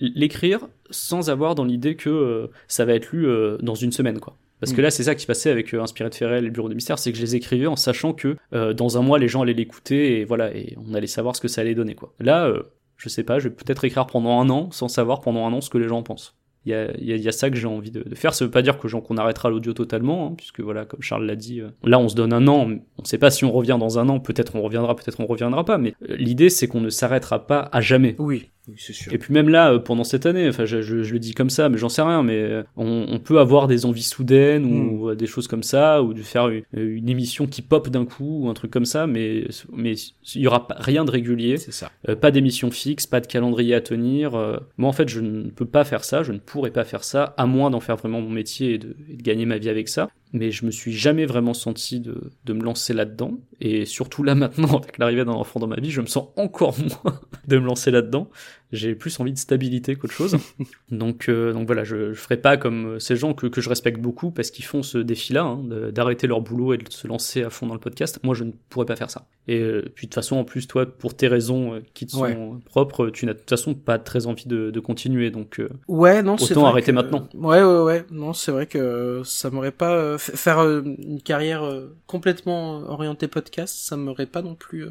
l'écrire 0.00 0.66
sans 0.90 1.30
avoir 1.30 1.54
dans 1.54 1.64
l'idée 1.64 1.94
que 1.94 2.08
euh, 2.08 2.46
ça 2.68 2.84
va 2.84 2.94
être 2.94 3.10
lu 3.12 3.26
euh, 3.26 3.58
dans 3.60 3.74
une 3.74 3.92
semaine, 3.92 4.18
quoi. 4.18 4.36
Parce 4.60 4.72
que 4.72 4.80
mm. 4.80 4.84
là, 4.84 4.90
c'est 4.90 5.02
ça 5.02 5.14
qui 5.14 5.22
se 5.22 5.26
passait 5.26 5.50
avec 5.50 5.74
Inspiré 5.74 6.08
de 6.08 6.14
Ferrel 6.14 6.44
et 6.44 6.46
le 6.46 6.52
Bureau 6.52 6.68
des 6.68 6.74
Mystères, 6.74 6.98
c'est 6.98 7.10
que 7.12 7.18
je 7.18 7.22
les 7.22 7.34
écrivais 7.36 7.66
en 7.66 7.76
sachant 7.76 8.12
que 8.14 8.36
dans 8.52 8.96
un 8.96 9.02
mois, 9.02 9.18
les 9.18 9.28
gens 9.28 9.42
allaient 9.42 9.52
l'écouter 9.52 10.20
et 10.20 10.24
voilà, 10.24 10.54
et 10.54 10.76
on 10.86 10.94
allait 10.94 11.06
savoir 11.06 11.34
ce 11.36 11.40
que 11.40 11.48
ça 11.48 11.60
allait 11.62 11.74
donner, 11.74 11.94
quoi. 11.96 12.14
Là, 12.20 12.50
je 12.96 13.08
sais 13.08 13.24
pas, 13.24 13.40
je 13.40 13.48
vais 13.48 13.54
peut-être 13.54 13.84
écrire 13.84 14.06
pendant 14.06 14.40
un 14.40 14.48
an 14.50 14.70
sans 14.70 14.86
savoir 14.86 15.20
pendant 15.20 15.44
un 15.46 15.52
an 15.52 15.60
ce 15.60 15.68
que 15.68 15.78
les 15.78 15.88
gens 15.88 16.04
pensent. 16.04 16.36
Il 16.64 16.70
y 16.70 16.74
a, 16.74 16.92
y 16.96 17.28
a, 17.28 17.32
ça 17.32 17.50
que 17.50 17.56
j'ai 17.56 17.66
envie 17.66 17.90
de, 17.90 18.04
faire. 18.14 18.34
Ça 18.34 18.44
veut 18.44 18.50
pas 18.50 18.62
dire 18.62 18.78
que 18.78 18.86
qu'on 18.86 19.16
arrêtera 19.16 19.50
l'audio 19.50 19.72
totalement, 19.72 20.28
hein, 20.28 20.34
puisque 20.36 20.60
voilà, 20.60 20.84
comme 20.84 21.02
Charles 21.02 21.26
l'a 21.26 21.34
dit, 21.34 21.60
euh, 21.60 21.70
là 21.82 21.98
on 21.98 22.08
se 22.08 22.14
donne 22.14 22.32
un 22.32 22.46
an. 22.46 22.70
On 22.98 23.04
sait 23.04 23.18
pas 23.18 23.30
si 23.30 23.44
on 23.44 23.50
revient 23.50 23.76
dans 23.80 23.98
un 23.98 24.08
an. 24.08 24.20
Peut-être 24.20 24.54
on 24.54 24.62
reviendra, 24.62 24.94
peut-être 24.94 25.18
on 25.18 25.26
reviendra 25.26 25.64
pas. 25.64 25.78
Mais 25.78 25.94
euh, 26.08 26.16
l'idée 26.16 26.50
c'est 26.50 26.68
qu'on 26.68 26.80
ne 26.80 26.90
s'arrêtera 26.90 27.46
pas 27.46 27.68
à 27.72 27.80
jamais. 27.80 28.14
Oui. 28.18 28.50
Sûr. 28.76 29.12
Et 29.12 29.18
puis 29.18 29.34
même 29.34 29.48
là, 29.48 29.72
euh, 29.72 29.78
pendant 29.80 30.04
cette 30.04 30.24
année, 30.24 30.48
enfin, 30.48 30.66
je, 30.66 30.82
je, 30.82 31.12
le 31.12 31.18
dis 31.18 31.34
comme 31.34 31.50
ça, 31.50 31.68
mais 31.68 31.78
j'en 31.78 31.88
sais 31.88 32.02
rien, 32.02 32.22
mais 32.22 32.62
on, 32.76 33.06
on, 33.08 33.18
peut 33.18 33.40
avoir 33.40 33.66
des 33.66 33.86
envies 33.86 34.04
soudaines 34.04 34.64
ou 34.64 35.10
hmm. 35.10 35.16
des 35.16 35.26
choses 35.26 35.48
comme 35.48 35.64
ça, 35.64 36.00
ou 36.02 36.14
de 36.14 36.22
faire 36.22 36.48
une, 36.72 37.08
émission 37.08 37.48
qui 37.48 37.60
pop 37.60 37.88
d'un 37.88 38.04
coup 38.04 38.44
ou 38.44 38.48
un 38.48 38.54
truc 38.54 38.70
comme 38.70 38.84
ça, 38.84 39.08
mais 39.08 39.46
mais 39.72 39.94
il 40.34 40.42
y 40.42 40.46
aura 40.46 40.68
rien 40.76 41.04
de 41.04 41.10
régulier. 41.10 41.56
C'est 41.56 41.72
ça. 41.72 41.90
pas 42.20 42.30
d'émission 42.30 42.70
fixe, 42.70 43.06
pas 43.06 43.20
de 43.20 43.26
calendrier 43.26 43.74
à 43.74 43.80
tenir. 43.80 44.32
moi, 44.76 44.88
en 44.88 44.92
fait, 44.92 45.08
je 45.08 45.20
ne 45.20 45.50
peux 45.50 45.66
pas 45.66 45.84
faire 45.84 46.04
ça. 46.04 46.22
Je 46.22 46.30
ne 46.30 46.38
pourrais 46.38 46.70
pas 46.70 46.84
faire 46.84 47.02
ça, 47.02 47.34
à 47.36 47.46
moins 47.46 47.70
d'en 47.70 47.80
faire 47.80 47.96
vraiment 47.96 48.20
mon 48.20 48.30
métier 48.30 48.74
et 48.74 48.78
de, 48.78 48.94
gagner 49.10 49.44
ma 49.44 49.58
vie 49.58 49.70
avec 49.70 49.88
ça. 49.88 50.08
Mais 50.32 50.50
je 50.50 50.64
me 50.64 50.70
suis 50.70 50.92
jamais 50.92 51.26
vraiment 51.26 51.52
senti 51.52 52.00
de, 52.00 52.32
me 52.48 52.62
lancer 52.62 52.94
là-dedans. 52.94 53.38
Et 53.60 53.84
surtout 53.84 54.22
là 54.22 54.34
maintenant, 54.36 54.78
avec 54.78 54.98
l'arrivée 54.98 55.24
d'un 55.24 55.32
enfant 55.32 55.60
dans 55.60 55.66
ma 55.66 55.76
vie, 55.76 55.90
je 55.90 56.00
me 56.00 56.06
sens 56.06 56.28
encore 56.36 56.76
moins 57.04 57.20
de 57.46 57.58
me 57.58 57.66
lancer 57.66 57.90
là-dedans 57.90 58.30
j'ai 58.72 58.94
plus 58.94 59.20
envie 59.20 59.32
de 59.32 59.38
stabilité 59.38 59.96
qu'autre 59.96 60.14
chose. 60.14 60.38
donc, 60.90 61.28
euh, 61.28 61.52
donc 61.52 61.66
voilà, 61.66 61.84
je, 61.84 62.14
je 62.14 62.18
ferai 62.18 62.38
pas 62.38 62.56
comme 62.56 62.98
ces 62.98 63.16
gens 63.16 63.34
que, 63.34 63.46
que 63.46 63.60
je 63.60 63.68
respecte 63.68 64.00
beaucoup 64.00 64.30
parce 64.30 64.50
qu'ils 64.50 64.64
font 64.64 64.82
ce 64.82 64.98
défi-là, 64.98 65.42
hein, 65.42 65.62
d'arrêter 65.92 66.26
leur 66.26 66.40
boulot 66.40 66.72
et 66.72 66.78
de 66.78 66.90
se 66.90 67.06
lancer 67.06 67.42
à 67.42 67.50
fond 67.50 67.66
dans 67.66 67.74
le 67.74 67.80
podcast. 67.80 68.18
Moi, 68.22 68.34
je 68.34 68.44
ne 68.44 68.52
pourrais 68.70 68.86
pas 68.86 68.96
faire 68.96 69.10
ça. 69.10 69.26
Et 69.46 69.60
euh, 69.60 69.82
puis 69.94 70.06
de 70.06 70.10
toute 70.10 70.14
façon, 70.14 70.36
en 70.36 70.44
plus, 70.44 70.66
toi, 70.66 70.86
pour 70.86 71.14
tes 71.14 71.28
raisons 71.28 71.74
euh, 71.74 71.80
qui 71.92 72.06
te 72.06 72.12
sont 72.12 72.60
propres, 72.64 73.10
tu 73.10 73.26
n'as 73.26 73.34
de 73.34 73.38
toute 73.38 73.50
façon 73.50 73.74
pas 73.74 73.98
très 73.98 74.26
envie 74.26 74.46
de, 74.46 74.70
de 74.70 74.80
continuer. 74.80 75.30
Donc, 75.30 75.60
ouais, 75.88 76.22
non, 76.22 76.36
autant 76.36 76.66
arrêter 76.66 76.92
maintenant. 76.92 77.28
Ouais, 77.34 77.62
ouais, 77.62 77.82
ouais. 77.82 78.06
Non, 78.10 78.32
c'est 78.32 78.52
vrai 78.52 78.66
que 78.66 79.20
ça 79.24 79.50
m'aurait 79.50 79.70
pas 79.70 80.16
faire 80.16 80.60
une 80.60 81.20
carrière 81.22 81.62
complètement 82.06 82.78
orientée 82.88 83.28
podcast, 83.28 83.74
ça 83.78 83.96
m'aurait 83.96 84.26
pas 84.26 84.42
non 84.42 84.54
plus. 84.54 84.86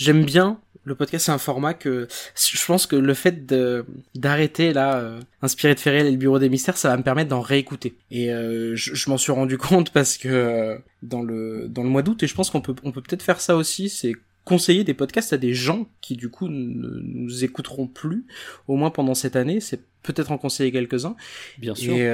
J'aime 0.00 0.24
bien 0.24 0.58
le 0.84 0.94
podcast 0.94 1.26
c'est 1.26 1.32
un 1.32 1.36
format 1.36 1.74
que 1.74 2.08
je 2.34 2.64
pense 2.64 2.86
que 2.86 2.96
le 2.96 3.12
fait 3.12 3.44
de 3.44 3.84
d'arrêter 4.14 4.72
là 4.72 4.96
euh, 4.96 5.20
inspiré 5.42 5.74
de 5.74 5.78
Ferrel 5.78 6.06
et 6.06 6.10
le 6.10 6.16
bureau 6.16 6.38
des 6.38 6.48
mystères 6.48 6.78
ça 6.78 6.88
va 6.88 6.96
me 6.96 7.02
permettre 7.02 7.28
d'en 7.28 7.42
réécouter. 7.42 7.94
Et 8.10 8.32
euh, 8.32 8.74
je, 8.76 9.10
m'en 9.10 9.18
suis 9.18 9.30
rendu 9.30 9.58
compte 9.58 9.90
parce 9.90 10.16
que 10.16 10.28
euh, 10.28 10.78
dans 11.02 11.20
le 11.20 11.68
dans 11.68 11.82
le 11.82 11.90
mois 11.90 12.00
d'août 12.00 12.22
et 12.22 12.26
je 12.26 12.34
pense 12.34 12.48
qu'on 12.48 12.62
peut 12.62 12.74
on 12.82 12.92
peut 12.92 13.02
peut-être 13.02 13.22
faire 13.22 13.42
ça 13.42 13.56
aussi 13.56 13.90
c'est 13.90 14.14
conseiller 14.46 14.82
des 14.82 14.94
podcasts 14.94 15.34
à 15.34 15.36
des 15.36 15.52
gens 15.52 15.86
qui 16.00 16.16
du 16.16 16.30
coup 16.30 16.48
ne 16.48 17.02
nous 17.02 17.44
écouteront 17.44 17.86
plus 17.86 18.24
au 18.68 18.76
moins 18.76 18.90
pendant 18.90 19.14
cette 19.14 19.36
année. 19.36 19.60
C'est 19.60 19.82
peut-être 20.02 20.32
en 20.32 20.38
conseiller 20.38 20.72
quelques-uns. 20.72 21.14
Bien 21.58 21.74
sûr. 21.74 21.94
et, 21.94 22.06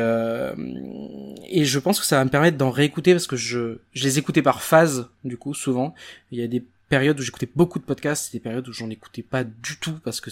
et 1.49 1.65
je 1.65 1.79
pense 1.79 2.01
que 2.01 2.05
ça 2.05 2.17
va 2.17 2.25
me 2.25 2.31
permettre 2.31 2.59
d'en 2.59 2.71
réécouter 2.71 3.13
parce 3.13 3.29
que 3.29 3.37
je 3.37 3.79
je 3.93 4.03
les 4.03 4.19
écoutais 4.19 4.43
par 4.43 4.61
phase 4.61 5.09
du 5.23 5.37
coup 5.37 5.55
souvent. 5.55 5.95
Il 6.33 6.41
y 6.41 6.43
a 6.43 6.49
des 6.49 6.65
périodes 6.89 7.19
où 7.19 7.23
j'écoutais 7.23 7.49
beaucoup 7.55 7.79
de 7.79 7.85
podcasts, 7.85 8.33
des 8.33 8.41
périodes 8.41 8.69
où 8.69 8.73
j'en 8.73 8.91
écoutais 8.91 9.23
pas 9.23 9.45
du 9.45 9.79
tout 9.81 9.99
parce 10.05 10.21
que 10.21 10.31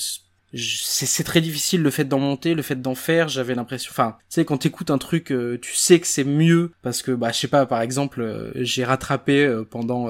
c'est 0.57 1.25
très 1.25 1.41
difficile 1.41 1.83
le 1.83 1.91
fait 1.91 2.05
d'en 2.05 2.21
monter, 2.21 2.55
le 2.55 2.63
fait 2.63 2.81
d'en 2.81 2.95
faire. 2.95 3.29
J'avais 3.29 3.55
l'impression, 3.55 3.91
enfin, 3.91 4.17
tu 4.29 4.37
sais, 4.37 4.45
quand 4.45 4.59
t'écoutes 4.59 4.91
un 4.91 4.99
truc, 4.99 5.33
euh, 5.33 5.59
tu 5.61 5.75
sais 5.75 5.99
que 5.99 6.07
c'est 6.07 6.25
mieux 6.25 6.73
parce 6.83 7.03
que, 7.03 7.11
bah, 7.11 7.33
je 7.33 7.39
sais 7.39 7.49
pas, 7.49 7.67
par 7.67 7.81
exemple, 7.81 8.21
euh, 8.21 8.53
j'ai 8.55 8.85
rattrapé 8.85 9.45
euh, 9.45 9.65
pendant 9.65 10.09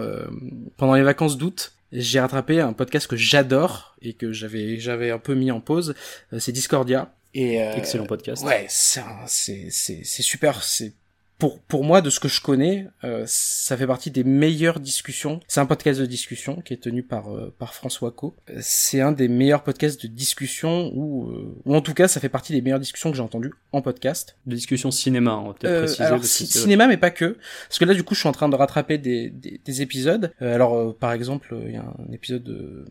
pendant 0.76 0.94
les 0.94 1.02
vacances 1.02 1.38
d'août, 1.38 1.72
j'ai 1.92 2.20
rattrapé 2.20 2.60
un 2.60 2.72
podcast 2.72 3.06
que 3.06 3.16
j'adore 3.16 3.96
et 4.02 4.12
que 4.12 4.32
j'avais 4.32 4.78
j'avais 4.78 5.10
un 5.10 5.18
peu 5.18 5.34
mis 5.34 5.50
en 5.50 5.60
pause. 5.60 5.94
c'est 6.38 6.52
Discordia. 6.52 7.14
Et 7.36 7.56
excellent 7.56 8.06
podcast. 8.06 8.44
Ouais, 8.44 8.66
c'est 8.68 9.02
c'est 9.26 9.70
c'est 9.70 10.22
super. 10.22 10.62
C'est 10.62 10.94
pour 11.38 11.60
pour 11.60 11.84
moi 11.84 12.00
de 12.00 12.10
ce 12.10 12.20
que 12.20 12.28
je 12.28 12.40
connais 12.40 12.86
euh, 13.02 13.24
ça 13.26 13.76
fait 13.76 13.86
partie 13.86 14.10
des 14.10 14.24
meilleures 14.24 14.80
discussions. 14.80 15.40
C'est 15.48 15.60
un 15.60 15.66
podcast 15.66 16.00
de 16.00 16.06
discussion 16.06 16.60
qui 16.60 16.74
est 16.74 16.82
tenu 16.82 17.02
par 17.02 17.34
euh, 17.34 17.54
par 17.58 17.74
François 17.74 18.12
Co 18.12 18.36
c'est 18.60 19.00
un 19.00 19.12
des 19.12 19.28
meilleurs 19.28 19.62
podcasts 19.62 20.00
de 20.02 20.08
discussion 20.08 20.90
ou 20.94 21.30
euh, 21.30 21.56
ou 21.64 21.74
en 21.74 21.80
tout 21.80 21.94
cas 21.94 22.08
ça 22.08 22.20
fait 22.20 22.28
partie 22.28 22.52
des 22.52 22.62
meilleures 22.62 22.80
discussions 22.80 23.10
que 23.10 23.16
j'ai 23.16 23.22
entendues 23.22 23.52
en 23.72 23.82
podcast. 23.82 24.36
De 24.46 24.54
discussion 24.54 24.90
cinéma 24.90 25.36
on 25.36 25.48
va 25.48 25.54
peut-être 25.54 25.78
préciser 25.84 26.04
alors, 26.04 26.24
cinéma 26.24 26.86
mais 26.86 26.96
pas 26.96 27.10
que. 27.10 27.36
Parce 27.68 27.78
que 27.78 27.84
là 27.84 27.94
du 27.94 28.04
coup 28.04 28.14
je 28.14 28.20
suis 28.20 28.28
en 28.28 28.32
train 28.32 28.48
de 28.48 28.56
rattraper 28.56 28.98
des 28.98 29.30
des, 29.30 29.60
des 29.64 29.82
épisodes. 29.82 30.32
Alors 30.40 30.96
par 30.96 31.12
exemple 31.12 31.56
il 31.66 31.72
y 31.72 31.76
a 31.76 31.82
un 31.82 32.12
épisode 32.12 32.86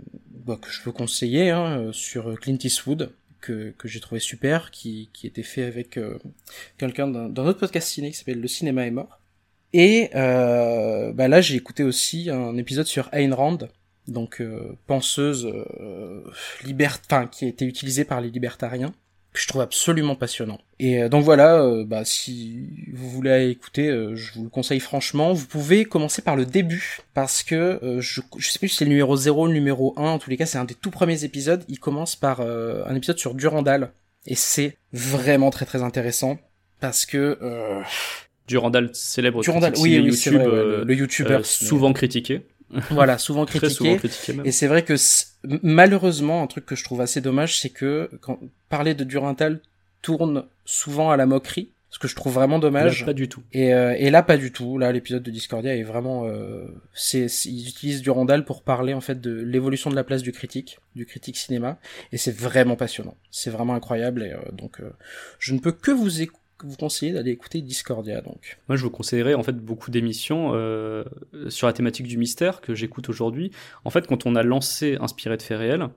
bah, 0.45 0.59
que 0.61 0.69
je 0.69 0.81
veux 0.83 0.91
conseiller 0.91 1.51
hein, 1.51 1.89
sur 1.91 2.37
Clint 2.39 2.57
Eastwood 2.61 3.11
que, 3.43 3.71
que 3.77 3.87
j'ai 3.87 3.99
trouvé 3.99 4.19
super, 4.19 4.71
qui, 4.71 5.09
qui 5.13 5.27
était 5.27 5.43
fait 5.43 5.63
avec 5.63 5.97
euh, 5.97 6.17
quelqu'un 6.77 7.07
d'un 7.07 7.45
autre 7.45 7.59
podcast 7.59 7.89
ciné 7.89 8.09
qui 8.11 8.17
s'appelle 8.17 8.39
Le 8.39 8.47
cinéma 8.47 8.87
est 8.87 8.91
mort. 8.91 9.19
Et 9.73 10.09
euh, 10.15 11.11
bah 11.13 11.27
là, 11.27 11.41
j'ai 11.41 11.55
écouté 11.55 11.83
aussi 11.83 12.29
un 12.29 12.57
épisode 12.57 12.85
sur 12.85 13.09
Ayn 13.11 13.33
Rand, 13.33 13.57
donc 14.07 14.39
euh, 14.39 14.77
penseuse 14.87 15.45
euh, 15.45 16.23
enfin 17.05 17.27
qui 17.27 17.45
a 17.45 17.47
été 17.47 17.65
utilisée 17.65 18.05
par 18.05 18.21
les 18.21 18.29
libertariens 18.29 18.93
que 19.33 19.39
je 19.39 19.47
trouve 19.47 19.61
absolument 19.61 20.15
passionnant. 20.15 20.59
Et 20.79 21.01
euh, 21.01 21.09
donc 21.09 21.23
voilà, 21.23 21.61
euh, 21.61 21.83
bah, 21.83 22.05
si 22.05 22.69
vous 22.93 23.09
voulez 23.09 23.49
écouter, 23.49 23.89
euh, 23.89 24.15
je 24.15 24.31
vous 24.33 24.43
le 24.43 24.49
conseille 24.49 24.79
franchement. 24.79 25.33
Vous 25.33 25.47
pouvez 25.47 25.85
commencer 25.85 26.21
par 26.21 26.35
le 26.35 26.45
début, 26.45 26.99
parce 27.13 27.43
que 27.43 27.79
je, 27.99 28.21
je 28.37 28.49
sais 28.49 28.59
plus 28.59 28.69
si 28.69 28.77
c'est 28.77 28.85
le 28.85 28.89
numéro 28.89 29.15
0 29.15 29.47
le 29.47 29.53
numéro 29.53 29.93
1, 29.97 30.03
en 30.03 30.19
tous 30.19 30.29
les 30.29 30.37
cas 30.37 30.45
c'est 30.45 30.59
un 30.59 30.65
des 30.65 30.75
tout 30.75 30.91
premiers 30.91 31.23
épisodes. 31.23 31.63
Il 31.67 31.79
commence 31.79 32.15
par 32.15 32.41
un 32.41 32.95
épisode 32.95 33.17
sur 33.17 33.33
Durandal, 33.33 33.91
et 34.27 34.35
c'est 34.35 34.77
vraiment 34.93 35.49
très 35.49 35.65
très 35.65 35.81
intéressant, 35.83 36.37
parce 36.79 37.05
que... 37.05 37.37
Durandal, 38.45 38.89
célèbre 38.93 39.41
Durandal, 39.41 39.73
oui, 39.77 39.99
oui, 39.99 40.07
YouTube, 40.07 40.33
le, 40.33 40.83
le, 40.83 40.95
YouTuber 40.95 41.39
souvent 41.43 41.93
critiqué. 41.93 42.41
Voilà, 42.91 43.17
souvent 43.17 43.45
critiqué. 43.45 43.99
et 44.43 44.51
c'est 44.51 44.67
vrai 44.67 44.83
que 44.83 44.95
malheureusement, 45.61 46.43
un 46.43 46.47
truc 46.47 46.65
que 46.65 46.75
je 46.75 46.83
trouve 46.83 47.01
assez 47.01 47.21
dommage, 47.21 47.59
c'est 47.59 47.69
que 47.69 48.09
quand 48.21 48.39
parler 48.69 48.93
de 48.93 49.03
Durantal 49.03 49.61
tourne 50.01 50.45
souvent 50.65 51.11
à 51.11 51.17
la 51.17 51.25
moquerie, 51.25 51.71
ce 51.93 51.99
que 51.99 52.07
je 52.07 52.15
trouve 52.15 52.33
vraiment 52.33 52.57
dommage. 52.57 53.05
pas 53.05 53.13
du 53.13 53.29
tout. 53.29 53.43
Et, 53.51 53.71
euh, 53.71 53.95
et 53.99 54.09
là, 54.09 54.23
pas 54.23 54.37
du 54.37 54.51
tout. 54.51 54.79
Là, 54.79 54.91
l'épisode 54.91 55.21
de 55.21 55.29
Discordia 55.29 55.75
est 55.75 55.83
vraiment, 55.83 56.25
euh, 56.25 56.65
c'est, 56.95 57.27
ils 57.45 57.69
utilisent 57.69 58.01
Durandal 58.01 58.45
pour 58.45 58.63
parler 58.63 58.95
en 58.95 59.01
fait 59.01 59.21
de 59.21 59.31
l'évolution 59.31 59.91
de 59.91 59.95
la 59.95 60.03
place 60.03 60.23
du 60.23 60.31
critique, 60.31 60.79
du 60.95 61.05
critique 61.05 61.37
cinéma, 61.37 61.77
et 62.11 62.17
c'est 62.17 62.35
vraiment 62.35 62.75
passionnant. 62.75 63.15
C'est 63.29 63.51
vraiment 63.51 63.75
incroyable. 63.75 64.23
Et 64.23 64.31
euh, 64.31 64.39
donc, 64.53 64.79
euh, 64.79 64.89
je 65.37 65.53
ne 65.53 65.59
peux 65.59 65.71
que 65.71 65.91
vous 65.91 66.23
écouter 66.23 66.42
vous 66.63 66.75
conseillez 66.75 67.11
d'aller 67.11 67.31
écouter 67.31 67.61
Discordia 67.61 68.21
donc 68.21 68.59
Moi 68.69 68.77
je 68.77 68.83
vous 68.83 68.89
conseillerais 68.89 69.33
en 69.33 69.43
fait 69.43 69.57
beaucoup 69.57 69.91
d'émissions 69.91 70.51
euh, 70.53 71.03
sur 71.49 71.67
la 71.67 71.73
thématique 71.73 72.07
du 72.07 72.17
mystère 72.17 72.61
que 72.61 72.75
j'écoute 72.75 73.09
aujourd'hui. 73.09 73.51
En 73.85 73.89
fait 73.89 74.07
quand 74.07 74.25
on 74.25 74.35
a 74.35 74.43
lancé 74.43 74.97
Inspiré 74.99 75.37
de 75.37 75.41
faits 75.41 75.57
réels, 75.57 75.89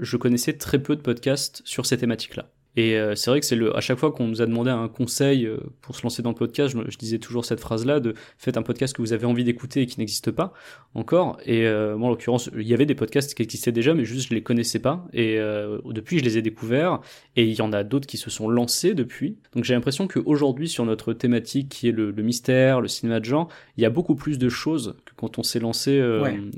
je 0.00 0.16
connaissais 0.16 0.54
très 0.54 0.78
peu 0.78 0.96
de 0.96 1.02
podcasts 1.02 1.62
sur 1.64 1.86
ces 1.86 1.98
thématiques-là. 1.98 2.48
Et 2.76 2.96
euh, 2.96 3.14
c'est 3.14 3.30
vrai 3.30 3.40
que 3.40 3.46
c'est 3.46 3.56
le 3.56 3.76
à 3.76 3.80
chaque 3.80 3.98
fois 3.98 4.10
qu'on 4.10 4.26
nous 4.26 4.42
a 4.42 4.46
demandé 4.46 4.70
un 4.70 4.88
conseil 4.88 5.46
euh, 5.46 5.58
pour 5.80 5.94
se 5.94 6.02
lancer 6.02 6.22
dans 6.22 6.30
le 6.30 6.34
podcast, 6.34 6.74
je, 6.88 6.98
disais 6.98 7.18
toujours 7.18 7.44
cette 7.44 7.60
phrase-là 7.60 8.00
de 8.00 8.14
faites 8.38 8.56
un 8.56 8.62
podcast 8.62 8.96
que 8.96 9.02
vous 9.02 9.12
avez 9.12 9.26
envie 9.26 9.44
d'écouter 9.44 9.82
et 9.82 9.86
qui 9.86 10.00
n'existe 10.00 10.30
pas 10.30 10.52
encore. 10.94 11.38
Et 11.44 11.66
euh, 11.66 11.96
moi, 11.96 12.08
en 12.08 12.10
l'occurrence, 12.10 12.50
il 12.56 12.66
y 12.66 12.74
avait 12.74 12.86
des 12.86 12.94
podcasts 12.94 13.34
qui 13.34 13.42
existaient 13.42 13.72
déjà, 13.72 13.94
mais 13.94 14.04
juste 14.04 14.28
je 14.28 14.34
les 14.34 14.42
connaissais 14.42 14.80
pas. 14.80 15.06
Et 15.12 15.38
depuis, 15.84 16.18
je 16.18 16.24
les 16.24 16.38
ai 16.38 16.42
découverts. 16.42 17.00
Et 17.36 17.44
il 17.44 17.54
y 17.54 17.62
en 17.62 17.72
a 17.72 17.84
d'autres 17.84 18.06
qui 18.06 18.16
se 18.16 18.30
sont 18.30 18.48
lancés 18.48 18.94
depuis. 18.94 19.36
Donc 19.54 19.64
j'ai 19.64 19.74
l'impression 19.74 20.08
qu'aujourd'hui, 20.08 20.68
sur 20.68 20.84
notre 20.84 21.12
thématique 21.12 21.68
qui 21.68 21.88
est 21.88 21.92
le, 21.92 22.10
le, 22.10 22.22
mystère, 22.22 22.80
le 22.80 22.88
cinéma 22.88 23.20
de 23.20 23.24
genre, 23.24 23.48
il 23.76 23.82
y 23.82 23.86
a 23.86 23.90
beaucoup 23.90 24.14
plus 24.14 24.38
de 24.38 24.48
choses 24.48 24.96
que 25.04 25.12
quand 25.16 25.38
on 25.38 25.42
s'est 25.42 25.60
lancé 25.60 26.00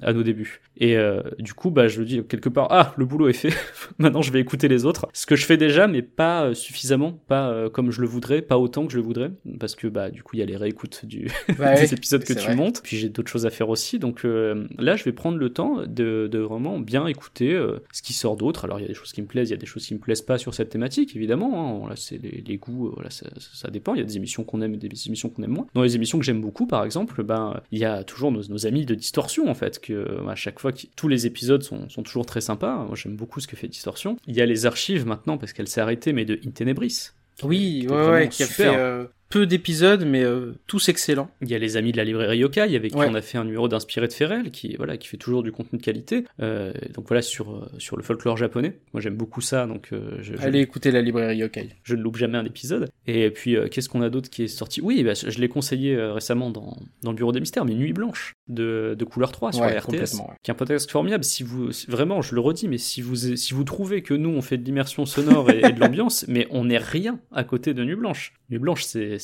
à 0.02 0.12
nos 0.12 0.22
débuts. 0.22 0.61
Et 0.79 0.96
du 1.38 1.55
coup, 1.55 1.70
bah, 1.70 1.88
je 1.88 2.00
me 2.00 2.07
dis 2.07 2.22
quelque 2.24 2.48
part, 2.48 2.68
ah, 2.70 2.94
le 2.96 3.05
boulot 3.05 3.29
est 3.29 3.35
fait. 3.35 3.55
Maintenant, 3.98 4.22
je 4.22 4.33
vais 4.33 4.40
écouter 4.40 4.69
les 4.69 4.85
autres. 4.85 5.08
Ce 5.12 5.27
que 5.27 5.37
je 5.37 5.44
fais 5.44 5.56
déjà, 5.56 5.87
mais 5.87 6.06
pas 6.07 6.44
euh, 6.44 6.54
suffisamment, 6.54 7.13
pas 7.29 7.48
euh, 7.50 7.69
comme 7.69 7.90
je 7.90 8.00
le 8.00 8.07
voudrais, 8.07 8.42
pas 8.42 8.59
autant 8.59 8.87
que 8.87 8.92
je 8.92 8.98
le 8.98 9.02
voudrais, 9.02 9.31
parce 9.59 9.75
que 9.75 9.87
bah 9.87 10.11
du 10.11 10.23
coup 10.23 10.37
il 10.37 10.40
y 10.40 10.42
a 10.42 10.46
les 10.46 10.57
réécoutes 10.57 11.04
du 11.04 11.29
des 11.48 11.94
épisodes 11.94 12.25
que 12.25 12.33
tu 12.33 12.54
montes, 12.54 12.81
puis 12.83 12.96
j'ai 12.96 13.09
d'autres 13.09 13.31
choses 13.31 13.46
à 13.46 13.50
faire 13.50 13.69
aussi, 13.69 13.98
donc 13.98 14.25
euh, 14.25 14.67
là 14.79 14.96
je 14.96 15.04
vais 15.04 15.13
prendre 15.13 15.38
le 15.38 15.50
temps 15.50 15.83
de, 15.87 16.29
de 16.31 16.38
vraiment 16.38 16.79
bien 16.79 17.07
écouter 17.07 17.57
ce 17.92 18.02
qui 18.02 18.13
sort 18.13 18.37
d'autre. 18.37 18.65
Alors 18.65 18.79
il 18.79 18.83
y 18.83 18.85
a 18.85 18.88
des 18.88 18.94
choses 18.94 19.13
qui 19.13 19.23
me 19.23 19.27
plaisent, 19.27 19.48
il 19.50 19.52
y 19.52 19.57
a 19.57 19.59
des 19.59 19.67
choses 19.67 19.87
qui 19.87 19.94
me 19.94 19.98
plaisent 19.98 20.23
pas 20.23 20.38
sur 20.38 20.54
cette 20.54 20.71
thématique 20.71 21.15
évidemment. 21.17 21.85
Hein. 21.85 21.88
Là 21.88 21.96
c'est 21.96 22.23
les, 22.23 22.42
les, 22.46 22.57
goûts, 22.57 22.92
voilà 22.94 23.11
ça, 23.11 23.27
ça, 23.38 23.71
dépend. 23.71 23.94
Il 23.94 23.98
y 23.98 24.02
a 24.02 24.04
des 24.04 24.17
émissions 24.17 24.44
qu'on 24.44 24.63
aime 24.63 24.75
et 24.75 24.79
des 24.79 25.07
émissions 25.07 25.29
qu'on 25.29 25.42
aime 25.42 25.50
moins. 25.50 25.67
Dans 25.75 25.83
les 25.83 25.96
émissions 25.96 26.19
que 26.19 26.25
j'aime 26.25 26.40
beaucoup 26.40 26.67
par 26.67 26.85
exemple, 26.85 27.23
ben 27.23 27.61
il 27.73 27.79
y 27.79 27.85
a 27.85 28.04
toujours 28.04 28.33
nos, 28.33 28.42
nos, 28.48 28.67
amis 28.67 28.87
de 28.87 28.94
Distorsion 28.94 29.48
en 29.48 29.54
fait, 29.54 29.81
que 29.81 30.27
à 30.29 30.35
chaque 30.35 30.59
fois 30.59 30.73
tous 30.96 31.09
les 31.09 31.27
épisodes 31.27 31.63
sont, 31.63 31.88
sont 31.88 32.02
toujours 32.02 32.27
très 32.27 32.40
sympas. 32.40 32.85
Moi 32.85 32.96
j'aime 32.96 33.17
beaucoup 33.17 33.40
ce 33.40 33.46
que 33.46 33.57
fait 33.57 33.69
Distorsion. 33.69 34.17
Il 34.27 34.37
y 34.37 34.40
a 34.40 34.46
les 34.46 34.67
archives 34.67 35.07
maintenant 35.07 35.38
parce 35.38 35.52
qu'elle 35.52 35.69
s'est 35.69 35.81
arrêtée 35.81 35.96
mais 36.13 36.25
de 36.25 36.38
In 36.47 36.51
Tenebris. 36.51 37.11
Oui, 37.42 37.87
ouais, 37.90 38.09
ouais, 38.09 38.29
qui 38.29 38.42
a 38.42 38.47
fait, 38.47 38.67
euh, 38.67 39.05
peu 39.29 39.46
d'épisodes, 39.46 40.04
mais 40.04 40.22
euh, 40.22 40.54
tous 40.66 40.88
excellents. 40.88 41.31
Il 41.42 41.50
y 41.50 41.54
a 41.54 41.58
les 41.58 41.77
amis 41.77 41.92
de 41.92 41.96
la 41.96 42.04
librairie 42.04 42.38
Yokai, 42.38 42.77
avec 42.77 42.92
qui 42.92 42.96
on 42.96 43.14
a 43.14 43.22
fait 43.22 43.38
un 43.38 43.44
numéro 43.44 43.68
d'inspiré 43.68 44.06
de 44.06 44.12
Ferrel, 44.12 44.50
qui 44.50 44.77
voilà, 44.77 44.96
qui 44.96 45.08
fait 45.08 45.16
toujours 45.16 45.42
du 45.42 45.52
contenu 45.52 45.79
de 45.79 45.85
qualité. 45.85 46.24
Euh, 46.40 46.72
donc 46.94 47.08
voilà 47.08 47.22
sur 47.22 47.52
euh, 47.52 47.68
sur 47.79 47.96
le 47.96 48.02
folklore 48.02 48.37
japonais. 48.37 48.79
Moi 48.92 49.00
j'aime 49.00 49.16
beaucoup 49.16 49.40
ça, 49.40 49.66
donc 49.66 49.90
je, 50.20 50.35
allez 50.40 50.60
écouter 50.60 50.90
la 50.90 51.02
librairie 51.02 51.38
Yokai. 51.38 51.70
Je 51.83 51.94
ne 51.94 52.02
loupe 52.02 52.16
jamais 52.16 52.38
un 52.38 52.44
épisode. 52.44 52.88
Et 53.06 53.31
puis 53.31 53.56
qu'est-ce 53.70 53.88
qu'on 53.88 54.02
a 54.02 54.10
d'autre 54.10 54.31
qui 54.31 54.44
est 54.44 54.48
sorti? 54.48 54.81
Oui, 54.81 55.02
bah, 55.02 55.14
je 55.14 55.40
l'ai 55.40 55.48
conseillé 55.48 55.96
récemment 55.96 56.50
dans 56.50 56.77
dans 57.02 57.10
le 57.10 57.16
bureau 57.16 57.33
des 57.33 57.40
mystères, 57.40 57.64
mais 57.64 57.74
Nuit 57.74 57.92
blanche 57.92 58.33
de, 58.48 58.94
de 58.98 59.04
couleur 59.04 59.33
3 59.33 59.52
sur 59.52 59.64
la 59.64 59.81
RTS, 59.81 60.20
qui 60.42 60.50
est 60.50 60.50
un 60.50 60.54
podcast 60.54 60.90
formidable. 60.90 61.24
Si 61.24 61.42
vous 61.42 61.70
vraiment, 61.88 62.22
je 62.22 62.35
le 62.35 62.40
redis, 62.40 62.68
mais 62.68 62.79
si 62.79 63.02
vous 63.02 63.37
si 63.37 63.54
vous 63.54 63.64
trouvez 63.64 64.02
que 64.02 64.14
nous 64.14 64.31
on 64.31 64.40
fait 64.42 64.56
de 64.56 64.64
l'immersion 64.64 65.04
sonore 65.04 65.50
et, 65.50 65.58
et 65.58 65.72
de 65.72 65.81
l'ambiance, 65.81 66.24
mais 66.29 66.46
on 66.50 66.66
n'est 66.66 66.79
rien 66.79 67.18
à 67.33 67.44
côté 67.44 67.74
de 67.74 67.85
Nuit 67.85 67.96
blanche. 67.96 68.33
Nuit 68.50 68.58
blanche, 68.58 68.85
c'est 68.85 69.15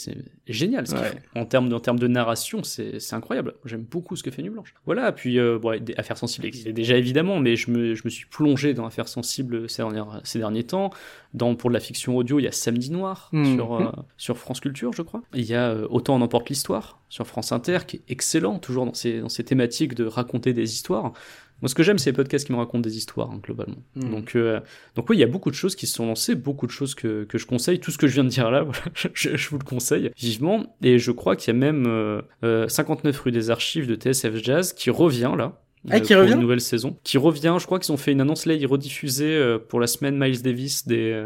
génial. 0.47 0.87
Ce 0.87 0.95
En 1.35 1.45
termes 1.45 1.69
de, 1.69 1.75
en 1.75 1.81
termes 1.81 1.99
de 1.99 2.09
narration, 2.09 2.63
c'est 2.63 3.13
incroyable. 3.13 3.55
J'aime 3.65 3.83
beaucoup 3.83 4.17
ce 4.17 4.23
que 4.23 4.31
fait 4.31 4.43
Nuit 4.43 4.51
Blanche. 4.51 4.75
Voilà, 4.87 5.13
puis 5.13 5.39
euh, 5.39 5.59
bon, 5.59 5.81
Affaires 5.97 6.19
Sensibles 6.19 6.47
existaient 6.47 6.73
déjà 6.73 6.97
évidemment, 6.97 7.39
mais 7.39 7.57
je 7.57 7.71
me, 7.71 7.95
je 7.95 8.03
me 8.05 8.11
suis 8.11 8.27
plongé 8.27 8.75
dans 8.75 8.87
Affaires 8.87 9.09
Sensibles 9.09 9.69
ces, 9.69 9.83
dernières, 9.83 10.21
ces 10.25 10.39
derniers 10.39 10.65
temps. 10.65 10.91
Dans, 11.35 11.55
pour 11.55 11.71
de 11.71 11.75
la 11.75 11.81
fiction 11.81 12.17
audio, 12.17 12.39
il 12.39 12.43
y 12.43 12.49
a 12.49 12.53
Samedi 12.53 12.91
Noir 12.91 13.31
mmh. 13.33 13.55
sur, 13.55 13.75
euh, 13.75 13.91
sur 14.19 14.37
France 14.37 14.61
Culture, 14.61 14.93
je 14.93 15.03
crois. 15.03 15.23
Il 15.35 15.45
y 15.45 15.55
a 15.55 15.71
euh, 15.71 15.87
Autant 15.89 16.15
en 16.15 16.21
emporte 16.21 16.49
l'histoire 16.49 17.01
sur 17.09 17.27
France 17.27 17.53
Inter, 17.53 17.81
qui 17.87 17.97
est 17.97 18.03
excellent, 18.09 18.59
toujours 18.59 18.87
dans 18.87 18.95
ces, 18.95 19.21
dans 19.21 19.29
ces 19.29 19.45
thématiques 19.45 19.95
de 19.95 20.05
raconter 20.05 20.53
des 20.53 20.73
histoires. 20.73 21.13
Moi, 21.63 21.69
ce 21.69 21.75
que 21.77 21.85
j'aime, 21.85 21.99
c'est 21.99 22.11
les 22.11 22.17
podcasts 22.17 22.45
qui 22.45 22.53
me 22.53 22.59
racontent 22.59 22.81
des 22.81 22.97
histoires, 22.97 23.31
hein, 23.31 23.41
globalement. 23.43 23.83
Hmm. 23.95 24.11
Donc, 24.11 24.35
euh, 24.35 24.61
donc 24.97 25.09
oui, 25.09 25.17
il 25.17 25.21
y 25.21 25.25
a 25.25 25.29
beaucoup 25.29 25.51
de 25.51 25.55
choses 25.55 25.77
qui 25.77 25.87
se 25.87 25.95
sont 25.95 26.07
lancées, 26.07 26.35
beaucoup 26.35 26.67
de 26.67 26.73
choses 26.73 26.95
que, 26.97 27.25
que 27.25 27.39
je 27.39 27.47
conseille. 27.47 27.79
Tout 27.79 27.93
ce 27.93 27.99
que 27.99 28.09
je 28.09 28.15
viens 28.15 28.25
de 28.25 28.29
dire 28.29 28.51
là, 28.51 28.63
voilà, 28.65 28.83
je, 28.95 29.09
je, 29.15 29.49
vous 29.49 29.59
le 29.59 29.65
conseille 29.65 30.11
vivement. 30.17 30.77
Et 30.83 30.99
je 30.99 31.13
crois 31.13 31.37
qu'il 31.37 31.55
y 31.55 31.57
a 31.57 31.59
même 31.59 31.87
euh, 31.87 32.69
59 32.69 33.17
euh, 33.17 33.21
rue 33.23 33.33
des 33.33 33.51
Archives 33.51 33.87
de 33.87 33.95
TSF 33.95 34.35
Jazz 34.43 34.73
qui 34.73 34.91
revient 34.91 35.33
là. 35.39 35.63
Ah, 35.91 36.01
qui 36.01 36.15
revient 36.15 36.35
une 36.35 36.41
nouvelle 36.41 36.61
saison. 36.61 36.97
Qui 37.05 37.19
revient, 37.19 37.57
je 37.59 37.67
crois 37.67 37.79
qu'ils 37.79 37.93
ont 37.93 37.97
fait 37.97 38.13
une 38.13 38.21
annonce 38.21 38.47
là, 38.47 38.55
ils 38.55 38.67
rediffusaient 38.67 39.25
euh, 39.25 39.59
pour 39.59 39.81
la 39.81 39.87
semaine 39.87 40.17
Miles 40.17 40.43
Davis 40.43 40.87
des, 40.87 41.21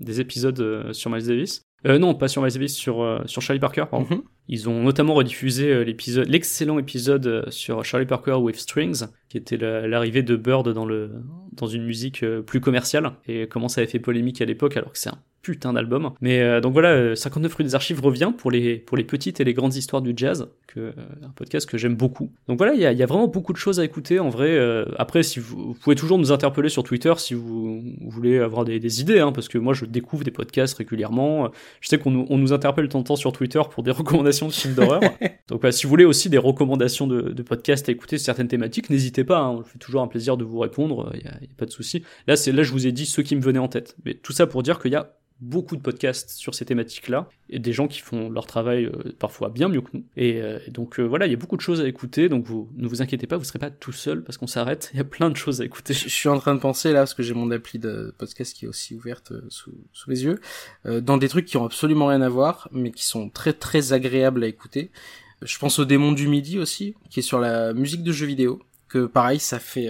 des 0.00 0.20
épisodes 0.20 0.92
sur 0.92 1.10
Miles 1.10 1.26
Davis. 1.26 1.66
Euh, 1.86 1.98
non, 1.98 2.14
pas 2.14 2.28
sur 2.28 2.42
Miles 2.42 2.52
Davis, 2.52 2.74
sur, 2.74 3.22
sur 3.26 3.42
Charlie 3.42 3.60
Parker, 3.60 3.84
pardon. 3.90 4.06
Mhm. 4.10 4.22
Ils 4.48 4.68
ont 4.68 4.82
notamment 4.82 5.14
rediffusé 5.14 5.84
l'épisode, 5.84 6.28
l'excellent 6.28 6.78
épisode 6.78 7.46
sur 7.50 7.84
Charlie 7.84 8.06
Parker 8.06 8.34
with 8.34 8.56
Strings, 8.56 9.04
qui 9.28 9.36
était 9.36 9.56
l'arrivée 9.56 10.22
de 10.22 10.34
Bird 10.34 10.68
dans, 10.72 10.84
le, 10.84 11.10
dans 11.52 11.68
une 11.68 11.84
musique 11.84 12.24
euh, 12.24 12.42
plus 12.42 12.60
commerciale, 12.60 13.12
et 13.28 13.46
comment 13.46 13.68
ça 13.68 13.80
avait 13.80 13.90
fait 13.90 14.00
polémique 14.00 14.42
à 14.42 14.44
l'époque, 14.44 14.76
alors 14.76 14.92
que 14.92 14.98
c'est 14.98 15.10
un 15.10 15.18
putain 15.42 15.72
d'album. 15.72 16.12
Mais 16.20 16.40
euh, 16.40 16.60
donc 16.60 16.72
voilà, 16.72 17.16
59 17.16 17.52
euh, 17.52 17.54
rue 17.58 17.64
des 17.64 17.74
Archives 17.74 18.00
revient 18.00 18.32
pour 18.36 18.50
les, 18.50 18.76
pour 18.76 18.96
les 18.96 19.04
petites 19.04 19.40
et 19.40 19.44
les 19.44 19.54
grandes 19.54 19.74
histoires 19.74 20.02
du 20.02 20.12
jazz, 20.16 20.48
que, 20.66 20.92
un 21.22 21.30
podcast 21.34 21.68
que 21.68 21.78
j'aime 21.78 21.94
beaucoup. 21.94 22.30
Donc 22.48 22.58
voilà, 22.58 22.74
il 22.74 22.80
y 22.80 22.86
a, 22.86 22.92
y 22.92 23.02
a, 23.02 23.06
vraiment 23.06 23.28
beaucoup 23.28 23.52
de 23.52 23.58
choses 23.58 23.80
à 23.80 23.84
écouter 23.84 24.18
en 24.18 24.28
vrai. 24.28 24.58
après, 24.98 25.22
si 25.22 25.40
vous, 25.40 25.68
vous, 25.68 25.74
pouvez 25.74 25.96
toujours 25.96 26.18
nous 26.18 26.32
interpeller 26.32 26.68
sur 26.68 26.84
Twitter 26.84 27.12
si 27.18 27.34
vous, 27.34 27.82
voulez 28.02 28.38
avoir 28.38 28.64
des, 28.64 28.78
des 28.78 29.00
idées, 29.00 29.20
hein, 29.20 29.32
parce 29.32 29.48
que 29.48 29.58
moi 29.58 29.74
je 29.74 29.84
découvre 29.84 30.24
des 30.24 30.30
podcasts 30.30 30.76
régulièrement. 30.76 31.50
Je 31.80 31.88
sais 31.88 31.98
qu'on 31.98 32.10
nous, 32.10 32.26
on 32.28 32.38
nous 32.38 32.52
interpelle 32.52 32.88
de 32.88 32.92
temps 32.92 33.16
sur 33.16 33.32
Twitter 33.32 33.60
pour 33.70 33.82
des 33.82 33.90
recommandations 34.00 34.48
de 34.48 34.52
films 34.52 34.74
d'horreur. 34.74 35.00
donc 35.48 35.60
voilà, 35.60 35.72
si 35.72 35.84
vous 35.84 35.90
voulez 35.90 36.04
aussi 36.04 36.28
des 36.28 36.38
recommandations 36.38 37.06
de, 37.06 37.20
de 37.20 37.42
podcasts 37.42 37.88
à 37.88 37.92
écouter 37.92 38.18
certaines 38.18 38.48
thématiques, 38.48 38.90
n'hésitez 38.90 39.24
pas, 39.24 39.38
hein, 39.38 39.50
on 39.50 39.62
fait 39.62 39.78
toujours 39.78 40.02
un 40.02 40.08
plaisir 40.08 40.36
de 40.36 40.44
vous 40.44 40.58
répondre, 40.58 41.10
il 41.14 41.20
n'y 41.20 41.26
a, 41.26 41.32
a, 41.32 41.56
pas 41.56 41.66
de 41.66 41.70
souci. 41.70 42.02
Là, 42.26 42.36
c'est 42.36 42.52
là 42.52 42.62
je 42.62 42.72
vous 42.72 42.86
ai 42.86 42.92
dit 42.92 43.06
ceux 43.06 43.22
qui 43.22 43.36
me 43.36 43.40
venaient 43.40 43.58
en 43.58 43.68
tête. 43.68 43.96
Mais 44.04 44.14
tout 44.14 44.32
ça 44.32 44.46
pour 44.46 44.62
dire 44.62 44.78
qu'il 44.78 44.92
y 44.92 44.96
a 44.96 45.16
beaucoup 45.40 45.76
de 45.76 45.80
podcasts 45.80 46.30
sur 46.30 46.54
ces 46.54 46.64
thématiques-là, 46.64 47.28
et 47.48 47.58
des 47.58 47.72
gens 47.72 47.88
qui 47.88 48.00
font 48.00 48.28
leur 48.28 48.46
travail 48.46 48.84
euh, 48.84 49.14
parfois 49.18 49.48
bien 49.48 49.68
mieux 49.68 49.80
que 49.80 49.90
nous. 49.94 50.04
Et, 50.16 50.40
euh, 50.40 50.58
donc 50.68 51.00
euh, 51.00 51.02
voilà, 51.02 51.26
il 51.26 51.30
y 51.30 51.34
a 51.34 51.38
beaucoup 51.38 51.56
de 51.56 51.62
choses 51.62 51.80
à 51.80 51.88
écouter, 51.88 52.28
donc 52.28 52.44
vous 52.44 52.68
ne 52.76 52.86
vous 52.86 53.00
inquiétez 53.02 53.26
pas, 53.26 53.36
vous 53.36 53.44
serez 53.44 53.58
pas 53.58 53.70
tout 53.70 53.92
seul 53.92 54.22
parce 54.22 54.36
qu'on 54.38 54.46
s'arrête, 54.46 54.90
il 54.92 54.98
y 54.98 55.00
a 55.00 55.04
plein 55.04 55.30
de 55.30 55.36
choses 55.36 55.60
à 55.60 55.64
écouter. 55.64 55.94
Je, 55.94 56.08
suis 56.08 56.28
en 56.28 56.38
train 56.38 56.54
de 56.54 56.60
penser 56.60 56.92
là, 56.92 57.00
parce 57.00 57.14
que 57.14 57.22
j'ai 57.22 57.34
mon 57.34 57.50
appli 57.50 57.78
de 57.78 58.14
podcast 58.18 58.54
qui 58.54 58.66
est 58.66 58.68
aussi 58.68 58.94
ouverte 58.94 59.32
sous, 59.48 59.72
sous 59.92 60.10
les 60.10 60.24
yeux, 60.24 60.40
dans 60.84 61.16
des 61.16 61.28
trucs 61.28 61.46
qui 61.46 61.56
ont 61.56 61.64
absolument 61.64 62.06
rien 62.06 62.20
à 62.20 62.28
voir, 62.28 62.68
mais 62.72 62.90
qui 62.90 63.04
sont 63.04 63.30
très 63.30 63.52
très 63.52 63.92
agréables 63.92 64.44
à 64.44 64.46
écouter. 64.46 64.90
Je 65.42 65.58
pense 65.58 65.78
au 65.78 65.84
démon 65.84 66.12
du 66.12 66.28
midi 66.28 66.58
aussi, 66.58 66.94
qui 67.08 67.20
est 67.20 67.22
sur 67.22 67.38
la 67.40 67.72
musique 67.72 68.02
de 68.02 68.12
jeux 68.12 68.26
vidéo 68.26 68.60
que 68.88 69.06
pareil, 69.06 69.38
ça 69.38 69.58
fait 69.58 69.88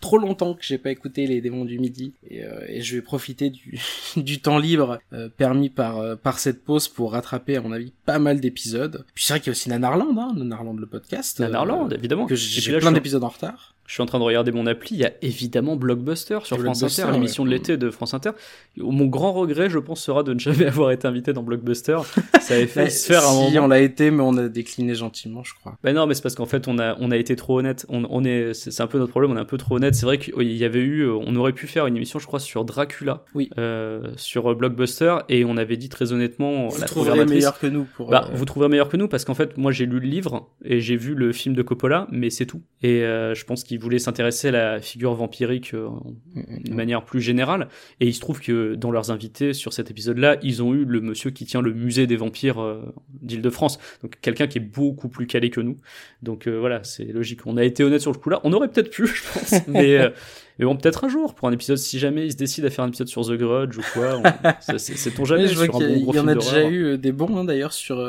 trop 0.00 0.18
longtemps 0.18 0.54
que 0.54 0.64
j'ai 0.64 0.78
pas 0.78 0.90
écouté 0.90 1.26
les 1.26 1.40
démons 1.40 1.64
du 1.64 1.78
midi 1.78 2.12
et, 2.28 2.44
euh, 2.44 2.60
et 2.68 2.82
je 2.82 2.96
vais 2.96 3.02
profiter 3.02 3.50
du, 3.50 3.78
du 4.16 4.40
temps 4.40 4.58
libre 4.58 4.98
euh, 5.12 5.28
permis 5.28 5.70
par 5.70 6.18
par 6.18 6.38
cette 6.38 6.64
pause 6.64 6.88
pour 6.88 7.12
rattraper 7.12 7.56
à 7.56 7.60
mon 7.60 7.72
avis 7.72 7.92
pas 8.04 8.18
mal 8.18 8.40
d'épisodes. 8.40 9.04
Puis 9.14 9.24
c'est 9.24 9.34
vrai 9.34 9.40
qu'il 9.40 9.48
y 9.48 9.50
a 9.50 9.52
aussi 9.52 9.68
Nanarland, 9.68 10.16
hein, 10.18 10.32
Nanarland 10.36 10.78
le 10.78 10.86
podcast. 10.86 11.40
Nanarland, 11.40 11.90
évidemment. 11.92 12.26
Que 12.26 12.34
j'ai 12.34 12.78
plein 12.78 12.92
d'épisodes 12.92 13.24
en 13.24 13.28
retard. 13.28 13.76
Je 13.86 13.92
suis 13.92 14.02
en 14.02 14.06
train 14.06 14.18
de 14.18 14.24
regarder 14.24 14.50
mon 14.50 14.66
appli, 14.66 14.96
il 14.96 15.00
y 15.00 15.04
a 15.04 15.12
évidemment 15.22 15.76
Blockbuster 15.76 16.40
sur 16.42 16.58
France 16.58 16.82
Inter, 16.82 17.12
l'émission 17.12 17.44
de 17.44 17.50
l'été 17.50 17.76
de 17.76 17.90
France 17.90 18.14
Inter. 18.14 18.30
Mon 18.76 19.06
grand 19.06 19.32
regret, 19.32 19.70
je 19.70 19.78
pense, 19.78 20.02
sera 20.02 20.24
de 20.24 20.34
ne 20.34 20.40
jamais 20.40 20.66
avoir 20.66 20.90
été 20.90 21.06
invité 21.06 21.32
dans 21.32 21.44
Blockbuster. 21.44 21.98
Ça 22.40 22.54
avait 22.54 22.66
fait 22.66 22.90
se 22.90 23.06
faire 23.06 23.24
un 23.24 23.48
si, 23.48 23.58
on 23.60 23.68
l'a 23.68 23.78
été, 23.78 24.10
mais 24.10 24.24
on 24.24 24.36
a 24.38 24.48
décliné 24.48 24.96
gentiment, 24.96 25.44
je 25.44 25.54
crois. 25.54 25.78
Ben 25.84 25.94
non, 25.94 26.06
mais 26.06 26.14
c'est 26.14 26.22
parce 26.22 26.34
qu'en 26.34 26.46
fait, 26.46 26.66
on 26.66 26.80
a, 26.80 26.96
on 26.98 27.12
a 27.12 27.16
été 27.16 27.36
trop 27.36 27.60
honnête. 27.60 27.86
On, 27.88 28.04
on 28.10 28.24
est, 28.24 28.54
c'est 28.54 28.80
un 28.80 28.88
peu 28.88 28.98
notre 28.98 29.12
problème, 29.12 29.30
on 29.30 29.36
est 29.36 29.40
un 29.40 29.44
peu 29.44 29.56
trop 29.56 29.76
honnête. 29.76 29.85
C'est 29.92 30.06
vrai 30.06 30.18
qu'il 30.18 30.52
y 30.52 30.64
avait 30.64 30.80
eu, 30.80 31.08
on 31.08 31.34
aurait 31.36 31.52
pu 31.52 31.66
faire 31.66 31.86
une 31.86 31.96
émission, 31.96 32.18
je 32.18 32.26
crois, 32.26 32.40
sur 32.40 32.64
Dracula, 32.64 33.24
oui. 33.34 33.50
euh, 33.58 34.12
sur 34.16 34.54
Blockbuster, 34.54 35.16
et 35.28 35.44
on 35.44 35.56
avait 35.56 35.76
dit 35.76 35.88
très 35.88 36.12
honnêtement, 36.12 36.68
vous 36.68 36.80
la 36.80 36.86
trouverez 36.86 37.24
meilleur 37.24 37.58
que 37.58 37.66
nous. 37.66 37.84
Pour, 37.96 38.10
bah, 38.10 38.28
euh... 38.30 38.34
vous 38.34 38.44
trouverez 38.44 38.68
meilleur 38.68 38.88
que 38.88 38.96
nous 38.96 39.08
parce 39.08 39.24
qu'en 39.24 39.34
fait, 39.34 39.56
moi, 39.56 39.72
j'ai 39.72 39.86
lu 39.86 40.00
le 40.00 40.06
livre 40.06 40.50
et 40.64 40.80
j'ai 40.80 40.96
vu 40.96 41.14
le 41.14 41.32
film 41.32 41.54
de 41.54 41.62
Coppola, 41.62 42.06
mais 42.10 42.30
c'est 42.30 42.46
tout. 42.46 42.62
Et 42.82 43.02
euh, 43.02 43.34
je 43.34 43.44
pense 43.44 43.64
qu'il 43.64 43.78
voulait 43.78 43.98
s'intéresser 43.98 44.48
à 44.48 44.52
la 44.52 44.80
figure 44.80 45.14
vampirique 45.14 45.74
euh, 45.74 45.88
mm, 45.88 46.40
mm, 46.40 46.62
de 46.64 46.72
mm. 46.72 46.74
manière 46.74 47.04
plus 47.04 47.20
générale. 47.20 47.68
Et 48.00 48.06
il 48.06 48.14
se 48.14 48.20
trouve 48.20 48.40
que 48.40 48.74
dans 48.74 48.90
leurs 48.90 49.10
invités 49.10 49.52
sur 49.52 49.72
cet 49.72 49.90
épisode-là, 49.90 50.36
ils 50.42 50.62
ont 50.62 50.74
eu 50.74 50.84
le 50.84 51.00
monsieur 51.00 51.30
qui 51.30 51.44
tient 51.46 51.62
le 51.62 51.72
musée 51.72 52.06
des 52.06 52.16
vampires 52.16 52.60
euh, 52.60 52.82
d'Île-de-France. 53.22 53.78
Donc 54.02 54.14
quelqu'un 54.20 54.46
qui 54.46 54.58
est 54.58 54.60
beaucoup 54.60 55.08
plus 55.08 55.26
calé 55.26 55.50
que 55.50 55.60
nous. 55.60 55.76
Donc 56.22 56.46
euh, 56.46 56.58
voilà, 56.58 56.82
c'est 56.84 57.04
logique. 57.04 57.46
On 57.46 57.56
a 57.56 57.64
été 57.64 57.84
honnête 57.84 58.00
sur 58.00 58.12
le 58.12 58.18
coup 58.18 58.30
là. 58.30 58.40
On 58.44 58.52
aurait 58.52 58.68
peut-être 58.68 58.90
pu, 58.90 59.06
je 59.14 59.22
pense. 59.32 59.54
mais, 59.82 60.12
mais 60.58 60.64
bon, 60.64 60.76
peut-être 60.76 61.04
un 61.04 61.08
jour 61.08 61.34
pour 61.34 61.48
un 61.48 61.52
épisode, 61.52 61.78
si 61.78 61.98
jamais 61.98 62.26
ils 62.26 62.32
se 62.32 62.36
décident 62.36 62.66
à 62.66 62.70
faire 62.70 62.84
un 62.84 62.88
épisode 62.88 63.08
sur 63.08 63.26
The 63.26 63.32
Grudge 63.32 63.78
ou 63.78 63.82
quoi. 63.92 64.22
c'est 64.78 65.10
ton 65.14 65.24
jamais. 65.24 65.48
je 65.48 65.54
vois 65.54 65.66
il 65.66 66.14
y, 66.14 66.18
en 66.18 66.28
a 66.28 66.34
déjà 66.34 66.68
eu 66.68 66.98
des 66.98 67.12
bons 67.12 67.36
hein, 67.36 67.44
d'ailleurs 67.44 67.72
sur, 67.72 68.04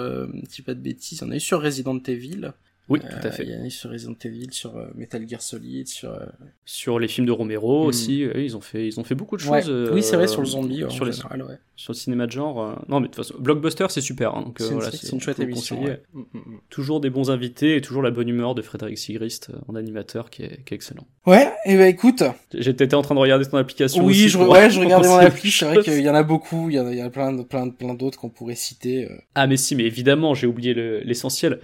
si 0.49 0.61
pas 0.61 0.73
de 0.73 0.79
bêtises, 0.79 1.19
il 1.19 1.25
y 1.25 1.27
en 1.27 1.31
a 1.31 1.35
eu 1.35 1.39
sur 1.39 1.61
Resident 1.61 1.99
Evil. 2.07 2.51
Oui, 2.89 2.99
tout 3.01 3.27
à 3.27 3.31
fait. 3.31 3.43
Il 3.43 3.51
y 3.51 3.55
en 3.55 3.65
a 3.65 3.69
sur 3.69 3.91
Resident 3.91 4.15
Evil, 4.23 4.47
sur 4.51 4.77
euh, 4.77 4.87
Metal 4.95 5.27
Gear 5.27 5.41
Solid, 5.41 5.87
sur 5.87 6.11
euh, 6.11 6.25
sur 6.63 6.99
les 6.99 7.07
films 7.07 7.27
de 7.27 7.31
Romero 7.31 7.85
hmm. 7.85 7.87
aussi. 7.87 8.21
ils 8.21 8.55
ont 8.55 8.61
fait 8.61 8.87
ils 8.87 8.99
ont 8.99 9.03
fait 9.03 9.15
beaucoup 9.15 9.35
de 9.35 9.41
choses. 9.41 9.69
oui, 9.91 10.01
c'est 10.01 10.15
vrai 10.15 10.27
sur 10.27 10.41
le 10.41 10.47
zombie 10.47 10.85
sur 10.89 11.05
en 11.05 11.11
général, 11.11 11.43
ouais. 11.43 11.59
Sur 11.75 11.93
le 11.93 11.97
cinéma 11.97 12.25
de 12.25 12.31
genre. 12.31 12.83
non, 12.87 12.99
mais 12.99 13.07
de 13.07 13.13
toute 13.13 13.23
façon, 13.23 13.35
Blockbuster 13.39 13.87
c'est 13.89 14.01
super. 14.01 14.35
Hein, 14.35 14.43
donc 14.43 14.61
voilà, 14.61 14.91
c'est 14.91 15.11
une 15.11 15.19
chouette 15.19 15.39
émission. 15.39 15.83
Hmm, 16.13 16.21
hmm, 16.33 16.59
toujours 16.69 17.01
des 17.01 17.09
bons 17.09 17.29
invités 17.29 17.75
et 17.75 17.81
toujours 17.81 18.01
la 18.01 18.11
bonne 18.11 18.29
humeur 18.29 18.55
de 18.55 18.61
Frédéric 18.61 18.97
Sigrist 18.97 19.51
en 19.67 19.75
animateur 19.75 20.29
qui 20.29 20.43
est, 20.43 20.63
qui 20.63 20.73
est 20.73 20.75
excellent. 20.75 21.05
Ouais, 21.25 21.51
et 21.65 21.75
ben 21.75 21.87
écoute. 21.87 22.23
J'étais 22.53 22.93
en 22.93 23.01
train 23.01 23.15
de 23.15 23.19
regarder 23.19 23.45
ton 23.45 23.57
application. 23.57 24.05
Oui, 24.05 24.11
aussi 24.11 24.29
je 24.29 24.37
ouais, 24.37 24.69
je 24.69 24.79
regardais 24.79 25.09
mon 25.09 25.17
appli. 25.17 25.51
C'est 25.51 25.65
vrai 25.65 25.83
qu'il 25.83 26.01
y 26.01 26.09
en 26.09 26.15
a 26.15 26.23
beaucoup. 26.23 26.69
Il 26.69 26.75
y 26.75 26.79
en 26.79 26.87
a, 26.87 26.91
il 26.91 26.97
y 26.97 27.01
a 27.01 27.09
plein 27.09 27.43
plein 27.43 27.69
plein 27.69 27.93
d'autres 27.93 28.17
qu'on 28.17 28.29
pourrait 28.29 28.55
citer. 28.55 29.09
Ah 29.35 29.45
mais 29.45 29.57
si, 29.57 29.75
mais 29.75 29.83
évidemment, 29.83 30.33
j'ai 30.33 30.47
oublié 30.47 30.73
l'essentiel. 31.03 31.59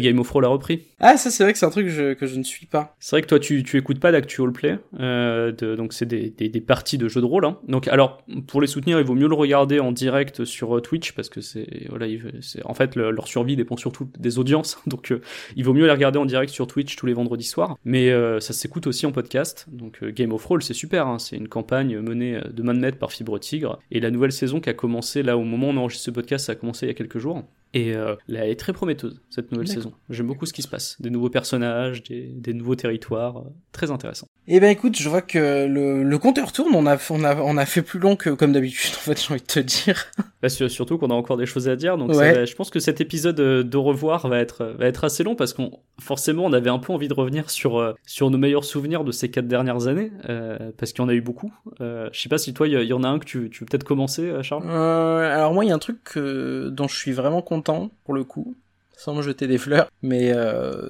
Game 0.00 0.18
of 0.18 0.26
Thrones 0.26 0.42
l'a 0.42 0.48
repris. 0.48 0.82
Ah 1.00 1.16
ça 1.16 1.30
c'est 1.30 1.42
vrai 1.42 1.52
que 1.52 1.58
c'est 1.58 1.66
un 1.66 1.70
truc 1.70 1.86
que 1.86 1.92
je, 1.92 2.14
que 2.14 2.26
je 2.26 2.38
ne 2.38 2.42
suis 2.42 2.66
pas. 2.66 2.96
C'est 2.98 3.16
vrai 3.16 3.22
que 3.22 3.26
toi, 3.26 3.38
tu, 3.38 3.62
tu 3.62 3.76
écoutes 3.76 4.00
pas 4.00 4.12
d'Actual 4.12 4.52
Play, 4.52 4.78
euh, 5.00 5.52
de, 5.52 5.74
donc 5.76 5.92
c'est 5.92 6.06
des, 6.06 6.30
des, 6.30 6.48
des, 6.48 6.60
parties 6.60 6.98
de 6.98 7.08
jeux 7.08 7.20
de 7.20 7.26
rôle. 7.26 7.44
Hein. 7.44 7.58
Donc, 7.68 7.88
alors, 7.88 8.22
pour 8.46 8.60
les 8.60 8.66
soutenir, 8.66 8.98
il 8.98 9.04
vaut 9.04 9.14
mieux 9.14 9.28
le 9.28 9.34
regarder 9.34 9.80
en 9.80 9.92
direct 9.92 10.44
sur 10.44 10.76
euh, 10.76 10.80
Twitch, 10.80 11.12
parce 11.12 11.28
que 11.28 11.40
c'est, 11.40 11.86
voilà, 11.88 12.06
c'est, 12.40 12.64
en 12.64 12.74
fait, 12.74 12.96
leur 12.96 13.28
survie 13.28 13.56
dépend 13.56 13.76
surtout 13.76 14.08
des 14.18 14.38
audiences. 14.38 14.78
Donc, 14.86 15.12
euh, 15.12 15.20
il 15.56 15.64
vaut 15.64 15.74
mieux 15.74 15.86
les 15.86 15.92
regarder 15.92 16.18
en 16.18 16.26
direct 16.26 16.52
sur 16.52 16.66
Twitch 16.66 16.96
tous 16.96 17.06
les 17.06 17.14
vendredis 17.14 17.44
soirs. 17.44 17.76
Mais 17.84 18.10
euh, 18.10 18.40
ça 18.40 18.52
s'écoute 18.52 18.86
aussi 18.86 19.06
en 19.06 19.12
podcast. 19.12 19.66
Donc, 19.68 20.02
euh, 20.02 20.10
Game 20.10 20.32
of 20.32 20.42
Thrones, 20.42 20.62
c'est 20.62 20.74
super. 20.74 21.06
Hein. 21.06 21.18
C'est 21.18 21.36
une 21.36 21.48
campagne 21.48 21.98
menée 21.98 22.40
de 22.52 22.62
main 22.62 22.74
de 22.74 22.80
maître 22.80 22.98
par 22.98 23.12
Fibre 23.12 23.38
Tigre. 23.38 23.78
Et 23.90 24.00
la 24.00 24.10
nouvelle 24.10 24.32
saison 24.32 24.60
qui 24.60 24.70
a 24.70 24.74
commencé, 24.74 25.22
là, 25.22 25.36
au 25.36 25.44
moment 25.44 25.68
où 25.68 25.70
on 25.70 25.76
enregistre 25.76 26.06
ce 26.06 26.10
podcast, 26.10 26.46
ça 26.46 26.52
a 26.52 26.54
commencé 26.54 26.86
il 26.86 26.88
y 26.88 26.92
a 26.92 26.94
quelques 26.94 27.18
jours 27.18 27.44
Et 27.76 27.88
elle 28.28 28.50
est 28.50 28.58
très 28.58 28.72
prometteuse, 28.72 29.20
cette 29.30 29.52
nouvelle 29.52 29.68
saison. 29.68 29.92
J'aime 30.08 30.26
beaucoup 30.26 30.46
ce 30.46 30.52
qui 30.52 30.62
se 30.62 30.68
passe. 30.68 30.96
Des 31.00 31.10
nouveaux 31.10 31.30
personnages, 31.30 32.02
des, 32.02 32.22
des 32.34 32.54
nouveaux 32.54 32.74
territoires. 32.74 33.44
très 33.72 33.90
intéressant. 33.90 34.26
Eh 34.48 34.60
ben 34.60 34.70
écoute, 34.70 34.96
je 34.96 35.08
vois 35.08 35.22
que 35.22 35.66
le, 35.66 36.04
le 36.04 36.18
compteur 36.18 36.52
tourne, 36.52 36.74
on 36.74 36.86
a, 36.86 36.96
on, 37.10 37.24
a, 37.24 37.36
on 37.36 37.56
a 37.56 37.66
fait 37.66 37.82
plus 37.82 37.98
long 37.98 38.16
que 38.16 38.30
comme 38.30 38.52
d'habitude, 38.52 38.92
en 38.94 39.00
fait, 39.00 39.20
j'ai 39.20 39.32
envie 39.32 39.42
de 39.42 39.46
te 39.46 39.60
dire. 39.60 40.06
Bah, 40.42 40.50
surtout 40.50 40.98
qu'on 40.98 41.08
a 41.08 41.14
encore 41.14 41.38
des 41.38 41.46
choses 41.46 41.66
à 41.66 41.76
dire, 41.76 41.96
donc 41.96 42.12
je 42.12 42.54
pense 42.54 42.68
que 42.68 42.78
cet 42.78 43.00
épisode 43.00 43.36
de 43.36 43.76
revoir 43.76 44.28
va 44.28 44.38
être, 44.38 44.74
va 44.78 44.86
être 44.86 45.02
assez 45.04 45.24
long 45.24 45.34
parce 45.34 45.54
qu'on 45.54 45.80
forcément 45.98 46.44
on 46.44 46.52
avait 46.52 46.70
un 46.70 46.78
peu 46.78 46.92
envie 46.92 47.08
de 47.08 47.14
revenir 47.14 47.50
sur, 47.50 47.78
euh, 47.78 47.94
sur 48.06 48.30
nos 48.30 48.38
meilleurs 48.38 48.64
souvenirs 48.64 49.02
de 49.02 49.12
ces 49.12 49.30
quatre 49.30 49.48
dernières 49.48 49.86
années, 49.86 50.12
euh, 50.28 50.70
parce 50.76 50.92
qu'il 50.92 51.02
y 51.02 51.04
en 51.04 51.08
a 51.08 51.14
eu 51.14 51.20
beaucoup. 51.20 51.52
Euh, 51.80 52.08
je 52.12 52.20
sais 52.20 52.28
pas 52.28 52.38
si 52.38 52.52
toi, 52.52 52.68
il 52.68 52.74
y, 52.74 52.92
en 52.92 53.02
a 53.02 53.08
un 53.08 53.18
que 53.18 53.24
tu, 53.24 53.48
tu 53.50 53.60
veux 53.60 53.66
peut-être 53.66 53.84
commencer, 53.84 54.30
Charles? 54.42 54.68
Alors 54.70 55.54
moi, 55.54 55.64
il 55.64 55.68
y 55.68 55.72
a 55.72 55.74
un 55.74 55.78
truc 55.78 56.16
dont 56.16 56.86
je 56.86 56.96
suis 56.96 57.12
vraiment 57.12 57.42
content, 57.42 57.65
pour 58.04 58.14
le 58.14 58.24
coup, 58.24 58.54
sans 58.96 59.14
me 59.14 59.22
jeter 59.22 59.46
des 59.46 59.58
fleurs, 59.58 59.90
mais 60.02 60.32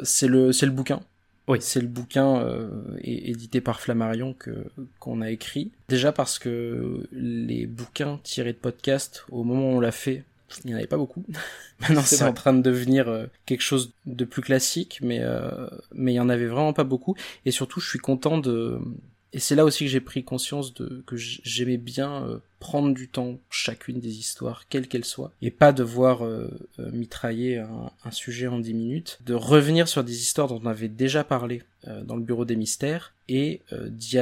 c'est 0.04 0.28
le, 0.28 0.50
le 0.50 0.70
bouquin. 0.70 1.00
Oui. 1.48 1.58
C'est 1.60 1.80
le 1.80 1.86
bouquin 1.86 2.40
euh, 2.40 2.68
édité 3.02 3.60
par 3.60 3.80
Flammarion 3.80 4.34
que 4.34 4.66
qu'on 4.98 5.20
a 5.20 5.30
écrit. 5.30 5.70
Déjà 5.88 6.12
parce 6.12 6.38
que 6.38 7.06
les 7.12 7.66
bouquins 7.66 8.18
tirés 8.24 8.52
de 8.52 8.58
podcast, 8.58 9.24
au 9.30 9.44
moment 9.44 9.72
où 9.72 9.76
on 9.76 9.80
l'a 9.80 9.92
fait, 9.92 10.24
il 10.64 10.68
n'y 10.68 10.74
en 10.74 10.78
avait 10.78 10.86
pas 10.86 10.96
beaucoup. 10.96 11.24
Maintenant, 11.80 12.02
c'est 12.02 12.24
en 12.24 12.32
train 12.32 12.52
de 12.52 12.62
devenir 12.62 13.08
euh, 13.08 13.26
quelque 13.46 13.62
chose 13.62 13.92
de 14.06 14.24
plus 14.24 14.42
classique, 14.42 14.98
mais 15.02 15.20
euh, 15.20 15.68
mais 15.92 16.14
il 16.14 16.16
y 16.16 16.20
en 16.20 16.28
avait 16.28 16.46
vraiment 16.46 16.72
pas 16.72 16.84
beaucoup. 16.84 17.14
Et 17.44 17.52
surtout, 17.52 17.80
je 17.80 17.88
suis 17.88 17.98
content 18.00 18.38
de 18.38 18.80
et 19.32 19.38
c'est 19.38 19.54
là 19.54 19.64
aussi 19.64 19.84
que 19.84 19.90
j'ai 19.90 20.00
pris 20.00 20.24
conscience 20.24 20.72
de 20.74 21.02
que 21.06 21.16
j'aimais 21.16 21.76
bien 21.76 22.24
euh, 22.24 22.38
prendre 22.58 22.94
du 22.94 23.08
temps 23.08 23.38
chacune 23.50 24.00
des 24.00 24.18
histoires, 24.18 24.66
quelles 24.68 24.88
qu'elles 24.88 25.04
soient, 25.04 25.32
et 25.42 25.50
pas 25.50 25.72
devoir 25.72 26.24
euh, 26.24 26.48
euh, 26.78 26.90
mitrailler 26.92 27.58
un, 27.58 28.10
sujet 28.10 28.46
en 28.46 28.58
dix 28.58 28.72
minutes, 28.72 29.18
de 29.26 29.34
revenir 29.34 29.88
sur 29.88 30.04
des 30.04 30.22
histoires 30.22 30.48
dont 30.48 30.60
on 30.62 30.66
avait 30.66 30.88
déjà 30.88 31.22
parlé 31.22 31.62
dans 32.04 32.16
le 32.16 32.22
bureau 32.22 32.44
des 32.44 32.56
mystères 32.56 33.14
et 33.28 33.60
d'y 33.90 34.18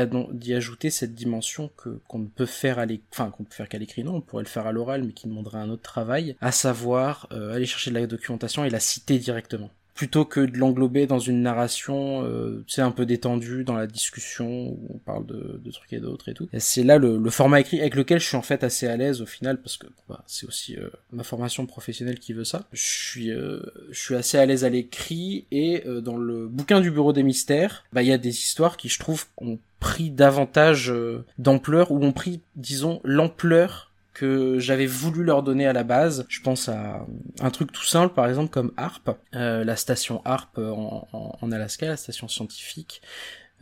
ajouter 0.55 0.91
cette 0.91 1.15
dimension 1.15 1.71
que 1.79 2.01
qu'on 2.09 2.19
ne 2.19 2.27
peut 2.27 2.45
faire 2.45 2.79
à 2.79 2.85
l'écrit, 2.85 3.07
enfin 3.13 3.31
qu'on 3.31 3.45
peut 3.45 3.55
faire 3.55 3.71
qu'à 3.71 3.79
l'écrit, 3.79 4.05
non, 4.05 4.17
on 4.17 4.21
pourrait 4.21 4.43
le 4.43 4.49
faire 4.49 4.67
à 4.67 4.73
l'oral, 4.73 5.03
mais 5.03 5.13
qui 5.13 5.29
demanderait 5.29 5.61
un 5.61 5.71
autre 5.71 5.83
travail, 5.83 6.37
à 6.43 6.53
savoir 6.53 7.29
aller 7.31 7.65
chercher 7.65 7.91
de 7.91 7.99
la 7.99 8.07
documentation 8.07 8.65
et 8.65 8.71
la 8.71 8.81
citer 8.81 9.19
directement 9.19 9.71
plutôt 9.95 10.25
que 10.25 10.41
de 10.41 10.59
l'englober 10.59 11.07
dans 11.07 11.21
une 11.21 11.41
narration, 11.41 12.25
euh, 12.25 12.65
c'est 12.67 12.83
un 12.83 12.91
peu 12.91 13.07
détendue 13.07 13.63
dans 13.63 13.75
la 13.75 13.87
discussion 13.87 14.69
où 14.69 14.89
on 14.93 14.99
parle 14.99 15.25
de, 15.27 15.61
de 15.65 15.71
trucs 15.71 15.93
et 15.93 16.01
d'autres 16.01 16.29
et 16.29 16.35
tout. 16.35 16.49
C'est 16.59 16.83
là 16.83 16.99
le, 16.99 17.17
le, 17.17 17.31
format 17.31 17.61
écrit 17.61 17.81
avec 17.81 17.95
lequel 17.95 18.19
je 18.19 18.27
suis 18.27 18.37
en 18.37 18.43
fait 18.43 18.65
assez 18.65 18.89
à 18.89 18.97
l'aise 18.97 19.23
au 19.23 19.27
final 19.27 19.61
parce 19.61 19.77
que 19.77 19.87
bah, 20.09 20.25
c'est 20.27 20.47
aussi 20.47 20.77
euh, 20.77 20.89
ma 21.13 21.23
formation 21.23 21.65
professionnelle 21.67 22.19
qui 22.19 22.33
veut 22.33 22.45
ça. 22.45 22.65
Je 22.73 22.83
suis, 22.83 23.31
euh, 23.31 23.61
je 23.91 24.01
suis 24.01 24.17
assez 24.17 24.37
à 24.37 24.45
l'aise 24.47 24.65
à 24.65 24.69
l'écrit 24.69 25.47
et 25.53 25.85
euh, 25.87 26.01
dans 26.01 26.17
le 26.17 26.49
bouquin 26.49 26.81
du 26.81 26.91
Bureau 26.91 27.13
des 27.13 27.23
mystères, 27.23 27.85
bah 27.93 28.03
il 28.03 28.09
y 28.09 28.13
a 28.13 28.19
des 28.19 28.37
histoires 28.37 28.77
qui 28.77 28.89
je 28.89 28.99
trouve 28.99 29.27
ont 29.39 29.59
pris 29.79 30.11
davantage 30.11 30.93
d'ampleur 31.39 31.93
ou 31.93 32.03
ont 32.03 32.13
pris, 32.13 32.41
disons, 32.57 33.01
l'ampleur 33.05 33.93
que 34.15 34.61
j'avais 34.61 34.87
voulu 34.87 35.25
leur 35.25 35.43
donner 35.43 35.67
à 35.67 35.73
la 35.73 35.83
base. 35.83 36.25
Je 36.29 36.41
pense 36.41 36.69
à 36.69 37.05
un 37.41 37.51
truc 37.51 37.73
tout 37.73 37.85
simple, 37.85 38.15
par 38.15 38.29
exemple 38.29 38.51
comme 38.51 38.73
HARP, 38.77 39.11
euh, 39.35 39.65
la 39.65 39.77
station 39.77 40.23
HARP 40.25 40.59
en, 40.59 41.53
Alaska, 41.53 41.89
la 41.89 41.97
station 41.97 42.29
scientifique. 42.29 43.03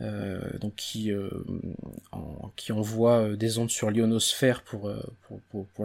Euh, 0.01 0.39
donc 0.59 0.73
qui 0.75 1.11
euh, 1.11 1.29
envoie 2.71 3.35
des 3.35 3.59
ondes 3.59 3.69
sur 3.69 3.91
l'ionosphère 3.91 4.63
pour, 4.63 4.91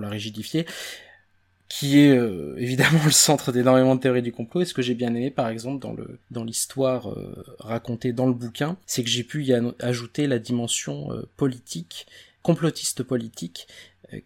la 0.01 0.09
rigidifier 0.09 0.65
qui 1.69 1.99
est 1.99 2.19
évidemment 2.57 3.01
le 3.05 3.11
centre 3.11 3.53
d'énormément 3.53 3.95
de 3.97 4.01
théories 4.01 4.23
du 4.23 4.33
complot. 4.33 4.63
Et 4.63 4.65
ce 4.65 4.73
que 4.73 4.81
j'ai 4.81 4.95
bien 4.95 5.09
aimé, 5.09 5.31
par 5.31 5.49
exemple, 5.49 5.81
dans 5.81 5.93
le 5.93 6.19
dans 6.31 6.43
l'histoire 6.43 7.15
racontée 7.59 8.13
dans 8.13 8.27
le 8.27 8.33
bouquin, 8.33 8.79
c'est 8.87 9.05
que 9.05 9.11
j'ai 9.11 9.25
pu 9.25 9.45
y 9.45 9.53
ajouter 9.81 10.27
la 10.27 10.39
dimension 10.39 11.11
politique, 11.37 12.07
complotiste 12.43 13.03
politique, 13.03 13.69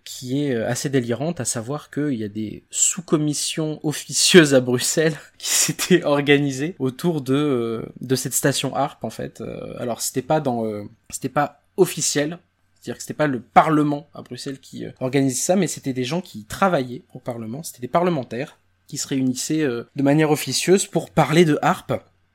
qui 0.05 0.45
est 0.45 0.55
euh, 0.55 0.69
assez 0.69 0.89
délirante, 0.89 1.41
à 1.41 1.45
savoir 1.45 1.91
qu'il 1.91 2.15
y 2.15 2.25
a 2.25 2.29
des 2.29 2.63
sous-commissions 2.71 3.81
officieuses 3.83 4.55
à 4.55 4.61
Bruxelles 4.61 5.17
qui 5.39 5.49
s'étaient 5.49 6.05
organisées 6.05 6.75
autour 6.79 7.21
de 7.21 7.35
euh, 7.35 7.83
de 8.01 8.15
cette 8.15 8.35
station 8.35 8.75
ARP 8.75 9.05
en 9.05 9.11
fait. 9.11 9.41
Euh, 9.41 9.75
alors 9.79 10.01
c'était 10.01 10.23
pas 10.23 10.41
dans 10.41 10.65
c'était 11.11 11.29
pas 11.29 11.63
officiel, 11.77 12.39
c'est-à-dire 12.75 12.97
que 12.97 13.03
c'était 13.03 13.15
pas 13.15 13.27
le 13.27 13.41
Parlement 13.41 14.09
à 14.15 14.23
Bruxelles 14.23 14.61
qui 14.61 14.85
organisait 15.01 15.41
ça, 15.41 15.57
mais 15.57 15.67
c'était 15.67 15.93
des 15.93 16.05
gens 16.05 16.21
qui 16.21 16.45
travaillaient 16.45 17.03
au 17.15 17.19
Parlement, 17.19 17.63
c'était 17.63 17.81
des 17.81 17.89
parlementaires 17.89 18.59
qui 18.87 18.99
se 18.99 19.09
réunissaient 19.09 19.65
de 19.65 20.03
manière 20.03 20.31
officieuse 20.31 20.87
pour 20.87 21.11
parler 21.11 21.45
de 21.45 21.59
harpe 21.63 21.95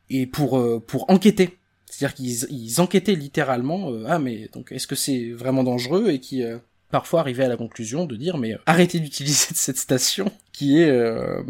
et 0.09 0.25
pour 0.25 0.61
pour 0.85 1.09
enquêter. 1.09 1.57
C'est-à-dire 1.85 2.15
qu'ils 2.15 2.45
ils 2.49 2.81
enquêtaient 2.81 3.15
littéralement 3.15 3.91
ah 4.07 4.19
mais 4.19 4.49
donc 4.53 4.71
est-ce 4.71 4.87
que 4.87 4.95
c'est 4.95 5.31
vraiment 5.31 5.63
dangereux? 5.63 6.09
et 6.09 6.19
qui 6.19 6.43
parfois 6.89 7.19
arriver 7.19 7.43
à 7.43 7.47
la 7.47 7.57
conclusion 7.57 8.05
de 8.05 8.15
dire 8.15 8.37
mais 8.37 8.53
euh, 8.53 8.59
arrêtez 8.65 8.99
d'utiliser 8.99 9.47
cette 9.53 9.77
station 9.77 10.31
qui 10.53 10.81
est 10.81 10.89
euh, 10.89 11.43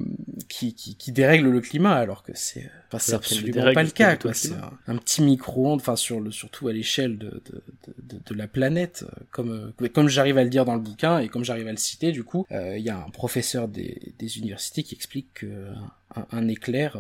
qui, 0.50 0.74
qui, 0.74 0.96
qui, 0.96 1.12
dérègle 1.12 1.50
le 1.50 1.62
climat 1.62 1.94
alors 1.94 2.24
que 2.24 2.32
c'est 2.36 2.70
enfin 2.88 3.00
c'est 3.00 3.14
absolument 3.14 3.74
pas 3.74 3.84
le 3.84 3.92
cas 3.92 4.16
quoi. 4.16 4.34
c'est 4.34 4.54
un, 4.88 4.98
petit 4.98 5.22
micro-ondes 5.22 5.80
enfin 5.80 5.96
sur 5.96 6.20
le 6.20 6.32
surtout 6.32 6.68
à 6.68 6.74
l'échelle 6.74 7.18
de, 7.18 7.42
de, 7.46 7.64
de, 8.04 8.20
de, 8.26 8.36
la 8.36 8.48
planète 8.48 9.06
comme 9.32 9.74
euh, 9.82 9.88
comme 9.90 10.10
j'arrive 10.10 10.38
à 10.38 10.44
le 10.44 10.50
dire 10.50 10.66
dans 10.66 10.76
le 10.76 10.82
bouquin 10.82 11.20
et 11.20 11.30
comme 11.30 11.44
j'arrive 11.44 11.68
à 11.68 11.72
le 11.72 11.78
citer 11.78 12.12
du 12.12 12.24
coup 12.24 12.46
il 12.52 12.82
y 12.82 12.90
a 12.90 12.98
un 12.98 13.10
professeur 13.10 13.68
des, 13.68 14.14
des 14.18 14.38
universités 14.40 14.84
qui 14.84 14.96
explique 14.96 15.34
que 15.36 15.68
un, 16.32 16.48
éclair 16.48 16.98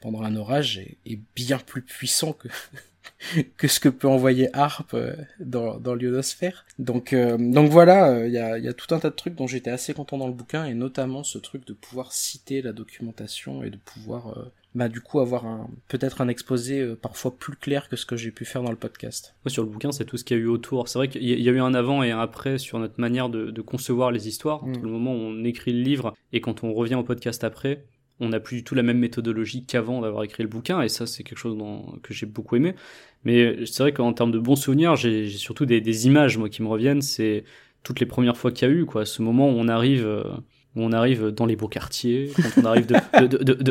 pendant 0.00 0.22
un 0.22 0.36
orage 0.36 0.78
est, 0.78 0.96
est 1.06 1.20
bien 1.34 1.58
plus 1.58 1.82
puissant 1.82 2.32
que 2.32 2.48
que 3.56 3.68
ce 3.68 3.80
que 3.80 3.88
peut 3.88 4.08
envoyer 4.08 4.48
Harp 4.52 4.94
euh, 4.94 5.14
dans, 5.40 5.78
dans 5.78 5.94
l'ionosphère. 5.94 6.64
Donc, 6.78 7.12
euh, 7.12 7.36
donc 7.38 7.70
voilà, 7.70 8.10
euh, 8.10 8.26
il 8.26 8.32
y, 8.32 8.38
a, 8.38 8.58
y, 8.58 8.68
a, 8.68 8.72
tout 8.72 8.94
un 8.94 8.98
tas 8.98 9.10
de 9.10 9.14
trucs 9.14 9.34
dont 9.34 9.46
j'étais 9.46 9.70
assez 9.70 9.94
content 9.94 10.18
dans 10.18 10.26
le 10.26 10.32
bouquin, 10.32 10.64
et 10.64 10.74
notamment 10.74 11.24
ce 11.24 11.38
truc 11.38 11.66
de 11.66 11.72
pouvoir 11.72 12.12
citer 12.12 12.62
la 12.62 12.72
documentation 12.72 13.62
et 13.62 13.70
de 13.70 13.76
pouvoir 13.76 14.50
bah 14.74 14.88
du 14.88 15.00
coup 15.00 15.18
avoir 15.18 15.46
un 15.46 15.68
peut-être 15.88 16.20
un 16.20 16.28
exposé 16.28 16.94
parfois 17.00 17.36
plus 17.36 17.56
clair 17.56 17.88
que 17.88 17.96
ce 17.96 18.04
que 18.04 18.16
j'ai 18.16 18.30
pu 18.30 18.44
faire 18.44 18.62
dans 18.62 18.70
le 18.70 18.76
podcast. 18.76 19.34
Ouais, 19.44 19.50
sur 19.50 19.62
le 19.62 19.68
bouquin, 19.68 19.92
c'est 19.92 20.04
tout 20.04 20.16
ce 20.16 20.24
qu'il 20.24 20.36
y 20.36 20.40
a 20.40 20.42
eu 20.42 20.46
autour. 20.46 20.88
C'est 20.88 20.98
vrai 20.98 21.08
qu'il 21.08 21.24
y 21.24 21.48
a 21.48 21.52
eu 21.52 21.60
un 21.60 21.74
avant 21.74 22.02
et 22.02 22.10
un 22.10 22.20
après 22.20 22.58
sur 22.58 22.78
notre 22.78 23.00
manière 23.00 23.28
de, 23.28 23.50
de 23.50 23.62
concevoir 23.62 24.12
les 24.12 24.28
histoires. 24.28 24.62
Entre 24.64 24.80
mm. 24.80 24.82
le 24.82 24.90
moment 24.90 25.12
où 25.12 25.18
on 25.18 25.44
écrit 25.44 25.72
le 25.72 25.82
livre 25.82 26.14
et 26.32 26.40
quand 26.40 26.64
on 26.64 26.72
revient 26.74 26.96
au 26.96 27.02
podcast 27.02 27.44
après, 27.44 27.84
on 28.20 28.30
n'a 28.30 28.40
plus 28.40 28.58
du 28.58 28.64
tout 28.64 28.74
la 28.74 28.82
même 28.82 28.98
méthodologie 28.98 29.64
qu'avant 29.64 30.00
d'avoir 30.00 30.24
écrit 30.24 30.42
le 30.42 30.48
bouquin, 30.48 30.82
et 30.82 30.88
ça 30.88 31.06
c'est 31.06 31.22
quelque 31.22 31.38
chose 31.38 31.56
que 32.02 32.12
j'ai 32.12 32.26
beaucoup 32.26 32.56
aimé. 32.56 32.74
Mais 33.24 33.66
c'est 33.66 33.82
vrai 33.82 33.92
qu'en 33.92 34.12
termes 34.12 34.32
de 34.32 34.38
bons 34.38 34.56
souvenirs, 34.56 34.96
j'ai 34.96 35.28
surtout 35.28 35.66
des, 35.66 36.06
images 36.06 36.38
moi 36.38 36.48
qui 36.48 36.62
me 36.62 36.68
reviennent. 36.68 37.02
C'est 37.02 37.44
toutes 37.82 38.00
les 38.00 38.06
premières 38.06 38.36
fois 38.36 38.52
qu'il 38.52 38.68
y 38.68 38.70
a 38.70 38.74
eu 38.74 38.84
quoi, 38.84 39.04
ce 39.04 39.22
moment 39.22 39.48
où 39.48 39.54
on 39.54 39.68
arrive, 39.68 40.06
euh, 40.06 40.22
où 40.76 40.82
on 40.82 40.92
arrive 40.92 41.28
dans 41.28 41.46
les 41.46 41.56
beaux 41.56 41.68
quartiers, 41.68 42.30
quand 42.36 42.62
on 42.62 42.64
arrive 42.64 42.86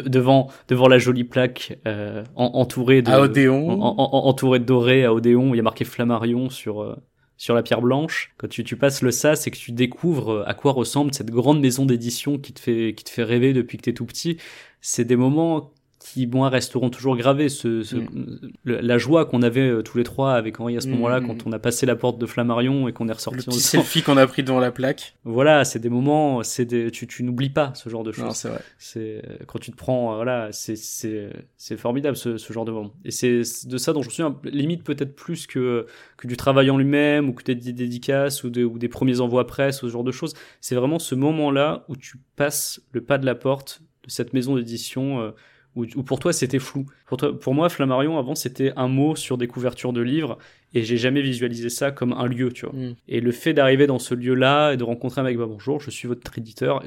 devant 0.10 0.50
devant 0.68 0.88
la 0.88 0.98
jolie 0.98 1.24
plaque 1.24 1.78
euh, 1.88 2.24
entourée 2.36 3.02
de 3.02 3.12
entourée 3.12 4.60
de 4.60 4.66
doré 4.66 5.06
à 5.06 5.14
Odéon, 5.14 5.52
où 5.52 5.56
il 5.56 5.58
y 5.58 5.62
a 5.62 5.64
marqué 5.64 5.86
Flammarion 5.86 6.50
sur 6.50 6.82
euh, 6.82 6.96
sur 7.38 7.56
la 7.56 7.64
pierre 7.64 7.82
blanche. 7.82 8.34
Quand 8.38 8.48
tu, 8.48 8.64
tu 8.64 8.76
passes 8.76 9.02
le 9.02 9.12
sas 9.12 9.48
et 9.48 9.52
que 9.52 9.58
tu 9.58 9.72
découvres 9.72 10.44
à 10.48 10.54
quoi 10.54 10.72
ressemble 10.72 11.14
cette 11.14 11.32
grande 11.32 11.62
maison 11.62 11.86
d'édition 11.86 12.38
qui 12.38 12.54
te 12.54 12.60
fait 12.60 12.94
qui 12.96 13.04
te 13.04 13.10
fait 13.10 13.24
rêver 13.24 13.54
depuis 13.54 13.78
que 13.78 13.84
t'es 13.84 13.94
tout 13.94 14.06
petit, 14.06 14.38
c'est 14.82 15.06
des 15.06 15.16
moments 15.16 15.72
qui 16.14 16.28
moi 16.28 16.50
resteront 16.50 16.90
toujours 16.90 17.18
gravés 17.18 17.50
ce, 17.50 17.84
ce 17.84 17.96
mm. 17.96 18.40
la 18.66 18.98
joie 18.98 19.26
qu'on 19.26 19.42
avait 19.42 19.68
euh, 19.68 19.82
tous 19.82 19.98
les 19.98 20.04
trois 20.04 20.34
avec 20.34 20.60
Henri 20.60 20.78
à 20.78 20.82
ce 20.82 20.88
moment-là 20.88 21.20
mm. 21.20 21.28
quand 21.28 21.48
on 21.48 21.52
a 21.52 21.60
passé 21.60 21.86
la 21.86 21.96
porte 21.96 22.18
de 22.18 22.26
Flammarion 22.26 22.88
et 22.88 22.94
qu'on 22.94 23.10
est 23.10 23.14
ressorti 23.14 23.40
le 23.40 23.44
petit 23.44 23.60
selfie 23.60 24.04
qu'on 24.04 24.18
a 24.18 24.26
pris 24.26 24.44
devant 24.44 24.60
la 24.60 24.72
plaque. 24.72 25.16
Voilà 25.26 25.66
c'est 25.66 25.80
des 25.80 25.90
moments 25.90 26.44
c'est 26.44 26.66
des 26.66 26.92
tu, 26.92 27.08
tu 27.08 27.24
n'oublies 27.24 27.50
pas 27.50 27.74
ce 27.76 27.90
genre 27.90 28.04
de 28.04 28.12
choses. 28.12 28.36
c'est 28.36 28.50
vrai. 28.50 28.62
C'est 28.78 29.22
euh, 29.28 29.38
quand 29.48 29.60
tu 29.60 29.72
te 29.72 29.76
prends 29.76 30.14
euh, 30.14 30.16
voilà 30.16 30.50
c'est 30.52 30.78
c'est 30.78 31.30
c'est 31.58 31.78
formidable 31.78 32.16
ce, 32.16 32.38
ce 32.38 32.54
genre 32.54 32.66
de 32.66 32.72
moment. 32.72 32.94
Et 33.04 33.12
c'est 33.12 33.42
de 33.66 33.78
ça 33.78 33.94
dont 33.94 34.02
je 34.02 34.08
me 34.08 34.14
souviens 34.14 34.38
limite 34.44 34.84
peut-être 34.84 35.16
plus 35.16 35.46
que 35.46 35.88
que 36.16 36.28
du 36.28 36.38
travail 36.38 36.70
en 36.70 36.78
lui-même 36.78 37.30
ou 37.30 37.34
que 37.34 37.44
des 37.44 37.56
dédicaces 37.56 38.44
ou, 38.44 38.50
de, 38.50 38.64
ou 38.64 38.78
des 38.80 38.90
premiers 38.90 39.20
envois 39.20 39.46
presse 39.46 39.84
ou 39.84 39.88
ce 39.88 39.92
genre 39.92 40.04
de 40.04 40.12
choses. 40.12 40.34
C'est 40.62 40.76
vraiment 40.76 41.00
ce 41.00 41.16
moment 41.16 41.52
là 41.52 41.86
où 41.90 41.96
tu 41.96 42.18
passes 42.36 42.82
le 42.92 43.02
pas 43.02 43.18
de 43.18 43.26
la 43.26 43.36
porte 43.36 43.82
de 44.06 44.12
cette 44.12 44.34
maison 44.34 44.56
d'édition 44.56 45.34
ou, 45.78 46.04
pour 46.04 46.20
toi 46.20 46.34
c'était 46.34 46.60
flou. 46.60 46.86
Pour, 47.06 47.18
toi, 47.18 47.38
pour 47.40 47.54
moi, 47.54 47.70
Flammarion 47.70 48.18
avant 48.18 48.36
c'était 48.36 48.74
un 48.76 48.88
mot 48.88 49.16
sur 49.16 49.38
des 49.38 49.48
couvertures 49.48 49.94
de 49.94 50.02
livres 50.02 50.38
et 50.74 50.84
j'ai 50.84 50.98
jamais 50.98 51.22
visualisé 51.22 51.70
ça 51.70 51.92
comme 51.92 52.14
un 52.14 52.26
lieu, 52.26 52.52
tu 52.52 52.66
vois. 52.66 52.76
Mm. 52.76 52.96
Et 53.08 53.22
le 53.22 53.32
fait 53.32 53.54
d'arriver 53.54 53.88
dans 53.88 54.00
ce 54.00 54.16
lieu-là 54.16 54.74
et 54.74 54.78
de 54.78 54.84
rencontrer 54.84 55.22
un 55.22 55.24
mec, 55.24 55.38
bah 55.38 55.46
bonjour, 55.48 55.80
je 55.80 55.90
suis 55.90 56.08
votre 56.08 56.38
éditeur. 56.38 56.84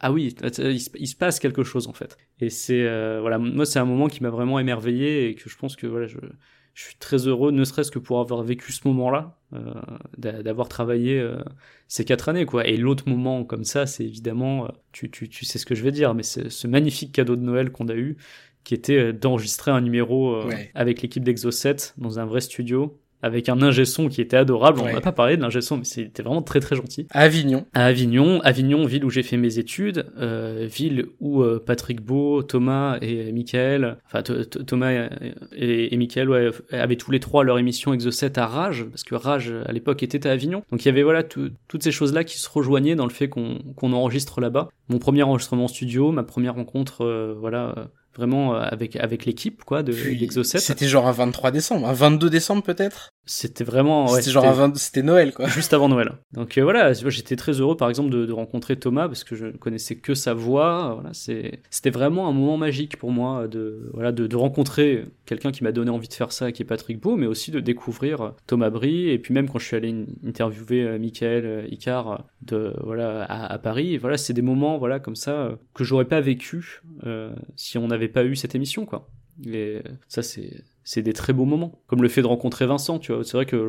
ah 0.00 0.12
oui, 0.12 0.34
il, 0.42 1.08
se 1.08 1.16
passe 1.16 1.38
quelque 1.38 1.62
chose 1.62 1.86
en 1.86 1.92
fait. 1.92 2.16
Et 2.40 2.50
c'est 2.50 2.82
euh, 2.86 3.20
voilà, 3.20 3.38
moi 3.38 3.64
c'est 3.64 3.78
un 3.78 3.84
moment 3.84 4.08
qui 4.08 4.22
m'a 4.22 4.30
vraiment 4.30 4.58
émerveillé 4.58 5.28
et 5.28 5.34
que 5.34 5.48
je 5.48 5.56
pense 5.56 5.76
que 5.76 5.86
voilà, 5.86 6.06
je, 6.06 6.18
je 6.74 6.84
suis 6.84 6.96
très 6.96 7.26
heureux, 7.26 7.50
ne 7.50 7.64
serait-ce 7.64 7.90
que 7.90 7.98
pour 7.98 8.20
avoir 8.20 8.42
vécu 8.42 8.72
ce 8.72 8.86
moment-là, 8.88 9.38
d'avoir 10.16 10.68
travaillé 10.68 11.22
ces 11.88 12.04
quatre 12.04 12.28
années, 12.28 12.46
quoi. 12.46 12.66
Et 12.66 12.76
l'autre 12.76 13.08
moment 13.08 13.44
comme 13.44 13.64
ça, 13.64 13.86
c'est 13.86 14.04
évidemment, 14.04 14.68
tu, 14.92 15.10
tu, 15.10 15.28
tu 15.28 15.44
sais 15.44 15.58
ce 15.58 15.66
que 15.66 15.74
je 15.74 15.82
vais 15.82 15.92
dire, 15.92 16.14
mais 16.14 16.22
c'est 16.22 16.50
ce 16.50 16.66
magnifique 16.66 17.12
cadeau 17.12 17.36
de 17.36 17.42
Noël 17.42 17.70
qu'on 17.70 17.88
a 17.88 17.94
eu, 17.94 18.16
qui 18.64 18.74
était 18.74 19.12
d'enregistrer 19.12 19.70
un 19.70 19.80
numéro 19.80 20.42
avec 20.74 21.02
l'équipe 21.02 21.24
d'Exo 21.24 21.50
7 21.50 21.94
dans 21.98 22.18
un 22.18 22.24
vrai 22.24 22.40
studio 22.40 23.01
avec 23.22 23.48
un 23.48 23.62
ingé 23.62 23.84
son 23.84 24.08
qui 24.08 24.20
était 24.20 24.36
adorable. 24.36 24.80
On 24.80 24.92
n'a 24.92 25.00
pas 25.00 25.12
parlé 25.12 25.36
de 25.36 25.42
l'ingé 25.42 25.60
son, 25.60 25.78
mais 25.78 25.84
c'était 25.84 26.22
vraiment 26.22 26.42
très 26.42 26.60
très 26.60 26.76
gentil. 26.76 27.06
À 27.10 27.20
Avignon. 27.20 27.66
À 27.72 27.86
Avignon, 27.86 28.40
Avignon, 28.42 28.84
ville 28.84 29.04
où 29.04 29.10
j'ai 29.10 29.22
fait 29.22 29.36
mes 29.36 29.58
études, 29.58 30.06
euh, 30.18 30.66
ville 30.68 31.06
où 31.20 31.42
euh, 31.42 31.62
Patrick 31.64 32.00
Beau, 32.00 32.42
Thomas 32.42 32.98
et 33.00 33.32
Michael, 33.32 33.98
enfin 34.06 34.22
Thomas 34.22 35.08
et, 35.52 35.94
et 35.94 35.96
Michael 35.96 36.28
ouais, 36.28 36.50
avaient 36.72 36.96
tous 36.96 37.10
les 37.10 37.20
trois 37.20 37.44
leur 37.44 37.58
émission 37.58 37.94
Exocet 37.94 38.38
à 38.38 38.46
Rage, 38.46 38.84
parce 38.90 39.04
que 39.04 39.14
Rage 39.14 39.52
à 39.66 39.72
l'époque 39.72 40.02
était 40.02 40.26
à 40.26 40.32
Avignon. 40.32 40.62
Donc 40.70 40.84
il 40.84 40.86
y 40.86 40.90
avait 40.90 41.02
voilà 41.02 41.22
toutes 41.22 41.82
ces 41.82 41.92
choses-là 41.92 42.24
qui 42.24 42.38
se 42.38 42.48
rejoignaient 42.50 42.96
dans 42.96 43.06
le 43.06 43.12
fait 43.12 43.28
qu'on 43.28 43.58
qu'on 43.76 43.92
enregistre 43.92 44.40
là-bas. 44.40 44.68
Mon 44.88 44.98
premier 44.98 45.22
enregistrement 45.22 45.68
studio, 45.68 46.12
ma 46.12 46.24
première 46.24 46.54
rencontre, 46.54 47.04
euh, 47.04 47.34
voilà 47.38 47.88
vraiment 48.16 48.54
avec 48.54 48.96
avec 48.96 49.24
l'équipe 49.24 49.64
quoi 49.64 49.82
de 49.82 49.92
l'Exocet. 49.92 50.58
C'était 50.58 50.88
genre 50.88 51.06
un 51.06 51.12
23 51.12 51.50
décembre, 51.50 51.88
un 51.88 51.92
22 51.92 52.30
décembre 52.30 52.62
peut-être? 52.62 53.10
C'était 53.24 53.62
vraiment. 53.62 54.10
Ouais, 54.10 54.20
c'était 54.20 54.32
genre 54.32 54.72
c'était 54.74 55.02
Noël 55.02 55.32
quoi. 55.32 55.46
Juste 55.48 55.72
avant 55.72 55.88
Noël. 55.88 56.12
Donc 56.32 56.58
euh, 56.58 56.62
voilà, 56.62 56.92
j'étais 56.92 57.36
très 57.36 57.52
heureux 57.52 57.76
par 57.76 57.88
exemple 57.88 58.10
de, 58.10 58.26
de, 58.26 58.32
rencontrer 58.32 58.76
Thomas 58.76 59.06
parce 59.06 59.22
que 59.22 59.36
je 59.36 59.46
ne 59.46 59.52
connaissais 59.52 59.96
que 59.96 60.14
sa 60.14 60.34
voix. 60.34 60.94
Voilà, 60.94 61.10
c'est 61.12 61.60
c'était 61.70 61.90
vraiment 61.90 62.28
un 62.28 62.32
moment 62.32 62.56
magique 62.56 62.96
pour 62.96 63.12
moi 63.12 63.46
de 63.46 63.90
voilà 63.92 64.10
de, 64.10 64.26
de 64.26 64.36
rencontrer 64.36 65.04
quelqu'un 65.24 65.52
qui 65.52 65.62
m'a 65.62 65.72
donné 65.72 65.90
envie 65.90 66.08
de 66.08 66.14
faire 66.14 66.32
ça, 66.32 66.52
qui 66.52 66.62
est 66.62 66.66
Patrick 66.66 67.00
Beau, 67.00 67.16
mais 67.16 67.26
aussi 67.26 67.50
de 67.50 67.60
découvrir 67.60 68.34
Thomas 68.46 68.70
Brie 68.70 69.08
et 69.08 69.18
puis 69.18 69.32
même 69.32 69.48
quand 69.48 69.58
je 69.58 69.66
suis 69.66 69.76
allé 69.76 69.94
interviewer 70.26 70.82
euh, 70.82 70.98
Michael 70.98 71.46
euh, 71.46 71.66
Icar 71.70 72.26
de 72.42 72.74
voilà 72.82 73.24
à, 73.24 73.58
Paris. 73.58 73.96
voilà, 73.98 74.16
c'est 74.16 74.32
des 74.32 74.42
moments 74.42 74.78
voilà 74.78 74.98
comme 74.98 75.16
ça 75.16 75.56
que 75.74 75.84
j'aurais 75.84 76.06
pas 76.06 76.20
vécu 76.20 76.82
euh, 77.06 77.32
si 77.56 77.78
on 77.78 77.86
n'avait 77.86 78.08
pas 78.08 78.24
eu 78.24 78.34
cette 78.34 78.54
émission 78.54 78.84
quoi. 78.84 79.08
Et 79.46 79.80
ça 80.08 80.22
c'est 80.22 80.64
c'est 80.84 81.02
des 81.02 81.12
très 81.12 81.32
beaux 81.32 81.44
moments. 81.44 81.72
Comme 81.86 82.02
le 82.02 82.08
fait 82.08 82.22
de 82.22 82.26
rencontrer 82.26 82.66
Vincent, 82.66 82.98
tu 82.98 83.12
vois. 83.12 83.24
C'est 83.24 83.36
vrai 83.36 83.46
que 83.46 83.68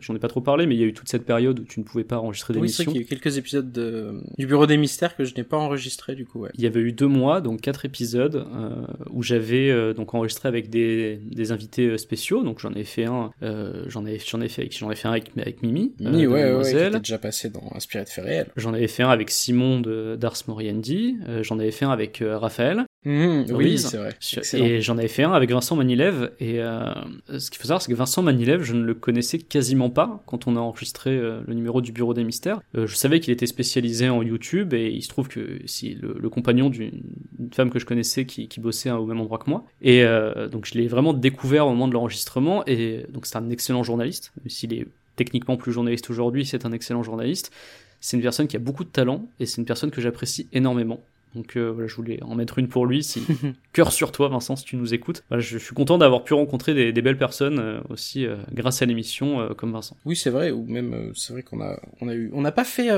j'en 0.00 0.14
ai 0.14 0.18
pas 0.18 0.28
trop 0.28 0.40
parlé, 0.40 0.66
mais 0.66 0.74
il 0.74 0.80
y 0.80 0.84
a 0.84 0.86
eu 0.86 0.92
toute 0.92 1.08
cette 1.08 1.24
période 1.24 1.60
où 1.60 1.64
tu 1.64 1.80
ne 1.80 1.84
pouvais 1.84 2.04
pas 2.04 2.18
enregistrer 2.18 2.54
d'émissions. 2.54 2.82
Oui, 2.82 2.86
c'est 2.86 2.92
qu'il 2.92 3.00
y 3.00 3.04
a 3.04 3.06
eu 3.06 3.08
quelques 3.08 3.36
épisodes 3.38 3.72
de... 3.72 4.20
du 4.38 4.46
Bureau 4.46 4.66
des 4.66 4.76
Mystères 4.76 5.16
que 5.16 5.24
je 5.24 5.34
n'ai 5.34 5.44
pas 5.44 5.56
enregistré, 5.56 6.14
du 6.14 6.26
coup, 6.26 6.40
ouais. 6.40 6.50
Il 6.54 6.62
y 6.62 6.66
avait 6.66 6.80
eu 6.80 6.92
deux 6.92 7.06
mois, 7.08 7.40
donc 7.40 7.60
quatre 7.60 7.84
épisodes, 7.84 8.36
euh, 8.36 8.86
où 9.10 9.22
j'avais 9.22 9.70
euh, 9.70 9.92
donc 9.92 10.14
enregistré 10.14 10.48
avec 10.48 10.70
des, 10.70 11.20
des 11.30 11.52
invités 11.52 11.86
euh, 11.86 11.98
spéciaux. 11.98 12.42
Donc 12.42 12.60
j'en 12.60 12.72
ai 12.74 12.84
fait 12.84 13.04
un, 13.04 13.30
euh, 13.42 13.84
j'en 13.88 14.06
ai, 14.06 14.18
j'en 14.18 14.40
ai 14.40 14.48
fait 14.48 14.62
avec, 14.62 14.76
j'en 14.76 14.90
ai 14.90 14.96
fait 14.96 15.08
un 15.08 15.12
avec, 15.12 15.30
avec 15.36 15.62
Mimi. 15.62 15.94
Mimi, 16.00 16.26
ouais, 16.26 16.54
ouais, 16.54 16.62
qui 16.62 16.76
était 16.76 16.98
déjà 16.98 17.18
passé 17.18 17.50
dans 17.50 17.62
Inspiré 17.74 18.04
de. 18.04 18.46
J'en 18.56 18.72
avais 18.74 18.88
fait 18.88 19.02
un 19.02 19.10
avec 19.10 19.30
Simon 19.30 19.80
de 19.80 20.16
d'Ars 20.16 20.36
Moriendi. 20.46 21.16
j'en 21.42 21.58
avais 21.58 21.70
fait 21.70 21.84
un 21.84 21.90
avec 21.90 22.22
Raphaël. 22.24 22.85
Mmh, 23.06 23.44
oui, 23.52 23.78
c'est 23.78 23.98
vrai. 23.98 24.16
Et 24.54 24.80
j'en 24.80 24.98
avais 24.98 25.06
fait 25.06 25.22
un 25.22 25.32
avec 25.32 25.52
Vincent 25.52 25.76
Manilev. 25.76 26.32
Et 26.40 26.60
euh, 26.60 26.92
ce 27.38 27.52
qu'il 27.52 27.60
faut 27.60 27.68
savoir, 27.68 27.80
c'est 27.80 27.92
que 27.92 27.96
Vincent 27.96 28.20
Manilev, 28.20 28.64
je 28.64 28.74
ne 28.74 28.82
le 28.82 28.94
connaissais 28.94 29.38
quasiment 29.38 29.90
pas 29.90 30.24
quand 30.26 30.48
on 30.48 30.56
a 30.56 30.58
enregistré 30.58 31.10
euh, 31.10 31.40
le 31.46 31.54
numéro 31.54 31.80
du 31.80 31.92
Bureau 31.92 32.14
des 32.14 32.24
Mystères. 32.24 32.60
Euh, 32.74 32.88
je 32.88 32.96
savais 32.96 33.20
qu'il 33.20 33.32
était 33.32 33.46
spécialisé 33.46 34.08
en 34.08 34.24
YouTube 34.24 34.74
et 34.74 34.88
il 34.88 35.02
se 35.02 35.08
trouve 35.08 35.28
que 35.28 35.60
si 35.66 35.94
le, 35.94 36.28
compagnon 36.28 36.68
d'une 36.68 37.04
femme 37.52 37.70
que 37.70 37.78
je 37.78 37.86
connaissais 37.86 38.26
qui, 38.26 38.48
qui 38.48 38.58
bossait 38.58 38.90
au 38.90 39.06
même 39.06 39.20
endroit 39.20 39.38
que 39.38 39.48
moi. 39.48 39.64
Et 39.80 40.04
donc 40.50 40.66
je 40.66 40.74
l'ai 40.74 40.88
vraiment 40.88 41.14
découvert 41.14 41.66
au 41.66 41.70
moment 41.70 41.86
de 41.86 41.94
l'enregistrement. 41.94 42.66
Et 42.66 43.06
donc 43.10 43.26
c'est 43.26 43.36
un 43.36 43.48
excellent 43.50 43.84
journaliste, 43.84 44.32
s'il 44.48 44.74
est 44.74 44.88
techniquement 45.14 45.56
plus 45.56 45.72
journaliste 45.72 46.10
aujourd'hui, 46.10 46.44
c'est 46.44 46.66
un 46.66 46.72
excellent 46.72 47.04
journaliste. 47.04 47.52
C'est 48.00 48.16
une 48.16 48.22
personne 48.22 48.48
qui 48.48 48.56
a 48.56 48.58
beaucoup 48.58 48.84
de 48.84 48.90
talent 48.90 49.28
et 49.38 49.46
c'est 49.46 49.58
une 49.58 49.64
personne 49.64 49.90
que 49.90 50.00
j'apprécie 50.00 50.48
énormément. 50.52 51.00
Donc 51.36 51.56
euh, 51.56 51.70
voilà, 51.70 51.86
je 51.86 51.94
voulais 51.94 52.18
en 52.22 52.34
mettre 52.34 52.58
une 52.58 52.68
pour 52.68 52.86
lui. 52.86 53.04
Si... 53.04 53.22
Cœur 53.74 53.92
sur 53.92 54.10
toi, 54.10 54.28
Vincent, 54.28 54.56
si 54.56 54.64
tu 54.64 54.76
nous 54.76 54.94
écoutes. 54.94 55.22
Voilà, 55.28 55.42
je, 55.42 55.58
suis 55.58 55.74
content 55.74 55.98
d'avoir 55.98 56.24
pu 56.24 56.32
rencontrer 56.32 56.72
des, 56.72 56.92
des 56.92 57.02
belles 57.02 57.18
personnes 57.18 57.58
euh, 57.58 57.80
aussi 57.90 58.24
euh, 58.24 58.36
grâce 58.52 58.80
à 58.80 58.86
l'émission 58.86 59.54
comme 59.56 59.72
Vincent. 59.72 59.96
Oui, 60.06 60.16
c'est 60.16 60.30
vrai. 60.30 60.50
Ou 60.50 60.64
même, 60.64 61.12
c'est 61.14 61.34
vrai 61.34 61.42
qu'on 61.42 61.60
a, 61.60 61.78
on 62.00 62.08
a 62.08 62.14
eu, 62.14 62.30
on 62.32 62.40
n'a 62.40 62.52
pas 62.52 62.64
fait, 62.64 62.90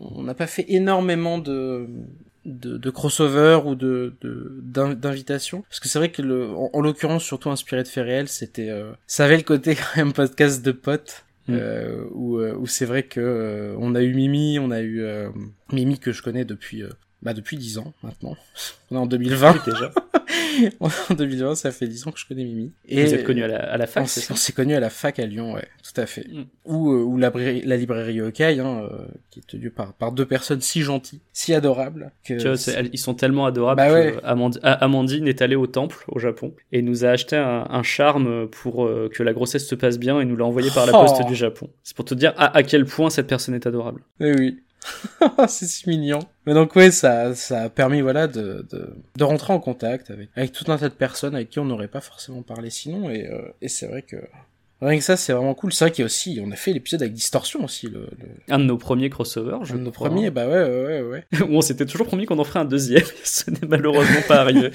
on 0.00 0.22
n'a 0.22 0.34
pas 0.34 0.46
fait 0.46 0.66
énormément 0.68 1.38
de 1.38 1.88
de, 2.44 2.78
de 2.78 2.90
crossover 2.90 3.60
ou 3.66 3.74
de 3.74 4.14
d'invitation 4.62 5.62
parce 5.62 5.80
que 5.80 5.88
c'est 5.88 5.98
vrai 5.98 6.10
que 6.10 6.22
le 6.22 6.48
en, 6.50 6.80
l'occurrence 6.80 7.22
surtout 7.22 7.50
inspiré 7.50 7.82
de 7.82 7.88
faits 7.88 8.04
réels 8.04 8.28
c'était 8.28 8.70
ça 9.06 9.26
avait 9.26 9.36
le 9.36 9.42
côté 9.42 9.74
quand 9.74 9.96
même 9.96 10.14
podcast 10.14 10.64
de 10.64 10.72
potes 10.72 11.26
mm. 11.48 11.58
où, 12.12 12.38
où 12.40 12.66
c'est 12.66 12.86
vrai 12.86 13.02
que 13.02 13.74
on 13.78 13.94
a 13.94 14.02
eu 14.02 14.14
Mimi 14.14 14.58
on 14.58 14.70
a 14.70 14.80
eu 14.80 15.04
Mimi 15.72 15.98
que 15.98 16.12
je 16.12 16.22
connais 16.22 16.46
depuis 16.46 16.84
bah 17.22 17.34
depuis 17.34 17.56
10 17.56 17.78
ans 17.78 17.92
maintenant. 18.02 18.36
On 18.90 18.96
est 18.96 18.98
en 18.98 19.06
2020 19.06 19.64
déjà. 19.66 19.92
en 20.80 21.14
2020, 21.14 21.54
ça 21.54 21.70
fait 21.70 21.86
10 21.86 22.06
ans 22.06 22.10
que 22.12 22.18
je 22.18 22.26
connais 22.26 22.44
Mimi. 22.44 22.72
Et 22.86 23.04
Vous 23.04 23.14
êtes 23.14 23.24
connu 23.24 23.42
à 23.42 23.48
la, 23.48 23.58
à 23.58 23.76
la 23.76 23.86
fac, 23.86 24.08
c'est 24.08 24.20
ça 24.20 24.34
On 24.34 24.36
s'est 24.36 24.52
connu 24.52 24.74
à 24.74 24.80
la 24.80 24.90
fac 24.90 25.18
à 25.18 25.26
Lyon, 25.26 25.54
ouais, 25.54 25.66
tout 25.82 26.00
à 26.00 26.06
fait. 26.06 26.26
Mm. 26.28 26.44
Ou, 26.64 26.92
euh, 26.92 27.02
ou 27.02 27.16
la, 27.18 27.30
la 27.34 27.76
librairie 27.76 28.20
Okai, 28.20 28.58
hein, 28.60 28.82
euh, 28.90 29.06
qui 29.30 29.40
est 29.40 29.46
tenue 29.46 29.70
par, 29.70 29.92
par 29.94 30.12
deux 30.12 30.26
personnes 30.26 30.60
si 30.60 30.82
gentilles, 30.82 31.20
si 31.32 31.54
adorables. 31.54 32.12
Que 32.24 32.34
tu 32.34 32.48
vois, 32.48 32.82
ils 32.92 32.98
sont 32.98 33.14
tellement 33.14 33.46
adorables 33.46 33.78
bah 33.78 33.92
ouais. 33.92 34.16
Amandine, 34.62 35.28
est 35.28 35.42
allée 35.42 35.56
au 35.56 35.66
temple 35.66 36.04
au 36.08 36.18
Japon 36.18 36.54
et 36.72 36.82
nous 36.82 37.04
a 37.04 37.08
acheté 37.08 37.36
un, 37.36 37.66
un 37.68 37.82
charme 37.82 38.48
pour 38.48 38.84
euh, 38.84 39.10
que 39.12 39.22
la 39.22 39.32
grossesse 39.32 39.66
se 39.66 39.74
passe 39.74 39.98
bien 39.98 40.20
et 40.20 40.24
nous 40.24 40.36
l'a 40.36 40.44
envoyé 40.44 40.70
par 40.70 40.86
la 40.86 40.92
poste 40.92 41.16
oh. 41.20 41.28
du 41.28 41.34
Japon. 41.34 41.68
C'est 41.82 41.96
pour 41.96 42.04
te 42.04 42.14
dire 42.14 42.32
à, 42.36 42.56
à 42.56 42.62
quel 42.62 42.84
point 42.84 43.10
cette 43.10 43.26
personne 43.26 43.54
est 43.54 43.66
adorable. 43.66 44.02
Eh 44.20 44.32
oui. 44.32 44.58
c'est 45.48 45.66
si 45.66 45.88
mignon. 45.88 46.20
Mais 46.46 46.54
donc 46.54 46.74
ouais, 46.76 46.90
ça, 46.90 47.34
ça 47.34 47.62
a 47.62 47.68
permis 47.68 48.00
voilà 48.00 48.26
de, 48.26 48.66
de, 48.70 48.96
de, 49.16 49.24
rentrer 49.24 49.52
en 49.52 49.60
contact 49.60 50.10
avec, 50.10 50.30
avec 50.36 50.52
tout 50.52 50.70
un 50.70 50.78
tas 50.78 50.88
de 50.88 50.94
personnes 50.94 51.34
avec 51.34 51.50
qui 51.50 51.58
on 51.58 51.64
n'aurait 51.64 51.88
pas 51.88 52.00
forcément 52.00 52.42
parlé 52.42 52.70
sinon. 52.70 53.10
Et, 53.10 53.26
euh, 53.26 53.42
et 53.60 53.68
c'est 53.68 53.86
vrai 53.86 54.02
que 54.02 54.16
rien 54.80 54.98
que 54.98 55.04
ça, 55.04 55.16
c'est 55.16 55.32
vraiment 55.32 55.54
cool. 55.54 55.72
C'est 55.72 55.84
vrai 55.84 55.92
qu'il 55.92 56.02
y 56.02 56.04
a 56.04 56.06
aussi, 56.06 56.40
on 56.44 56.50
a 56.50 56.56
fait 56.56 56.72
l'épisode 56.72 57.02
avec 57.02 57.14
Distorsion 57.14 57.64
aussi. 57.64 57.88
Le, 57.88 58.08
Un 58.48 58.58
de 58.58 58.64
nos 58.64 58.78
premiers 58.78 59.10
crossovers. 59.10 59.64
Je 59.64 59.74
un 59.74 59.78
de 59.78 59.82
nos 59.82 59.90
premiers, 59.90 60.30
bah 60.30 60.46
ouais, 60.46 60.62
ouais, 60.62 61.02
ouais. 61.02 61.02
ouais. 61.02 61.24
on 61.50 61.60
s'était 61.60 61.86
toujours 61.86 62.06
promis 62.06 62.26
qu'on 62.26 62.38
en 62.38 62.44
ferait 62.44 62.60
un 62.60 62.64
deuxième. 62.64 63.04
Ce 63.24 63.50
n'est 63.50 63.66
malheureusement 63.68 64.22
pas 64.26 64.40
arrivé. 64.40 64.70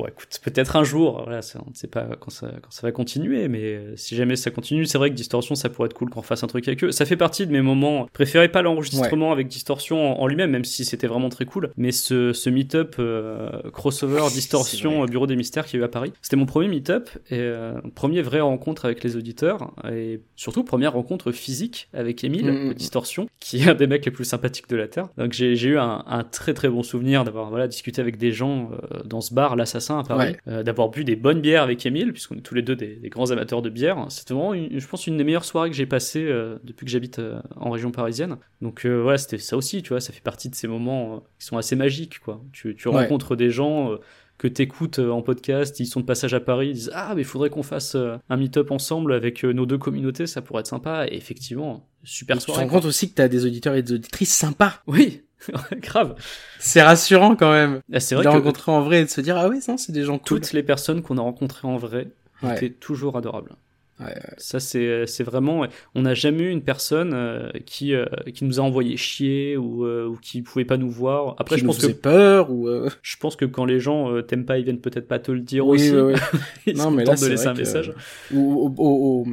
Bon, 0.00 0.06
écoute, 0.06 0.40
peut-être 0.42 0.76
un 0.76 0.84
jour, 0.84 1.24
voilà, 1.24 1.42
ça, 1.42 1.60
on 1.66 1.70
ne 1.70 1.74
sait 1.74 1.86
pas 1.86 2.06
quand 2.18 2.30
ça, 2.30 2.50
quand 2.62 2.70
ça 2.70 2.86
va 2.86 2.90
continuer, 2.90 3.48
mais 3.48 3.60
euh, 3.62 3.96
si 3.96 4.16
jamais 4.16 4.34
ça 4.34 4.50
continue, 4.50 4.86
c'est 4.86 4.96
vrai 4.96 5.10
que 5.10 5.14
Distorsion, 5.14 5.54
ça 5.54 5.68
pourrait 5.68 5.86
être 5.86 5.94
cool 5.94 6.08
qu'on 6.08 6.22
fasse 6.22 6.42
un 6.42 6.46
truc 6.46 6.66
avec 6.68 6.82
eux. 6.84 6.90
Ça 6.90 7.04
fait 7.04 7.18
partie 7.18 7.46
de 7.46 7.52
mes 7.52 7.60
moments 7.60 8.08
préférés, 8.14 8.48
pas 8.48 8.62
l'enregistrement 8.62 9.30
avec 9.30 9.48
Distorsion 9.48 10.18
en, 10.18 10.26
lui-même, 10.26 10.52
même 10.52 10.64
si 10.64 10.86
c'était 10.86 11.06
vraiment 11.06 11.28
très 11.28 11.44
cool, 11.44 11.70
mais 11.76 11.92
ce, 11.92 12.32
ce 12.32 12.48
meet-up 12.48 12.96
euh, 12.98 13.50
crossover 13.72 14.22
Distorsion 14.32 15.04
Bureau 15.04 15.26
des 15.26 15.36
Mystères 15.36 15.66
qui 15.66 15.76
a 15.76 15.80
eu 15.80 15.84
à 15.84 15.88
Paris, 15.88 16.14
c'était 16.22 16.36
mon 16.36 16.46
premier 16.46 16.68
meet-up 16.68 17.10
et 17.28 17.38
euh, 17.38 17.74
premier 17.94 18.22
vraie 18.22 18.40
rencontre 18.40 18.86
avec 18.86 19.04
les 19.04 19.16
auditeurs 19.16 19.74
et 19.92 20.20
surtout 20.34 20.64
première 20.64 20.94
rencontre 20.94 21.30
physique 21.30 21.90
avec 21.92 22.24
Emile 22.24 22.52
mm, 22.52 22.54
mm, 22.54 22.70
mm. 22.70 22.74
Distorsion, 22.74 23.28
qui 23.38 23.58
est 23.58 23.68
un 23.68 23.74
des 23.74 23.86
mecs 23.86 24.06
les 24.06 24.12
plus 24.12 24.24
sympathiques 24.24 24.70
de 24.70 24.76
la 24.76 24.88
terre. 24.88 25.08
Donc 25.18 25.34
j'ai 25.34 25.52
eu 25.52 25.76
un, 25.76 26.04
un, 26.06 26.24
très 26.24 26.54
très 26.54 26.70
bon 26.70 26.82
souvenir 26.82 27.24
d'avoir 27.24 27.50
voilà 27.50 27.68
discuté 27.68 28.00
avec 28.00 28.16
des 28.16 28.32
gens 28.32 28.70
dans 29.04 29.20
ce 29.20 29.34
bar, 29.34 29.56
l'assassin 29.56 29.89
à 29.98 30.04
Paris, 30.04 30.36
euh, 30.48 30.62
d'avoir 30.62 30.88
bu 30.88 31.04
des 31.04 31.16
bonnes 31.16 31.40
bières 31.40 31.62
avec 31.62 31.84
Emile, 31.84 32.12
puisqu'on 32.12 32.36
est 32.36 32.42
tous 32.42 32.54
les 32.54 32.62
deux 32.62 32.76
des, 32.76 32.98
grands 33.04 33.30
amateurs 33.30 33.62
de 33.62 33.70
bière. 33.70 34.06
C'était 34.08 34.34
vraiment, 34.34 34.54
je 34.54 34.86
pense, 34.86 35.06
une 35.06 35.16
des 35.16 35.24
meilleures 35.24 35.44
soirées 35.44 35.70
que 35.70 35.76
j'ai 35.76 35.86
passées 35.86 36.24
euh, 36.24 36.58
depuis 36.64 36.86
que 36.86 36.92
j'habite 36.92 37.18
euh, 37.18 37.40
en 37.56 37.70
région 37.70 37.90
parisienne. 37.90 38.36
Donc 38.62 38.86
voilà, 38.86 39.18
c'était 39.18 39.38
ça 39.38 39.56
aussi, 39.56 39.82
tu 39.82 39.90
vois, 39.90 40.00
ça 40.00 40.12
fait 40.12 40.22
partie 40.22 40.48
de 40.48 40.54
ces 40.54 40.68
moments 40.68 41.22
qui 41.38 41.46
sont 41.46 41.56
assez 41.56 41.76
magiques, 41.76 42.20
quoi. 42.20 42.42
Tu, 42.52 42.76
rencontres 42.86 43.36
des 43.36 43.50
gens 43.50 43.96
que 44.38 44.48
t'écoutes 44.48 44.98
en 44.98 45.22
podcast, 45.22 45.78
ils 45.80 45.86
sont 45.86 46.00
de 46.00 46.06
passage 46.06 46.34
à 46.34 46.40
Paris, 46.40 46.68
ils 46.68 46.74
disent 46.74 46.90
ah 46.94 47.12
mais 47.14 47.22
il 47.22 47.26
faudrait 47.26 47.50
qu'on 47.50 47.62
fasse 47.62 47.94
un 47.94 48.36
meet-up 48.36 48.70
ensemble 48.70 49.12
avec 49.12 49.44
nos 49.44 49.66
deux 49.66 49.78
communautés, 49.78 50.26
ça 50.26 50.42
pourrait 50.42 50.60
être 50.60 50.66
sympa. 50.66 51.06
Et 51.08 51.16
effectivement, 51.16 51.88
super 52.04 52.40
soirée. 52.40 52.62
Tu 52.62 52.66
te 52.66 52.70
rends 52.70 52.78
compte 52.78 52.86
aussi 52.86 53.10
que 53.10 53.14
t'as 53.14 53.28
des 53.28 53.44
auditeurs 53.44 53.74
et 53.74 53.82
des 53.82 53.94
auditrices 53.94 54.34
sympas. 54.34 54.80
Oui, 54.86 55.22
Grave. 55.76 56.14
C'est 56.58 56.82
rassurant 56.82 57.36
quand 57.36 57.52
même. 57.52 57.80
Ah, 57.92 58.00
c'est 58.00 58.14
vrai 58.14 58.24
de 58.24 58.28
rencontrer 58.28 58.72
en 58.72 58.82
vrai 58.82 59.00
et 59.00 59.04
de 59.04 59.10
se 59.10 59.20
dire 59.20 59.36
ah 59.36 59.48
oui, 59.48 59.60
c'est 59.60 59.92
des 59.92 60.04
gens 60.04 60.18
cool. 60.18 60.24
Toutes 60.24 60.52
les 60.52 60.62
personnes 60.62 61.02
qu'on 61.02 61.18
a 61.18 61.22
rencontrées 61.22 61.68
en 61.68 61.76
vrai 61.76 62.08
étaient 62.42 62.70
toujours 62.70 63.16
adorables. 63.16 63.52
Ça, 64.38 64.60
c'est, 64.60 65.06
c'est 65.06 65.24
vraiment. 65.24 65.66
On 65.94 66.02
n'a 66.02 66.14
jamais 66.14 66.44
eu 66.44 66.50
une 66.50 66.62
personne 66.62 67.12
euh, 67.14 67.50
qui, 67.66 67.94
euh, 67.94 68.06
qui 68.34 68.44
nous 68.44 68.60
a 68.60 68.62
envoyé 68.62 68.96
chier 68.96 69.56
ou, 69.56 69.84
euh, 69.84 70.06
ou 70.06 70.16
qui 70.16 70.42
pouvait 70.42 70.64
pas 70.64 70.76
nous 70.76 70.90
voir. 70.90 71.36
Après, 71.38 71.58
je 71.58 71.64
pense 71.64 71.78
que. 71.78 71.86
peur 71.92 72.50
ou. 72.50 72.68
Je 73.02 73.16
pense 73.16 73.36
que 73.36 73.44
quand 73.44 73.64
les 73.64 73.80
gens 73.80 74.22
t'aiment 74.22 74.44
pas, 74.44 74.58
ils 74.58 74.64
viennent 74.64 74.80
peut-être 74.80 75.08
pas 75.08 75.18
te 75.18 75.32
le 75.32 75.40
dire 75.40 75.66
aussi. 75.66 75.90
Oui, 75.90 76.14
ils 76.66 76.76
non, 76.76 76.90
mais 76.90 77.04
là, 77.04 77.14
de 77.14 77.26
laisser 77.26 77.46
un 77.46 77.54
message. 77.54 77.92
Ou 78.32 78.66
au, 78.66 78.74
au, 78.78 79.26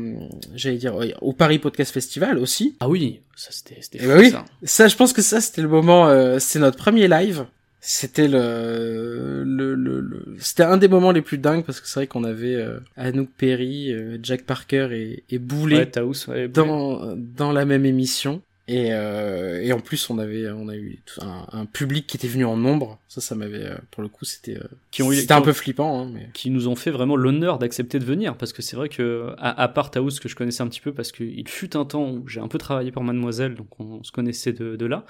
j'allais 0.56 0.78
dire, 0.78 0.96
au 1.22 1.34
Paris 1.34 1.60
Podcast 1.60 1.92
Festival 1.94 2.38
aussi. 2.38 2.76
Ah 2.80 2.90
oui, 2.90 3.22
ça 3.36 3.52
c'était. 3.52 3.78
c'était 3.82 4.00
eh 4.02 4.08
ben 4.08 4.20
oui. 4.20 4.32
Ça. 4.32 4.46
ça, 4.64 4.88
je 4.88 4.96
pense 4.96 5.14
que 5.14 5.22
ça, 5.22 5.42
c'était 5.42 5.62
le 5.62 5.68
moment. 5.68 6.40
c'est 6.40 6.60
notre 6.60 6.78
premier 6.78 7.08
live. 7.08 7.46
C'était 7.80 8.28
le, 8.28 9.44
le, 9.46 9.76
le, 9.76 10.36
c'était 10.40 10.64
un 10.64 10.78
des 10.78 10.88
moments 10.88 11.12
les 11.12 11.22
plus 11.22 11.38
dingues 11.38 11.64
parce 11.64 11.80
que 11.80 11.88
c'est 11.88 12.00
vrai 12.00 12.08
qu'on 12.08 12.24
avait 12.24 12.56
euh, 12.56 12.80
Anouk 12.96 13.30
Perry, 13.38 13.94
euh, 13.94 14.18
Jack 14.22 14.44
Parker 14.44 14.90
et, 14.92 15.24
et 15.30 15.40
Boulet 15.40 15.86
ouais, 16.28 16.48
dans 16.48 17.16
dans 17.16 17.52
la 17.52 17.66
même 17.66 17.86
émission. 17.86 18.42
Et, 18.70 18.90
euh, 18.92 19.62
et 19.62 19.72
en 19.72 19.80
plus, 19.80 20.10
on 20.10 20.18
avait, 20.18 20.50
on 20.52 20.68
a 20.68 20.76
eu 20.76 21.00
un, 21.22 21.46
un, 21.54 21.66
public 21.66 22.06
qui 22.06 22.18
était 22.18 22.28
venu 22.28 22.44
en 22.44 22.58
nombre. 22.58 23.00
Ça, 23.08 23.22
ça 23.22 23.34
m'avait, 23.34 23.64
euh, 23.64 23.78
pour 23.92 24.04
le 24.04 24.10
coup, 24.10 24.26
c'était, 24.26 24.58
euh, 24.58 24.68
qui 24.92 25.02
ont 25.04 25.12
c'était 25.12 25.34
un 25.34 25.42
peu 25.42 25.54
flippant. 25.54 26.02
Hein, 26.02 26.12
mais... 26.14 26.30
Qui 26.34 26.50
nous 26.50 26.68
ont 26.68 26.76
fait 26.76 26.92
vraiment 26.92 27.16
l'honneur 27.16 27.60
d'accepter 27.60 27.98
de 27.98 28.04
venir, 28.04 28.36
parce 28.36 28.52
que 28.52 28.62
c'est 28.62 28.76
vrai 28.76 28.90
que 28.90 29.34
à, 29.38 29.62
à 29.62 29.70
part 29.70 29.90
Taous 29.90 30.20
que 30.22 30.28
je 30.28 30.36
connaissais 30.36 30.64
un 30.64 30.68
petit 30.68 30.82
peu, 30.82 30.94
parce 30.94 31.14
qu'il 31.14 31.48
fut 31.48 31.78
un 31.78 31.86
temps 31.86 32.10
où 32.10 32.28
j'ai 32.28 32.42
un 32.42 32.50
peu 32.50 32.58
travaillé 32.58 32.92
pour 32.92 33.04
Mademoiselle, 33.04 33.56
donc 33.56 33.68
on, 33.80 34.04
se 34.04 34.12
connaissait 34.12 34.52
de, 34.52 34.76
de 34.76 34.86
là, 34.86 35.06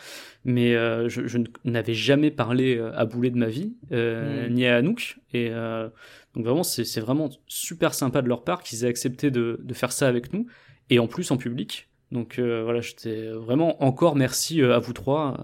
mais 0.45 0.75
euh, 0.75 1.09
je, 1.09 1.25
je 1.25 1.39
n'avais 1.65 1.95
jamais 1.95 2.29
parlé 2.29 2.79
à 2.95 3.05
Boulet 3.05 3.31
de 3.31 3.37
ma 3.37 3.47
vie, 3.47 3.73
euh, 3.91 4.47
mm. 4.47 4.53
ni 4.53 4.67
à 4.67 4.75
Anouk, 4.75 5.17
et 5.33 5.49
donc 5.49 6.45
vraiment, 6.45 6.63
c'est, 6.63 6.85
c'est 6.85 7.01
vraiment 7.01 7.31
super 7.47 7.95
sympa 7.95 8.21
de 8.21 8.27
leur 8.27 8.43
part 8.43 8.61
qu'ils 8.61 8.85
aient 8.85 8.89
accepté 8.89 9.31
de, 9.31 9.59
de 9.63 9.73
faire 9.73 9.91
ça 9.91 10.07
avec 10.07 10.31
nous, 10.31 10.45
et 10.91 10.99
en 10.99 11.07
plus 11.07 11.31
en 11.31 11.37
public. 11.37 11.87
Donc 12.11 12.39
euh, 12.39 12.63
voilà, 12.63 12.81
j'étais 12.81 13.27
vraiment 13.29 13.83
encore 13.83 14.15
merci 14.15 14.61
euh, 14.61 14.75
à 14.75 14.79
vous 14.79 14.93
trois. 14.93 15.43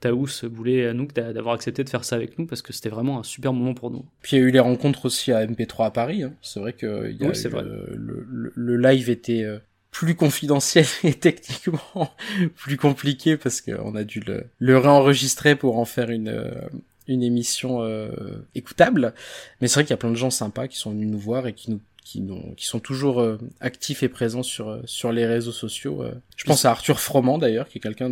Taous, 0.00 0.28
Boulet 0.44 0.76
et 0.76 0.86
Anouk 0.86 1.12
d'avoir 1.12 1.54
accepté 1.54 1.84
de 1.84 1.90
faire 1.90 2.04
ça 2.04 2.16
avec 2.16 2.38
nous 2.38 2.46
parce 2.46 2.62
que 2.62 2.72
c'était 2.72 2.88
vraiment 2.88 3.18
un 3.18 3.22
super 3.22 3.52
moment 3.52 3.74
pour 3.74 3.90
nous. 3.90 4.06
Puis 4.22 4.36
il 4.36 4.40
y 4.40 4.42
a 4.42 4.46
eu 4.46 4.50
les 4.50 4.58
rencontres 4.58 5.04
aussi 5.04 5.30
à 5.30 5.46
MP3 5.46 5.86
à 5.86 5.90
Paris. 5.90 6.22
Hein. 6.22 6.32
C'est 6.40 6.58
vrai 6.58 6.72
que 6.72 7.12
y 7.12 7.22
a 7.22 7.62
Le, 7.62 8.52
le, 8.54 8.76
live 8.78 9.10
était 9.10 9.42
euh, 9.42 9.58
plus 9.90 10.14
confidentiel 10.14 10.86
et 11.04 11.12
techniquement 11.12 12.10
plus 12.56 12.78
compliqué 12.78 13.36
parce 13.36 13.60
qu'on 13.60 13.94
a 13.94 14.02
dû 14.02 14.20
le, 14.20 14.46
le 14.58 14.78
réenregistrer 14.78 15.54
pour 15.54 15.78
en 15.78 15.84
faire 15.84 16.08
une, 16.08 16.50
une 17.06 17.22
émission 17.22 17.86
écoutable. 18.54 19.12
Mais 19.60 19.68
c'est 19.68 19.74
vrai 19.74 19.84
qu'il 19.84 19.90
y 19.90 19.94
a 19.94 19.98
plein 19.98 20.10
de 20.10 20.16
gens 20.16 20.30
sympas 20.30 20.66
qui 20.66 20.78
sont 20.78 20.92
venus 20.92 21.10
nous 21.10 21.18
voir 21.18 21.46
et 21.46 21.52
qui 21.52 21.70
nous 21.70 21.80
qui, 22.04 22.26
qui 22.56 22.66
sont 22.66 22.80
toujours 22.80 23.20
euh, 23.20 23.38
actifs 23.60 24.02
et 24.02 24.08
présents 24.08 24.42
sur 24.42 24.68
euh, 24.68 24.80
sur 24.84 25.12
les 25.12 25.26
réseaux 25.26 25.52
sociaux. 25.52 26.02
Euh. 26.02 26.12
Je 26.36 26.44
pense 26.44 26.64
à 26.64 26.70
Arthur 26.70 26.98
Froment 27.00 27.38
d'ailleurs, 27.38 27.68
qui 27.68 27.78
est 27.78 27.80
quelqu'un 27.80 28.10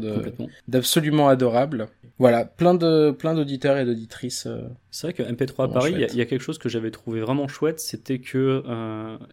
d'absolument 0.68 1.28
adorable. 1.28 1.88
Voilà, 2.18 2.44
plein 2.44 2.74
de 2.74 3.10
plein 3.10 3.34
d'auditeurs 3.34 3.78
et 3.78 3.84
d'auditrices. 3.84 4.46
C'est 4.90 5.06
vrai 5.06 5.14
que 5.14 5.22
MP3 5.22 5.64
à 5.64 5.68
Paris, 5.68 5.94
il 5.96 6.16
y, 6.16 6.20
a 6.20 6.24
quelque 6.26 6.42
chose 6.42 6.58
que 6.58 6.68
j'avais 6.68 6.90
trouvé 6.90 7.20
vraiment 7.20 7.46
chouette, 7.46 7.78
c'était 7.80 8.18
que 8.18 8.62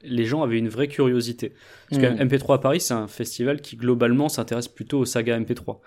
les 0.03 0.25
gens 0.25 0.43
avaient 0.43 0.59
une 0.59 0.69
vraie 0.69 0.87
curiosité. 0.87 1.53
Parce 1.89 2.01
que 2.01 2.07
MP3 2.07 2.47
mm. 2.47 2.51
à 2.51 2.57
Paris, 2.59 2.79
c'est 2.79 2.93
un 2.93 3.07
festival 3.07 3.61
qui 3.61 3.75
globalement 3.75 4.29
s'intéresse 4.29 4.67
plutôt 4.67 4.99
aux 4.99 5.05
sagas 5.05 5.39
MP3. 5.39 5.79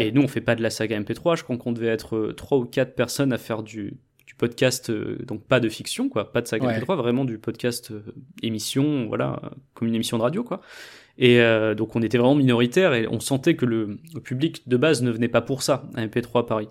Et 0.00 0.12
nous, 0.12 0.22
on 0.22 0.28
fait 0.28 0.40
pas 0.40 0.54
de 0.54 0.62
la 0.62 0.70
saga 0.70 0.98
MP3. 0.98 1.36
Je 1.36 1.44
crois 1.44 1.56
qu'on 1.56 1.72
devait 1.72 1.88
être 1.88 2.32
trois 2.36 2.58
ou 2.58 2.64
quatre 2.64 2.94
personnes 2.94 3.32
à 3.32 3.38
faire 3.38 3.62
du 3.62 3.98
podcast, 4.38 4.90
euh, 4.90 5.18
donc 5.26 5.44
pas 5.44 5.60
de 5.60 5.68
fiction, 5.68 6.08
quoi, 6.08 6.32
pas 6.32 6.42
de 6.42 6.48
saga 6.48 6.66
ouais. 6.66 6.80
3 6.80 6.96
vraiment 6.96 7.24
du 7.24 7.38
podcast 7.38 7.90
euh, 7.90 8.02
émission, 8.42 9.06
voilà, 9.06 9.40
comme 9.74 9.88
une 9.88 9.94
émission 9.94 10.18
de 10.18 10.22
radio, 10.22 10.44
quoi. 10.44 10.60
Et 11.18 11.40
euh, 11.40 11.74
donc 11.74 11.96
on 11.96 12.02
était 12.02 12.18
vraiment 12.18 12.34
minoritaire 12.34 12.92
et 12.92 13.08
on 13.08 13.20
sentait 13.20 13.56
que 13.56 13.64
le, 13.64 13.98
public 14.22 14.68
de 14.68 14.76
base 14.76 15.02
ne 15.02 15.10
venait 15.10 15.28
pas 15.28 15.40
pour 15.40 15.62
ça 15.62 15.84
à 15.94 16.06
MP3 16.06 16.40
à 16.40 16.42
Paris. 16.42 16.68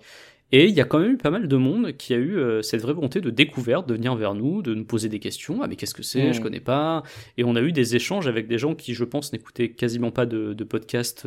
Et 0.52 0.66
il 0.66 0.74
y 0.76 0.80
a 0.80 0.84
quand 0.84 1.00
même 1.00 1.14
eu 1.14 1.16
pas 1.16 1.30
mal 1.30 1.48
de 1.48 1.56
monde 1.56 1.96
qui 1.96 2.14
a 2.14 2.18
eu 2.18 2.38
cette 2.62 2.80
vraie 2.80 2.92
volonté 2.92 3.20
de 3.20 3.30
découverte, 3.30 3.88
de 3.88 3.94
venir 3.94 4.14
vers 4.14 4.36
nous, 4.36 4.62
de 4.62 4.74
nous 4.74 4.84
poser 4.84 5.08
des 5.08 5.18
questions. 5.18 5.60
Ah 5.60 5.66
mais 5.66 5.74
qu'est-ce 5.74 5.92
que 5.92 6.04
c'est? 6.04 6.32
Je 6.32 6.38
mmh. 6.38 6.42
connais 6.44 6.60
pas. 6.60 7.02
Et 7.36 7.42
on 7.42 7.56
a 7.56 7.60
eu 7.60 7.72
des 7.72 7.96
échanges 7.96 8.28
avec 8.28 8.46
des 8.46 8.56
gens 8.56 8.76
qui, 8.76 8.94
je 8.94 9.02
pense, 9.02 9.32
n'écoutaient 9.32 9.70
quasiment 9.70 10.12
pas 10.12 10.24
de, 10.24 10.52
de 10.52 10.62
podcast 10.62 11.26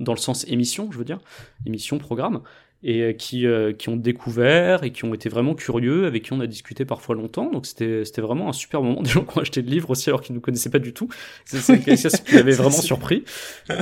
dans 0.00 0.12
le 0.12 0.18
sens 0.18 0.44
émission, 0.48 0.90
je 0.90 0.98
veux 0.98 1.04
dire, 1.04 1.20
émission, 1.66 1.98
programme, 1.98 2.40
et 2.86 3.02
euh, 3.02 3.12
qui, 3.12 3.46
euh, 3.46 3.72
qui 3.72 3.88
ont 3.88 3.96
découvert 3.96 4.84
et 4.84 4.92
qui 4.92 5.04
ont 5.04 5.12
été 5.12 5.28
vraiment 5.28 5.54
curieux, 5.54 6.06
avec 6.06 6.22
qui 6.22 6.32
on 6.32 6.40
a 6.40 6.46
discuté 6.46 6.84
parfois 6.84 7.16
longtemps. 7.16 7.50
Donc 7.50 7.66
c'était, 7.66 8.04
vraiment 8.18 8.48
un 8.48 8.52
super 8.52 8.80
moment. 8.80 9.02
Des 9.02 9.10
gens 9.10 9.24
qui 9.24 9.36
ont 9.36 9.42
acheté 9.42 9.60
le 9.60 9.68
livre 9.68 9.90
aussi 9.90 10.08
alors 10.08 10.22
qu'ils 10.22 10.32
ne 10.32 10.36
nous 10.38 10.40
connaissaient 10.40 10.70
pas 10.70 10.78
du 10.78 10.94
tout. 10.94 11.08
C'est, 11.44 11.58
ce 11.58 12.22
qui 12.22 12.34
m'avait 12.36 12.52
vraiment 12.52 12.70
surpris. 12.70 13.24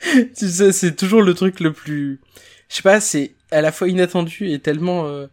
tu 0.00 0.48
sais, 0.48 0.70
c'est 0.70 0.94
toujours 0.94 1.22
le 1.22 1.34
truc 1.34 1.58
le 1.58 1.72
plus... 1.72 2.20
Je 2.68 2.76
sais 2.76 2.82
pas, 2.82 3.00
c'est 3.00 3.34
à 3.50 3.60
la 3.60 3.72
fois 3.72 3.88
inattendu 3.88 4.48
et 4.50 4.60
tellement... 4.60 5.06
Euh... 5.06 5.26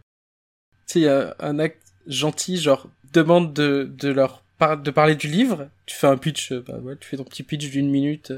Tu 0.88 1.02
sais, 1.02 1.32
un 1.38 1.58
acte 1.58 1.82
gentil, 2.06 2.56
genre 2.56 2.88
demande 3.12 3.52
de, 3.52 3.90
de 3.96 4.08
leur 4.08 4.42
de 4.82 4.90
parler 4.90 5.14
du 5.14 5.28
livre, 5.28 5.68
tu 5.86 5.94
fais 5.94 6.08
un 6.08 6.16
pitch, 6.16 6.50
euh, 6.50 6.64
bah 6.66 6.78
ouais, 6.78 6.96
tu 6.98 7.08
fais 7.08 7.16
ton 7.16 7.22
petit 7.22 7.44
pitch 7.44 7.70
d'une 7.70 7.90
minute 7.90 8.32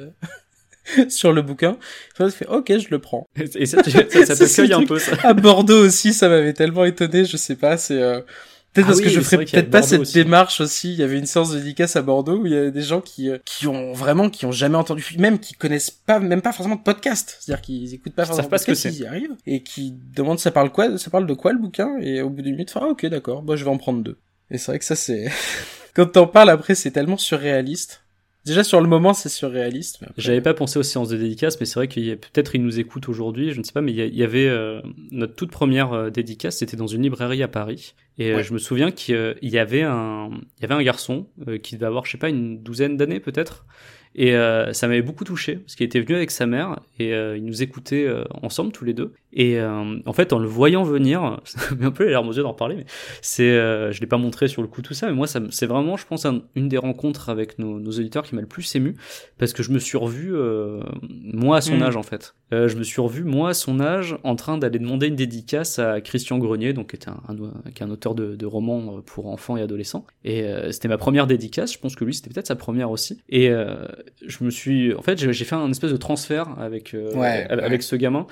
sur 1.08 1.32
le 1.32 1.42
bouquin. 1.42 1.76
Ça 2.16 2.30
fait 2.30 2.46
ok, 2.48 2.78
je 2.78 2.88
le 2.90 2.98
prends. 2.98 3.26
Et 3.36 3.66
ça, 3.66 3.82
ça, 3.82 3.90
ça 4.36 4.46
te 4.66 4.72
un 4.72 4.84
peu 4.84 4.98
ça. 4.98 5.16
À 5.22 5.34
Bordeaux 5.34 5.84
aussi, 5.84 6.12
ça 6.12 6.28
m'avait 6.28 6.52
tellement 6.52 6.84
étonné, 6.84 7.24
je 7.24 7.36
sais 7.36 7.56
pas, 7.56 7.76
c'est 7.76 8.00
euh... 8.00 8.20
Peut-être 8.72 8.84
ah 8.84 8.88
parce 8.90 9.00
que 9.00 9.08
je 9.08 9.20
ferais 9.20 9.44
peut-être 9.44 9.70
pas 9.70 9.82
cette 9.82 10.14
démarche 10.14 10.60
aussi. 10.60 10.92
Il 10.92 11.00
y 11.00 11.02
avait 11.02 11.18
une 11.18 11.26
séance 11.26 11.50
de 11.50 11.58
dédicace 11.58 11.96
à 11.96 12.02
Bordeaux 12.02 12.36
où 12.36 12.46
il 12.46 12.52
y 12.52 12.56
a 12.56 12.70
des 12.70 12.82
gens 12.82 13.00
qui 13.00 13.28
euh, 13.28 13.38
qui 13.44 13.66
ont 13.66 13.92
vraiment 13.92 14.30
qui 14.30 14.46
ont 14.46 14.52
jamais 14.52 14.76
entendu 14.76 15.04
même 15.18 15.40
qui 15.40 15.54
connaissent 15.54 15.90
pas 15.90 16.20
même 16.20 16.40
pas 16.40 16.52
forcément 16.52 16.76
de 16.76 16.82
podcast, 16.82 17.36
c'est-à-dire 17.40 17.62
qu'ils 17.62 17.94
écoutent 17.94 18.14
pas 18.14 18.24
forcément 18.24 18.46
de 18.46 18.50
podcast, 18.50 18.84
ils 18.84 19.00
y 19.00 19.06
arrivent 19.06 19.34
et 19.44 19.64
qui 19.64 19.92
demandent 20.14 20.38
ça 20.38 20.52
parle 20.52 20.70
quoi, 20.70 20.98
ça 20.98 21.10
parle 21.10 21.26
de 21.26 21.34
quoi 21.34 21.52
le 21.52 21.58
bouquin? 21.58 21.98
Et 22.00 22.22
au 22.22 22.30
bout 22.30 22.42
d'une 22.42 22.52
minute, 22.52 22.72
ah 22.76 22.86
ok 22.86 23.06
d'accord, 23.06 23.42
moi 23.42 23.56
je 23.56 23.64
vais 23.64 23.70
en 23.70 23.78
prendre 23.78 24.04
deux. 24.04 24.18
Et 24.52 24.58
c'est 24.58 24.70
vrai 24.70 24.78
que 24.78 24.84
ça 24.84 24.94
c'est 24.94 25.28
quand 25.94 26.06
t'en 26.06 26.28
parles 26.28 26.50
après 26.50 26.76
c'est 26.76 26.92
tellement 26.92 27.18
surréaliste. 27.18 28.02
Déjà 28.46 28.64
sur 28.64 28.80
le 28.80 28.88
moment 28.88 29.12
c'est 29.12 29.28
surréaliste. 29.28 30.00
J'avais 30.16 30.40
pas 30.40 30.54
pensé 30.54 30.78
aux 30.78 30.82
séances 30.82 31.10
de 31.10 31.16
dédicace, 31.18 31.60
mais 31.60 31.66
c'est 31.66 31.74
vrai 31.74 31.88
qu'il 31.88 32.04
y 32.04 32.10
a 32.10 32.16
peut-être 32.16 32.54
il 32.54 32.62
nous 32.62 32.80
écoute 32.80 33.08
aujourd'hui, 33.08 33.52
je 33.52 33.58
ne 33.58 33.64
sais 33.64 33.72
pas, 33.72 33.82
mais 33.82 33.92
il 33.92 34.14
y, 34.14 34.22
avait 34.22 34.48
euh, 34.48 34.80
notre 35.10 35.34
toute 35.34 35.50
première 35.50 35.92
euh, 35.92 36.10
dédicace, 36.10 36.56
c'était 36.56 36.76
dans 36.76 36.86
une 36.86 37.02
librairie 37.02 37.42
à 37.42 37.48
Paris, 37.48 37.94
et 38.16 38.32
euh, 38.32 38.42
je 38.42 38.54
me 38.54 38.58
souviens 38.58 38.92
qu'il 38.92 39.36
y 39.42 39.58
avait 39.58 39.82
un, 39.82 40.30
il 40.58 40.62
y 40.62 40.64
avait 40.64 40.74
un 40.74 40.82
garçon 40.82 41.26
qui 41.62 41.74
devait 41.74 41.86
avoir, 41.86 42.06
je 42.06 42.12
sais 42.12 42.18
pas, 42.18 42.30
une 42.30 42.62
douzaine 42.62 42.96
d'années 42.96 43.20
peut-être, 43.20 43.66
et 44.16 44.34
euh, 44.34 44.72
ça 44.72 44.88
m'avait 44.88 45.02
beaucoup 45.02 45.24
touché, 45.24 45.56
parce 45.56 45.76
qu'il 45.76 45.86
était 45.86 46.00
venu 46.00 46.16
avec 46.16 46.30
sa 46.30 46.46
mère, 46.46 46.80
et 46.98 47.14
euh, 47.14 47.36
il 47.36 47.44
nous 47.44 47.62
écoutait 47.62 48.04
euh, 48.04 48.24
ensemble, 48.42 48.72
tous 48.72 48.84
les 48.84 48.92
deux. 48.92 49.12
Et 49.32 49.60
en 49.62 50.12
fait, 50.12 50.32
en 50.32 50.40
le 50.40 50.48
voyant 50.48 50.82
venir, 50.82 51.40
ça 51.44 51.60
un 51.80 51.92
peu 51.92 52.08
l'air 52.08 52.26
aux 52.26 52.32
yeux 52.32 52.42
d'en 52.42 52.50
reparler, 52.50 52.74
mais 52.74 52.86
c'est, 53.22 53.48
je 53.48 54.00
l'ai 54.00 54.08
pas 54.08 54.16
montré 54.16 54.48
sur 54.48 54.60
le 54.60 54.66
coup 54.66 54.82
tout 54.82 54.92
ça, 54.92 55.06
mais 55.06 55.12
moi, 55.12 55.28
ça, 55.28 55.40
c'est 55.50 55.66
vraiment, 55.66 55.96
je 55.96 56.04
pense, 56.04 56.26
une 56.56 56.68
des 56.68 56.78
rencontres 56.78 57.28
avec 57.28 57.60
nos, 57.60 57.78
nos 57.78 57.92
auditeurs 57.92 58.24
qui 58.24 58.34
m'a 58.34 58.40
le 58.40 58.48
plus 58.48 58.74
ému, 58.74 58.96
parce 59.38 59.52
que 59.52 59.62
je 59.62 59.70
me 59.70 59.78
suis 59.78 59.96
revu, 59.96 60.34
moi, 61.08 61.58
à 61.58 61.60
son 61.60 61.76
mm. 61.76 61.82
âge, 61.82 61.96
en 61.96 62.02
fait. 62.02 62.34
je 62.50 62.74
me 62.74 62.82
suis 62.82 63.00
revu, 63.00 63.22
moi, 63.22 63.50
à 63.50 63.54
son 63.54 63.78
âge, 63.78 64.16
en 64.24 64.34
train 64.34 64.58
d'aller 64.58 64.80
demander 64.80 65.06
une 65.06 65.14
dédicace 65.14 65.78
à 65.78 66.00
Christian 66.00 66.38
Grenier, 66.38 66.72
donc 66.72 66.90
qui 66.90 66.96
est 66.96 67.08
un, 67.08 67.22
un, 67.28 67.70
qui 67.70 67.84
est 67.84 67.86
un 67.86 67.90
auteur 67.90 68.16
de, 68.16 68.34
de, 68.34 68.46
romans 68.46 69.00
pour 69.06 69.28
enfants 69.28 69.56
et 69.56 69.62
adolescents. 69.62 70.04
Et 70.24 70.44
c'était 70.72 70.88
ma 70.88 70.98
première 70.98 71.28
dédicace, 71.28 71.72
je 71.72 71.78
pense 71.78 71.94
que 71.94 72.04
lui, 72.04 72.14
c'était 72.14 72.30
peut-être 72.30 72.48
sa 72.48 72.56
première 72.56 72.90
aussi. 72.90 73.20
Et 73.28 73.48
je 74.26 74.44
me 74.44 74.50
suis, 74.50 74.94
en 74.94 75.02
fait, 75.02 75.18
j'ai 75.18 75.44
fait 75.44 75.54
un 75.54 75.70
espèce 75.70 75.92
de 75.92 75.96
transfert 75.96 76.58
avec 76.58 76.94
euh, 76.94 77.12
avec 77.48 77.82
ce 77.82 77.96
gamin. 77.96 78.26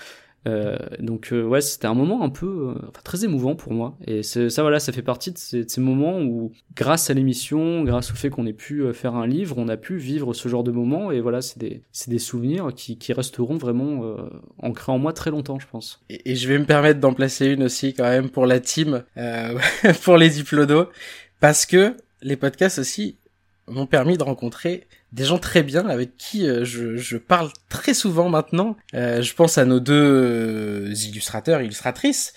Euh, 0.47 0.79
donc 1.01 1.33
euh, 1.33 1.43
ouais, 1.43 1.61
c'était 1.61 1.89
un 1.89 1.95
moment 1.95 2.23
un 2.23 2.29
peu, 2.31 2.73
enfin, 2.89 3.01
très 3.03 3.25
émouvant 3.25 3.57
pour 3.57 3.73
moi. 3.73 3.99
Et 4.07 4.23
ça 4.23 4.63
voilà, 4.63 4.79
ça 4.79 4.93
fait 4.93 5.03
partie 5.03 5.33
de 5.33 5.39
ces, 5.39 5.65
de 5.65 5.71
ces 5.71 5.81
moments 5.81 6.21
où, 6.21 6.53
grâce 6.75 7.11
à 7.11 7.15
l'émission, 7.15 7.83
grâce 7.83 8.13
au 8.13 8.15
fait 8.15 8.31
qu'on 8.31 8.47
ait 8.47 8.53
pu 8.53 8.85
faire 8.95 9.15
un 9.15 9.27
livre, 9.27 9.57
on 9.59 9.69
a 9.69 9.77
pu 9.77 9.97
vivre 9.97 10.33
ce 10.35 10.49
genre 10.49 10.65
de 10.65 10.71
moments. 10.71 11.11
Et 11.11 11.21
voilà, 11.21 11.43
c'est 11.43 11.59
des, 11.59 11.83
des 12.07 12.19
souvenirs 12.19 12.73
qui, 12.75 12.99
qui 12.99 13.13
resteront 13.13 13.57
vraiment 13.57 14.17
ancrés 14.63 14.93
en 14.93 14.99
moi 14.99 15.13
très 15.13 15.31
longtemps, 15.31 15.59
je 15.59 15.67
pense. 15.67 16.03
Et, 16.09 16.31
et 16.31 16.37
je 16.37 16.49
vais 16.49 16.59
me 16.59 16.67
permettre 16.67 17.01
d'en 17.01 17.13
placer 17.13 17.47
une 17.47 17.65
aussi 17.65 17.93
quand 17.93 18.09
même 18.09 18.31
pour 18.31 18.47
la 18.47 18.61
team, 18.61 19.03
pour 20.03 20.17
les 20.17 20.31
diplodos, 20.31 20.89
parce 21.41 21.67
que 21.67 21.95
les 22.23 22.37
podcasts 22.37 22.79
aussi 22.79 23.17
m'ont 23.71 23.87
permis 23.87 24.17
de 24.17 24.23
rencontrer 24.23 24.87
des 25.13 25.25
gens 25.25 25.39
très 25.39 25.63
bien 25.63 25.89
avec 25.89 26.17
qui 26.17 26.47
euh, 26.47 26.65
je, 26.65 27.17
parle 27.17 27.51
très 27.69 27.95
souvent 27.95 28.29
maintenant. 28.29 28.77
Euh, 28.95 29.23
je 29.23 29.35
pense 29.35 29.59
à 29.59 29.65
nos 29.65 29.81
deux 29.81 29.95
euh, 29.95 30.95
illustrateurs, 31.07 31.63
illustratrices, 31.63 32.35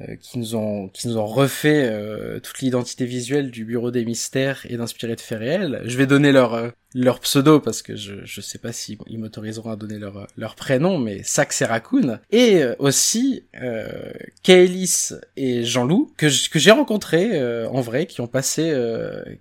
euh, 0.00 0.16
qui 0.16 0.38
nous 0.38 0.56
ont 0.56 0.88
qui 0.88 1.06
nous 1.06 1.18
ont 1.18 1.26
refait 1.26 1.86
euh, 1.92 2.40
toute 2.40 2.60
l'identité 2.60 3.04
visuelle 3.04 3.50
du 3.50 3.66
bureau 3.66 3.90
des 3.90 4.06
mystères 4.06 4.64
et 4.70 4.78
d'inspirer 4.78 5.16
de 5.16 5.20
faits 5.20 5.38
réels. 5.38 5.82
Je 5.84 5.98
vais 5.98 6.06
donner 6.06 6.32
leur 6.32 6.54
euh, 6.54 6.70
leur 6.94 7.20
pseudo 7.20 7.60
parce 7.60 7.82
que 7.82 7.94
je 7.94 8.14
je 8.24 8.40
sais 8.40 8.56
pas 8.56 8.72
si 8.72 8.96
ils 9.06 9.18
m'autoriseront 9.18 9.70
à 9.70 9.76
donner 9.76 9.98
leur 9.98 10.28
leur 10.38 10.54
prénom 10.54 10.96
mais 10.96 11.22
Sax 11.22 11.60
et 11.60 11.66
Raccoon 11.66 12.20
et 12.30 12.64
aussi 12.78 13.44
euh, 13.60 14.12
et 14.48 15.62
Jean-Loup 15.62 16.10
que 16.16 16.26
que 16.50 16.58
j'ai 16.58 16.70
rencontrés 16.70 17.66
en 17.66 17.80
vrai 17.82 18.06
qui 18.06 18.22
ont 18.22 18.26
passé 18.26 18.74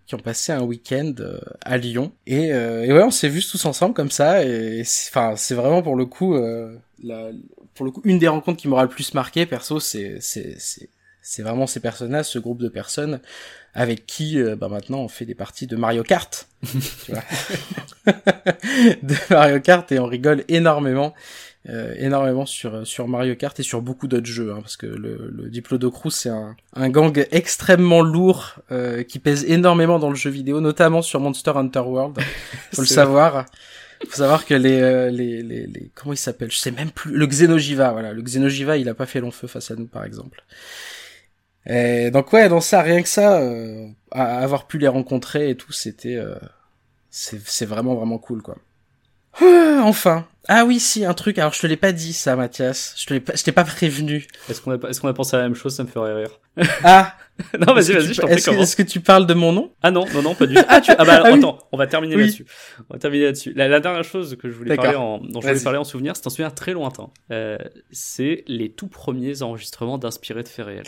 qui 0.05 0.15
ont 0.15 0.19
passé 0.19 0.51
un 0.51 0.63
week-end 0.63 1.13
à 1.61 1.77
Lyon. 1.77 2.11
Et, 2.27 2.47
et 2.47 2.91
ouais 2.91 3.03
on 3.03 3.11
s'est 3.11 3.29
vus 3.29 3.47
tous 3.49 3.65
ensemble 3.65 3.93
comme 3.93 4.11
ça. 4.11 4.45
Et 4.45 4.81
enfin 4.81 5.35
c'est 5.37 5.55
vraiment 5.55 5.81
pour 5.81 5.95
le 5.95 6.05
coup 6.05 6.37
la, 7.03 7.31
pour 7.75 7.85
le 7.85 7.91
coup, 7.91 8.01
une 8.03 8.19
des 8.19 8.27
rencontres 8.27 8.59
qui 8.59 8.67
m'aura 8.67 8.83
le 8.83 8.89
plus 8.89 9.13
marqué, 9.13 9.45
perso, 9.45 9.79
c'est, 9.79 10.17
c'est, 10.21 11.41
vraiment 11.43 11.67
ces 11.67 11.79
personnages, 11.79 12.25
ce 12.25 12.39
groupe 12.39 12.59
de 12.61 12.69
personnes 12.69 13.19
avec 13.73 14.05
qui, 14.05 14.39
euh, 14.39 14.55
bah 14.57 14.67
maintenant, 14.67 14.99
on 14.99 15.07
fait 15.07 15.25
des 15.25 15.35
parties 15.35 15.65
de 15.67 15.75
Mario 15.77 16.03
Kart, 16.03 16.47
tu 17.05 17.11
vois, 17.11 17.23
de 19.03 19.15
Mario 19.33 19.59
Kart 19.61 19.89
et 19.91 19.99
on 19.99 20.05
rigole 20.07 20.43
énormément. 20.49 21.13
euh, 21.69 21.93
énormément 21.99 22.45
sur 22.47 22.87
sur 22.87 23.07
Mario 23.07 23.35
Kart 23.35 23.57
et 23.59 23.63
sur 23.63 23.81
beaucoup 23.81 24.07
d'autres 24.07 24.25
jeux, 24.25 24.51
hein, 24.51 24.61
parce 24.61 24.77
que 24.77 24.87
le, 24.87 25.29
le 25.31 25.49
Diplodocus 25.49 26.15
c'est 26.15 26.29
un, 26.29 26.55
un 26.75 26.89
gang 26.89 27.25
extrêmement 27.31 28.01
lourd 28.01 28.55
euh, 28.71 29.03
qui 29.03 29.19
pèse 29.19 29.45
énormément 29.45 29.99
dans 29.99 30.09
le 30.09 30.15
jeu 30.15 30.31
vidéo, 30.31 30.59
notamment 30.59 31.01
sur 31.03 31.19
Monster 31.19 31.51
Hunter 31.55 31.79
World. 31.81 32.17
Faut 32.73 32.81
le 32.81 32.87
savoir. 32.87 33.45
Faut 34.09 34.17
savoir 34.17 34.45
que 34.45 34.53
les, 34.53 34.81
euh, 34.81 35.09
les, 35.09 35.41
les, 35.43 35.67
les, 35.67 35.91
comment 35.93 36.13
il 36.13 36.17
s'appelle? 36.17 36.51
Je 36.51 36.57
sais 36.57 36.71
même 36.71 36.91
plus. 36.91 37.11
Le 37.11 37.25
Xenojiva, 37.27 37.91
voilà. 37.91 38.13
Le 38.13 38.21
Xenojiva, 38.21 38.77
il 38.77 38.89
a 38.89 38.93
pas 38.93 39.05
fait 39.05 39.19
long 39.19 39.31
feu 39.31 39.47
face 39.47 39.71
à 39.71 39.75
nous, 39.75 39.87
par 39.87 40.03
exemple. 40.03 40.43
Et 41.65 42.09
donc 42.11 42.33
ouais, 42.33 42.49
dans 42.49 42.61
ça, 42.61 42.81
rien 42.81 43.03
que 43.03 43.07
ça, 43.07 43.39
euh, 43.39 43.87
avoir 44.11 44.65
pu 44.65 44.79
les 44.79 44.87
rencontrer 44.87 45.51
et 45.51 45.55
tout, 45.55 45.71
c'était, 45.71 46.15
euh, 46.15 46.35
c'est 47.09 47.65
vraiment 47.65 47.95
vraiment 47.95 48.17
cool, 48.17 48.41
quoi. 48.41 48.57
Ah, 49.39 49.81
enfin. 49.83 50.27
Ah 50.47 50.65
oui, 50.65 50.79
si, 50.79 51.05
un 51.05 51.13
truc. 51.13 51.37
Alors, 51.37 51.53
je 51.53 51.61
te 51.61 51.67
l'ai 51.67 51.77
pas 51.77 51.91
dit, 51.91 52.13
ça, 52.13 52.35
Mathias. 52.35 52.95
Je 52.97 53.05
te 53.05 53.13
l'ai 53.13 53.19
pas, 53.19 53.35
je 53.35 53.43
t'ai 53.43 53.51
pas 53.51 53.63
prévenu. 53.63 54.27
Est-ce 54.49 54.59
qu'on 54.59 54.71
a, 54.71 54.89
est-ce 54.89 54.99
qu'on 54.99 55.07
a 55.07 55.13
pensé 55.13 55.35
à 55.35 55.39
la 55.39 55.45
même 55.45 55.55
chose? 55.55 55.75
Ça 55.75 55.83
me 55.83 55.87
ferait 55.87 56.13
rire. 56.15 56.39
Ah. 56.83 57.15
non, 57.59 57.73
vas-y, 57.73 57.93
vas-y, 57.93 58.13
je 58.13 58.21
t'en 58.21 58.27
prie, 58.27 58.35
est-ce 58.35 58.75
que, 58.75 58.83
tu 58.83 58.99
parles 58.99 59.25
de 59.25 59.33
mon 59.33 59.51
nom? 59.51 59.71
Ah 59.81 59.91
non, 59.91 60.05
non, 60.13 60.21
non, 60.21 60.35
pas 60.35 60.47
du 60.47 60.55
tout. 60.55 60.61
Ah, 60.67 60.81
tu, 60.81 60.91
ah 60.91 61.03
bah, 61.05 61.21
Ah 61.25 61.31
oui. 61.31 61.39
attends, 61.39 61.59
on 61.71 61.77
va 61.77 61.87
terminer 61.87 62.15
Oui. 62.15 62.23
là-dessus. 62.23 62.45
On 62.89 62.93
va 62.93 62.99
terminer 62.99 63.25
là-dessus. 63.25 63.53
La, 63.53 63.67
la 63.67 63.79
dernière 63.79 64.03
chose 64.03 64.37
que 64.39 64.49
je 64.49 64.55
voulais 64.55 64.75
parler 64.75 64.95
en, 64.95 65.19
dont 65.19 65.41
je 65.41 65.47
voulais 65.47 65.59
parler 65.59 65.79
en 65.79 65.83
souvenir, 65.83 66.15
c'est 66.15 66.27
un 66.27 66.29
souvenir 66.29 66.53
très 66.53 66.73
lointain. 66.73 67.09
Euh, 67.31 67.57
c'est 67.91 68.43
les 68.47 68.71
tout 68.71 68.87
premiers 68.87 69.41
enregistrements 69.41 69.97
d'Inspiré 69.97 70.43
de 70.43 70.47
faits 70.47 70.65
réels. 70.65 70.83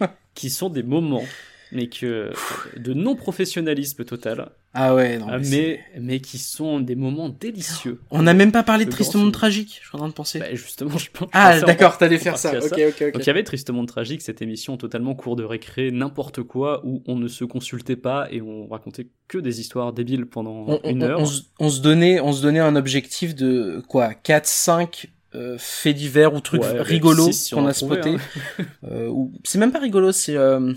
qui 0.34 0.50
sont 0.50 0.70
des 0.70 0.84
moments, 0.84 1.24
mais 1.72 1.88
que, 1.88 2.30
de 2.76 2.94
non-professionnalisme 2.94 4.04
total, 4.04 4.50
Ah 4.74 4.94
ouais, 4.94 5.18
non. 5.18 5.26
ah, 5.28 5.38
mais 5.38 5.48
mais, 5.50 6.00
mais 6.00 6.20
qui 6.20 6.38
sont 6.38 6.80
des 6.80 6.94
moments 6.94 7.28
délicieux. 7.28 8.00
On 8.10 8.22
n'a 8.22 8.34
même 8.34 8.52
pas 8.52 8.62
parlé 8.62 8.84
de 8.84 8.90
Triste 8.90 9.14
Monde. 9.16 9.32
Tragique, 9.32 9.78
je 9.82 9.86
suis 9.88 9.94
en 9.96 9.98
train 9.98 10.08
de 10.08 10.12
penser. 10.14 10.38
Bah, 10.38 10.54
justement, 10.54 10.96
je 10.96 11.10
pense. 11.12 11.28
ah, 11.32 11.60
d'accord, 11.60 11.98
t'allais 11.98 12.18
faire 12.18 12.38
ça. 12.38 12.52
partie 12.52 12.82
à 12.82 12.86
Ok, 12.88 12.94
ok, 12.98 13.02
ok. 13.08 13.12
Donc 13.14 13.22
il 13.22 13.26
y 13.26 13.30
avait 13.30 13.44
Tristement 13.44 13.84
Tragique, 13.86 14.22
cette 14.22 14.40
émission 14.42 14.76
totalement 14.76 15.14
cours 15.14 15.36
de 15.36 15.44
récré, 15.44 15.90
n'importe 15.90 16.42
quoi, 16.42 16.80
où 16.84 17.02
on 17.06 17.16
ne 17.16 17.28
se 17.28 17.44
consultait 17.44 17.96
pas 17.96 18.28
et 18.30 18.40
on 18.40 18.66
racontait 18.68 19.08
que 19.28 19.38
des 19.38 19.60
histoires 19.60 19.92
débiles 19.92 20.26
pendant 20.26 20.64
on, 20.66 20.80
on- 20.82 20.90
une 20.90 21.02
heure. 21.02 21.20
on 21.20 21.26
se- 21.26 21.42
on 21.58 21.68
se 21.70 21.80
donnait, 21.82 22.20
on 22.20 22.32
se 22.32 22.42
donnait 22.42 22.60
un 22.60 22.76
objectif 22.76 23.34
de 23.34 23.82
quoi 23.88 24.14
4, 24.14 24.46
5 24.46 25.08
euh, 25.34 25.56
faits 25.58 25.94
divers 25.96 26.32
ou 26.32 26.40
trucs 26.40 26.62
Ouais, 26.62 26.68
avec 26.68 26.86
rigolos 26.86 27.30
qu'on 27.52 27.66
a 27.66 27.74
spotés. 27.74 28.14
hein. 28.58 28.64
Euh, 28.90 29.12
c'est 29.44 29.58
même 29.58 29.72
pas 29.72 29.78
rigolo, 29.80 30.10
c'est 30.12 30.36
euh, 30.36 30.72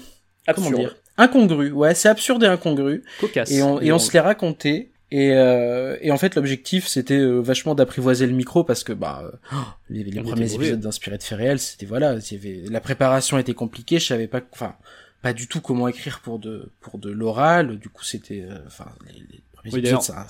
comment 0.47 0.67
Absurde, 0.67 0.79
dire? 0.79 0.95
Incongru. 1.17 1.71
Ouais, 1.71 1.95
c'est 1.95 2.09
absurde 2.09 2.43
et 2.43 2.47
incongru. 2.47 3.03
cocasse. 3.19 3.51
Et 3.51 3.61
on, 3.61 3.79
et 3.81 3.91
on 3.91 3.99
se 3.99 4.11
les 4.13 4.19
racontait. 4.19 4.91
Et, 5.11 5.33
euh, 5.33 5.97
et 6.01 6.09
en 6.11 6.17
fait, 6.17 6.35
l'objectif, 6.35 6.87
c'était 6.87 7.17
euh, 7.17 7.39
vachement 7.39 7.75
d'apprivoiser 7.75 8.25
le 8.25 8.31
micro 8.31 8.63
parce 8.63 8.85
que 8.85 8.93
bah 8.93 9.21
euh, 9.25 9.31
oh, 9.53 9.57
les, 9.89 10.21
premiers 10.21 10.53
épisodes 10.53 10.79
d'Inspiré 10.79 11.17
de 11.17 11.23
faits 11.23 11.37
réels, 11.37 11.59
c'était 11.59 11.85
voilà, 11.85 12.15
il 12.15 12.33
y 12.33 12.35
avait 12.35 12.69
la 12.69 12.79
préparation 12.79 13.37
était 13.37 13.53
compliquée. 13.53 13.99
Je 13.99 14.05
savais 14.05 14.27
pas, 14.27 14.39
enfin, 14.53 14.75
pas 15.21 15.33
du 15.33 15.47
tout 15.47 15.59
comment 15.59 15.89
écrire 15.89 16.21
pour 16.21 16.39
de 16.39 16.71
pour 16.79 16.97
de 16.97 17.09
l'oral. 17.09 17.77
Du 17.77 17.89
coup, 17.89 18.05
c'était, 18.05 18.45
euh, 18.49 18.57
enfin, 18.67 18.85
les, 19.07 19.19
les 19.19 19.43
premiers 19.51 19.73
Oui, 19.73 19.79
épisodes, 19.79 20.01
ça, 20.01 20.27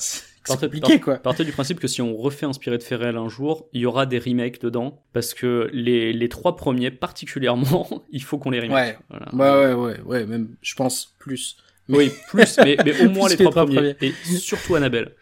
partez- 0.48 1.00
quoi. 1.00 1.18
Du 1.46 1.52
principe 1.52 1.80
que 1.80 1.88
si 1.88 2.02
on 2.02 2.16
refait 2.16 2.46
Inspiré 2.46 2.78
de 2.78 2.84
réels 2.96 3.18
un 3.18 3.30
jour, 3.30 3.68
il 3.74 3.82
y 3.82 3.86
aura 3.86 4.06
des 4.06 4.20
remakes 4.20 4.62
dedans, 4.62 5.02
parce 5.14 5.34
que 5.34 5.70
les, 5.74 6.14
les 6.14 6.30
trois 6.30 6.56
premiers 6.56 6.92
particulièrement, 6.92 7.88
il 8.12 8.24
faut 8.24 8.38
qu'on 8.38 8.50
les 8.52 8.60
remake. 8.60 8.76
Ouais. 8.76 8.98
Voilà. 9.10 9.66
Ouais, 9.66 9.74
ouais, 9.74 9.74
ouais, 9.74 10.00
ouais, 10.06 10.26
même, 10.26 10.56
je 10.62 10.76
pense 10.76 11.16
plus. 11.20 11.58
Oui, 11.90 12.12
plus, 12.30 12.58
mais, 12.58 12.78
mais 12.86 13.06
au 13.06 13.10
moins 13.12 13.30
les 13.30 13.38
trois 13.38 13.52
premiers. 13.52 13.96
Et 14.02 14.12
surtout 14.38 14.76
Annabelle. 14.76 15.14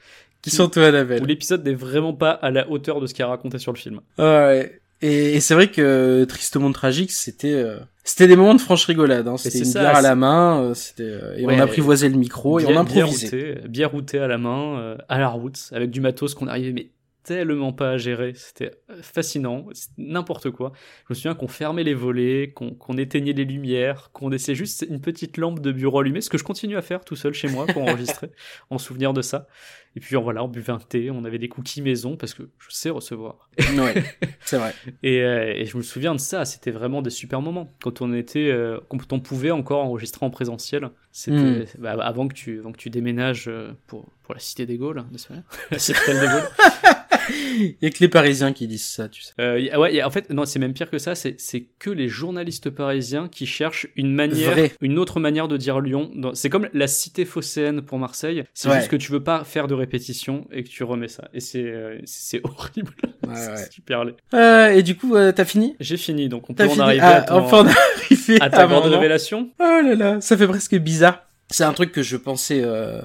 Qui 0.42 0.52
sont 0.52 0.78
à 0.78 0.88
Annabelle. 0.88 1.22
Où 1.22 1.26
l'épisode 1.26 1.66
n'est 1.66 1.74
vraiment 1.74 2.14
pas 2.14 2.32
à 2.32 2.50
la 2.52 2.70
hauteur 2.70 3.02
de 3.02 3.08
ce 3.08 3.14
qu'il 3.14 3.24
a 3.24 3.28
raconté 3.28 3.58
sur 3.60 3.74
le 3.74 3.78
film. 3.78 4.00
Ouais. 4.18 4.80
Et, 5.02 5.36
et 5.36 5.40
c'est 5.40 5.54
vrai 5.54 5.70
que 5.72 6.26
Tristement 6.26 6.72
Tragique, 6.72 7.12
c'était 7.12 7.54
euh, 7.54 7.80
c'était 8.04 8.28
des 8.28 8.36
moments 8.36 8.56
de 8.56 8.62
franche 8.62 8.86
rigolade. 8.86 9.28
Hein. 9.28 9.38
C'était 9.38 9.60
une 9.60 9.66
ça, 9.66 9.82
bière 9.82 9.96
à 9.96 10.02
la 10.02 10.16
main, 10.16 10.62
euh, 10.62 10.74
c'était 10.74 11.04
euh, 11.04 11.38
et 11.38 11.46
Ouais. 11.46 11.56
on 11.56 11.60
apprivoisait 11.60 12.10
le 12.10 12.18
micro 12.18 12.60
et 12.60 12.66
on 12.66 12.76
improvisait. 12.76 13.30
Bien 13.30 13.54
routé, 13.54 13.68
bien 13.70 13.88
routé 13.88 14.20
à 14.20 14.28
la 14.28 14.38
main, 14.38 14.80
euh, 14.80 14.98
à 15.08 15.20
la 15.20 15.30
route, 15.30 15.70
avec 15.72 15.90
du 15.92 16.02
matos 16.02 16.34
qu'on 16.34 16.48
arrivait 16.48 16.74
mais 16.74 16.90
tellement 17.24 17.72
pas 17.74 17.92
à 17.92 17.98
gérer. 17.98 18.34
C'était 18.36 18.72
euh, 18.90 18.96
fascinant, 19.04 19.68
n'importe 19.98 20.50
quoi. 20.50 20.72
Je 21.08 21.14
me 21.14 21.16
souviens 21.16 21.36
qu'on 21.36 21.48
fermait 21.48 21.84
les 21.84 21.94
volets, 21.94 22.52
qu'on 22.56 22.72
qu'on 22.72 22.98
éteignait 22.98 23.34
les 23.34 23.46
lumières, 23.46 24.10
qu'on 24.12 24.30
laissait 24.30 24.56
juste 24.56 24.86
une 24.90 25.00
petite 25.00 25.38
lampe 25.38 25.60
de 25.60 25.72
bureau 25.72 26.00
allumée, 26.00 26.22
ce 26.22 26.30
que 26.32 26.38
je 26.40 26.44
continue 26.44 26.78
à 26.78 26.82
faire 26.82 27.06
tout 27.06 27.16
seul 27.16 27.34
chez 27.34 27.48
moi 27.48 27.68
pour 27.68 27.84
enregistrer, 27.88 28.32
en 28.72 28.80
souvenir 28.80 29.14
de 29.14 29.22
ça. 29.22 29.48
Et 29.96 30.00
puis 30.00 30.16
voilà, 30.16 30.44
on 30.44 30.48
buvait 30.48 30.72
un 30.72 30.78
thé, 30.80 31.10
on 31.12 31.26
avait 31.26 31.40
des 31.40 31.50
cookies 31.50 31.82
maison 31.82 32.16
parce 32.16 32.34
que 32.34 32.44
je 32.60 32.68
sais 32.70 32.90
recevoir. 32.90 33.50
ouais, 33.60 34.04
c'est 34.46 34.58
vrai. 34.58 34.74
Et, 35.04 35.22
euh, 35.22 35.52
et 35.56 35.66
je 35.66 35.76
me 35.78 35.82
souviens 35.82 36.14
de 36.14 36.20
ça, 36.20 36.46
c'était 36.46 36.72
vraiment 36.72 37.02
des 37.02 37.10
super 37.10 37.42
moments. 37.42 37.68
Quand 37.82 38.02
on 38.02 38.14
était, 38.14 38.50
euh, 38.52 38.80
quand 38.88 39.12
on 39.14 39.20
pouvait 39.20 39.52
encore 39.52 39.84
enregistrer 39.84 40.26
en 40.26 40.30
présentiel, 40.30 40.90
c'était 41.12 41.38
Mm. 41.40 41.66
bah, 41.80 41.92
avant 42.02 42.28
que 42.28 42.34
tu, 42.36 42.60
avant 42.60 42.72
que 42.72 42.78
tu 42.78 42.90
déménages 42.90 43.48
euh, 43.48 43.72
pour 43.88 44.06
pour 44.24 44.36
la 44.36 44.40
cité 44.40 44.66
des 44.68 44.78
Gaules, 44.78 45.04
n'est-ce 45.12 45.28
pas? 45.28 45.34
La 45.72 45.80
citadelle 45.80 46.20
des 46.20 46.28
Gaules. 46.28 47.19
Il 47.60 47.76
y 47.82 47.86
a 47.86 47.90
que 47.90 48.00
les 48.00 48.08
Parisiens 48.08 48.54
qui 48.54 48.68
disent 48.68 48.86
ça, 48.86 49.08
tu 49.10 49.22
sais. 49.22 49.34
Euh, 49.40 49.60
y 49.60 49.70
a- 49.70 49.80
ouais, 49.80 49.94
y 49.96 50.02
a- 50.02 50.08
en 50.08 50.12
fait, 50.12 50.30
non, 50.30 50.46
c'est 50.46 50.60
même 50.60 50.74
pire 50.74 50.90
que 50.90 50.98
ça. 50.98 51.16
C'est 51.16 51.36
c'est 51.40 51.66
que 51.80 51.90
les 51.90 52.08
journalistes 52.08 52.70
parisiens 52.70 53.28
qui 53.28 53.46
cherchent 53.46 53.88
une 53.96 54.14
manière, 54.14 54.52
Vrai. 54.52 54.72
une 54.82 54.98
autre 55.00 55.20
manière 55.20 55.48
de 55.48 55.58
dire 55.58 55.80
Lyon. 55.82 56.12
Dans- 56.16 56.34
C'est 56.36 56.50
comme 56.50 56.70
la 56.74 56.88
cité 56.88 57.26
phocéenne 57.26 57.82
pour 57.82 58.00
Marseille. 58.00 58.44
C'est 58.54 58.70
Ouais. 58.70 58.78
juste 58.78 58.90
que 58.90 58.96
tu 58.96 59.12
veux 59.12 59.24
pas 59.24 59.44
faire 59.44 59.68
de 59.68 59.74
répétition 59.74 60.48
et 60.52 60.64
que 60.64 60.70
tu 60.70 60.84
remets 60.84 61.08
ça. 61.08 61.30
Et 61.34 61.40
c'est 61.40 61.64
euh, 61.64 61.98
c'est 62.06 62.42
horrible. 62.44 62.94
Ouais, 63.28 63.34
c'est 63.36 63.52
ouais. 63.52 63.68
super 63.72 64.06
laid. 64.06 64.16
Euh, 64.34 64.70
et 64.70 64.84
du 64.84 64.96
coup, 64.96 65.16
euh, 65.16 65.32
t'as 65.32 65.46
fini? 65.46 65.76
J'ai 65.80 65.98
fini, 65.98 66.30
donc 66.30 66.50
on 66.50 66.54
peut 66.54 66.64
T'as 66.64 66.70
en 66.70 66.74
fini 66.74 66.82
arriver 66.82 67.02
ah, 67.04 67.16
à 67.18 67.22
ton- 67.24 67.36
Enfin, 67.38 67.64
on 67.64 67.68
est 67.68 67.74
arrivé 68.16 68.42
à 68.42 68.50
ta 68.50 68.64
à 68.64 68.68
mon 68.68 68.80
grande 68.80 68.92
révélation. 68.94 69.50
Oh 69.60 69.64
là 69.64 69.96
là, 69.96 70.22
ça 70.22 70.38
fait 70.38 70.48
presque 70.48 70.76
bizarre. 70.76 71.24
C'est 71.52 71.64
un 71.64 71.74
truc 71.74 71.92
que 71.92 72.04
je 72.04 72.16
pensais 72.16 72.62
euh, 72.64 73.02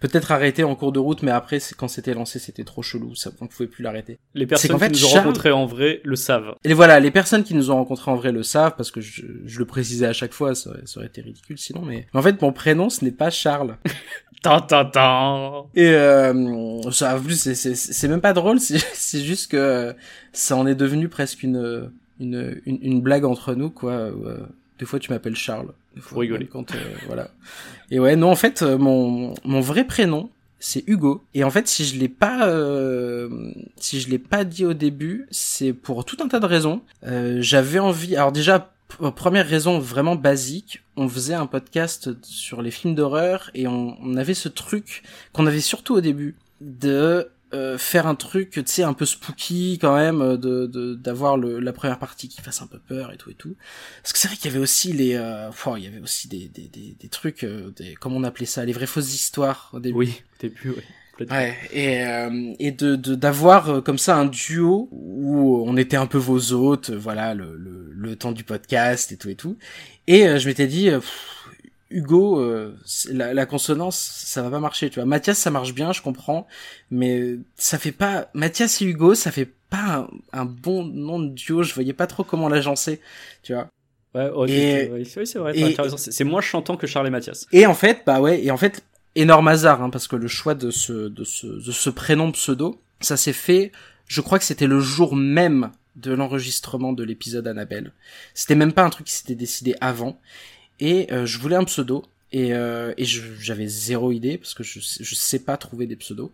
peut-être 0.00 0.32
arrêter 0.32 0.64
en 0.64 0.74
cours 0.74 0.92
de 0.92 0.98
route, 0.98 1.22
mais 1.22 1.30
après, 1.30 1.58
quand 1.76 1.88
c'était 1.88 2.14
lancé, 2.14 2.38
c'était 2.38 2.64
trop 2.64 2.82
chelou, 2.82 3.14
ça, 3.14 3.30
on 3.40 3.46
pouvait 3.46 3.68
plus 3.68 3.82
l'arrêter. 3.84 4.18
Les 4.34 4.46
personnes 4.46 4.78
fait, 4.78 4.90
qui 4.90 5.00
nous 5.00 5.06
ont 5.06 5.10
Charles- 5.10 5.26
rencontrés 5.26 5.50
en 5.52 5.66
vrai 5.66 6.00
le 6.04 6.16
savent. 6.16 6.54
Et 6.64 6.72
voilà, 6.74 6.98
les 7.00 7.10
personnes 7.10 7.44
qui 7.44 7.54
nous 7.54 7.70
ont 7.70 7.74
rencontrés 7.76 8.10
en 8.10 8.16
vrai 8.16 8.32
le 8.32 8.42
savent, 8.42 8.74
parce 8.76 8.90
que 8.90 9.00
je, 9.00 9.22
je 9.44 9.58
le 9.58 9.64
précisais 9.66 10.06
à 10.06 10.12
chaque 10.12 10.32
fois, 10.32 10.54
ça 10.54 10.70
aurait, 10.70 10.80
ça 10.86 10.98
aurait 11.00 11.06
été 11.08 11.20
ridicule 11.20 11.58
sinon, 11.58 11.82
mais... 11.82 12.06
mais 12.12 12.18
en 12.20 12.22
fait, 12.22 12.40
mon 12.42 12.52
prénom, 12.52 12.88
ce 12.90 13.04
n'est 13.04 13.10
pas 13.12 13.30
Charles. 13.30 13.76
Tan. 14.42 15.68
Et 15.74 15.88
euh, 15.90 16.80
ça, 16.92 17.18
plus, 17.22 17.52
c'est- 17.54 18.08
même 18.08 18.22
pas 18.22 18.32
drôle, 18.32 18.58
c'est 18.58 18.78
c'est 18.94 19.20
juste 19.20 19.50
que 19.50 19.94
ça 20.32 20.56
en 20.56 20.66
est 20.66 20.74
devenu 20.74 21.08
presque 21.10 21.42
une, 21.42 21.90
une, 22.18 22.60
une, 22.64 22.78
une 22.80 23.00
blague 23.02 23.26
entre 23.26 23.54
nous, 23.54 23.68
quoi. 23.70 24.10
Euh, 24.80 24.84
des 24.84 24.86
fois, 24.86 24.98
tu 24.98 25.10
m'appelles 25.12 25.36
Charles. 25.36 25.68
Des 25.94 26.00
fois, 26.00 26.24
Quand, 26.50 26.74
euh, 26.74 26.78
voilà. 27.06 27.30
Et 27.90 27.98
ouais, 28.00 28.16
non, 28.16 28.30
en 28.30 28.36
fait, 28.36 28.62
euh, 28.62 28.78
mon, 28.78 29.34
mon 29.44 29.60
vrai 29.60 29.84
prénom, 29.84 30.30
c'est 30.58 30.84
Hugo. 30.86 31.24
Et 31.34 31.44
en 31.44 31.50
fait, 31.50 31.68
si 31.68 31.84
je 31.84 31.98
l'ai 31.98 32.08
pas, 32.08 32.46
euh, 32.48 33.52
si 33.76 34.00
je 34.00 34.08
l'ai 34.10 34.18
pas 34.18 34.44
dit 34.44 34.64
au 34.64 34.74
début, 34.74 35.26
c'est 35.30 35.72
pour 35.72 36.04
tout 36.04 36.16
un 36.22 36.28
tas 36.28 36.40
de 36.40 36.46
raisons. 36.46 36.82
Euh, 37.06 37.38
J'avais 37.40 37.78
envie. 37.78 38.14
Alors 38.16 38.32
déjà, 38.32 38.58
p- 38.88 39.10
première 39.16 39.46
raison 39.48 39.78
vraiment 39.78 40.16
basique, 40.16 40.82
on 40.96 41.08
faisait 41.08 41.34
un 41.34 41.46
podcast 41.46 42.10
sur 42.22 42.60
les 42.62 42.70
films 42.70 42.94
d'horreur 42.94 43.50
et 43.54 43.66
on, 43.66 43.96
on 44.02 44.16
avait 44.16 44.34
ce 44.34 44.48
truc 44.48 45.02
qu'on 45.32 45.46
avait 45.46 45.60
surtout 45.60 45.94
au 45.94 46.00
début 46.02 46.36
de 46.60 47.28
euh, 47.52 47.78
faire 47.78 48.06
un 48.06 48.14
truc, 48.14 48.50
tu 48.50 48.62
sais, 48.66 48.82
un 48.82 48.92
peu 48.94 49.04
spooky 49.06 49.78
quand 49.80 49.96
même, 49.96 50.20
euh, 50.22 50.36
de 50.36 50.94
d'avoir 50.94 51.36
la 51.36 51.72
première 51.72 51.98
partie 51.98 52.28
qui 52.28 52.40
fasse 52.40 52.62
un 52.62 52.66
peu 52.66 52.78
peur 52.78 53.12
et 53.12 53.16
tout 53.16 53.30
et 53.30 53.34
tout. 53.34 53.56
Parce 54.02 54.12
que 54.12 54.18
c'est 54.18 54.28
vrai 54.28 54.36
qu'il 54.36 54.46
y 54.50 54.54
avait 54.54 54.62
aussi 54.62 54.92
les, 54.92 55.14
euh, 55.14 55.50
il 55.76 55.84
y 55.84 55.86
avait 55.86 56.00
aussi 56.00 56.28
des 56.28 56.48
des 56.48 56.68
des, 56.68 56.96
des 56.98 57.08
trucs, 57.08 57.44
euh, 57.44 57.70
des 57.76 57.94
comment 57.94 58.16
on 58.16 58.24
appelait 58.24 58.46
ça, 58.46 58.64
les 58.64 58.72
vraies 58.72 58.86
fausses 58.86 59.14
histoires 59.14 59.70
au 59.72 59.80
début. 59.80 59.96
Oui, 59.96 60.22
début, 60.40 60.70
ouais. 60.70 60.84
complètement. 61.12 61.36
Ouais, 61.36 61.56
et, 61.72 62.04
euh, 62.04 62.54
et 62.58 62.70
de 62.72 62.96
de- 62.96 63.14
d'avoir 63.14 63.68
euh, 63.70 63.80
comme 63.80 63.98
ça 63.98 64.16
un 64.16 64.26
duo 64.26 64.88
où 64.92 65.64
on 65.66 65.76
était 65.76 65.96
un 65.96 66.06
peu 66.06 66.18
vos 66.18 66.52
hôtes, 66.52 66.90
voilà, 66.90 67.34
le, 67.34 67.56
le, 67.56 67.90
le 67.92 68.16
temps 68.16 68.32
du 68.32 68.44
podcast 68.44 69.12
et 69.12 69.16
tout 69.16 69.28
et 69.28 69.34
tout. 69.36 69.56
Et 70.06 70.26
euh, 70.26 70.38
je 70.38 70.48
m'étais 70.48 70.66
dit, 70.66 70.90
pff, 70.90 71.39
Hugo, 71.90 72.40
euh, 72.40 72.76
la, 73.10 73.34
la 73.34 73.46
consonance, 73.46 73.96
ça 73.98 74.42
va 74.42 74.50
pas 74.50 74.60
marcher, 74.60 74.90
tu 74.90 74.96
vois. 75.00 75.06
Mathias, 75.06 75.38
ça 75.38 75.50
marche 75.50 75.74
bien, 75.74 75.92
je 75.92 76.02
comprends, 76.02 76.46
mais 76.90 77.36
ça 77.56 77.78
fait 77.78 77.92
pas... 77.92 78.28
Mathias 78.34 78.80
et 78.80 78.84
Hugo, 78.84 79.14
ça 79.14 79.30
fait 79.32 79.50
pas 79.68 80.08
un, 80.32 80.40
un 80.40 80.44
bon 80.44 80.84
nom 80.84 81.18
de 81.18 81.28
duo, 81.30 81.62
je 81.62 81.74
voyais 81.74 81.92
pas 81.92 82.06
trop 82.06 82.24
comment 82.24 82.48
l'agencer, 82.48 83.00
tu 83.42 83.54
vois. 83.54 83.68
Ouais, 84.14 84.30
oh, 84.34 84.46
Et- 84.46 84.90
oui, 84.92 85.08
oui, 85.16 85.26
c'est 85.26 85.38
vrai. 85.38 85.54
c'est 85.96 86.24
moins 86.24 86.40
chantant 86.40 86.76
que 86.76 86.86
Charles 86.86 87.06
et 87.06 87.10
Mathias. 87.10 87.46
Et 87.52 87.66
en 87.66 87.74
fait, 87.74 88.02
bah 88.06 88.20
ouais, 88.20 88.42
et 88.44 88.50
en 88.50 88.56
fait, 88.56 88.84
énorme 89.14 89.48
hasard, 89.48 89.82
hein, 89.82 89.90
parce 89.90 90.08
que 90.08 90.16
le 90.16 90.28
choix 90.28 90.54
de 90.54 90.70
ce, 90.70 91.08
de 91.08 91.24
ce, 91.24 91.46
de 91.46 91.72
ce 91.72 91.90
prénom 91.90 92.32
pseudo, 92.32 92.80
ça 93.00 93.16
s'est 93.16 93.32
fait, 93.32 93.72
je 94.06 94.20
crois 94.20 94.38
que 94.38 94.44
c'était 94.44 94.66
le 94.66 94.80
jour 94.80 95.14
même 95.16 95.70
de 95.96 96.12
l'enregistrement 96.12 96.92
de 96.92 97.04
l'épisode 97.04 97.46
Annabelle. 97.46 97.92
C'était 98.34 98.54
même 98.54 98.72
pas 98.72 98.82
un 98.84 98.90
truc 98.90 99.06
qui 99.06 99.12
s'était 99.12 99.34
décidé 99.34 99.74
avant. 99.80 100.20
Et 100.80 101.12
euh, 101.12 101.26
je 101.26 101.38
voulais 101.38 101.56
un 101.56 101.64
pseudo, 101.64 102.04
et, 102.32 102.54
euh, 102.54 102.92
et 102.96 103.04
j'avais 103.04 103.66
zéro 103.66 104.12
idée, 104.12 104.38
parce 104.38 104.54
que 104.54 104.62
je, 104.62 104.80
sais- 104.80 105.38
pas 105.38 105.56
trouver 105.56 105.86
des 105.86 105.96
pseudos. 105.96 106.30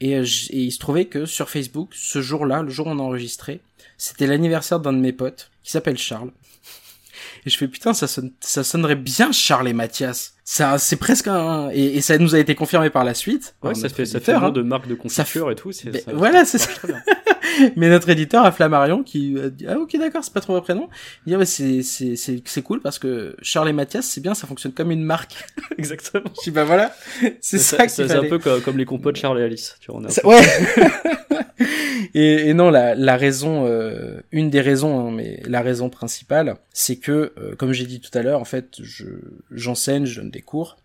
Et, 0.00 0.12
et, 0.12 0.22
il 0.50 0.70
se 0.70 0.78
trouvait 0.78 1.06
que 1.06 1.26
sur 1.26 1.50
Facebook, 1.50 1.90
ce 1.94 2.22
jour-là, 2.22 2.62
le 2.62 2.70
jour 2.70 2.86
où 2.86 2.90
on 2.90 2.98
a 2.98 3.02
enregistré, 3.02 3.60
c'était 3.98 4.26
l'anniversaire 4.26 4.80
d'un 4.80 4.92
de 4.92 4.98
mes 4.98 5.12
potes 5.12 5.50
qui 5.62 5.70
s'appelle 5.70 5.98
Charles. 5.98 6.30
Et 7.46 7.50
je 7.50 7.56
fais 7.56 7.68
putain, 7.68 7.94
ça, 7.94 8.06
ça 8.40 8.64
sonnerait 8.64 8.96
bien 8.96 9.32
Charles 9.32 9.68
et 9.68 9.72
Mathias. 9.72 10.34
Ça, 10.44 10.78
c'est 10.78 10.96
presque 10.96 11.28
un, 11.28 11.70
et, 11.70 12.00
ça 12.00 12.18
nous 12.18 12.34
a 12.34 12.38
été 12.38 12.54
confirmé 12.54 12.90
par 12.90 13.04
la 13.04 13.14
suite. 13.14 13.54
Ouais, 13.62 13.74
ça 13.74 13.88
fait, 13.88 14.04
ça 14.04 14.20
fait 14.20 14.32
un 14.32 14.42
hein. 14.42 14.50
de 14.50 14.62
marque 14.62 14.88
de 14.88 14.94
confiture 14.94 15.50
et 15.50 15.54
tout. 15.54 15.70
Ben, 15.84 16.00
voilà, 16.12 16.44
c'est 16.44 16.58
ça. 16.58 16.70
mais 17.76 17.88
notre 17.88 18.08
éditeur 18.08 18.44
a 18.44 18.52
Flammarion 18.52 19.02
qui 19.02 19.36
a 19.38 19.48
dit 19.48 19.66
ah 19.68 19.78
ok 19.78 19.96
d'accord 19.98 20.24
c'est 20.24 20.32
pas 20.32 20.40
trop 20.40 20.52
vrai 20.54 20.62
prénom 20.62 20.88
il 21.26 21.30
dit 21.30 21.38
ah, 21.40 21.44
c'est 21.44 21.82
c'est 21.82 22.16
c'est 22.16 22.42
c'est 22.44 22.62
cool 22.62 22.80
parce 22.80 22.98
que 22.98 23.36
Charles 23.42 23.68
et 23.68 23.72
Mathias 23.72 24.06
c'est 24.06 24.20
bien 24.20 24.34
ça 24.34 24.46
fonctionne 24.46 24.72
comme 24.72 24.90
une 24.90 25.02
marque 25.02 25.44
exactement 25.78 26.30
je 26.38 26.44
dis 26.44 26.50
bah 26.50 26.64
voilà 26.64 26.94
c'est 27.40 27.58
ça, 27.58 27.88
c'est 27.88 28.10
un 28.12 28.24
peu 28.24 28.38
comme, 28.38 28.78
les 28.78 28.84
compotes 28.84 29.16
Charles 29.16 29.40
et 29.40 29.44
Alice 29.44 29.76
tu 29.80 29.90
vois 29.90 30.00
ouais 30.24 30.42
et, 32.14 32.54
non 32.54 32.70
la 32.70 33.16
raison 33.16 33.66
euh, 33.66 34.20
une 34.32 34.50
des 34.50 34.60
raisons 34.60 35.08
hein, 35.08 35.10
mais 35.10 35.42
la 35.46 35.62
raison 35.62 35.88
principale 35.88 36.56
c'est 36.72 36.96
que 36.96 37.32
euh, 37.38 37.54
comme 37.56 37.72
j'ai 37.72 37.86
dit 37.86 38.00
tout 38.00 38.16
à 38.16 38.22
l'heure 38.22 38.40
en 38.40 38.44
fait 38.44 38.76
je 38.80 39.06
j'enseigne 39.50 40.06
je 40.06 40.20
donne 40.20 40.30
des 40.30 40.42
cours. 40.42 40.76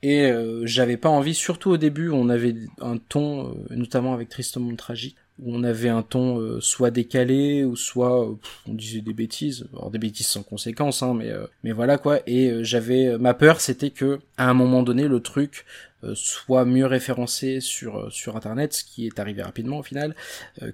Et 0.00 0.26
euh, 0.26 0.64
j'avais 0.64 0.96
pas 0.96 1.08
envie, 1.08 1.34
surtout 1.34 1.70
au 1.70 1.76
début, 1.76 2.08
on 2.10 2.28
avait 2.28 2.54
un 2.80 2.98
ton, 2.98 3.56
notamment 3.70 4.14
avec 4.14 4.28
Tristement 4.28 4.76
Tragique, 4.76 5.16
où 5.40 5.54
on 5.54 5.62
avait 5.62 5.88
un 5.88 6.02
ton 6.02 6.40
euh, 6.40 6.60
soit 6.60 6.90
décalé 6.90 7.64
ou 7.64 7.76
soit 7.76 8.24
euh, 8.28 8.34
on 8.66 8.74
disait 8.74 9.00
des 9.00 9.12
bêtises. 9.12 9.66
Alors 9.72 9.90
des 9.90 9.98
bêtises 9.98 10.26
sans 10.26 10.42
conséquence 10.42 11.02
hein, 11.02 11.14
mais 11.14 11.30
euh, 11.30 11.46
mais 11.62 11.72
voilà 11.72 11.98
quoi. 11.98 12.20
Et 12.26 12.64
j'avais 12.64 13.16
ma 13.18 13.34
peur 13.34 13.60
c'était 13.60 13.90
que 13.90 14.18
à 14.38 14.48
un 14.48 14.54
moment 14.54 14.82
donné 14.82 15.08
le 15.08 15.20
truc 15.20 15.66
soit 16.14 16.64
mieux 16.64 16.86
référencé 16.86 17.60
sur 17.60 18.12
sur 18.12 18.36
internet 18.36 18.72
ce 18.72 18.84
qui 18.84 19.06
est 19.06 19.18
arrivé 19.18 19.42
rapidement 19.42 19.78
au 19.78 19.82
final 19.82 20.14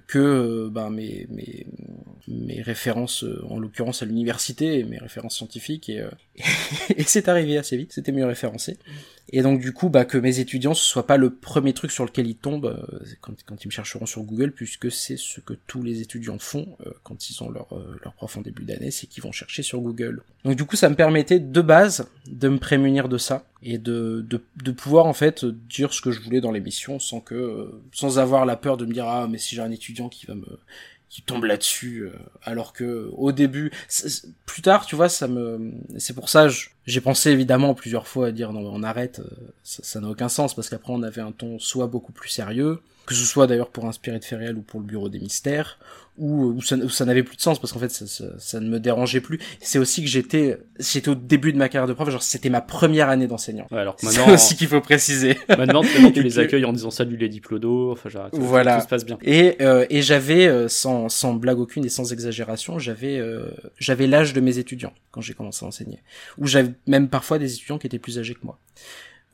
que 0.05 0.69
ben 0.71 0.91
mes 0.91 1.25
mes 1.31 1.65
mes 2.27 2.61
références 2.61 3.25
en 3.49 3.57
l'occurrence 3.57 4.03
à 4.03 4.05
l'université 4.05 4.83
mes 4.83 4.99
références 4.99 5.35
scientifiques 5.35 5.89
et 5.89 6.05
et 6.95 7.03
c'est 7.03 7.27
arrivé 7.27 7.57
assez 7.57 7.77
vite 7.77 7.93
c'était 7.93 8.11
mieux 8.11 8.25
référencé. 8.25 8.77
Et 9.29 9.41
donc 9.41 9.59
du 9.59 9.73
coup 9.73 9.89
bah 9.89 10.05
que 10.05 10.17
mes 10.17 10.39
étudiants 10.39 10.73
ce 10.73 10.83
soit 10.83 11.07
pas 11.07 11.17
le 11.17 11.33
premier 11.33 11.73
truc 11.73 11.91
sur 11.91 12.05
lequel 12.05 12.27
ils 12.27 12.35
tombent 12.35 12.65
euh, 12.65 13.05
quand, 13.21 13.33
quand 13.45 13.63
ils 13.63 13.67
me 13.67 13.71
chercheront 13.71 14.05
sur 14.05 14.21
Google 14.23 14.51
puisque 14.51 14.91
c'est 14.91 15.17
ce 15.17 15.39
que 15.39 15.53
tous 15.53 15.81
les 15.81 16.01
étudiants 16.01 16.39
font 16.39 16.77
euh, 16.85 16.91
quand 17.03 17.29
ils 17.29 17.43
ont 17.43 17.49
leur 17.49 17.73
euh, 17.73 17.99
leur 18.03 18.13
prof 18.13 18.37
en 18.37 18.41
début 18.41 18.63
d'année 18.63 18.91
c'est 18.91 19.07
qu'ils 19.07 19.23
vont 19.23 19.31
chercher 19.31 19.63
sur 19.63 19.79
Google 19.79 20.21
donc 20.45 20.55
du 20.55 20.63
coup 20.63 20.75
ça 20.75 20.89
me 20.89 20.95
permettait 20.95 21.39
de 21.39 21.61
base 21.61 22.07
de 22.27 22.47
me 22.47 22.59
prémunir 22.59 23.09
de 23.09 23.17
ça 23.17 23.45
et 23.63 23.77
de, 23.79 24.23
de, 24.29 24.41
de 24.63 24.71
pouvoir 24.71 25.07
en 25.07 25.13
fait 25.13 25.43
dire 25.43 25.91
ce 25.91 26.01
que 26.01 26.11
je 26.11 26.21
voulais 26.21 26.39
dans 26.39 26.51
l'émission 26.51 26.99
sans 26.99 27.19
que 27.19 27.81
sans 27.91 28.19
avoir 28.19 28.45
la 28.45 28.55
peur 28.55 28.77
de 28.77 28.85
me 28.85 28.93
dire 28.93 29.07
ah 29.07 29.27
mais 29.27 29.39
si 29.39 29.55
j'ai 29.55 29.61
un 29.61 29.71
étudiant 29.71 30.07
qui 30.07 30.27
va 30.27 30.35
me 30.35 30.59
qui 31.09 31.23
tombe 31.23 31.45
là-dessus 31.45 32.03
euh, 32.03 32.11
alors 32.43 32.73
que 32.73 33.09
au 33.13 33.31
début 33.31 33.71
plus 34.45 34.61
tard 34.61 34.85
tu 34.85 34.95
vois 34.95 35.09
ça 35.09 35.27
me 35.27 35.73
c'est 35.97 36.13
pour 36.13 36.29
ça 36.29 36.47
j'ai 36.85 37.01
pensé 37.01 37.31
évidemment 37.31 37.73
plusieurs 37.73 38.07
fois 38.07 38.27
à 38.27 38.31
dire 38.31 38.53
non 38.53 38.61
on 38.71 38.83
arrête 38.83 39.19
euh, 39.19 39.51
ça 39.63 39.99
n'a 39.99 40.09
aucun 40.09 40.29
sens 40.29 40.53
parce 40.53 40.69
qu'après 40.69 40.93
on 40.93 41.01
avait 41.01 41.21
un 41.21 41.31
ton 41.31 41.57
soit 41.57 41.87
beaucoup 41.87 42.11
plus 42.11 42.29
sérieux 42.29 42.79
que 43.05 43.13
ce 43.13 43.25
soit 43.25 43.47
d'ailleurs 43.47 43.69
pour 43.69 43.85
Inspiré 43.85 44.19
de 44.19 44.25
Ferriel 44.25 44.57
ou 44.57 44.61
pour 44.61 44.79
le 44.79 44.85
Bureau 44.85 45.09
des 45.09 45.19
Mystères, 45.19 45.77
où, 46.17 46.61
ça, 46.61 47.05
n'avait 47.05 47.23
plus 47.23 47.35
de 47.35 47.41
sens 47.41 47.59
parce 47.59 47.73
qu'en 47.73 47.79
fait 47.79 47.89
ça, 47.89 48.25
ça, 48.37 48.59
ne 48.59 48.69
me 48.69 48.79
dérangeait 48.79 49.19
plus. 49.19 49.39
C'est 49.59 49.79
aussi 49.79 50.01
que 50.01 50.09
j'étais, 50.09 50.57
j'étais 50.79 51.09
au 51.09 51.15
début 51.15 51.51
de 51.51 51.57
ma 51.57 51.67
carrière 51.67 51.87
de 51.87 51.93
prof, 51.93 52.09
genre 52.09 52.23
c'était 52.23 52.49
ma 52.49 52.61
première 52.61 53.09
année 53.09 53.27
d'enseignant. 53.27 53.67
Ouais, 53.71 53.79
alors 53.79 53.97
maintenant, 54.01 54.25
c'est 54.25 54.33
aussi 54.33 54.55
qu'il 54.55 54.67
faut 54.67 54.81
préciser. 54.81 55.37
Maintenant, 55.49 55.83
maintenant 55.83 56.11
tu 56.11 56.23
les 56.23 56.39
accueilles 56.39 56.65
en 56.65 56.73
disant 56.73 56.91
salut 56.91 57.17
les 57.17 57.29
diplodos, 57.29 57.91
enfin 57.91 58.09
genre, 58.09 58.29
voilà. 58.33 58.77
tout 58.77 58.83
se 58.83 58.87
passe 58.87 59.05
bien. 59.05 59.17
Et 59.23 59.57
euh, 59.61 59.85
et 59.89 60.01
j'avais 60.01 60.47
euh, 60.47 60.67
sans 60.67 61.09
sans 61.09 61.33
blague 61.33 61.59
aucune 61.59 61.85
et 61.85 61.89
sans 61.89 62.13
exagération, 62.13 62.79
j'avais 62.79 63.17
euh, 63.17 63.51
j'avais 63.77 64.07
l'âge 64.07 64.33
de 64.33 64.39
mes 64.39 64.57
étudiants 64.57 64.93
quand 65.11 65.21
j'ai 65.21 65.33
commencé 65.33 65.65
à 65.65 65.67
enseigner, 65.67 66.01
ou 66.37 66.47
j'avais 66.47 66.73
même 66.87 67.09
parfois 67.09 67.39
des 67.39 67.53
étudiants 67.53 67.77
qui 67.77 67.87
étaient 67.87 67.99
plus 67.99 68.19
âgés 68.19 68.35
que 68.35 68.43
moi. 68.43 68.59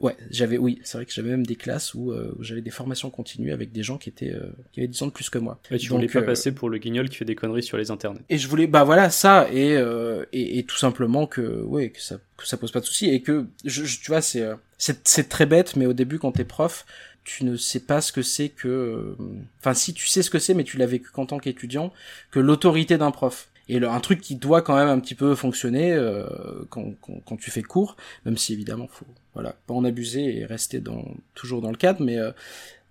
Ouais, 0.01 0.17
j'avais, 0.29 0.57
oui, 0.57 0.79
c'est 0.83 0.97
vrai 0.97 1.05
que 1.05 1.13
j'avais 1.13 1.29
même 1.29 1.45
des 1.45 1.55
classes 1.55 1.93
où, 1.93 2.11
euh, 2.11 2.33
où 2.37 2.43
j'avais 2.43 2.61
des 2.61 2.71
formations 2.71 3.09
continues 3.09 3.51
avec 3.51 3.71
des 3.71 3.83
gens 3.83 3.97
qui 3.97 4.09
étaient, 4.09 4.33
euh, 4.33 4.51
qui 4.71 4.79
avaient 4.79 4.87
10 4.87 5.03
ans 5.03 5.07
de 5.07 5.11
plus 5.11 5.29
que 5.29 5.37
moi. 5.37 5.59
Et 5.69 5.77
tu 5.77 5.89
voulais 5.89 6.07
pas 6.07 6.19
euh, 6.19 6.25
passer 6.25 6.51
pour 6.51 6.69
le 6.69 6.79
guignol 6.79 7.07
qui 7.07 7.17
fait 7.17 7.25
des 7.25 7.35
conneries 7.35 7.63
sur 7.63 7.77
les 7.77 7.91
internets. 7.91 8.21
Et 8.29 8.37
je 8.37 8.47
voulais, 8.47 8.67
bah 8.67 8.83
voilà, 8.83 9.09
ça, 9.09 9.47
et, 9.51 9.77
et, 10.33 10.59
et, 10.59 10.63
tout 10.63 10.77
simplement 10.77 11.27
que, 11.27 11.61
ouais, 11.61 11.91
que 11.91 12.01
ça, 12.01 12.17
que 12.37 12.47
ça 12.47 12.57
pose 12.57 12.71
pas 12.71 12.79
de 12.79 12.85
soucis, 12.85 13.09
et 13.09 13.21
que, 13.21 13.45
je, 13.63 13.83
tu 13.83 14.07
vois, 14.07 14.21
c'est, 14.21 14.47
c'est, 14.77 15.07
c'est 15.07 15.29
très 15.29 15.45
bête, 15.45 15.75
mais 15.75 15.85
au 15.85 15.93
début, 15.93 16.17
quand 16.17 16.31
t'es 16.31 16.45
prof, 16.45 16.85
tu 17.23 17.45
ne 17.45 17.55
sais 17.55 17.81
pas 17.81 18.01
ce 18.01 18.11
que 18.11 18.23
c'est 18.23 18.49
que, 18.49 19.15
enfin, 19.59 19.75
si 19.75 19.93
tu 19.93 20.07
sais 20.07 20.23
ce 20.23 20.31
que 20.31 20.39
c'est, 20.39 20.55
mais 20.55 20.63
tu 20.63 20.77
l'as 20.77 20.87
vécu 20.87 21.11
qu'en 21.11 21.27
tant 21.27 21.37
qu'étudiant, 21.37 21.93
que 22.31 22.39
l'autorité 22.39 22.97
d'un 22.97 23.11
prof 23.11 23.49
et 23.71 23.79
le, 23.79 23.87
un 23.87 23.99
truc 23.99 24.19
qui 24.21 24.35
doit 24.35 24.61
quand 24.61 24.75
même 24.75 24.89
un 24.89 24.99
petit 24.99 25.15
peu 25.15 25.33
fonctionner 25.35 25.93
euh, 25.93 26.25
quand, 26.69 26.93
quand, 26.99 27.21
quand, 27.25 27.37
tu 27.37 27.51
fais 27.51 27.61
cours, 27.61 27.95
même 28.25 28.37
si 28.37 28.53
évidemment 28.53 28.87
faut 28.87 29.05
voilà 29.33 29.55
pas 29.67 29.73
en 29.73 29.83
abuser 29.83 30.39
et 30.39 30.45
rester 30.45 30.79
dans 30.79 31.05
toujours 31.35 31.61
dans 31.61 31.71
le 31.71 31.77
cadre, 31.77 32.03
mais 32.03 32.17
euh, 32.17 32.31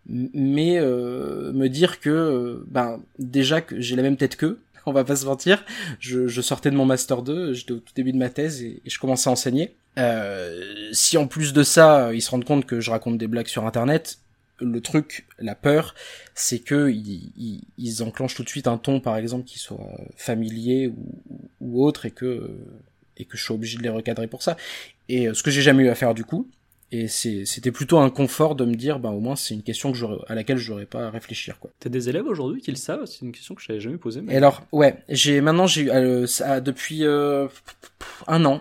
mais 0.07 0.79
euh, 0.79 1.53
me 1.53 1.69
dire 1.69 2.01
que 2.01 2.65
ben 2.69 3.01
déjà 3.19 3.61
que 3.61 3.81
j'ai 3.81 3.97
la 3.97 4.03
même 4.03 4.17
tête 4.17 4.37
qu'eux, 4.37 4.59
on 4.87 4.93
va 4.93 5.05
pas 5.05 5.17
se 5.17 5.27
mentir, 5.27 5.65
je, 5.99 6.41
sortais 6.41 6.71
de 6.71 6.77
mon 6.77 6.87
master 6.87 7.23
2, 7.23 7.53
j'étais 7.53 7.73
au 7.73 7.79
tout 7.79 7.93
début 7.95 8.13
de 8.13 8.19
ma 8.19 8.31
thèse 8.31 8.63
et, 8.63 8.81
et 8.85 8.91
je 8.91 8.99
commençais 8.99 9.29
à 9.29 9.33
enseigner. 9.33 9.75
Euh, 9.99 10.91
si 10.93 11.19
en 11.19 11.27
plus 11.27 11.53
de 11.53 11.63
ça, 11.63 12.13
ils 12.15 12.23
se 12.23 12.31
rendent 12.31 12.45
compte 12.45 12.65
que 12.65 12.81
je 12.81 12.91
raconte 12.91 13.19
des 13.19 13.27
blagues 13.27 13.49
sur 13.49 13.67
internet, 13.67 14.19
le 14.61 14.81
truc, 14.81 15.27
la 15.39 15.55
peur, 15.55 15.95
c'est 16.35 16.59
que 16.59 16.91
ils, 16.91 17.63
ils, 17.79 18.03
enclenchent 18.03 18.35
tout 18.35 18.43
de 18.45 18.49
suite 18.49 18.67
un 18.67 18.77
ton, 18.77 19.01
par 19.01 19.17
exemple, 19.17 19.45
qui 19.45 19.59
soit 19.59 19.91
familier 20.17 20.89
ou, 20.89 21.15
ou 21.61 21.85
autre, 21.85 22.07
et 22.07 22.11
que 22.11 22.51
et 23.21 23.25
que 23.25 23.37
je 23.37 23.45
suis 23.45 23.55
obligé 23.55 23.79
de 23.79 23.83
les 23.83 23.89
recadrer 23.89 24.27
pour 24.27 24.43
ça. 24.43 24.57
Et 25.09 25.29
euh, 25.29 25.35
ce 25.35 25.43
que 25.43 25.51
j'ai 25.51 25.63
jamais 25.63 25.85
eu 25.85 25.89
à 25.89 25.95
faire 25.95 26.15
du 26.15 26.25
coup, 26.25 26.49
et 26.93 27.07
c'était 27.07 27.71
plutôt 27.71 27.99
un 27.99 28.11
confort 28.11 28.57
de 28.57 28.65
me 28.65 28.75
dire, 28.75 28.99
ben 28.99 29.11
au 29.11 29.21
moins 29.21 29.37
c'est 29.37 29.55
une 29.55 29.63
question 29.63 29.93
que 29.93 29.99
à 30.27 30.35
laquelle 30.35 30.57
j'aurais 30.57 30.87
pas 30.87 31.07
à 31.07 31.11
réfléchir 31.11 31.61
quoi. 31.61 31.71
T'as 31.79 31.89
des 31.89 32.09
élèves 32.09 32.27
aujourd'hui 32.27 32.61
qui 32.61 32.73
le 32.73 32.77
savent? 32.77 33.05
C'est 33.07 33.25
une 33.25 33.31
question 33.31 33.55
que 33.55 33.63
je 33.63 33.71
n'avais 33.71 33.81
jamais 33.81 33.97
posée. 33.97 34.23
Mais... 34.23 34.35
alors 34.35 34.63
ouais, 34.73 34.97
j'ai 35.09 35.41
maintenant 35.41 35.69
j'ai 35.69 35.83
eu 35.83 35.91
euh, 35.91 36.27
depuis 36.61 37.05
euh, 37.05 37.47
un 38.27 38.45
an, 38.45 38.61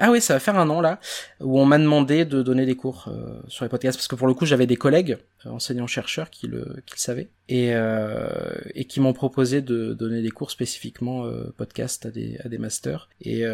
ah 0.00 0.10
oui, 0.10 0.20
ça 0.20 0.34
va 0.34 0.40
faire 0.40 0.56
un 0.56 0.68
an 0.70 0.80
là, 0.80 1.00
où 1.40 1.60
on 1.60 1.64
m'a 1.64 1.78
demandé 1.78 2.24
de 2.24 2.42
donner 2.42 2.66
des 2.66 2.76
cours 2.76 3.08
euh, 3.08 3.40
sur 3.48 3.64
les 3.64 3.68
podcasts, 3.68 3.98
parce 3.98 4.08
que 4.08 4.14
pour 4.14 4.26
le 4.26 4.34
coup 4.34 4.46
j'avais 4.46 4.66
des 4.66 4.76
collègues, 4.76 5.18
euh, 5.44 5.50
enseignants-chercheurs, 5.50 6.30
qui 6.30 6.46
le, 6.46 6.76
qui 6.86 6.94
le 6.94 7.00
savaient, 7.00 7.28
et, 7.48 7.74
euh, 7.74 8.54
et 8.74 8.84
qui 8.84 9.00
m'ont 9.00 9.12
proposé 9.12 9.60
de 9.60 9.94
donner 9.94 10.22
des 10.22 10.30
cours 10.30 10.50
spécifiquement 10.50 11.30
podcast 11.56 12.06
à 12.06 12.10
des, 12.10 12.38
à 12.44 12.48
des 12.48 12.58
masters. 12.58 13.08
Et, 13.20 13.44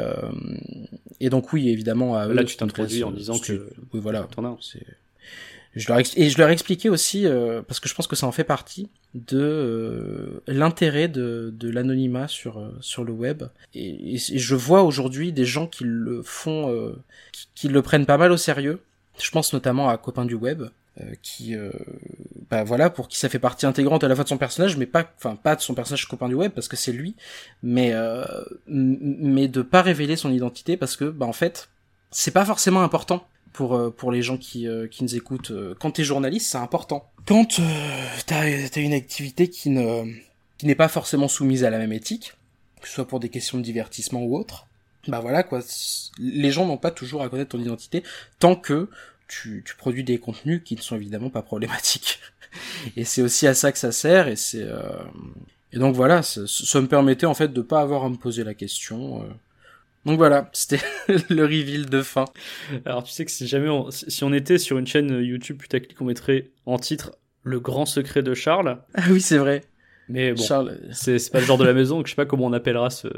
et 1.21 1.31
donc 1.31 1.53
oui, 1.53 1.69
évidemment 1.69 2.17
à 2.17 2.27
Là 2.27 2.45
tu 2.45 2.57
t'introduis 2.57 3.05
en 3.05 3.11
disant 3.11 3.39
que... 3.39 3.69
Oui 3.93 4.01
voilà, 4.01 4.27
c'est 4.61 4.85
je 5.75 5.89
leur 5.89 6.01
et 6.01 6.29
je 6.29 6.39
leur 6.39 6.51
ai 6.51 6.53
expliqué 6.53 6.91
aussi, 6.91 7.27
euh, 7.27 7.63
parce 7.63 7.81
que 7.81 7.89
je 7.89 7.95
pense 7.95 8.07
que 8.07 8.17
ça 8.17 8.27
en 8.27 8.33
fait 8.33 8.45
partie, 8.45 8.91
de 9.15 9.39
euh, 9.41 10.43
l'intérêt 10.47 11.09
de, 11.09 11.53
de 11.57 11.71
l'anonymat 11.71 12.29
sur, 12.29 12.59
euh, 12.59 12.77
sur 12.81 13.05
le 13.05 13.13
web. 13.13 13.45
Et, 13.75 14.19
je 14.19 14.55
vois 14.55 14.83
aujourd'hui 14.83 15.33
des 15.33 15.47
gens 15.47 15.67
qui 15.67 15.85
le 15.85 16.23
font, 16.23 16.95
qui, 17.33 17.49
qui, 17.55 17.69
le 17.69 17.81
prennent 17.81 18.07
pas 18.07 18.19
mal 18.19 18.33
au 18.33 18.37
sérieux. 18.37 18.81
Je 19.23 19.31
pense 19.31 19.53
notamment 19.53 19.89
à 19.89 19.97
Copain 19.97 20.25
du 20.25 20.35
Web, 20.35 20.65
qui, 21.23 21.55
bah 22.51 22.65
voilà, 22.65 22.91
pour 22.91 23.09
qui 23.09 23.19
ça 23.19 23.29
fait 23.29 23.39
partie 23.39 23.67
intégrante 23.67 24.05
à 24.05 24.09
la 24.09 24.15
fois 24.15 24.25
de 24.25 24.29
son 24.29 24.39
personnage, 24.39 24.77
mais 24.77 24.87
pas, 24.87 25.11
enfin 25.17 25.37
pas 25.37 25.55
de 25.55 25.61
son 25.61 25.75
personnage 25.75 26.07
Copain 26.09 26.29
du 26.29 26.35
Web, 26.35 26.53
parce 26.53 26.69
que 26.69 26.77
c'est 26.77 26.93
lui, 26.93 27.15
mais, 27.63 27.95
mais 28.67 29.49
de 29.49 29.63
pas 29.63 29.83
révéler 29.83 30.17
son 30.17 30.33
identité, 30.33 30.77
parce 30.77 30.97
que, 30.97 31.05
bah 31.05 31.27
en 31.27 31.33
fait, 31.33 31.69
c'est 32.11 32.31
pas 32.31 32.45
forcément 32.45 32.83
important 32.83 33.27
pour 33.53 33.75
euh, 33.75 33.91
pour 33.91 34.13
les 34.13 34.23
gens 34.23 34.37
qui 34.37 34.67
euh, 34.67 34.87
qui 34.87 35.05
nous 35.05 35.15
écoutent. 35.15 35.51
Euh, 35.51 35.75
quand 35.79 35.93
t'es 35.93 36.05
journaliste, 36.05 36.51
c'est 36.51 36.59
important. 36.59 37.11
Quand 37.27 37.61
t'as 38.27 38.41
as 38.41 38.79
une 38.79 38.93
activité 38.93 39.49
qui 39.49 39.71
ne 39.71 40.05
qui 40.59 40.67
n'est 40.67 40.75
pas 40.75 40.89
forcément 40.89 41.29
soumise 41.29 41.65
à 41.65 41.71
la 41.71 41.79
même 41.79 41.93
éthique, 41.93 42.35
que 42.81 42.89
ce 42.89 42.95
soit 42.95 43.07
pour 43.07 43.21
des 43.21 43.29
questions 43.29 43.59
de 43.59 43.63
divertissement 43.63 44.23
ou 44.23 44.37
autre, 44.37 44.67
bah 45.09 45.21
voilà 45.21 45.43
quoi. 45.43 45.61
Les 46.19 46.51
gens 46.51 46.67
n'ont 46.67 46.79
pas 46.79 46.91
toujours 46.91 47.23
à 47.23 47.29
connaître 47.29 47.51
ton 47.51 47.61
identité 47.61 48.03
tant 48.39 48.57
que 48.57 48.89
tu, 49.29 49.63
tu 49.67 49.77
produis 49.77 50.05
des 50.05 50.19
contenus 50.19 50.63
qui 50.65 50.77
ne 50.77 50.81
sont 50.81 50.97
évidemment 50.97 51.31
pas 51.31 51.43
problématiques. 51.43 52.21
et 52.97 53.05
c'est 53.05 53.23
aussi 53.23 53.47
à 53.47 53.55
ça 53.55 53.73
que 53.73 53.79
ça 53.79 53.93
sert 53.93 54.29
et 54.29 54.37
c'est 54.37 54.67
et 55.75 55.79
donc 55.79 55.95
voilà, 55.95 56.23
ça, 56.23 56.43
ça, 56.47 56.83
me 56.83 56.87
permettait 56.87 57.25
en 57.25 57.33
fait 57.33 57.51
de 57.51 57.63
pas 57.63 57.81
avoir 57.81 58.05
à 58.05 58.11
me 58.11 58.17
poser 58.17 58.45
la 58.45 58.53
question. 58.53 59.25
Donc 60.05 60.19
voilà, 60.19 60.51
c'était 60.53 60.81
le 61.29 61.45
reveal 61.45 61.87
de 61.87 62.03
fin. 62.03 62.25
Alors 62.85 63.05
tu 63.05 63.13
sais 63.13 63.25
que 63.25 63.31
si 63.31 63.47
jamais 63.47 63.69
on, 63.69 63.91
si 63.91 64.25
on 64.25 64.33
était 64.33 64.59
sur 64.59 64.79
une 64.79 64.87
chaîne 64.87 65.11
YouTube 65.23 65.59
putaclic, 65.59 66.01
on 66.01 66.07
mettrait 66.07 66.51
en 66.67 66.79
titre 66.79 67.13
le 67.45 67.61
grand 67.61 67.87
secret 67.87 68.23
de 68.23 68.35
Charles. 68.35 68.79
Ah 68.95 69.05
oui, 69.11 69.21
c'est 69.21 69.39
vrai. 69.39 69.63
Mais 70.09 70.33
bon, 70.33 70.43
Charles... 70.43 70.79
c'est 70.93 71.31
pas 71.31 71.41
le 71.41 71.47
genre 71.47 71.59
de 71.59 71.65
la 71.65 71.75
maison, 71.75 71.99
donc 71.99 72.07
je 72.07 72.13
sais 72.13 72.17
pas 72.17 72.27
comment 72.27 72.47
on 72.47 72.53
appellera 72.53 72.91
ce, 72.91 73.09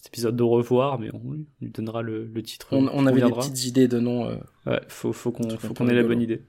cet 0.00 0.06
épisode 0.08 0.36
de 0.36 0.42
revoir, 0.42 0.98
mais 0.98 1.10
on 1.12 1.32
lui 1.60 1.70
donnera 1.70 2.02
le, 2.02 2.24
le 2.26 2.42
titre. 2.42 2.68
On, 2.72 3.06
avait 3.06 3.20
des 3.20 3.30
petites 3.30 3.64
idées 3.64 3.88
de 3.88 3.98
nom. 3.98 4.28
Euh, 4.28 4.36
ouais, 4.66 4.80
faut, 4.88 5.12
faut 5.12 5.30
qu'on 5.30 5.88
ait 5.88 5.94
la 5.94 6.02
bonne 6.02 6.22
idée. 6.22 6.42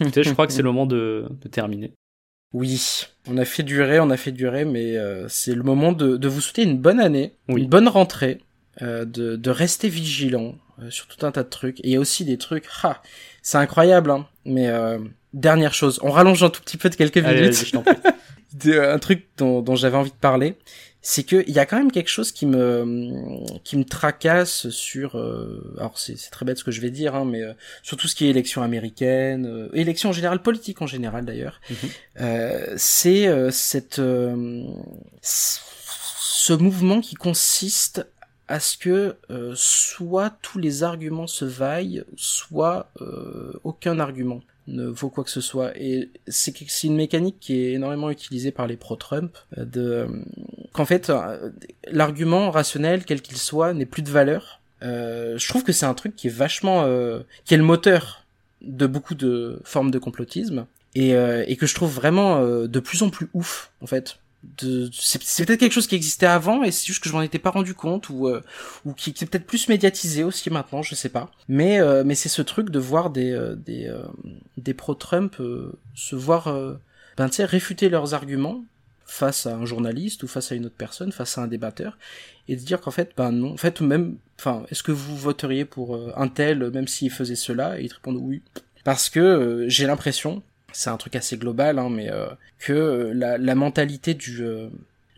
Écoutez, 0.00 0.22
je 0.22 0.32
crois 0.32 0.46
que 0.46 0.52
c'est 0.52 0.62
le 0.62 0.68
moment 0.68 0.86
de, 0.86 1.26
de, 1.30 1.48
terminer. 1.48 1.92
Oui, 2.52 3.06
on 3.28 3.36
a 3.38 3.44
fait 3.44 3.62
durer, 3.62 4.00
on 4.00 4.10
a 4.10 4.16
fait 4.16 4.32
durer, 4.32 4.64
mais 4.64 4.96
euh, 4.96 5.26
c'est 5.28 5.54
le 5.54 5.62
moment 5.62 5.92
de, 5.92 6.16
de, 6.16 6.28
vous 6.28 6.40
souhaiter 6.40 6.62
une 6.62 6.78
bonne 6.78 7.00
année, 7.00 7.34
une 7.48 7.68
bonne 7.68 7.88
rentrée, 7.88 8.38
euh, 8.38 8.49
de, 8.80 9.36
de 9.36 9.50
rester 9.50 9.88
vigilant 9.88 10.54
euh, 10.80 10.90
sur 10.90 11.06
tout 11.06 11.24
un 11.26 11.32
tas 11.32 11.42
de 11.42 11.48
trucs. 11.48 11.80
Et 11.80 11.88
il 11.88 11.90
y 11.92 11.96
a 11.96 12.00
aussi 12.00 12.24
des 12.24 12.38
trucs, 12.38 12.66
ha, 12.82 13.02
c'est 13.42 13.58
incroyable, 13.58 14.10
hein, 14.10 14.26
mais 14.44 14.70
dernière 15.32 15.74
chose, 15.74 16.00
on 16.02 16.10
rallonge 16.10 16.42
un 16.42 16.50
tout 16.50 16.62
petit 16.62 16.76
peu 16.76 16.90
de 16.90 16.96
quelques 16.96 17.18
minutes. 17.18 17.74
un 18.66 18.98
truc 18.98 19.26
dont, 19.36 19.62
dont 19.62 19.76
j'avais 19.76 19.96
envie 19.96 20.10
de 20.10 20.16
parler, 20.16 20.56
c'est 21.02 21.22
que 21.22 21.44
il 21.46 21.54
y 21.54 21.58
a 21.58 21.66
quand 21.66 21.78
même 21.78 21.90
quelque 21.90 22.10
chose 22.10 22.30
qui 22.30 22.46
me 22.46 23.58
qui 23.64 23.76
me 23.78 23.84
tracasse 23.84 24.68
sur 24.68 25.16
euh, 25.16 25.74
alors 25.78 25.98
c'est 25.98 26.16
très 26.30 26.44
bête 26.44 26.58
ce 26.58 26.64
que 26.64 26.70
je 26.70 26.80
vais 26.80 26.90
dire 26.90 27.14
hein, 27.14 27.24
mais 27.24 27.42
euh, 27.42 27.54
sur 27.82 27.96
tout 27.96 28.06
ce 28.06 28.14
qui 28.14 28.26
est 28.26 28.30
élection 28.30 28.62
américaine 28.62 29.46
euh, 29.46 29.70
élection 29.72 30.10
en 30.10 30.12
général 30.12 30.42
politique 30.42 30.82
en 30.82 30.86
général 30.86 31.24
d'ailleurs 31.24 31.60
mhm. 31.70 31.76
euh, 32.20 32.74
c'est 32.76 33.50
cette 33.50 34.00
ce 35.22 36.52
mouvement 36.52 37.00
qui 37.00 37.14
consiste 37.14 38.06
à 38.50 38.60
ce 38.60 38.76
que 38.76 39.16
soit 39.54 40.30
tous 40.42 40.58
les 40.58 40.82
arguments 40.82 41.26
se 41.26 41.44
vaillent 41.44 42.04
soit 42.16 42.90
aucun 43.64 43.98
argument 43.98 44.42
ne 44.70 44.86
vaut 44.86 45.10
quoi 45.10 45.24
que 45.24 45.30
ce 45.30 45.40
soit. 45.40 45.72
Et 45.76 46.10
c'est 46.28 46.84
une 46.84 46.96
mécanique 46.96 47.36
qui 47.40 47.60
est 47.60 47.72
énormément 47.72 48.10
utilisée 48.10 48.50
par 48.50 48.66
les 48.66 48.76
pro-Trump, 48.76 49.36
euh, 49.58 49.64
euh, 49.76 50.08
qu'en 50.72 50.84
fait 50.84 51.10
euh, 51.10 51.50
l'argument 51.90 52.50
rationnel, 52.50 53.04
quel 53.04 53.22
qu'il 53.22 53.36
soit, 53.36 53.74
n'est 53.74 53.86
plus 53.86 54.02
de 54.02 54.10
valeur. 54.10 54.60
je 54.82 55.48
trouve 55.48 55.64
que 55.64 55.72
c'est 55.72 55.86
un 55.86 55.94
truc 55.94 56.16
qui 56.16 56.28
est 56.28 56.30
vachement, 56.30 56.84
qui 57.44 57.54
est 57.54 57.58
le 57.58 57.64
moteur 57.64 58.24
de 58.62 58.86
beaucoup 58.86 59.14
de 59.14 59.60
formes 59.64 59.90
de 59.90 59.98
complotisme 59.98 60.66
et 60.94 61.56
que 61.58 61.66
je 61.66 61.74
trouve 61.74 61.92
vraiment 61.92 62.42
de 62.44 62.80
plus 62.80 63.02
en 63.02 63.10
plus 63.10 63.28
ouf 63.34 63.72
en 63.80 63.86
fait 63.86 64.18
c'est 64.92 65.46
peut-être 65.46 65.60
quelque 65.60 65.72
chose 65.72 65.86
qui 65.86 65.94
existait 65.94 66.26
avant 66.26 66.62
et 66.62 66.70
c'est 66.70 66.86
juste 66.86 67.02
que 67.02 67.08
je 67.08 67.14
m'en 67.14 67.22
étais 67.22 67.38
pas 67.38 67.50
rendu 67.50 67.74
compte 67.74 68.08
ou 68.08 68.26
euh, 68.26 68.42
ou 68.84 68.94
qui, 68.94 69.10
est 69.10 69.26
peut-être 69.26 69.46
plus 69.46 69.68
médiatisé 69.68 70.24
aussi 70.24 70.50
maintenant 70.50 70.82
je 70.82 70.94
sais 70.94 71.10
pas. 71.10 71.30
Mais 71.48 71.78
euh, 71.80 72.04
mais 72.04 72.14
c'est 72.14 72.30
ce 72.30 72.40
truc 72.40 72.70
de 72.70 72.78
voir 72.78 73.10
des 73.10 73.32
euh, 73.32 73.54
des 73.54 73.92
des 74.56 74.74
pro 74.74 74.94
Trump 74.94 75.36
se 75.94 76.16
voir 76.16 76.54
ben 77.16 77.28
tu 77.28 77.44
réfuter 77.44 77.88
leurs 77.90 78.14
arguments 78.14 78.64
face 79.04 79.46
à 79.46 79.56
un 79.56 79.66
journaliste 79.66 80.22
ou 80.22 80.28
face 80.28 80.52
à 80.52 80.54
une 80.54 80.66
autre 80.66 80.76
personne 80.76 81.12
face 81.12 81.36
à 81.36 81.42
un 81.42 81.46
débatteur 81.46 81.98
et 82.48 82.56
de 82.56 82.60
dire 82.60 82.80
qu'en 82.80 82.92
fait 82.92 83.12
ben 83.16 83.32
non. 83.32 83.52
En 83.52 83.56
fait 83.58 83.80
même 83.82 84.16
enfin 84.38 84.64
est-ce 84.70 84.82
que 84.82 84.92
vous 84.92 85.16
voteriez 85.16 85.66
pour 85.66 85.98
un 86.16 86.28
tel 86.28 86.70
même 86.70 86.88
s'il 86.88 87.10
faisait 87.10 87.34
cela 87.34 87.78
et 87.78 87.84
ils 87.84 87.88
te 87.90 87.94
répondent 87.94 88.18
oui. 88.20 88.42
Parce 88.84 89.10
que 89.10 89.66
j'ai 89.68 89.86
l'impression 89.86 90.42
c'est 90.72 90.90
un 90.90 90.96
truc 90.96 91.16
assez 91.16 91.36
global, 91.36 91.78
hein, 91.78 91.88
mais 91.90 92.10
euh, 92.10 92.26
que 92.58 92.72
euh, 92.72 93.12
la, 93.14 93.38
la, 93.38 93.54
mentalité 93.54 94.14
du 94.14 94.42
euh, 94.42 94.68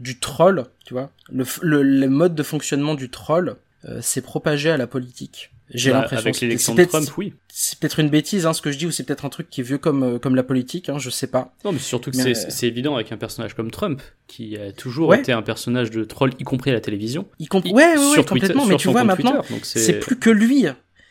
du 0.00 0.18
troll, 0.18 0.64
tu 0.84 0.94
vois, 0.94 1.10
le, 1.30 1.44
le, 1.62 2.08
mode 2.08 2.34
de 2.34 2.42
fonctionnement 2.42 2.94
du 2.94 3.08
troll 3.08 3.56
s'est 4.00 4.20
propagé 4.22 4.70
à 4.70 4.76
la 4.76 4.86
politique. 4.86 5.50
J'ai 5.70 5.90
bah, 5.90 6.02
l'impression. 6.02 6.26
Avec 6.26 6.40
l'élection 6.40 6.74
de 6.74 6.84
Trump, 6.84 7.08
oui. 7.16 7.34
C'est 7.48 7.78
peut-être 7.78 7.98
une 7.98 8.10
bêtise, 8.10 8.46
hein, 8.46 8.52
ce 8.52 8.62
que 8.62 8.70
je 8.70 8.78
dis, 8.78 8.86
ou 8.86 8.90
c'est 8.90 9.04
peut-être 9.04 9.24
un 9.24 9.28
truc 9.28 9.48
qui 9.48 9.60
est 9.60 9.64
vieux 9.64 9.78
comme 9.78 10.18
comme 10.18 10.34
la 10.34 10.42
politique, 10.42 10.88
hein, 10.88 10.98
je 10.98 11.10
sais 11.10 11.26
pas. 11.26 11.54
Non, 11.64 11.72
mais 11.72 11.78
surtout 11.78 12.10
que 12.10 12.34
c'est 12.34 12.66
évident 12.66 12.94
avec 12.94 13.10
un 13.12 13.16
personnage 13.16 13.54
comme 13.54 13.70
Trump, 13.70 14.02
qui 14.26 14.56
a 14.56 14.72
toujours 14.72 15.14
été 15.14 15.32
un 15.32 15.42
personnage 15.42 15.90
de 15.90 16.04
troll, 16.04 16.32
y 16.38 16.44
compris 16.44 16.70
à 16.70 16.74
la 16.74 16.80
télévision. 16.80 17.26
Y 17.38 17.46
compris. 17.46 17.72
Ouais, 17.72 17.96
ouais, 17.96 18.10
ouais 18.16 18.24
complètement. 18.24 18.66
mais 18.66 18.76
tu 18.76 18.88
vois 18.88 19.04
maintenant, 19.04 19.42
c'est 19.62 19.98
plus 19.98 20.18
que 20.18 20.30
lui. 20.30 20.66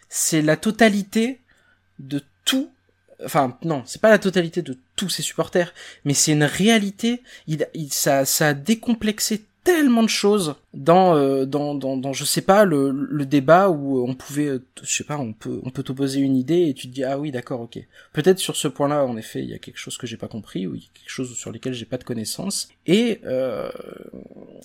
C'est 0.10 0.42
la 0.42 0.58
totalité 0.58 1.40
de 2.00 2.22
tout 2.44 2.70
enfin 3.26 3.58
non, 3.64 3.84
c'est 3.86 4.02
pas 4.02 4.10
la 4.10 4.20
totalité 4.20 4.62
de 4.62 4.78
tous 4.96 5.10
ses 5.10 5.22
supporters, 5.22 5.74
mais 6.06 6.14
c'est 6.14 6.32
une 6.32 6.44
réalité. 6.44 7.22
Il, 7.48 7.66
ça, 7.92 8.26
ça 8.26 8.50
a 8.50 8.54
décomplexé 8.54 9.44
tellement 9.64 10.02
de 10.02 10.10
choses 10.10 10.56
dans 10.74 11.16
euh, 11.16 11.46
dans, 11.46 11.76
dans 11.76 11.96
dans 11.96 12.14
je 12.14 12.26
sais 12.26 12.42
pas 12.42 12.66
le, 12.66 12.90
le 12.92 13.26
débat 13.26 13.70
où 13.70 14.04
on 14.08 14.16
pouvait 14.16 14.48
euh, 14.48 14.66
je 14.82 14.92
sais 14.92 15.04
pas 15.04 15.18
on 15.18 15.34
peut 15.34 15.62
on 15.64 15.70
peut 15.70 15.84
t'opposer 15.84 16.20
une 16.20 16.36
idée 16.36 16.68
et 16.68 16.74
tu 16.74 16.88
te 16.88 16.94
dis 16.94 17.04
ah 17.04 17.20
oui 17.20 17.32
d'accord 17.32 17.62
ok. 17.62 17.80
Peut-être 18.14 18.40
sur 18.40 18.56
ce 18.56 18.68
point-là 18.68 19.06
en 19.06 19.18
effet 19.18 19.44
il 19.44 19.50
y 19.50 19.54
a 19.54 19.60
quelque 19.60 19.78
chose 19.78 19.98
que 19.98 20.08
j'ai 20.08 20.18
pas 20.18 20.28
compris 20.28 20.66
ou 20.66 20.76
il 20.76 20.82
y 20.82 20.86
a 20.86 21.00
quelque 21.00 21.10
chose 21.10 21.36
sur 21.36 21.52
lesquels 21.52 21.74
j'ai 21.74 21.86
pas 21.86 21.98
de 21.98 22.04
connaissances. 22.04 22.70
Et 22.88 23.22
euh, 23.26 23.72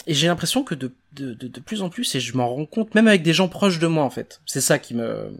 et 0.07 0.15
j'ai 0.15 0.29
l'impression 0.29 0.65
que 0.65 0.75
de 0.75 0.93
de 1.13 1.35
de 1.35 1.61
plus 1.61 1.83
en 1.83 1.91
plus 1.91 2.15
et 2.15 2.21
je 2.21 2.37
m'en 2.37 2.49
rends 2.49 2.67
compte 2.67 2.95
même 2.95 3.09
avec 3.09 3.23
des 3.23 3.35
gens 3.35 3.49
proches 3.49 3.79
de 3.79 3.87
moi 3.87 4.05
en 4.05 4.11
fait. 4.11 4.41
C'est 4.47 4.63
ça 4.63 4.79
qui 4.79 4.95
me 4.95 5.31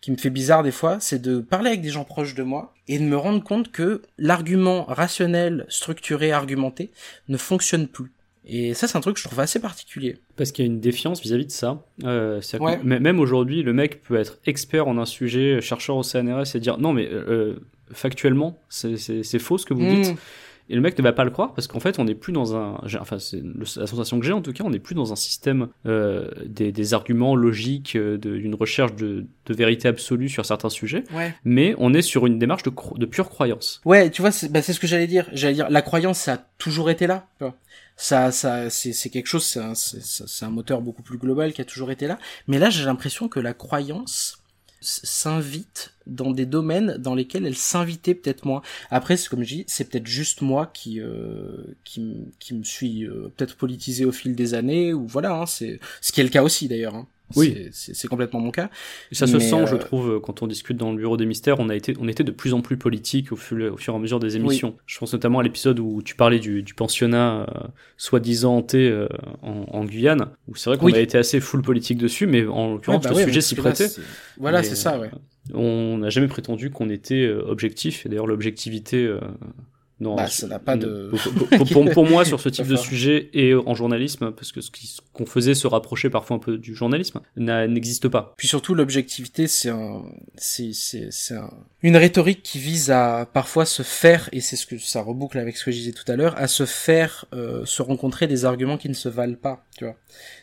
qui 0.00 0.10
me 0.10 0.16
fait 0.16 0.30
bizarre 0.30 0.62
des 0.62 0.70
fois, 0.70 0.98
c'est 1.00 1.20
de 1.20 1.40
parler 1.40 1.68
avec 1.68 1.82
des 1.82 1.90
gens 1.90 2.04
proches 2.04 2.34
de 2.34 2.42
moi 2.42 2.74
et 2.88 2.98
de 2.98 3.04
me 3.04 3.16
rendre 3.16 3.42
compte 3.42 3.70
que 3.70 4.02
l'argument 4.18 4.84
rationnel, 4.84 5.66
structuré, 5.68 6.32
argumenté 6.32 6.90
ne 7.28 7.36
fonctionne 7.36 7.86
plus. 7.86 8.12
Et 8.46 8.72
ça, 8.72 8.88
c'est 8.88 8.96
un 8.96 9.00
truc 9.00 9.16
que 9.16 9.20
je 9.20 9.28
trouve 9.28 9.40
assez 9.40 9.60
particulier. 9.60 10.16
Parce 10.36 10.50
qu'il 10.50 10.64
y 10.64 10.68
a 10.68 10.72
une 10.72 10.80
défiance 10.80 11.20
vis-à-vis 11.20 11.46
de 11.46 11.50
ça. 11.52 11.84
Euh, 12.04 12.40
Même 12.82 13.20
aujourd'hui, 13.20 13.62
le 13.62 13.72
mec 13.72 14.02
peut 14.02 14.16
être 14.16 14.38
expert 14.46 14.88
en 14.88 14.96
un 14.98 15.04
sujet, 15.04 15.60
chercheur 15.60 15.96
au 15.96 16.02
CNRS 16.02 16.54
et 16.56 16.60
dire 16.60 16.78
non, 16.78 16.92
mais 16.92 17.06
euh, 17.12 17.56
factuellement, 17.92 18.58
c'est 18.68 19.38
faux 19.38 19.58
ce 19.58 19.66
que 19.66 19.74
vous 19.74 19.86
dites. 19.86 20.16
Et 20.70 20.76
le 20.76 20.80
mec 20.80 20.96
ne 20.96 21.02
va 21.02 21.12
pas 21.12 21.24
le 21.24 21.30
croire 21.30 21.52
parce 21.52 21.66
qu'en 21.66 21.80
fait, 21.80 21.98
on 21.98 22.04
n'est 22.04 22.14
plus 22.14 22.32
dans 22.32 22.56
un. 22.56 22.80
Enfin, 23.00 23.18
c'est 23.18 23.42
la 23.42 23.86
sensation 23.86 24.20
que 24.20 24.24
j'ai 24.24 24.32
en 24.32 24.40
tout 24.40 24.52
cas, 24.52 24.62
on 24.62 24.70
n'est 24.70 24.78
plus 24.78 24.94
dans 24.94 25.12
un 25.12 25.16
système 25.16 25.68
euh, 25.84 26.30
des, 26.46 26.70
des, 26.70 26.94
arguments 26.94 27.34
logiques, 27.34 27.96
euh, 27.96 28.16
d'une 28.16 28.54
recherche 28.54 28.94
de, 28.94 29.26
de, 29.46 29.54
vérité 29.54 29.88
absolue 29.88 30.28
sur 30.28 30.46
certains 30.46 30.70
sujets. 30.70 31.02
Ouais. 31.12 31.34
Mais 31.44 31.74
on 31.78 31.92
est 31.92 32.02
sur 32.02 32.24
une 32.26 32.38
démarche 32.38 32.62
de, 32.62 32.72
de 32.96 33.06
pure 33.06 33.28
croyance. 33.28 33.80
Ouais, 33.84 34.10
tu 34.10 34.22
vois, 34.22 34.30
c'est 34.30 34.50
bah, 34.50 34.62
ce 34.62 34.78
que 34.78 34.86
j'allais 34.86 35.08
dire. 35.08 35.28
J'allais 35.32 35.54
dire, 35.54 35.68
la 35.68 35.82
croyance, 35.82 36.20
ça 36.20 36.34
a 36.34 36.38
toujours 36.58 36.88
été 36.88 37.08
là. 37.08 37.26
Tu 37.38 37.44
vois 37.44 37.56
ça, 37.96 38.32
ça, 38.32 38.70
c'est 38.70 39.10
quelque 39.10 39.26
chose, 39.26 39.44
c'est 39.44 39.60
un, 39.60 40.46
un 40.46 40.50
moteur 40.50 40.80
beaucoup 40.80 41.02
plus 41.02 41.18
global 41.18 41.52
qui 41.52 41.60
a 41.60 41.66
toujours 41.66 41.90
été 41.90 42.06
là. 42.06 42.18
Mais 42.46 42.58
là, 42.58 42.70
j'ai 42.70 42.84
l'impression 42.84 43.28
que 43.28 43.40
la 43.40 43.52
croyance 43.52 44.39
s'invite 44.80 45.94
dans 46.06 46.32
des 46.32 46.46
domaines 46.46 46.96
dans 46.98 47.14
lesquels 47.14 47.46
elle 47.46 47.56
s'invitait 47.56 48.14
peut-être 48.14 48.44
moins. 48.44 48.62
Après, 48.90 49.16
c'est 49.16 49.28
comme 49.28 49.42
je 49.42 49.54
dis, 49.54 49.64
c'est 49.66 49.88
peut-être 49.88 50.06
juste 50.06 50.40
moi 50.40 50.70
qui 50.72 51.00
euh, 51.00 51.76
qui, 51.84 52.14
qui 52.38 52.54
me 52.54 52.64
suis 52.64 53.04
euh, 53.04 53.32
peut-être 53.36 53.56
politisé 53.56 54.04
au 54.04 54.12
fil 54.12 54.34
des 54.34 54.54
années 54.54 54.92
ou 54.92 55.06
voilà, 55.06 55.34
hein, 55.34 55.46
c'est 55.46 55.80
ce 56.00 56.12
qui 56.12 56.20
est 56.20 56.24
le 56.24 56.30
cas 56.30 56.42
aussi 56.42 56.68
d'ailleurs. 56.68 56.94
Hein. 56.94 57.06
Oui, 57.36 57.68
c'est 57.72 58.08
complètement 58.08 58.40
mon 58.40 58.50
cas. 58.50 58.70
Et 59.10 59.14
ça 59.14 59.26
se 59.26 59.38
sent, 59.38 59.66
je 59.66 59.74
euh, 59.74 59.78
trouve, 59.78 60.20
quand 60.20 60.42
on 60.42 60.46
discute 60.46 60.76
dans 60.76 60.90
le 60.90 60.98
bureau 60.98 61.16
des 61.16 61.26
mystères, 61.26 61.60
on 61.60 61.68
a 61.68 61.76
été, 61.76 61.94
on 62.00 62.08
était 62.08 62.24
de 62.24 62.30
plus 62.30 62.54
en 62.54 62.60
plus 62.60 62.76
politique 62.76 63.32
au 63.32 63.36
fur, 63.36 63.72
au 63.72 63.76
fur 63.76 63.94
et 63.94 63.96
à 63.96 64.00
mesure 64.00 64.20
des 64.20 64.36
émissions. 64.36 64.76
Je 64.86 64.98
pense 64.98 65.12
notamment 65.12 65.38
à 65.38 65.42
l'épisode 65.42 65.78
où 65.78 66.02
tu 66.02 66.14
parlais 66.14 66.38
du, 66.38 66.62
du 66.62 66.74
pensionnat 66.74 67.42
euh, 67.42 67.68
soi-disant 67.96 68.56
hanté 68.56 68.88
euh, 68.88 69.06
en, 69.42 69.66
en, 69.68 69.84
Guyane, 69.84 70.28
où 70.48 70.56
c'est 70.56 70.70
vrai 70.70 70.78
qu'on 70.78 70.92
a 70.92 70.98
été 70.98 71.18
assez 71.18 71.40
full 71.40 71.62
politique 71.62 71.98
dessus, 71.98 72.26
mais 72.26 72.46
en 72.46 72.72
l'occurrence 72.72 73.04
bah 73.04 73.10
le 73.10 73.24
sujet 73.24 73.40
s'y 73.40 73.54
prêtait. 73.54 73.88
voilà, 74.38 74.62
c'est 74.62 74.76
ça, 74.76 74.98
ouais. 74.98 75.10
On 75.54 75.98
n'a 75.98 76.10
jamais 76.10 76.28
prétendu 76.28 76.70
qu'on 76.70 76.90
était 76.90 77.28
objectif, 77.28 78.06
et 78.06 78.08
d'ailleurs 78.08 78.26
l'objectivité 78.26 79.12
non, 80.00 80.16
bah, 80.16 80.28
ça 80.28 80.46
n'a 80.46 80.58
pas 80.58 80.76
de. 80.76 81.10
Pour, 81.92 82.06
moi, 82.06 82.24
sur 82.24 82.40
ce 82.40 82.48
type 82.48 82.66
de 82.66 82.76
sujet 82.76 83.28
et 83.34 83.54
en 83.54 83.74
journalisme, 83.74 84.32
parce 84.32 84.50
que 84.50 84.62
ce 84.62 84.70
qu'on 85.12 85.26
faisait 85.26 85.54
se 85.54 85.66
rapprocher 85.66 86.08
parfois 86.08 86.36
un 86.36 86.38
peu 86.38 86.56
du 86.56 86.74
journalisme, 86.74 87.20
n'existe 87.36 88.08
pas. 88.08 88.34
Puis 88.38 88.48
surtout, 88.48 88.74
l'objectivité, 88.74 89.46
c'est 89.46 89.68
un, 89.68 90.02
c'est, 90.36 90.72
c'est, 90.72 91.08
c'est 91.10 91.34
un... 91.34 91.50
une 91.82 91.98
rhétorique 91.98 92.42
qui 92.42 92.58
vise 92.58 92.90
à 92.90 93.28
parfois 93.30 93.66
se 93.66 93.82
faire, 93.82 94.30
et 94.32 94.40
c'est 94.40 94.56
ce 94.56 94.64
que 94.64 94.78
ça 94.78 95.02
reboucle 95.02 95.38
avec 95.38 95.58
ce 95.58 95.66
que 95.66 95.70
je 95.70 95.76
disais 95.76 95.92
tout 95.92 96.10
à 96.10 96.16
l'heure, 96.16 96.34
à 96.38 96.48
se 96.48 96.64
faire 96.64 97.26
euh, 97.34 97.66
se 97.66 97.82
rencontrer 97.82 98.26
des 98.26 98.46
arguments 98.46 98.78
qui 98.78 98.88
ne 98.88 98.94
se 98.94 99.10
valent 99.10 99.36
pas, 99.36 99.66
tu 99.76 99.84
vois. 99.84 99.96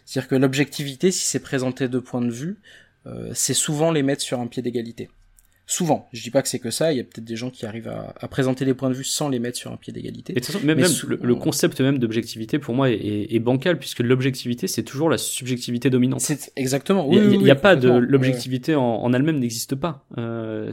C'est-à-dire 0.05 0.30
que 0.30 0.36
l'objectivité, 0.36 1.12
si 1.12 1.26
c'est 1.26 1.39
présenté 1.39 1.88
de 1.88 1.97
points 1.97 2.22
de 2.22 2.32
vue, 2.32 2.60
euh, 3.08 3.32
c'est 3.34 3.55
souvent 3.55 3.91
les 3.91 4.03
mettre 4.03 4.22
sur 4.22 4.39
un 4.39 4.47
pied 4.47 4.62
d'égalité. 4.62 5.10
Souvent, 5.70 6.07
je 6.13 6.24
dis 6.24 6.32
pas 6.32 6.41
que 6.41 6.47
c'est 6.47 6.59
que 6.59 6.72
ça, 6.72 6.93
il 6.93 6.97
y 6.97 7.01
a 7.01 7.03
peut-être 7.03 7.26
des 7.26 7.36
gens 7.36 7.49
qui 7.49 7.65
arrivent 7.65 7.89
à, 7.89 8.13
à, 8.18 8.30
présenter 8.30 8.63
des 8.63 8.74
points 8.74 8.89
de 8.89 8.95
vue 8.95 9.03
sans 9.03 9.28
les 9.28 9.38
mettre 9.38 9.57
sur 9.57 9.70
un 9.70 9.76
pied 9.76 9.91
d'égalité. 9.91 10.34
Même, 10.63 10.80
même 10.80 10.91
le, 11.22 11.36
concept 11.36 11.82
même 11.82 11.99
d'objectivité 11.99 12.57
pour 12.57 12.74
moi 12.74 12.89
est, 12.89 13.28
est, 13.30 13.39
bancal 13.39 13.78
puisque 13.78 13.99
l'objectivité 13.99 14.68
c'est 14.68 14.84
toujours 14.84 15.09
la 15.09 15.18
subjectivité 15.18 15.89
dominante. 15.89 16.22
C'est 16.22 16.53
exactement. 16.55 17.09
Il 17.11 17.39
n'y 17.39 17.51
a, 17.51 17.55
pas 17.55 17.76
de 17.76 17.89
l'objectivité 17.89 18.76
en, 18.76 18.82
en 18.82 19.11
elle-même 19.11 19.39
n'existe 19.39 19.76
pas. 19.76 20.05
Euh, 20.18 20.72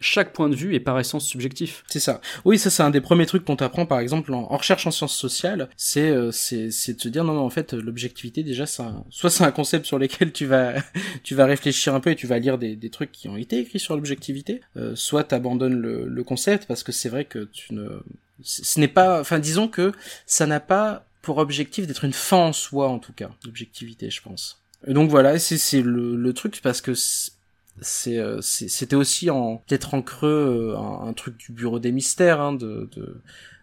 chaque 0.00 0.32
point 0.32 0.48
de 0.48 0.54
vue 0.54 0.74
est 0.74 0.80
par 0.80 0.98
essence 0.98 1.26
subjectif. 1.26 1.84
C'est 1.88 2.00
ça. 2.00 2.20
Oui, 2.44 2.58
ça 2.58 2.70
c'est 2.70 2.82
un 2.82 2.90
des 2.90 3.00
premiers 3.00 3.26
trucs 3.26 3.44
qu'on 3.44 3.56
t'apprend 3.56 3.86
par 3.86 4.00
exemple 4.00 4.32
en, 4.32 4.46
recherche 4.46 4.86
en 4.86 4.90
sciences 4.90 5.16
sociales, 5.16 5.68
c'est 5.76 6.10
euh, 6.10 6.30
c'est 6.30 6.70
c'est 6.70 6.94
de 6.94 7.00
se 7.00 7.08
dire 7.08 7.24
non 7.24 7.34
non 7.34 7.42
en 7.42 7.50
fait 7.50 7.72
l'objectivité 7.72 8.42
déjà 8.42 8.66
c'est 8.66 8.82
soit 9.10 9.30
c'est 9.30 9.44
un 9.44 9.52
concept 9.52 9.86
sur 9.86 9.98
lequel 9.98 10.32
tu 10.32 10.46
vas 10.46 10.74
tu 11.22 11.34
vas 11.34 11.46
réfléchir 11.46 11.94
un 11.94 12.00
peu 12.00 12.10
et 12.10 12.16
tu 12.16 12.26
vas 12.26 12.38
lire 12.38 12.58
des, 12.58 12.76
des 12.76 12.90
trucs 12.90 13.12
qui 13.12 13.28
ont 13.28 13.36
été 13.36 13.58
écrits 13.58 13.80
sur 13.80 13.94
l'objectivité, 13.94 14.60
euh, 14.76 14.94
soit 14.94 15.24
t'abandonnes 15.24 15.78
le, 15.78 16.06
le 16.06 16.24
concept 16.24 16.66
parce 16.66 16.82
que 16.82 16.92
c'est 16.92 17.08
vrai 17.08 17.24
que 17.24 17.48
tu 17.52 17.74
ne 17.74 18.00
ce 18.42 18.78
n'est 18.78 18.88
pas 18.88 19.20
enfin 19.20 19.38
disons 19.38 19.68
que 19.68 19.92
ça 20.26 20.46
n'a 20.46 20.60
pas 20.60 21.04
pour 21.28 21.36
objectif 21.36 21.86
d'être 21.86 22.04
une 22.04 22.14
fin 22.14 22.38
en 22.38 22.52
soi, 22.54 22.88
en 22.88 22.98
tout 22.98 23.12
cas, 23.12 23.30
l'objectivité, 23.44 24.08
je 24.08 24.22
pense. 24.22 24.62
Et 24.86 24.94
donc 24.94 25.10
voilà, 25.10 25.38
c'est 25.38 25.82
le, 25.82 26.16
le 26.16 26.32
truc 26.32 26.60
parce 26.62 26.80
que 26.80 26.94
c'est 26.94 27.32
c'était 27.80 28.96
aussi 28.96 29.30
en 29.30 29.62
peut-être 29.66 29.94
en 29.94 30.02
creux 30.02 30.74
un, 30.76 31.12
truc 31.12 31.36
du 31.38 31.52
bureau 31.52 31.78
des 31.78 31.92
mystères 31.92 32.40
hein, 32.40 32.52
de, 32.52 32.88
de, 32.96 33.20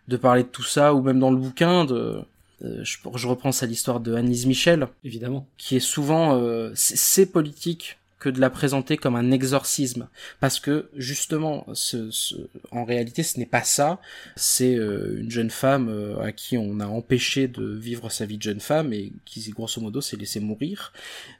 de 0.07 0.17
parler 0.17 0.43
de 0.43 0.47
tout 0.47 0.63
ça 0.63 0.93
ou 0.93 1.01
même 1.01 1.19
dans 1.19 1.31
le 1.31 1.37
bouquin 1.37 1.85
de 1.85 2.21
je, 2.61 2.97
je 3.15 3.27
repense 3.27 3.63
à 3.63 3.65
l'histoire 3.65 3.99
de 3.99 4.13
Annise 4.13 4.45
Michel. 4.45 4.87
Évidemment. 5.03 5.47
Qui 5.57 5.75
est 5.75 5.81
souvent 5.81 6.35
euh, 6.35 6.71
c'est 6.75 7.25
politique 7.25 7.97
que 8.25 8.29
de 8.31 8.41
la 8.41 8.49
présenter 8.49 8.97
comme 8.97 9.15
un 9.15 9.29
exorcisme. 9.29 10.09
Parce 10.39 10.59
que 10.59 10.89
justement 10.95 11.67
ce, 11.73 12.09
ce 12.09 12.33
en 12.71 12.83
réalité 12.83 13.21
ce 13.21 13.37
n'est 13.37 13.45
pas 13.45 13.61
ça. 13.61 14.01
C'est 14.35 14.75
euh, 14.75 15.19
une 15.19 15.29
jeune 15.29 15.51
femme 15.51 15.89
euh, 15.89 16.19
à 16.21 16.31
qui 16.31 16.57
on 16.57 16.79
a 16.79 16.87
empêché 16.87 17.47
de 17.47 17.63
vivre 17.63 18.09
sa 18.09 18.25
vie 18.25 18.37
de 18.37 18.41
jeune 18.41 18.59
femme 18.59 18.93
et 18.93 19.13
qui 19.25 19.47
grosso 19.51 19.79
modo 19.79 20.01
s'est 20.01 20.17
laissé 20.17 20.39
mourir 20.39 20.91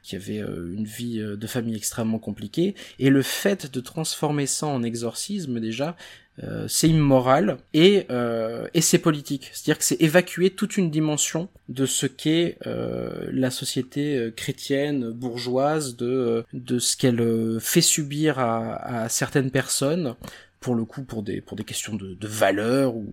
qui 0.04 0.14
avait 0.14 0.38
euh, 0.38 0.72
une 0.76 0.84
vie 0.84 1.18
de 1.18 1.46
famille 1.48 1.74
extrêmement 1.74 2.20
compliquée. 2.20 2.76
Et 3.00 3.10
le 3.10 3.22
fait 3.22 3.72
de 3.72 3.80
transformer 3.80 4.46
ça 4.46 4.68
en 4.68 4.84
exorcisme 4.84 5.58
déjà 5.58 5.96
euh, 6.42 6.66
c'est 6.68 6.88
immoral 6.88 7.56
et, 7.72 8.06
euh, 8.10 8.68
et 8.74 8.82
c'est 8.82 8.98
politique. 8.98 9.50
C'est-à-dire 9.52 9.78
que 9.78 9.84
c'est 9.84 10.00
évacuer 10.02 10.50
toute 10.50 10.76
une 10.76 10.90
dimension 10.90 11.48
de 11.70 11.86
ce 11.86 12.06
qu'est 12.06 12.58
euh, 12.66 13.26
la 13.32 13.50
société 13.50 14.16
euh, 14.16 14.30
chrétienne, 14.30 15.10
bourgeoise, 15.10 15.96
de, 15.96 16.44
de 16.52 16.78
ce 16.78 16.96
qu'elle 16.96 17.58
fait 17.60 17.80
subir 17.80 18.38
à, 18.38 19.04
à, 19.04 19.08
certaines 19.08 19.50
personnes, 19.50 20.14
pour 20.60 20.74
le 20.74 20.84
coup 20.84 21.02
pour 21.04 21.22
des, 21.22 21.40
pour 21.40 21.56
des 21.56 21.64
questions 21.64 21.94
de, 21.94 22.14
de 22.14 22.28
valeur 22.28 22.94
ou, 22.96 23.06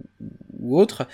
ou 0.59 0.77
autre. 0.77 1.07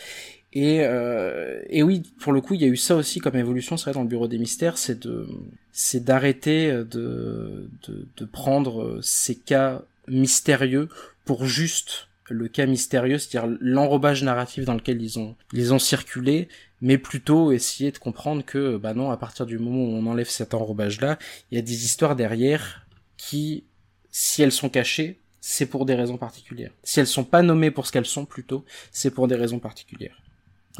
Et, 0.52 0.80
euh, 0.82 1.62
et 1.70 1.84
oui, 1.84 2.02
pour 2.20 2.34
le 2.34 2.42
coup, 2.42 2.56
il 2.56 2.62
y 2.62 2.66
a 2.66 2.70
eu 2.70 2.78
ça 2.78 2.96
aussi 2.96 3.20
comme 3.20 3.36
évolution, 3.36 3.78
c'est 3.78 3.84
vrai, 3.84 3.94
dans 3.94 4.02
le 4.02 4.08
Bureau 4.08 4.28
des 4.28 4.40
Mystères, 4.40 4.80
c'est 4.80 5.00
de, 5.00 5.28
c'est 5.72 6.04
d'arrêter 6.04 6.72
de, 6.72 7.70
de, 7.88 8.08
de 8.18 8.26
prendre 8.26 8.98
ces 9.04 9.36
cas 9.36 9.84
mystérieux 10.08 10.90
pour 11.30 11.46
juste 11.46 12.08
le 12.28 12.48
cas 12.48 12.66
mystérieux, 12.66 13.20
c'est-à-dire 13.20 13.56
l'enrobage 13.62 14.24
narratif 14.24 14.66
dans 14.66 14.74
lequel 14.74 15.00
ils 15.00 15.20
ont, 15.20 15.36
ils 15.54 15.76
ont 15.76 15.78
circulé, 15.78 16.48
mais 16.82 16.98
plutôt 16.98 17.52
essayer 17.52 17.92
de 17.92 18.00
comprendre 18.00 18.44
que, 18.44 18.78
bah 18.78 18.96
non, 18.96 19.12
à 19.12 19.18
partir 19.18 19.46
du 19.46 19.60
moment 19.60 19.78
où 19.78 19.96
on 19.96 20.08
enlève 20.08 20.28
cet 20.28 20.56
enrobage-là, 20.56 21.20
il 21.52 21.56
y 21.56 21.60
a 21.60 21.62
des 21.62 21.86
histoires 21.86 22.16
derrière 22.16 22.88
qui, 23.16 23.64
si 24.10 24.42
elles 24.42 24.52
sont 24.52 24.70
cachées, 24.70 25.20
c'est 25.40 25.68
pour 25.68 25.86
des 25.86 25.94
raisons 25.94 26.18
particulières. 26.18 26.72
Si 26.82 27.00
elles 27.00 27.06
sont 27.06 27.26
pas 27.26 27.44
nommées 27.44 27.70
pour 27.70 27.86
ce 27.86 27.92
qu'elles 27.92 28.08
sont 28.08 28.26
plutôt, 28.26 28.66
c'est 28.92 29.12
pour 29.12 29.28
des 29.28 29.36
raisons 29.36 29.60
particulières. 29.60 30.20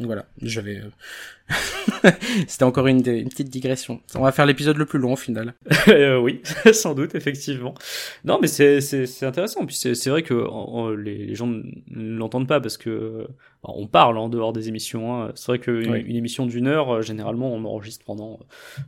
Voilà, 0.00 0.26
j'avais. 0.42 0.82
C'était 2.48 2.64
encore 2.64 2.86
une, 2.86 3.06
une, 3.06 3.28
petite 3.28 3.48
digression. 3.48 4.00
On 4.14 4.22
va 4.22 4.32
faire 4.32 4.46
l'épisode 4.46 4.76
le 4.76 4.86
plus 4.86 4.98
long 4.98 5.12
au 5.12 5.16
final. 5.16 5.54
euh, 5.88 6.18
oui, 6.18 6.40
sans 6.72 6.94
doute, 6.94 7.14
effectivement. 7.14 7.74
Non, 8.24 8.38
mais 8.40 8.48
c'est 8.48 8.80
c'est 8.80 9.26
intéressant. 9.26 9.66
Puis 9.66 9.76
c'est 9.76 10.10
vrai 10.10 10.22
que 10.22 10.34
les, 10.96 11.26
les, 11.26 11.34
gens 11.34 11.46
ne 11.46 12.16
l'entendent 12.16 12.48
pas 12.48 12.60
parce 12.60 12.76
que 12.76 13.26
on 13.62 13.86
parle 13.86 14.16
en 14.16 14.28
dehors 14.28 14.52
des 14.52 14.68
émissions. 14.68 15.22
Hein. 15.22 15.32
C'est 15.34 15.46
vrai 15.48 15.58
qu'une 15.58 15.94
une 15.94 16.16
émission 16.16 16.46
d'une 16.46 16.66
heure, 16.66 16.94
euh, 16.94 17.02
généralement, 17.02 17.52
on 17.52 17.64
enregistre 17.64 18.04
pendant. 18.04 18.38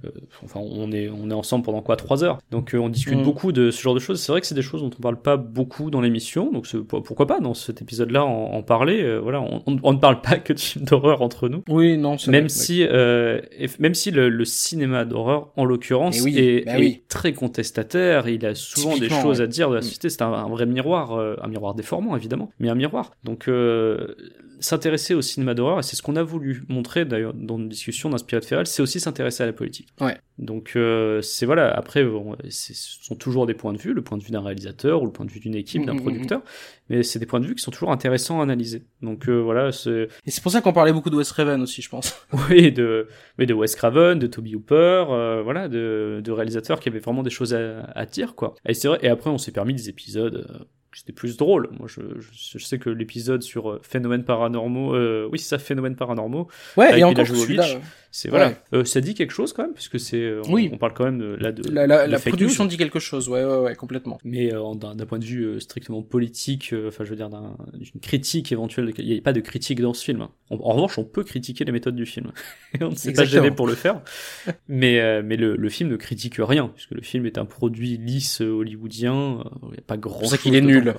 Euh, 0.05 0.11
enfin, 0.45 0.61
on 0.61 0.91
est 0.93 1.11
on 1.11 1.31
est 1.31 1.35
ensemble 1.35 1.65
pendant 1.65 1.83
quoi 1.83 1.97
trois 1.97 2.25
heures? 2.25 2.39
Donc 2.51 2.75
on 2.79 2.89
discute 2.89 3.19
mm. 3.19 3.23
beaucoup 3.23 3.53
de 3.53 3.71
ce 3.71 3.83
genre 3.83 3.95
de 3.95 4.01
choses. 4.01 4.21
C'est 4.21 4.33
vrai 4.33 4.41
que 4.41 4.47
c'est 4.47 4.55
des 4.55 4.63
choses 4.63 4.81
dont 4.83 4.91
on 4.97 5.03
parle 5.03 5.21
pas 5.21 5.37
beaucoup 5.37 5.91
dans 5.91 6.01
l'émission. 6.01 6.51
Donc 6.51 6.67
pourquoi 6.89 7.27
pas 7.27 7.41
dans 7.41 7.55
cet 7.55 7.83
épisode-là 7.83 8.25
en, 8.25 8.55
en, 8.55 8.63
parler. 8.63 9.19
voilà, 9.19 9.43
on, 9.43 9.63
on, 9.67 9.93
ne 9.93 9.99
parle 9.99 10.21
pas 10.23 10.37
que 10.39 10.55
de 10.55 10.59
films 10.59 10.87
d'horreur 10.87 11.21
entre 11.21 11.49
nous. 11.49 11.63
Oui, 11.69 11.99
non. 11.99 12.17
Même 12.29 12.49
si 12.49 12.87
euh, 13.03 13.41
même 13.79 13.95
si 13.95 14.11
le, 14.11 14.29
le 14.29 14.45
cinéma 14.45 15.05
d'horreur, 15.05 15.51
en 15.57 15.65
l'occurrence, 15.65 16.21
oui, 16.21 16.39
est, 16.39 16.67
bah 16.67 16.75
oui. 16.79 17.03
très 17.09 17.33
contestataire, 17.33 18.29
il 18.29 18.45
a 18.47 18.55
souvent 18.55 18.97
des 18.97 19.09
choses 19.09 19.39
ouais. 19.39 19.45
à 19.45 19.47
dire 19.47 19.69
de 19.71 19.75
la 19.75 19.81
mm. 19.81 19.85
société. 19.85 20.11
C'est 20.11 20.23
un, 20.23 20.33
un, 20.33 20.49
vrai 20.49 20.67
miroir, 20.67 21.13
euh, 21.13 21.37
un 21.43 21.49
miroir 21.49 21.75
déformant 21.75 22.17
évidemment, 22.17 22.51
mais 22.61 22.69
un 22.69 22.75
miroir. 22.75 23.13
Donc 23.25 23.49
euh, 23.49 24.15
s'intéresser 24.63 25.15
au 25.15 25.23
cinéma 25.23 25.55
d'horreur, 25.55 25.79
et 25.79 25.83
c'est 25.83 25.97
ce 25.97 26.03
qu'on 26.03 26.17
a 26.17 26.23
voulu 26.23 26.65
montrer 26.69 27.05
d'ailleurs 27.05 27.35
dans 27.35 27.59
une 27.59 27.69
discussion 27.69 28.11
d'Inspiré 28.11 28.41
de 28.41 28.47
Feral, 28.47 28.67
c'est 28.67 28.83
aussi 28.83 29.01
s'intéresser 29.01 29.43
à 29.43 29.47
la 29.47 29.53
politique. 29.53 29.89
Ouais. 30.01 30.17
Donc 30.39 30.73
euh, 30.77 31.21
c'est 31.23 31.47
voilà, 31.47 31.71
après 31.71 32.05
bon, 32.05 32.37
ce 32.49 32.73
sont 32.75 33.15
toujours 33.15 33.47
des 33.47 33.55
points 33.55 33.73
de 33.73 33.79
vue, 33.79 33.93
le 33.93 34.03
point 34.03 34.19
de 34.19 34.23
vue 34.23 34.31
d'un 34.31 34.41
réalisateur 34.41 35.03
ou 35.03 35.07
le 35.07 35.13
point 35.13 35.27
de 35.27 35.31
vue 35.31 35.41
d'une 35.41 35.55
équipe, 35.55 35.85
d'un 35.85 35.95
mmh, 35.95 36.01
producteur, 36.01 36.39
mmh. 36.41 36.43
mais 36.91 37.03
c'est 37.03 37.19
des 37.19 37.27
points 37.27 37.41
de 37.41 37.47
vue 37.47 37.55
qui 37.55 37.63
sont 37.63 37.71
toujours 37.71 37.93
intéressants 37.93 38.41
à 38.41 38.43
analyser. 38.43 38.85
Donc 39.03 39.29
euh, 39.29 39.41
voilà, 39.41 39.73
c'est... 39.73 40.09
Et 40.27 40.31
c'est 40.31 40.43
pour 40.43 40.53
ça 40.53 40.61
qu'on 40.61 40.73
parlait 40.73 40.93
beaucoup 40.93 41.11
de 41.11 41.17
Wes 41.17 41.31
Craven 41.31 41.61
aussi, 41.63 41.83
je 41.83 41.89
pense. 41.89 42.27
oui, 42.51 42.73
de, 42.73 43.09
mais 43.39 43.47
de 43.47 43.55
Wes 43.55 43.75
Craven, 43.75 44.19
de 44.19 44.27
Toby 44.27 44.55
Hooper, 44.55 45.07
euh, 45.11 45.43
voilà, 45.43 45.69
de, 45.69 46.21
de 46.25 46.33
réalisateurs 46.33 46.81
qui 46.81 46.89
avaient 46.89 46.99
vraiment 46.99 47.23
des 47.23 47.31
choses 47.31 47.55
à, 47.55 47.83
à 47.95 48.07
dire, 48.07 48.35
quoi. 48.35 48.55
Et 48.67 48.75
c'est 48.75 48.89
vrai, 48.89 48.99
et 49.03 49.09
après 49.09 49.31
on 49.31 49.39
s'est 49.39 49.53
permis 49.53 49.75
des 49.75 49.89
épisodes 49.89 50.47
euh, 50.49 50.65
c'était 50.99 51.13
plus 51.13 51.37
drôle. 51.37 51.69
Moi, 51.79 51.89
je, 51.89 52.01
je, 52.21 52.59
je 52.59 52.65
sais 52.65 52.79
que 52.79 52.91
l'épisode 52.91 53.43
sur 53.43 53.71
euh, 53.71 53.81
phénomènes 53.83 54.25
paranormaux, 54.25 54.95
euh, 54.95 55.29
oui, 55.31 55.39
c'est 55.39 55.49
ça, 55.49 55.59
phénomènes 55.59 55.97
paranormaux. 55.97 56.49
Ouais, 56.77 56.99
et 56.99 57.05
encore 57.05 57.27
celui-là. 57.27 57.67
C'est 58.15 58.29
voilà, 58.29 58.49
ouais. 58.49 58.57
euh, 58.75 58.85
ça 58.85 59.01
dit 59.01 59.15
quelque 59.15 59.33
chose 59.33 59.55
quand 59.55 59.63
même, 59.63 59.73
puisque 59.73 59.99
c'est, 59.99 60.35
on, 60.47 60.53
oui. 60.53 60.69
on 60.71 60.77
parle 60.77 60.93
quand 60.93 61.07
même 61.07 61.19
de, 61.19 61.35
là 61.41 61.51
de 61.51 61.67
la, 61.71 61.87
la, 61.87 62.07
la 62.07 62.19
production 62.19 62.65
news. 62.65 62.69
dit 62.69 62.77
quelque 62.77 62.99
chose, 62.99 63.27
ouais, 63.31 63.43
ouais, 63.43 63.57
ouais, 63.61 63.75
complètement. 63.75 64.19
Mais 64.23 64.53
euh, 64.53 64.75
d'un 64.75 65.07
point 65.07 65.19
de 65.19 65.25
vue 65.25 65.45
euh, 65.45 65.61
strictement 65.61 66.03
politique, 66.03 66.75
euh, 66.75 66.89
enfin, 66.89 67.05
je 67.05 67.11
veux 67.11 67.17
dire 67.17 67.31
d'une 67.31 68.01
critique 68.03 68.53
éventuelle, 68.53 68.93
il 68.99 69.07
n'y 69.07 69.17
a 69.17 69.23
pas 69.23 69.33
de 69.33 69.41
critique 69.41 69.81
dans 69.81 69.95
ce 69.95 70.05
film. 70.05 70.29
En, 70.51 70.57
en, 70.57 70.73
revanche, 70.75 70.99
on 70.99 71.05
peut 71.05 71.25
critiquer 71.25 71.65
les 71.65 71.73
méthodes 71.73 71.97
du 71.97 72.05
film, 72.05 72.33
on 72.83 72.91
ne 72.91 72.95
s'est 72.95 73.15
pas 73.15 73.25
gêné 73.25 73.51
pour 73.51 73.67
le 73.67 73.75
faire. 73.75 74.03
mais 74.69 75.23
mais 75.23 75.39
le, 75.39 75.57
le, 75.57 75.69
film 75.71 75.89
ne 75.89 75.97
critique 75.97 76.35
rien, 76.39 76.69
puisque 76.69 76.91
le 76.91 77.01
film 77.01 77.25
est 77.25 77.39
un 77.39 77.47
produit 77.47 77.97
lisse 77.97 78.43
hollywoodien. 78.43 79.43
Il 79.63 79.71
n'y 79.71 79.79
a 79.79 79.83
pas 79.87 79.97
grand. 79.97 80.17
C'est 80.17 80.21
pour 80.21 80.31
ça 80.33 80.37
qu'il 80.37 80.55
est 80.55 80.61
nul. 80.61 80.95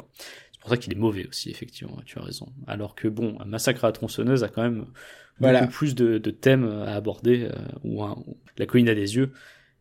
C'est 0.52 0.61
pour 0.61 0.69
ça 0.72 0.77
qu'il 0.77 0.91
est 0.94 0.99
mauvais 0.99 1.27
aussi, 1.27 1.52
effectivement. 1.52 1.99
Tu 2.07 2.18
as 2.18 2.23
raison. 2.23 2.48
Alors 2.65 2.95
que 2.95 3.07
bon, 3.07 3.38
un 3.40 3.45
massacre 3.45 3.84
à 3.84 3.90
la 3.90 3.91
tronçonneuse 3.91 4.44
a 4.44 4.48
quand 4.48 4.64
même 4.64 4.88
voilà. 5.39 5.61
beaucoup 5.61 5.73
plus 5.73 5.95
de, 5.95 6.18
de, 6.18 6.31
thèmes 6.31 6.65
à 6.85 6.95
aborder, 6.95 7.43
euh, 7.43 7.51
ou, 7.84 8.03
un, 8.03 8.11
ou, 8.27 8.38
La 8.57 8.65
colline 8.65 8.89
à 8.89 8.95
des 8.95 9.15
yeux, 9.15 9.31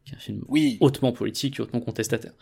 qui 0.05 0.13
est 0.13 0.17
un 0.17 0.21
film 0.21 0.45
oui. 0.49 0.79
hautement 0.81 1.13
politique 1.13 1.61
hautement 1.61 1.81
contestataire. 1.81 2.33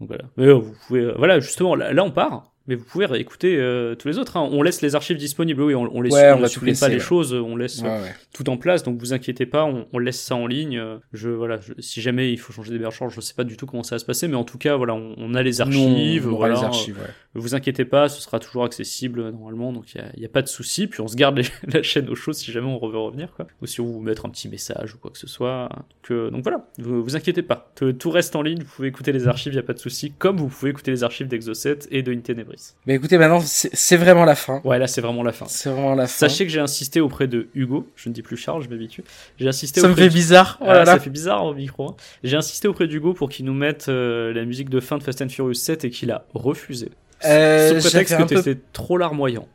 Donc 0.00 0.08
voilà. 0.08 0.24
Mais 0.36 0.46
euh, 0.46 0.54
vous 0.54 0.74
pouvez, 0.86 1.00
euh, 1.00 1.14
voilà, 1.16 1.40
justement, 1.40 1.74
là, 1.74 1.92
là 1.92 2.04
on 2.04 2.10
part 2.10 2.52
mais 2.68 2.74
vous 2.74 2.84
pouvez 2.84 3.06
réécouter 3.06 3.56
euh, 3.58 3.94
tous 3.94 4.08
les 4.08 4.18
autres. 4.18 4.36
Hein. 4.36 4.48
On 4.50 4.60
laisse 4.60 4.82
les 4.82 4.96
archives 4.96 5.16
disponibles, 5.16 5.62
oui, 5.62 5.76
on, 5.76 5.82
on 5.82 6.02
ouais, 6.02 6.32
on, 6.32 6.38
on 6.38 6.40
laisser, 6.40 6.80
pas 6.80 6.86
ouais. 6.86 6.94
les 6.94 6.98
choses, 6.98 7.32
on 7.32 7.54
laisse 7.54 7.80
ouais, 7.80 8.12
tout 8.34 8.50
en 8.50 8.56
place. 8.56 8.82
Donc 8.82 8.98
vous 8.98 9.12
inquiétez 9.12 9.46
pas, 9.46 9.64
on, 9.64 9.86
on 9.92 10.00
laisse 10.00 10.20
ça 10.20 10.34
en 10.34 10.48
ligne. 10.48 10.82
Je 11.12 11.28
voilà, 11.28 11.60
je, 11.60 11.74
si 11.78 12.00
jamais 12.00 12.32
il 12.32 12.38
faut 12.38 12.52
changer 12.52 12.72
d'hébergeur, 12.72 13.08
je 13.08 13.20
sais 13.20 13.34
pas 13.34 13.44
du 13.44 13.56
tout 13.56 13.66
comment 13.66 13.84
ça 13.84 13.94
va 13.94 13.98
se 14.00 14.04
passer, 14.04 14.26
mais 14.26 14.34
en 14.34 14.42
tout 14.42 14.58
cas 14.58 14.74
voilà, 14.74 14.94
on, 14.94 15.34
a 15.34 15.44
les 15.44 15.60
archives. 15.60 16.26
Nous, 16.26 16.36
voilà, 16.36 16.56
les 16.56 16.64
archives 16.64 16.98
vous 17.38 17.54
inquiétez 17.54 17.84
pas, 17.84 18.08
ce 18.08 18.20
sera 18.20 18.38
toujours 18.38 18.64
accessible 18.64 19.30
normalement, 19.30 19.72
donc 19.72 19.94
il 19.94 20.02
y, 20.16 20.22
y 20.22 20.24
a, 20.24 20.28
pas 20.28 20.42
de 20.42 20.48
souci. 20.48 20.86
Puis 20.86 21.00
on 21.00 21.08
se 21.08 21.16
garde 21.16 21.38
les, 21.38 21.44
la 21.72 21.82
chaîne 21.82 22.08
au 22.08 22.14
chaud 22.14 22.32
si 22.32 22.52
jamais 22.52 22.66
on 22.66 22.86
veut 22.86 22.98
revenir, 22.98 23.32
quoi. 23.34 23.46
Ou 23.62 23.66
si 23.66 23.80
on 23.80 23.86
vous 23.86 24.00
mettre 24.00 24.26
un 24.26 24.30
petit 24.30 24.48
message 24.48 24.94
ou 24.94 24.98
quoi 24.98 25.10
que 25.10 25.18
ce 25.18 25.26
soit. 25.26 25.68
Donc, 25.70 26.10
euh, 26.10 26.30
donc 26.30 26.42
voilà, 26.42 26.66
vous, 26.78 27.02
vous 27.02 27.16
inquiétez 27.16 27.42
pas, 27.42 27.70
tout, 27.74 27.92
tout, 27.92 28.10
reste 28.10 28.36
en 28.36 28.42
ligne. 28.42 28.60
Vous 28.60 28.74
pouvez 28.76 28.88
écouter 28.88 29.12
les 29.12 29.28
archives, 29.28 29.52
il 29.52 29.56
y 29.56 29.60
a 29.60 29.62
pas 29.62 29.74
de 29.74 29.78
souci, 29.78 30.12
comme 30.12 30.36
vous 30.36 30.48
pouvez 30.48 30.70
écouter 30.70 30.90
les 30.90 31.04
archives 31.04 31.28
d'Exocet 31.28 31.78
et 31.90 32.02
de 32.02 32.12
Intenebris. 32.12 32.74
Mais 32.86 32.94
écoutez 32.94 33.18
maintenant 33.18 33.40
c'est 33.44 33.96
vraiment 33.96 34.24
la 34.24 34.34
fin. 34.34 34.60
Ouais, 34.64 34.78
là, 34.78 34.86
c'est 34.86 35.00
vraiment 35.00 35.22
la 35.22 35.32
fin. 35.32 35.46
C'est 35.48 35.70
vraiment 35.70 35.94
la 35.94 36.06
fin. 36.06 36.28
Sachez 36.28 36.46
que 36.46 36.52
j'ai 36.52 36.60
insisté 36.60 37.00
auprès 37.00 37.26
de 37.28 37.48
Hugo. 37.54 37.88
Je 37.96 38.08
ne 38.08 38.14
dis 38.14 38.22
plus 38.22 38.36
Charles, 38.36 38.62
je 38.62 38.68
m'habitue. 38.68 39.04
J'ai 39.38 39.48
insisté. 39.48 39.80
Ça 39.80 39.88
me 39.88 39.94
fait 39.94 40.08
bizarre. 40.08 40.58
Oh 40.60 40.66
là 40.66 40.84
ça 40.84 40.98
fait 40.98 41.10
bizarre 41.10 41.44
au 41.44 41.54
micro. 41.54 41.90
Hein. 41.90 41.96
J'ai 42.24 42.36
insisté 42.36 42.68
auprès 42.68 42.86
d'Hugo 42.86 43.14
pour 43.14 43.28
qu'il 43.28 43.44
nous 43.44 43.54
mette 43.54 43.88
euh, 43.88 44.32
la 44.32 44.44
musique 44.44 44.68
de 44.68 44.80
fin 44.80 44.98
de 44.98 45.02
Fast 45.02 45.22
and 45.22 45.28
Furious 45.28 45.54
7 45.54 45.84
et 45.84 45.90
qu'il 45.90 46.10
a 46.10 46.24
refusé. 46.34 46.90
Euh, 47.24 47.80
Sous 47.80 47.88
prétexte 47.88 48.16
que 48.16 48.22
peu... 48.22 48.42
t'étais 48.42 48.60
trop 48.72 48.98
larmoyant. 48.98 49.48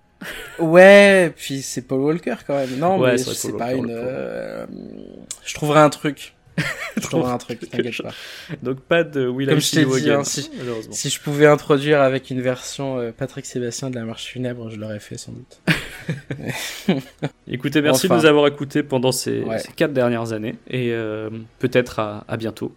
Ouais, 0.60 1.34
puis 1.36 1.62
c'est 1.62 1.82
Paul 1.82 2.02
Walker 2.02 2.36
quand 2.46 2.56
même. 2.56 2.78
Non, 2.78 3.00
ouais, 3.00 3.14
mais 3.14 3.18
c'est 3.18 3.58
pas 3.58 3.74
une. 3.74 3.90
Euh... 3.90 4.66
Je 5.44 5.54
trouverai 5.54 5.80
un 5.80 5.90
truc. 5.90 6.36
je 6.98 7.02
trouverai 7.02 7.32
un 7.32 7.38
truc, 7.38 7.70
t'inquiète 7.70 8.02
pas. 8.02 8.12
Donc 8.62 8.82
pas 8.82 9.04
de 9.04 9.28
Will 9.28 9.50
Comme 9.50 9.62
je 9.62 9.72
t'ai 9.72 9.86
dit, 9.86 10.12
hein, 10.12 10.24
si, 10.24 10.52
si, 10.92 11.10
je 11.10 11.20
pouvais 11.20 11.48
introduire 11.48 12.02
avec 12.02 12.30
une 12.30 12.42
version 12.42 13.00
euh, 13.00 13.12
Patrick 13.12 13.46
Sébastien 13.46 13.90
de 13.90 13.96
la 13.96 14.04
marche 14.04 14.26
funèbre, 14.26 14.70
je 14.70 14.78
l'aurais 14.78 15.00
fait 15.00 15.18
sans 15.18 15.32
doute. 15.32 15.62
Écoutez, 17.48 17.82
merci 17.82 18.08
enfin. 18.08 18.18
de 18.18 18.22
nous 18.22 18.28
avoir 18.28 18.48
écoutés 18.48 18.84
pendant 18.84 19.12
ces, 19.12 19.42
ouais. 19.42 19.60
ces 19.60 19.72
quatre 19.72 19.94
dernières 19.94 20.34
années 20.34 20.56
et 20.68 20.92
euh, 20.92 21.30
peut-être 21.60 22.00
à, 22.00 22.26
à, 22.28 22.38
bientôt. 22.38 22.76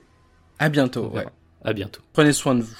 À 0.58 0.68
bientôt, 0.68 1.08
ouais. 1.08 1.26
À 1.64 1.72
bientôt. 1.72 2.00
Prenez 2.12 2.32
soin 2.32 2.54
de 2.54 2.62
vous. 2.62 2.78